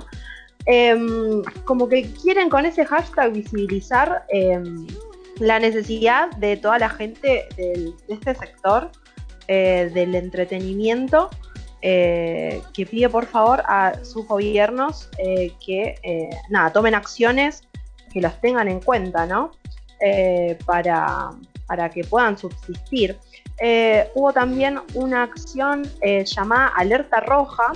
em, 0.65 1.41
como 1.63 1.87
que 1.87 2.11
quieren 2.11 2.49
con 2.49 2.65
ese 2.65 2.85
hashtag 2.85 3.31
visibilizar 3.33 4.25
em, 4.29 4.87
la 5.39 5.59
necesidad 5.59 6.31
de 6.37 6.57
toda 6.57 6.79
la 6.79 6.89
gente 6.89 7.45
del- 7.57 7.95
de 8.07 8.13
este 8.13 8.35
sector 8.35 8.91
eh, 9.47 9.91
del 9.93 10.15
entretenimiento 10.15 11.29
eh, 11.81 12.61
que 12.73 12.85
pide 12.85 13.09
por 13.09 13.25
favor 13.27 13.61
a 13.67 13.93
sus 14.03 14.25
gobiernos 14.27 15.09
eh, 15.19 15.51
que 15.63 15.95
eh, 16.01 16.29
nada, 16.49 16.71
tomen 16.73 16.95
acciones 16.95 17.61
que 18.11 18.21
los 18.21 18.39
tengan 18.41 18.67
en 18.69 18.79
cuenta, 18.79 19.25
¿no? 19.27 19.51
Eh, 19.99 20.57
para, 20.65 21.29
para 21.67 21.89
que 21.89 22.03
puedan 22.03 22.37
subsistir. 22.37 23.17
Hubo 24.15 24.33
también 24.33 24.79
una 24.95 25.23
acción 25.23 25.83
llamada 26.25 26.67
Alerta 26.75 27.19
Roja, 27.21 27.71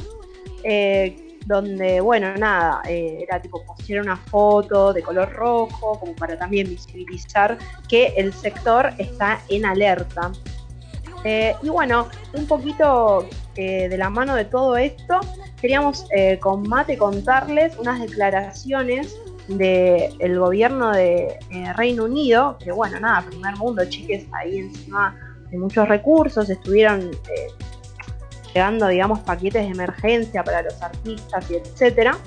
donde, 1.50 2.00
bueno, 2.00 2.32
nada, 2.36 2.84
eh, 2.88 3.18
era 3.24 3.42
tipo 3.42 3.66
postear 3.66 4.04
una 4.04 4.16
foto 4.16 4.94
de 4.94 5.02
color 5.02 5.34
rojo, 5.34 6.00
como 6.00 6.14
para 6.14 6.38
también 6.38 6.70
visibilizar 6.70 7.58
que 7.88 8.14
el 8.18 8.32
sector 8.34 8.92
está 9.00 9.42
en 9.50 9.66
alerta. 9.66 10.32
Eh, 11.24 11.56
y 11.64 11.70
bueno, 11.70 12.08
un 12.34 12.46
poquito 12.46 13.28
eh, 13.56 13.90
de 13.90 13.98
la 13.98 14.12
mano 14.12 14.36
de 14.36 14.46
todo 14.46 14.78
esto, 14.78 15.20
queríamos 15.60 16.06
con 16.40 16.70
Mate 16.70 17.00
contarles 17.00 17.76
unas 17.80 18.00
declaraciones 18.00 19.18
del 19.48 20.38
gobierno 20.38 20.92
de 20.92 21.36
Reino 21.76 22.04
Unido, 22.04 22.60
que 22.64 22.72
bueno, 22.72 23.00
nada, 23.00 23.28
primer 23.28 23.56
mundo, 23.58 23.84
chiques, 23.86 24.28
ahí 24.34 24.60
encima 24.60 25.16
de 25.50 25.58
muchos 25.58 25.88
recursos, 25.88 26.48
estuvieron 26.48 27.10
llegando, 28.54 28.88
digamos, 28.88 29.20
paquetes 29.20 29.64
de 29.66 29.72
emergencia 29.72 30.44
para 30.44 30.62
los 30.62 30.82
artistas 30.82 31.50
y 31.50 31.56
etcétera. 31.56 32.18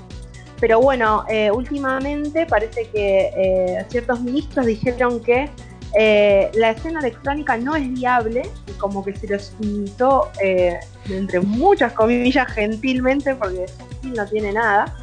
Pero 0.59 0.79
bueno, 0.79 1.25
eh, 1.29 1.51
últimamente 1.51 2.45
parece 2.45 2.87
que 2.87 3.31
eh, 3.35 3.85
ciertos 3.89 4.21
ministros 4.21 4.65
dijeron 4.65 5.19
que 5.19 5.49
eh, 5.95 6.49
la 6.55 6.71
escena 6.71 6.99
electrónica 7.01 7.55
no 7.57 7.75
es 7.75 7.91
viable 7.93 8.49
y 8.67 8.71
como 8.73 9.05
que 9.05 9.15
se 9.15 9.27
los 9.27 9.53
invitó, 9.59 10.31
eh, 10.41 10.79
entre 11.07 11.39
muchas 11.39 11.93
comillas, 11.93 12.51
gentilmente, 12.51 13.35
porque 13.35 13.65
no 14.03 14.25
tiene 14.25 14.53
nada, 14.53 14.95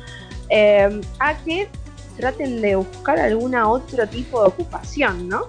eh, 0.49 1.01
a 1.21 1.37
que 1.45 1.69
traten 2.17 2.61
de 2.61 2.75
buscar 2.75 3.21
alguna 3.21 3.69
otro 3.69 4.07
tipo 4.09 4.43
de 4.43 4.49
ocupación, 4.49 5.29
¿no? 5.29 5.45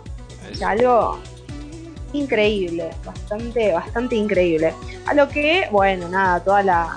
O 0.51 0.55
sea, 0.55 0.69
algo 0.69 1.19
increíble, 2.13 2.89
bastante, 3.05 3.73
bastante 3.73 4.15
increíble. 4.15 4.73
A 5.05 5.13
lo 5.13 5.27
que, 5.27 5.67
bueno, 5.71 6.07
nada, 6.09 6.39
toda 6.43 6.63
la, 6.63 6.95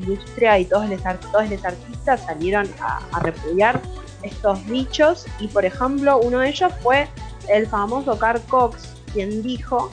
industria 0.00 0.58
y 0.58 0.64
todos 0.64 0.88
los, 0.88 1.04
artistas 1.04 2.20
salieron 2.24 2.68
a, 2.80 3.20
repudiar 3.20 3.80
estos 4.22 4.64
dichos 4.66 5.26
y, 5.40 5.48
por 5.48 5.64
ejemplo, 5.64 6.18
uno 6.18 6.40
de 6.40 6.48
ellos 6.48 6.72
fue 6.82 7.08
el 7.48 7.66
famoso 7.66 8.18
Carl 8.18 8.40
Cox, 8.48 8.94
quien 9.12 9.42
dijo 9.42 9.90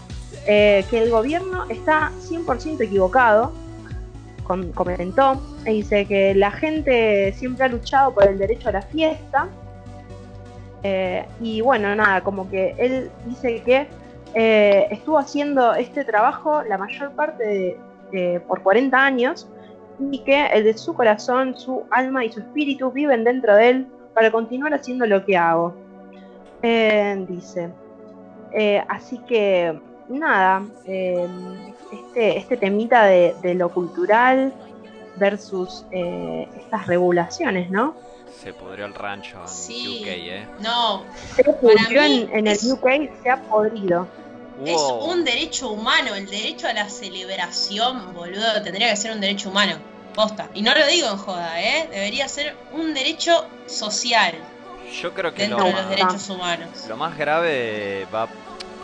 eh, 0.48 0.86
que 0.90 1.04
el 1.04 1.10
gobierno 1.10 1.66
está 1.70 2.12
100% 2.30 2.82
equivocado, 2.82 3.54
comentó, 4.44 5.42
e 5.66 5.74
dice 5.74 6.06
que 6.06 6.36
la 6.36 6.52
gente 6.52 7.34
siempre 7.34 7.66
ha 7.66 7.68
luchado 7.70 8.14
por 8.14 8.28
el 8.28 8.38
derecho 8.38 8.70
a 8.70 8.74
la 8.74 8.82
fiesta, 8.82 9.48
eh, 10.84 11.26
y 11.40 11.62
bueno, 11.62 11.96
nada, 11.96 12.22
como 12.22 12.50
que 12.50 12.76
él 12.78 13.10
dice 13.26 13.62
que 13.64 13.88
eh, 14.34 14.88
estuvo 14.92 15.18
haciendo 15.18 15.74
este 15.76 16.04
trabajo 16.06 16.64
la 16.64 16.78
mayor 16.78 17.12
parte 17.12 17.44
de, 17.44 17.78
de- 18.12 18.40
por 18.42 18.62
40 18.64 18.98
años 18.98 19.48
y 20.12 20.20
que 20.20 20.46
el 20.48 20.64
de 20.64 20.78
su 20.78 20.94
corazón, 20.94 21.58
su 21.58 21.84
alma 21.92 22.26
y 22.26 22.32
su 22.32 22.40
espíritu 22.40 22.92
viven 22.92 23.24
dentro 23.24 23.56
de 23.56 23.70
él 23.70 23.88
para 24.14 24.32
continuar 24.32 24.74
haciendo 24.74 25.06
lo 25.06 25.24
que 25.26 25.38
hago. 25.38 25.76
Eh, 26.62 27.26
dice. 27.30 27.70
Eh, 28.52 28.84
así 28.88 29.18
que 29.20 29.80
nada, 30.10 30.62
eh, 30.86 31.28
este, 31.92 32.38
este 32.38 32.58
temita 32.58 33.06
de, 33.06 33.36
de 33.42 33.56
lo 33.56 33.70
cultural 33.70 34.54
versus 35.18 35.86
eh, 35.92 36.48
estas 36.58 36.88
regulaciones, 36.88 37.70
¿no? 37.70 37.96
Se 38.32 38.52
pudrió 38.54 38.86
el 38.86 38.94
rancho 38.96 39.40
en 39.42 39.48
Sí. 39.48 40.00
UK, 40.02 40.08
¿eh? 40.08 40.48
No, 40.60 41.04
Se 41.36 41.44
pudrió 41.44 42.02
en 42.04 42.48
el 42.48 42.48
es- 42.48 42.72
UK, 42.72 42.88
se 43.22 43.30
ha 43.30 43.38
podrido. 43.44 44.08
Es 44.66 44.82
un 45.02 45.24
derecho 45.24 45.70
humano, 45.70 46.16
el 46.16 46.28
derecho 46.30 46.68
a 46.68 46.74
la 46.74 46.90
celebración, 46.90 48.14
boludo, 48.14 48.62
tendría 48.64 48.90
que 48.90 48.96
ser 48.98 49.12
un 49.12 49.22
derecho 49.22 49.50
humano. 49.50 49.78
Posta. 50.14 50.50
Y 50.54 50.62
no 50.62 50.76
lo 50.76 50.86
digo 50.86 51.10
en 51.10 51.18
joda, 51.18 51.60
¿eh? 51.62 51.88
Debería 51.92 52.28
ser 52.28 52.56
un 52.72 52.94
derecho 52.94 53.48
social 53.66 54.36
Yo 55.02 55.12
creo 55.14 55.34
que 55.34 55.42
dentro 55.48 55.58
lo 55.60 55.66
de 55.66 55.72
los 55.74 55.82
más, 55.82 55.90
derechos 55.90 56.30
humanos. 56.30 56.70
lo 56.88 56.98
más 56.98 57.18
grave 57.18 58.06
va 58.14 58.28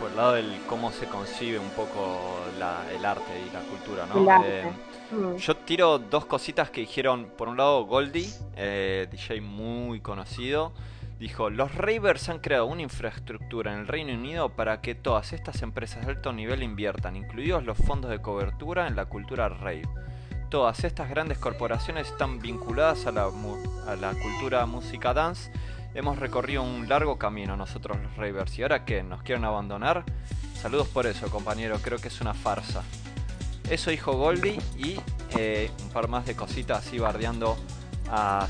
por 0.00 0.10
el 0.10 0.16
lado 0.16 0.32
del 0.32 0.60
cómo 0.66 0.90
se 0.90 1.06
concibe 1.06 1.58
un 1.60 1.70
poco 1.70 2.40
la- 2.58 2.82
el 2.92 3.04
arte 3.04 3.32
y 3.48 3.52
la 3.54 3.60
cultura, 3.60 4.06
¿no? 4.06 4.44
Eh, 4.44 4.64
Mm. 5.12 5.36
Yo 5.38 5.56
tiro 5.56 5.98
dos 5.98 6.24
cositas 6.24 6.70
que 6.70 6.82
dijeron, 6.82 7.32
por 7.36 7.48
un 7.48 7.56
lado 7.56 7.84
Goldie, 7.84 8.30
eh, 8.56 9.08
DJ 9.10 9.40
muy 9.40 9.98
conocido, 10.00 10.70
dijo, 11.20 11.50
los 11.50 11.74
ravers 11.74 12.30
han 12.30 12.38
creado 12.38 12.64
una 12.64 12.80
infraestructura 12.80 13.74
en 13.74 13.80
el 13.80 13.86
Reino 13.86 14.14
Unido 14.14 14.48
para 14.48 14.80
que 14.80 14.94
todas 14.94 15.34
estas 15.34 15.60
empresas 15.60 16.06
de 16.06 16.12
alto 16.12 16.32
nivel 16.32 16.62
inviertan, 16.62 17.14
incluidos 17.14 17.62
los 17.62 17.76
fondos 17.76 18.10
de 18.10 18.22
cobertura 18.22 18.88
en 18.88 18.96
la 18.96 19.04
cultura 19.04 19.50
rave. 19.50 19.82
Todas 20.48 20.82
estas 20.82 21.10
grandes 21.10 21.36
corporaciones 21.36 22.08
están 22.08 22.40
vinculadas 22.40 23.06
a 23.06 23.12
la, 23.12 23.26
cultura 24.14 24.64
música 24.64 25.12
dance. 25.12 25.52
Hemos 25.94 26.18
recorrido 26.18 26.62
un 26.62 26.88
largo 26.88 27.18
camino 27.18 27.54
nosotros 27.54 27.98
los 28.02 28.16
ravers 28.16 28.58
y 28.58 28.62
ahora 28.62 28.86
que 28.86 29.02
nos 29.02 29.22
quieren 29.22 29.44
abandonar, 29.44 30.04
saludos 30.54 30.88
por 30.88 31.06
eso 31.06 31.30
compañero, 31.30 31.78
creo 31.82 31.98
que 31.98 32.08
es 32.08 32.20
una 32.22 32.32
farsa. 32.32 32.82
Eso 33.68 33.90
dijo 33.90 34.12
Goldie 34.12 34.58
y 34.78 34.98
eh, 35.36 35.70
un 35.82 35.90
par 35.90 36.08
más 36.08 36.24
de 36.24 36.34
cositas 36.34 36.78
así 36.78 36.98
bardeando 36.98 37.56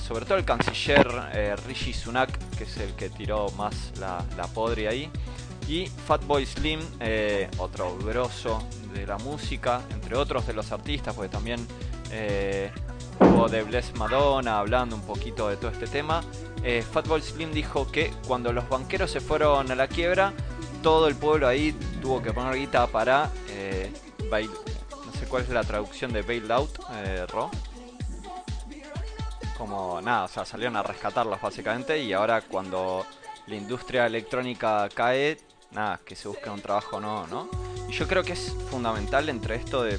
sobre 0.07 0.25
todo 0.25 0.39
el 0.39 0.45
canciller 0.45 1.07
eh, 1.33 1.55
Rishi 1.67 1.93
Sunak, 1.93 2.37
que 2.57 2.65
es 2.65 2.77
el 2.79 2.95
que 2.95 3.11
tiró 3.11 3.51
más 3.51 3.93
la, 3.99 4.25
la 4.37 4.47
podre 4.47 4.89
ahí. 4.89 5.11
Y 5.69 5.87
Fatboy 5.87 6.47
Slim, 6.47 6.81
eh, 7.01 7.49
otro 7.59 7.97
grosso 7.99 8.63
de 8.93 9.07
la 9.07 9.19
música, 9.19 9.83
entre 9.91 10.17
otros 10.17 10.47
de 10.47 10.53
los 10.53 10.73
artistas, 10.73 11.15
porque 11.15 11.29
también 11.29 11.65
eh, 12.11 12.73
hubo 13.21 13.49
de 13.49 13.63
Bless 13.63 13.95
Madonna 13.97 14.59
hablando 14.59 14.97
un 14.97 15.03
poquito 15.03 15.49
de 15.49 15.57
todo 15.57 15.71
este 15.71 15.87
tema. 15.87 16.23
Eh, 16.65 16.83
Fatboy 16.83 17.21
Slim 17.23 17.53
dijo 17.53 17.87
que 17.91 18.13
cuando 18.27 18.53
los 18.53 18.69
banqueros 18.69 19.11
se 19.11 19.21
fueron 19.21 19.71
a 19.71 19.75
la 19.75 19.87
quiebra, 19.87 20.33
todo 20.83 21.07
el 21.07 21.15
pueblo 21.15 21.47
ahí 21.47 21.73
tuvo 22.03 22.21
que 22.23 22.33
poner 22.33 22.55
guita 22.57 22.87
para 22.89 23.31
eh, 23.51 23.93
bail- 24.31 24.51
no 24.51 25.13
sé 25.21 25.27
cuál 25.29 25.43
es 25.43 25.51
la 25.51 25.63
traducción 25.63 26.13
de 26.13 26.23
bail 26.23 26.51
out, 26.51 26.71
eh, 26.95 27.27
Ro. 27.29 27.51
Como 29.61 30.01
nada, 30.01 30.25
o 30.25 30.29
sea, 30.29 30.47
salieron 30.47 30.75
a 30.77 30.83
rescatarlos 30.83 31.39
básicamente 31.39 32.03
y 32.03 32.15
ahora 32.15 32.41
cuando 32.41 33.05
la 33.47 33.55
industria 33.55 34.07
electrónica 34.07 34.89
cae, 34.89 35.37
nada, 35.73 36.01
que 36.03 36.17
se 36.17 36.29
busque 36.29 36.49
un 36.49 36.63
trabajo 36.63 36.99
no, 36.99 37.27
¿no? 37.27 37.47
Y 37.87 37.93
yo 37.93 38.09
creo 38.09 38.23
que 38.23 38.33
es 38.33 38.57
fundamental 38.71 39.29
entre 39.29 39.57
esto 39.57 39.83
de, 39.83 39.97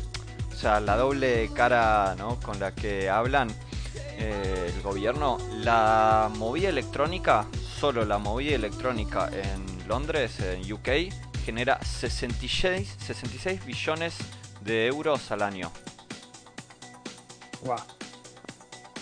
o 0.51 0.55
sea, 0.55 0.79
la 0.79 0.97
doble 0.97 1.47
cara, 1.53 2.15
¿no? 2.17 2.39
Con 2.39 2.59
la 2.59 2.73
que 2.73 3.07
hablan 3.07 3.51
eh, 4.17 4.73
el 4.75 4.81
gobierno, 4.81 5.37
la 5.51 6.31
movida 6.39 6.69
electrónica, 6.69 7.45
solo 7.79 8.03
la 8.03 8.17
movida 8.17 8.55
electrónica 8.55 9.29
en 9.31 9.87
Londres, 9.87 10.39
en 10.39 10.73
UK, 10.73 11.13
genera 11.45 11.79
66, 11.83 12.97
66 12.99 13.63
billones 13.63 14.15
de 14.61 14.87
euros 14.87 15.29
al 15.29 15.43
año. 15.43 15.71
Guau. 17.61 18.00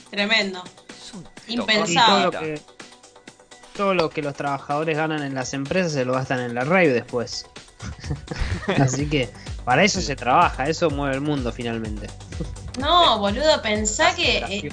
Tremendo. 0.10 0.64
Todo 1.12 1.24
Impensado. 1.48 2.32
lo 2.32 2.32
que 2.32 2.62
todo 3.76 3.94
lo 3.94 4.10
que 4.10 4.22
los 4.22 4.36
trabajadores 4.36 4.98
ganan 4.98 5.24
en 5.24 5.34
las 5.34 5.54
empresas 5.54 5.94
se 5.94 6.04
lo 6.04 6.14
gastan 6.14 6.42
en 6.42 6.54
la 6.54 6.66
rave 6.66 6.90
después. 6.90 7.46
Así 8.80 9.08
que 9.08 9.30
para 9.64 9.84
eso 9.84 10.02
se 10.02 10.16
trabaja, 10.16 10.68
eso 10.68 10.90
mueve 10.90 11.16
el 11.16 11.22
mundo 11.22 11.52
finalmente. 11.54 12.08
No, 12.78 13.20
boludo, 13.20 13.62
pensá 13.62 14.14
que 14.16 14.38
eh. 14.38 14.70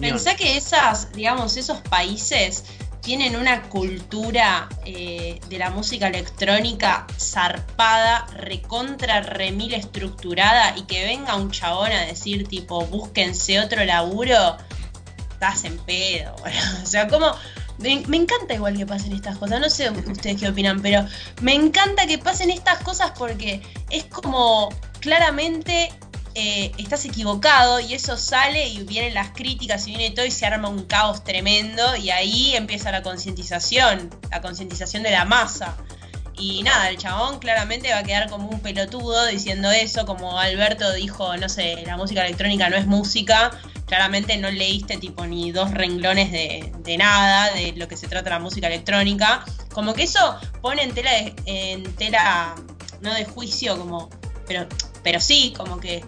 Pensá 0.00 0.36
que 0.36 0.56
esas, 0.56 1.12
digamos, 1.12 1.56
esos 1.56 1.80
países 1.80 2.64
tienen 3.08 3.36
una 3.36 3.62
cultura 3.70 4.68
eh, 4.84 5.40
de 5.48 5.58
la 5.58 5.70
música 5.70 6.08
electrónica 6.08 7.06
zarpada, 7.18 8.26
recontra, 8.36 9.22
remil 9.22 9.72
estructurada 9.72 10.76
y 10.76 10.82
que 10.82 11.06
venga 11.06 11.34
un 11.36 11.50
chabón 11.50 11.90
a 11.90 12.04
decir 12.04 12.46
tipo, 12.46 12.84
búsquense 12.84 13.60
otro 13.60 13.82
laburo, 13.86 14.58
estás 15.30 15.64
en 15.64 15.78
pedo. 15.78 16.36
O 16.82 16.86
sea, 16.86 17.08
como... 17.08 17.34
Me 17.78 18.16
encanta 18.16 18.54
igual 18.54 18.76
que 18.76 18.84
pasen 18.84 19.12
estas 19.12 19.38
cosas, 19.38 19.60
no 19.60 19.70
sé 19.70 19.88
ustedes 19.88 20.40
qué 20.40 20.48
opinan, 20.48 20.82
pero 20.82 21.06
me 21.42 21.54
encanta 21.54 22.08
que 22.08 22.18
pasen 22.18 22.50
estas 22.50 22.82
cosas 22.82 23.12
porque 23.16 23.62
es 23.88 24.04
como 24.06 24.68
claramente 24.98 25.92
eh, 26.38 26.72
estás 26.78 27.04
equivocado 27.04 27.80
y 27.80 27.94
eso 27.94 28.16
sale 28.16 28.68
y 28.68 28.82
vienen 28.84 29.14
las 29.14 29.30
críticas 29.30 29.86
y 29.86 29.90
viene 29.96 30.14
todo 30.14 30.24
y 30.26 30.30
se 30.30 30.46
arma 30.46 30.68
un 30.68 30.84
caos 30.84 31.24
tremendo 31.24 31.96
y 31.96 32.10
ahí 32.10 32.54
empieza 32.54 32.90
la 32.92 33.02
concientización, 33.02 34.10
la 34.30 34.40
concientización 34.40 35.02
de 35.02 35.10
la 35.10 35.24
masa. 35.24 35.76
Y 36.40 36.62
nada, 36.62 36.88
el 36.88 36.98
chabón 36.98 37.40
claramente 37.40 37.90
va 37.90 37.98
a 37.98 38.02
quedar 38.04 38.30
como 38.30 38.48
un 38.48 38.60
pelotudo 38.60 39.26
diciendo 39.26 39.72
eso, 39.72 40.06
como 40.06 40.38
Alberto 40.38 40.92
dijo, 40.92 41.36
no 41.36 41.48
sé, 41.48 41.82
la 41.84 41.96
música 41.96 42.24
electrónica 42.24 42.70
no 42.70 42.76
es 42.76 42.86
música, 42.86 43.50
claramente 43.86 44.36
no 44.36 44.48
leíste 44.48 44.98
tipo 44.98 45.26
ni 45.26 45.50
dos 45.50 45.72
renglones 45.72 46.30
de, 46.30 46.96
nada 46.96 47.52
de 47.54 47.72
lo 47.72 47.88
que 47.88 47.96
se 47.96 48.06
trata 48.06 48.30
la 48.30 48.38
música 48.38 48.68
electrónica. 48.68 49.44
Como 49.72 49.94
que 49.94 50.04
eso 50.04 50.38
pone 50.62 50.84
en 50.84 50.94
tela, 50.94 51.10
de- 51.10 51.34
en 51.46 51.82
tela 51.96 52.54
no 53.00 53.12
de 53.14 53.24
juicio, 53.24 53.76
como, 53.76 54.08
pero, 54.46 54.68
pero 55.02 55.18
sí, 55.20 55.52
como 55.56 55.80
que 55.80 56.04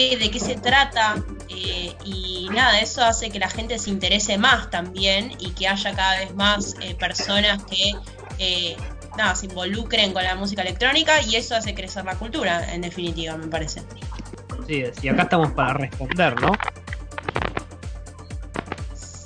qué, 0.00 0.16
de 0.16 0.30
qué 0.30 0.40
se 0.40 0.54
trata 0.54 1.22
eh, 1.48 1.94
y 2.04 2.48
nada, 2.50 2.80
eso 2.80 3.04
hace 3.04 3.30
que 3.30 3.38
la 3.38 3.50
gente 3.50 3.78
se 3.78 3.90
interese 3.90 4.38
más 4.38 4.70
también 4.70 5.32
y 5.38 5.50
que 5.50 5.68
haya 5.68 5.94
cada 5.94 6.18
vez 6.18 6.34
más 6.34 6.74
eh, 6.80 6.94
personas 6.94 7.62
que 7.64 7.92
eh, 8.38 8.76
nada, 9.16 9.34
se 9.34 9.46
involucren 9.46 10.12
con 10.12 10.24
la 10.24 10.34
música 10.36 10.62
electrónica 10.62 11.20
y 11.20 11.36
eso 11.36 11.54
hace 11.54 11.74
crecer 11.74 12.04
la 12.04 12.16
cultura, 12.16 12.72
en 12.72 12.80
definitiva, 12.80 13.36
me 13.36 13.48
parece. 13.48 13.82
Sí, 14.66 14.84
y 15.02 15.08
acá 15.08 15.22
estamos 15.22 15.52
para 15.52 15.74
responder, 15.74 16.40
¿no? 16.40 16.52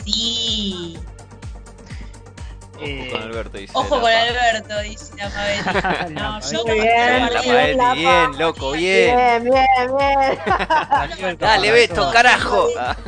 Sí. 0.05 0.99
Eh, 2.81 3.09
Con 3.11 3.23
Alberto 3.23 3.59
dice. 3.59 3.73
Ojo 3.75 3.97
la 3.97 4.01
con 4.03 4.11
Alberto, 4.13 4.81
dice 4.81 5.13
la. 5.17 6.09
No, 6.11 6.41
yo 6.51 6.65
bien, 6.65 7.33
La 7.33 7.95
bien, 7.95 8.39
loco, 8.39 8.73
bien. 8.73 9.45
Bien, 9.45 9.45
bien, 9.45 9.97
bien. 9.97 11.39
Dale, 11.39 11.71
Beto, 11.73 12.11
carajo. 12.13 12.69
Ah. 12.79 12.97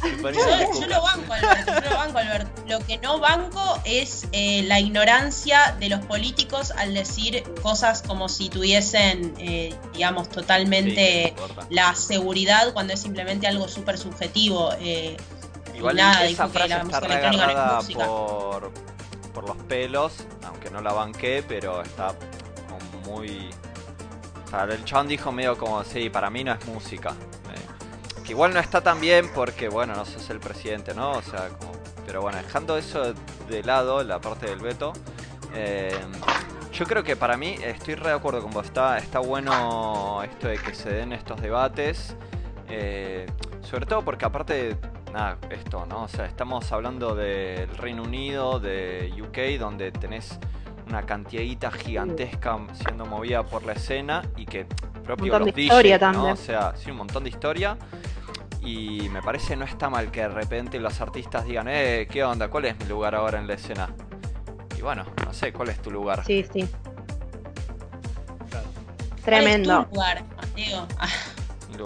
Yo, 0.00 0.30
loco. 0.30 0.80
yo 0.80 0.86
lo 0.86 1.02
banco, 1.02 1.32
Alberto, 1.32 1.72
yo 1.74 1.90
lo 1.90 1.96
banco, 1.96 2.18
Alberto. 2.18 2.62
Lo 2.68 2.78
que 2.86 2.98
no 2.98 3.18
banco 3.18 3.80
es 3.84 4.28
eh, 4.30 4.62
la 4.62 4.78
ignorancia 4.78 5.76
de 5.80 5.88
los 5.88 6.04
políticos 6.04 6.70
al 6.76 6.94
decir 6.94 7.42
cosas 7.62 8.02
como 8.02 8.28
si 8.28 8.48
tuviesen, 8.48 9.34
eh, 9.38 9.74
digamos, 9.94 10.28
totalmente 10.28 11.34
la 11.70 11.96
seguridad 11.96 12.72
cuando 12.72 12.92
es 12.92 13.00
simplemente 13.00 13.48
algo 13.48 13.66
súper 13.66 13.98
subjetivo. 13.98 14.70
eh, 14.80 15.16
Igual 15.78 15.96
nada, 15.96 16.24
esa 16.24 16.48
frase 16.48 16.74
está 16.74 16.98
electrónica 16.98 17.80
no 17.80 17.94
por, 17.94 18.72
por 19.32 19.48
los 19.48 19.56
pelos, 19.68 20.26
aunque 20.44 20.70
no 20.70 20.80
la 20.80 20.92
banqué, 20.92 21.44
pero 21.46 21.82
está 21.82 22.14
como 22.68 23.02
muy... 23.06 23.48
O 24.44 24.50
sea, 24.50 24.64
el 24.64 24.84
chabón 24.84 25.06
dijo 25.06 25.30
medio 25.30 25.56
como, 25.56 25.84
sí, 25.84 26.10
para 26.10 26.30
mí 26.30 26.42
no 26.42 26.52
es 26.52 26.66
música. 26.66 27.10
Eh, 27.10 28.24
que 28.24 28.32
igual 28.32 28.52
no 28.52 28.60
está 28.60 28.80
tan 28.80 29.00
bien 29.00 29.30
porque, 29.32 29.68
bueno, 29.68 29.94
no 29.94 30.04
sos 30.04 30.28
el 30.30 30.40
presidente, 30.40 30.94
¿no? 30.94 31.12
O 31.12 31.22
sea, 31.22 31.48
como... 31.48 31.72
Pero 32.04 32.22
bueno, 32.22 32.38
dejando 32.38 32.76
eso 32.76 33.14
de 33.48 33.62
lado, 33.62 34.02
la 34.02 34.20
parte 34.20 34.46
del 34.46 34.58
veto, 34.58 34.92
eh, 35.54 35.96
yo 36.72 36.86
creo 36.86 37.04
que 37.04 37.14
para 37.14 37.36
mí, 37.36 37.56
estoy 37.62 37.94
re 37.94 38.08
de 38.08 38.16
acuerdo 38.16 38.42
con 38.42 38.50
vos, 38.50 38.66
está, 38.66 38.98
está 38.98 39.18
bueno 39.20 40.22
esto 40.24 40.48
de 40.48 40.58
que 40.58 40.74
se 40.74 40.90
den 40.90 41.12
estos 41.12 41.40
debates. 41.40 42.16
eh, 42.68 43.26
sobre 43.62 43.84
todo 43.86 44.02
porque 44.02 44.24
aparte 44.24 44.76
nada, 45.12 45.38
esto, 45.50 45.86
¿no? 45.86 46.04
O 46.04 46.08
sea, 46.08 46.26
estamos 46.26 46.70
hablando 46.72 47.14
del 47.14 47.68
Reino 47.76 48.02
Unido, 48.02 48.60
de 48.60 49.12
UK, 49.20 49.58
donde 49.58 49.92
tenés 49.92 50.38
una 50.88 51.02
cantidadita 51.02 51.70
gigantesca 51.70 52.58
siendo 52.72 53.04
movida 53.06 53.44
por 53.44 53.64
la 53.64 53.74
escena 53.74 54.22
y 54.36 54.46
que 54.46 54.66
propio 55.04 55.32
montón 55.32 55.46
los 55.46 55.54
de 55.54 55.62
historia 55.62 55.98
DJs, 55.98 56.00
¿no? 56.00 56.12
también. 56.12 56.32
O 56.32 56.36
sea, 56.36 56.74
sí, 56.76 56.90
un 56.90 56.98
montón 56.98 57.24
de 57.24 57.30
historia. 57.30 57.76
Y 58.60 59.08
me 59.10 59.22
parece 59.22 59.56
no 59.56 59.64
está 59.64 59.88
mal 59.88 60.10
que 60.10 60.20
de 60.22 60.28
repente 60.28 60.78
los 60.78 61.00
artistas 61.00 61.46
digan, 61.46 61.68
eh, 61.68 62.06
¿qué 62.10 62.24
onda? 62.24 62.48
¿Cuál 62.48 62.66
es 62.66 62.78
mi 62.78 62.86
lugar 62.86 63.14
ahora 63.14 63.38
en 63.38 63.46
la 63.46 63.54
escena? 63.54 63.88
Y 64.76 64.82
bueno, 64.82 65.04
no 65.24 65.32
sé, 65.32 65.52
¿cuál 65.52 65.70
es 65.70 65.80
tu 65.80 65.90
lugar? 65.90 66.24
Sí, 66.24 66.44
sí. 66.52 66.68
Claro. 68.50 68.66
Tremendo. 69.24 69.86
¿Cuál 69.90 70.18
es 70.18 70.24
tu 70.24 70.30
lugar, 70.30 70.36
Mateo? 70.36 70.88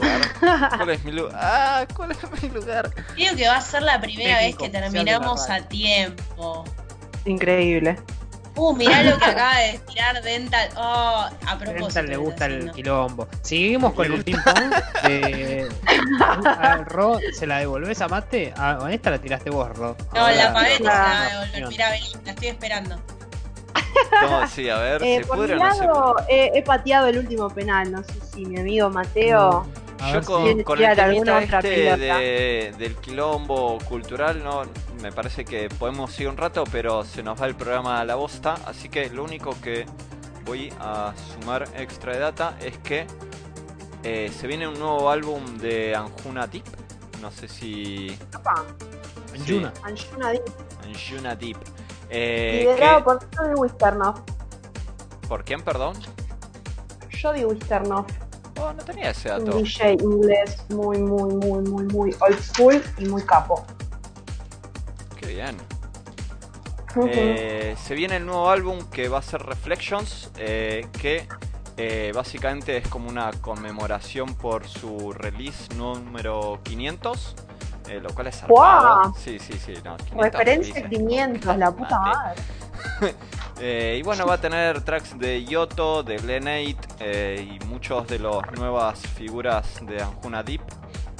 Ah, 0.00 0.20
¿Mi 0.24 0.32
lugar? 0.32 0.68
¿Cuál 0.76 0.90
es 0.90 1.04
mi 1.04 1.12
lugar? 1.12 1.36
Ah, 1.40 1.86
¿cuál 1.94 2.10
es 2.12 2.42
mi 2.42 2.48
lugar? 2.48 2.90
Creo 3.14 3.36
que 3.36 3.48
va 3.48 3.56
a 3.56 3.60
ser 3.60 3.82
la 3.82 4.00
primera 4.00 4.38
vez 4.38 4.56
que 4.56 4.68
terminamos 4.68 5.48
a 5.50 5.60
tiempo. 5.68 6.64
Increíble. 7.24 7.98
Uh, 8.54 8.74
mirá 8.76 9.02
lo 9.02 9.16
que 9.18 9.24
acaba 9.30 9.58
de 9.60 9.78
tirar 9.90 10.22
Dental. 10.22 10.68
Oh, 10.76 11.26
a 11.46 11.58
propósito. 11.58 11.84
Dental 11.86 12.06
le 12.08 12.16
gusta 12.16 12.46
el 12.46 12.70
quilombo. 12.72 13.26
Seguimos 13.40 13.94
con 13.94 14.12
el 14.12 14.22
ping 14.22 14.36
pong. 14.44 14.72
A 16.46 16.76
Ro, 16.84 17.18
¿se 17.32 17.46
la 17.46 17.58
devolvés 17.60 18.00
a 18.02 18.08
Mate? 18.08 18.52
Ah, 18.56 18.78
a 18.84 18.92
esta 18.92 19.10
la 19.10 19.18
tiraste 19.18 19.48
vos, 19.50 19.74
Ro. 19.76 19.96
No, 20.14 20.20
Ahora- 20.20 20.34
la 20.36 20.52
pavé, 20.52 20.76
te 20.78 20.84
la 20.84 21.20
a 21.20 21.30
devolver. 21.30 21.68
Mirá, 21.68 21.90
vení, 21.90 22.06
la 22.24 22.30
estoy 22.32 22.48
esperando. 22.48 22.96
No, 24.22 24.46
sí, 24.48 24.68
a 24.68 24.78
ver, 24.78 25.02
Eh, 25.02 25.18
¿se 25.20 25.26
por 25.26 25.36
pudre 25.38 25.54
mi 25.56 25.60
o 25.62 25.64
no 25.64 25.74
se 25.74 25.84
lado, 25.86 26.14
pudre? 26.16 26.24
eh, 26.46 26.50
he 26.54 26.62
pateado 26.62 27.06
el 27.08 27.18
último 27.18 27.48
penal. 27.50 27.90
No 27.92 28.02
sé 28.02 28.12
si 28.32 28.44
mi 28.46 28.58
amigo 28.58 28.90
Mateo. 28.90 29.66
A 30.02 30.12
Yo 30.12 30.22
con, 30.22 30.44
si- 30.58 30.64
con 30.64 30.78
el 30.82 30.90
otra 31.20 31.42
este 31.42 31.96
de- 31.96 32.74
del 32.76 32.96
quilombo 32.96 33.78
cultural, 33.88 34.42
no, 34.42 34.62
me 35.00 35.12
parece 35.12 35.44
que 35.44 35.68
podemos 35.68 36.18
ir 36.20 36.28
un 36.28 36.36
rato, 36.36 36.64
pero 36.72 37.04
se 37.04 37.22
nos 37.22 37.40
va 37.40 37.46
el 37.46 37.54
programa 37.54 38.00
a 38.00 38.04
la 38.04 38.16
bosta, 38.16 38.54
así 38.66 38.88
que 38.88 39.08
lo 39.10 39.22
único 39.24 39.54
que 39.60 39.86
voy 40.44 40.72
a 40.80 41.12
sumar 41.40 41.68
extra 41.76 42.12
de 42.14 42.18
data 42.18 42.56
es 42.60 42.76
que 42.78 43.06
eh, 44.02 44.30
se 44.36 44.46
viene 44.48 44.66
un 44.66 44.78
nuevo 44.78 45.08
álbum 45.10 45.58
de 45.58 45.94
Anjuna 45.94 46.46
Deep, 46.48 46.64
no 47.20 47.30
sé 47.30 47.46
si... 47.46 48.18
Anjuna. 49.34 49.72
Anjuna 49.84 50.30
Deep, 50.30 50.42
Anjuna 50.84 51.34
Deep. 51.36 51.56
Eh, 52.10 52.64
liderado 52.64 52.98
que- 52.98 53.04
por 53.04 53.20
Jody 53.36 53.54
Wisternoff. 53.54 54.20
¿Por 55.28 55.44
quién, 55.44 55.62
perdón? 55.62 55.94
Jody 57.22 57.44
Wisternoff, 57.44 58.06
Oh, 58.60 58.72
no 58.72 58.84
tenía 58.84 59.10
ese 59.10 59.30
un 59.32 59.44
dato. 59.44 59.58
DJ 59.58 59.92
inglés 59.94 60.64
muy, 60.70 60.98
muy, 60.98 61.34
muy, 61.34 61.62
muy, 61.62 61.84
muy 61.84 62.16
old 62.20 62.40
school 62.40 62.82
y 62.98 63.06
muy 63.06 63.22
capo. 63.22 63.64
Qué 65.16 65.26
bien. 65.26 65.56
Eh, 67.06 67.74
se 67.82 67.94
viene 67.94 68.16
el 68.16 68.26
nuevo 68.26 68.50
álbum 68.50 68.78
que 68.90 69.08
va 69.08 69.18
a 69.18 69.22
ser 69.22 69.42
Reflections, 69.42 70.30
eh, 70.36 70.86
que 71.00 71.26
eh, 71.78 72.12
básicamente 72.14 72.76
es 72.76 72.88
como 72.88 73.08
una 73.08 73.30
conmemoración 73.40 74.34
por 74.34 74.68
su 74.68 75.12
release 75.12 75.74
número 75.74 76.60
500, 76.64 77.34
eh, 77.88 78.00
lo 78.00 78.12
cual 78.14 78.28
es 78.28 78.36
zarpado. 78.36 79.02
¡Guau! 79.02 79.14
Sí, 79.16 79.38
sí, 79.38 79.54
sí. 79.54 79.74
No, 79.84 79.96
500 79.96 80.22
Referencia 80.22 80.74
releases. 80.82 80.98
500, 80.98 81.56
la 81.56 81.70
puta 81.72 82.00
madre. 82.00 82.42
Eh, 83.64 83.98
y 84.00 84.02
bueno, 84.02 84.26
va 84.26 84.34
a 84.34 84.40
tener 84.40 84.80
tracks 84.82 85.16
de 85.16 85.44
Yoto, 85.44 86.02
de 86.02 86.16
Glenade 86.16 86.76
eh, 86.98 87.56
y 87.60 87.64
muchos 87.66 88.08
de 88.08 88.18
las 88.18 88.50
nuevas 88.58 88.98
figuras 88.98 89.78
de 89.86 90.02
Anjuna 90.02 90.42
Deep. 90.42 90.62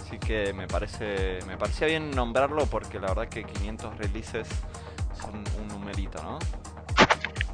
Así 0.00 0.18
que 0.18 0.52
me 0.52 0.66
parece 0.66 1.38
me 1.46 1.56
parecía 1.56 1.86
bien 1.86 2.10
nombrarlo 2.10 2.66
porque 2.66 2.98
la 2.98 3.08
verdad 3.08 3.28
que 3.28 3.44
500 3.44 3.96
releases 3.96 4.48
son 5.20 5.44
un 5.60 5.68
numerito, 5.68 6.20
¿no? 6.22 6.38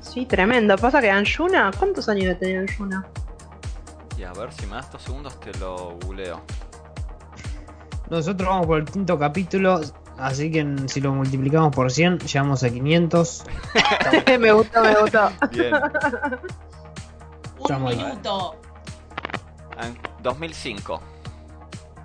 Sí, 0.00 0.24
tremendo. 0.24 0.78
Pasa 0.78 1.02
que 1.02 1.10
Anjuna, 1.10 1.70
¿cuántos 1.78 2.08
años 2.08 2.24
debe 2.24 2.34
tener 2.36 2.58
Anjuna? 2.60 3.06
Y 4.16 4.24
a 4.24 4.32
ver 4.32 4.52
si 4.54 4.64
me 4.66 4.76
das 4.76 4.86
estos 4.86 5.02
segundos 5.02 5.38
te 5.38 5.52
lo 5.58 5.98
googleo. 6.02 6.40
Nosotros 8.10 8.48
vamos 8.48 8.66
por 8.66 8.78
el 8.78 8.84
quinto 8.86 9.18
capítulo, 9.18 9.80
así 10.18 10.50
que 10.50 10.60
en- 10.60 10.88
si 10.88 11.00
lo 11.00 11.12
multiplicamos 11.12 11.74
por 11.74 11.90
100, 11.90 12.18
llegamos 12.20 12.62
a 12.64 12.70
500. 12.70 13.44
me 14.40 14.52
gustó, 14.52 14.82
me 14.82 14.94
gustó. 15.00 15.30
Bien. 15.52 15.74
Un 17.58 17.84
minuto. 17.84 18.56
An- 19.76 19.98
2005. 20.22 21.00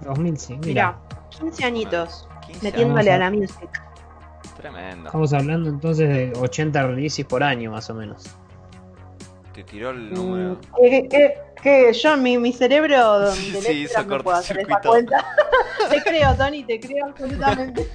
2005. 0.01 0.61
Mira, 0.65 0.97
Mira, 0.99 1.19
15 1.39 1.63
añitos. 1.65 2.27
15 2.47 2.63
Metiéndole 2.65 3.11
a 3.11 3.17
la 3.17 3.31
music. 3.31 3.69
Tremendo. 4.57 5.07
estamos 5.07 5.33
hablando 5.33 5.69
entonces 5.69 6.07
de 6.09 6.33
80 6.39 6.83
releases 6.87 7.25
por 7.25 7.43
año, 7.43 7.71
más 7.71 7.89
o 7.89 7.93
menos. 7.93 8.23
Te 9.53 9.63
tiró 9.63 9.91
el 9.91 10.13
número. 10.13 10.53
Mm, 10.53 10.57
¿Qué, 10.81 11.07
qué, 11.09 11.33
qué? 11.63 11.91
Yo, 11.93 12.17
mi, 12.17 12.37
mi 12.37 12.53
cerebro 12.53 13.31
Sí, 13.31 13.49
Electra 13.49 13.71
hizo 13.73 14.03
no 14.03 14.23
puedo 14.23 14.37
hacer 14.37 14.59
esa 14.59 14.67
cortocircuito. 14.79 14.89
cuenta. 14.89 15.25
te 15.89 16.01
creo, 16.03 16.35
Tony, 16.35 16.63
te 16.63 16.79
creo 16.79 17.05
absolutamente. 17.07 17.89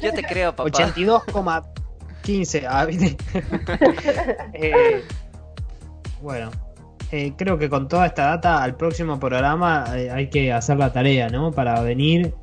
Yo 0.00 0.12
te 0.12 0.22
creo, 0.22 0.54
papá. 0.54 0.70
82,15. 0.70 2.66
Ah, 2.68 2.84
¿viste? 2.84 3.16
Eh, 4.54 5.02
bueno, 6.22 6.50
eh, 7.10 7.32
creo 7.36 7.58
que 7.58 7.68
con 7.68 7.88
toda 7.88 8.06
esta 8.06 8.26
data 8.26 8.62
al 8.62 8.76
próximo 8.76 9.18
programa 9.20 9.84
eh, 9.94 10.10
hay 10.10 10.30
que 10.30 10.52
hacer 10.52 10.76
la 10.78 10.92
tarea, 10.92 11.28
¿no? 11.28 11.50
Para 11.52 11.80
venir 11.80 12.34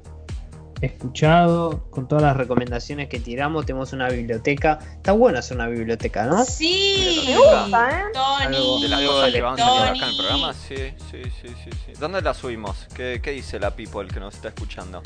escuchado, 0.81 1.85
con 1.89 2.07
todas 2.07 2.23
las 2.23 2.37
recomendaciones 2.37 3.07
que 3.09 3.19
tiramos, 3.19 3.65
tenemos 3.65 3.93
una 3.93 4.09
biblioteca. 4.09 4.79
Está 4.95 5.11
bueno 5.11 5.39
hacer 5.39 5.57
una 5.57 5.67
biblioteca, 5.67 6.25
¿no? 6.25 6.43
Sí, 6.45 7.23
Me 7.27 7.37
gusta, 7.37 7.89
¿eh? 7.89 8.03
Tony. 8.13 8.81
De 8.81 8.89
las 8.89 9.01
cosas 9.01 9.31
que 9.31 9.41
vamos 9.41 9.59
a 9.61 9.89
acá 9.89 9.97
en 9.97 10.03
el 10.03 10.17
programa, 10.17 10.53
sí, 10.53 10.75
sí, 11.11 11.23
sí, 11.23 11.47
sí, 11.63 11.69
sí. 11.85 11.93
¿Dónde 11.99 12.21
la 12.21 12.33
subimos? 12.33 12.87
¿Qué, 12.95 13.19
qué 13.23 13.31
dice 13.31 13.59
la 13.59 13.71
people 13.71 14.07
que 14.07 14.19
nos 14.19 14.35
está 14.35 14.49
escuchando? 14.49 15.01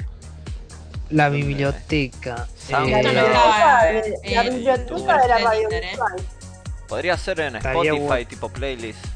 La 1.09 1.29
¿Dónde? 1.29 1.45
biblioteca. 1.45 2.47
La 2.69 2.77
eh, 2.77 2.91
no 2.91 2.97
biblioteca, 2.97 3.91
eh, 3.91 4.13
la 4.33 4.43
biblioteca 4.43 4.85
tu 4.85 4.95
de 4.95 5.05
la 5.05 5.37
radio 5.37 5.69
¿eh? 5.71 5.97
Podría 6.87 7.17
ser 7.17 7.39
en 7.39 7.55
Spotify, 7.57 7.99
bueno. 7.99 8.27
tipo 8.27 8.49
playlist. 8.49 9.14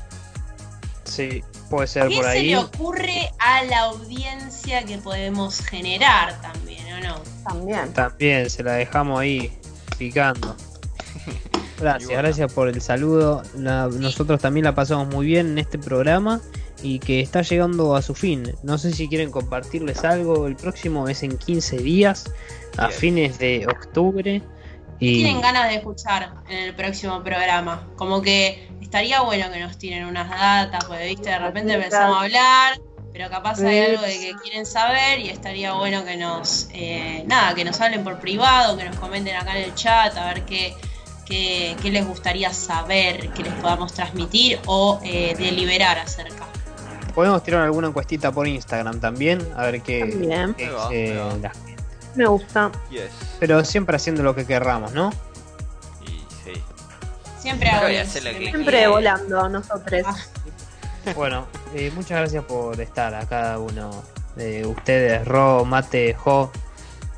Sí, 1.10 1.44
puede 1.70 1.88
ser 1.88 2.08
¿Qué 2.08 2.16
por 2.16 2.24
se 2.26 2.30
ahí. 2.32 2.48
le 2.50 2.58
ocurre 2.58 3.32
a 3.40 3.64
la 3.64 3.80
audiencia 3.82 4.84
que 4.86 4.98
podemos 4.98 5.60
generar 5.62 6.40
también, 6.42 6.86
o 6.94 7.00
no? 7.08 7.22
También. 7.48 7.94
También 7.94 8.50
se 8.50 8.64
la 8.64 8.74
dejamos 8.74 9.20
ahí 9.20 9.52
picando. 9.98 10.56
Gracias, 11.80 12.08
bueno. 12.08 12.22
gracias 12.24 12.54
por 12.54 12.68
el 12.68 12.82
saludo. 12.82 13.42
La- 13.58 13.88
nosotros 13.88 14.42
también 14.42 14.66
la 14.66 14.76
pasamos 14.76 15.08
muy 15.14 15.26
bien 15.26 15.48
en 15.48 15.58
este 15.60 15.78
programa 15.80 16.42
y 16.84 17.00
que 17.00 17.22
está 17.22 17.42
llegando 17.42 17.96
a 17.96 18.02
su 18.02 18.14
fin. 18.16 18.54
No 18.64 18.78
sé 18.78 18.92
si 18.92 19.08
quieren 19.08 19.32
compartirles 19.32 20.04
algo. 20.04 20.46
El 20.48 20.58
próximo 20.58 21.08
es 21.08 21.24
en 21.24 21.38
15 21.38 21.78
días, 21.78 22.32
a 22.78 22.88
Bien. 22.88 23.00
fines 23.00 23.40
de 23.40 23.66
octubre. 23.68 24.42
¿Qué 25.00 25.06
Y 25.06 25.24
tienen 25.24 25.42
ganas 25.42 25.70
de 25.70 25.76
escuchar 25.76 26.34
en 26.50 26.58
el 26.58 26.76
próximo 26.76 27.24
programa? 27.24 27.88
Como 27.96 28.22
que 28.22 28.70
estaría 28.82 29.22
bueno 29.22 29.52
que 29.52 29.60
nos 29.60 29.78
tiren 29.78 30.06
unas 30.06 30.30
datas, 30.30 30.84
porque 30.86 31.06
viste, 31.06 31.30
de 31.30 31.40
repente 31.40 31.74
empezamos 31.74 32.18
a 32.18 32.22
hablar, 32.22 32.82
pero 33.14 33.30
capaz 33.30 33.62
hay 33.62 33.80
algo 33.80 34.02
de 34.02 34.20
que 34.20 34.34
quieren 34.44 34.66
saber 34.66 35.20
y 35.20 35.30
estaría 35.30 35.74
bueno 35.74 36.04
que 36.04 36.18
nos, 36.18 36.70
eh, 36.74 37.24
nada, 37.28 37.54
que 37.54 37.64
nos 37.64 37.80
hablen 37.80 38.04
por 38.04 38.20
privado, 38.20 38.78
que 38.78 38.86
nos 38.86 38.98
comenten 38.98 39.36
acá 39.36 39.58
en 39.58 39.66
el 39.66 39.76
chat, 39.76 40.18
a 40.18 40.34
ver 40.34 40.44
qué, 40.46 40.76
qué, 41.26 41.76
qué 41.82 41.92
les 41.92 42.06
gustaría 42.06 42.52
saber, 42.52 43.30
que 43.30 43.44
les 43.44 43.54
podamos 43.54 43.94
transmitir 43.94 44.60
o 44.66 45.00
eh, 45.04 45.36
deliberar 45.38 45.98
acerca. 46.00 46.46
podemos 47.16 47.42
tirar 47.44 47.62
alguna 47.62 47.88
encuestita 47.88 48.32
por 48.32 48.48
Instagram 48.48 49.00
también, 49.00 49.48
a 49.56 49.64
ver 49.64 49.82
qué, 49.82 50.00
También. 50.02 50.54
qué 50.56 50.70
va. 50.70 50.90
Me 52.16 52.26
gusta. 52.28 52.72
Yes. 52.90 53.12
Pero 53.40 53.64
siempre 53.64 53.96
haciendo 53.96 54.24
lo 54.24 54.36
que 54.36 54.46
querramos, 54.46 54.92
¿no? 54.94 55.12
Y 56.06 56.24
sí. 56.44 56.54
Siempre 57.40 57.70
voy 57.82 57.96
a 57.96 58.02
eso, 58.02 58.12
hacer 58.18 58.24
lo 58.24 58.30
que 58.32 58.46
me 58.46 58.52
Siempre 58.52 58.72
quiere. 58.74 58.88
volando, 58.88 59.50
nosotros. 59.50 60.02
Ah. 60.06 60.16
Bueno, 61.16 61.48
eh, 61.74 61.92
muchas 61.96 62.20
gracias 62.20 62.44
por 62.44 62.80
estar 62.82 63.14
a 63.16 63.26
cada 63.28 63.58
uno 63.60 64.04
de 64.36 64.66
ustedes, 64.66 65.26
Ro, 65.28 65.66
Mate, 65.66 66.14
Jo. 66.14 66.52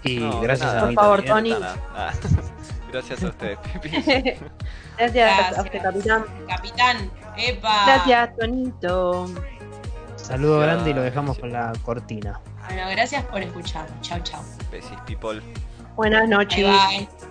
Y 0.04 0.18
No, 0.18 0.42
gracias 0.42 0.68
nada. 0.74 0.82
a 0.84 0.86
mí 0.88 0.96
Por 0.96 1.04
favor, 1.04 1.24
también. 1.24 1.56
Tony. 1.56 1.64
Nada, 1.64 1.76
nada. 1.94 2.14
Gracias 2.92 3.24
a 3.24 3.28
ustedes, 3.28 3.58
Pipi. 3.82 3.90
Gracias, 4.98 5.58
a 5.58 5.62
usted, 5.62 5.82
capitán. 5.82 6.26
Capitán, 6.48 7.12
epa. 7.38 7.86
Gracias, 7.86 8.36
Tonito. 8.38 9.28
Saludo 10.18 10.58
Gracias. 10.60 10.74
grande 10.76 10.90
y 10.90 10.94
lo 10.94 11.02
dejamos 11.02 11.40
con 11.40 11.52
la 11.54 11.72
cortina. 11.86 12.42
Bueno, 12.74 12.90
gracias 12.90 13.26
por 13.26 13.42
escuchar. 13.42 13.90
Chau, 14.02 14.20
chau. 14.24 14.42
Besis, 14.72 14.98
people. 15.06 15.42
Buenas 15.98 16.30
noches. 16.30 16.64
Bye, 16.64 17.08
bye. 17.10 17.31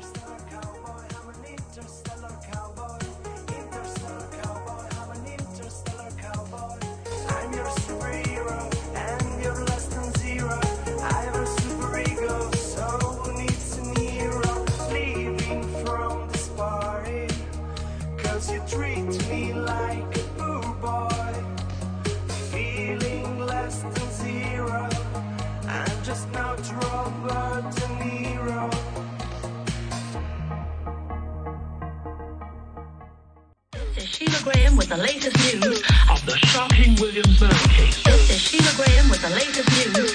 Sheila 34.21 34.43
Graham 34.43 34.77
with 34.77 34.89
the 34.89 34.97
latest 34.97 35.37
news. 35.63 35.81
Of 36.11 36.27
the 36.27 36.37
shocking 36.39 36.97
Williams 36.97 37.41
murder 37.41 37.55
case. 37.69 38.03
This 38.03 38.31
is 38.31 38.41
Sheila 38.41 38.73
Graham 38.77 39.09
with 39.11 39.23
the 39.23 39.31
latest 39.31 39.71
news. 39.97 40.13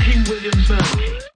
King 0.00 0.24
Williams 0.24 0.68
murder 0.68 0.96
case. 0.96 1.35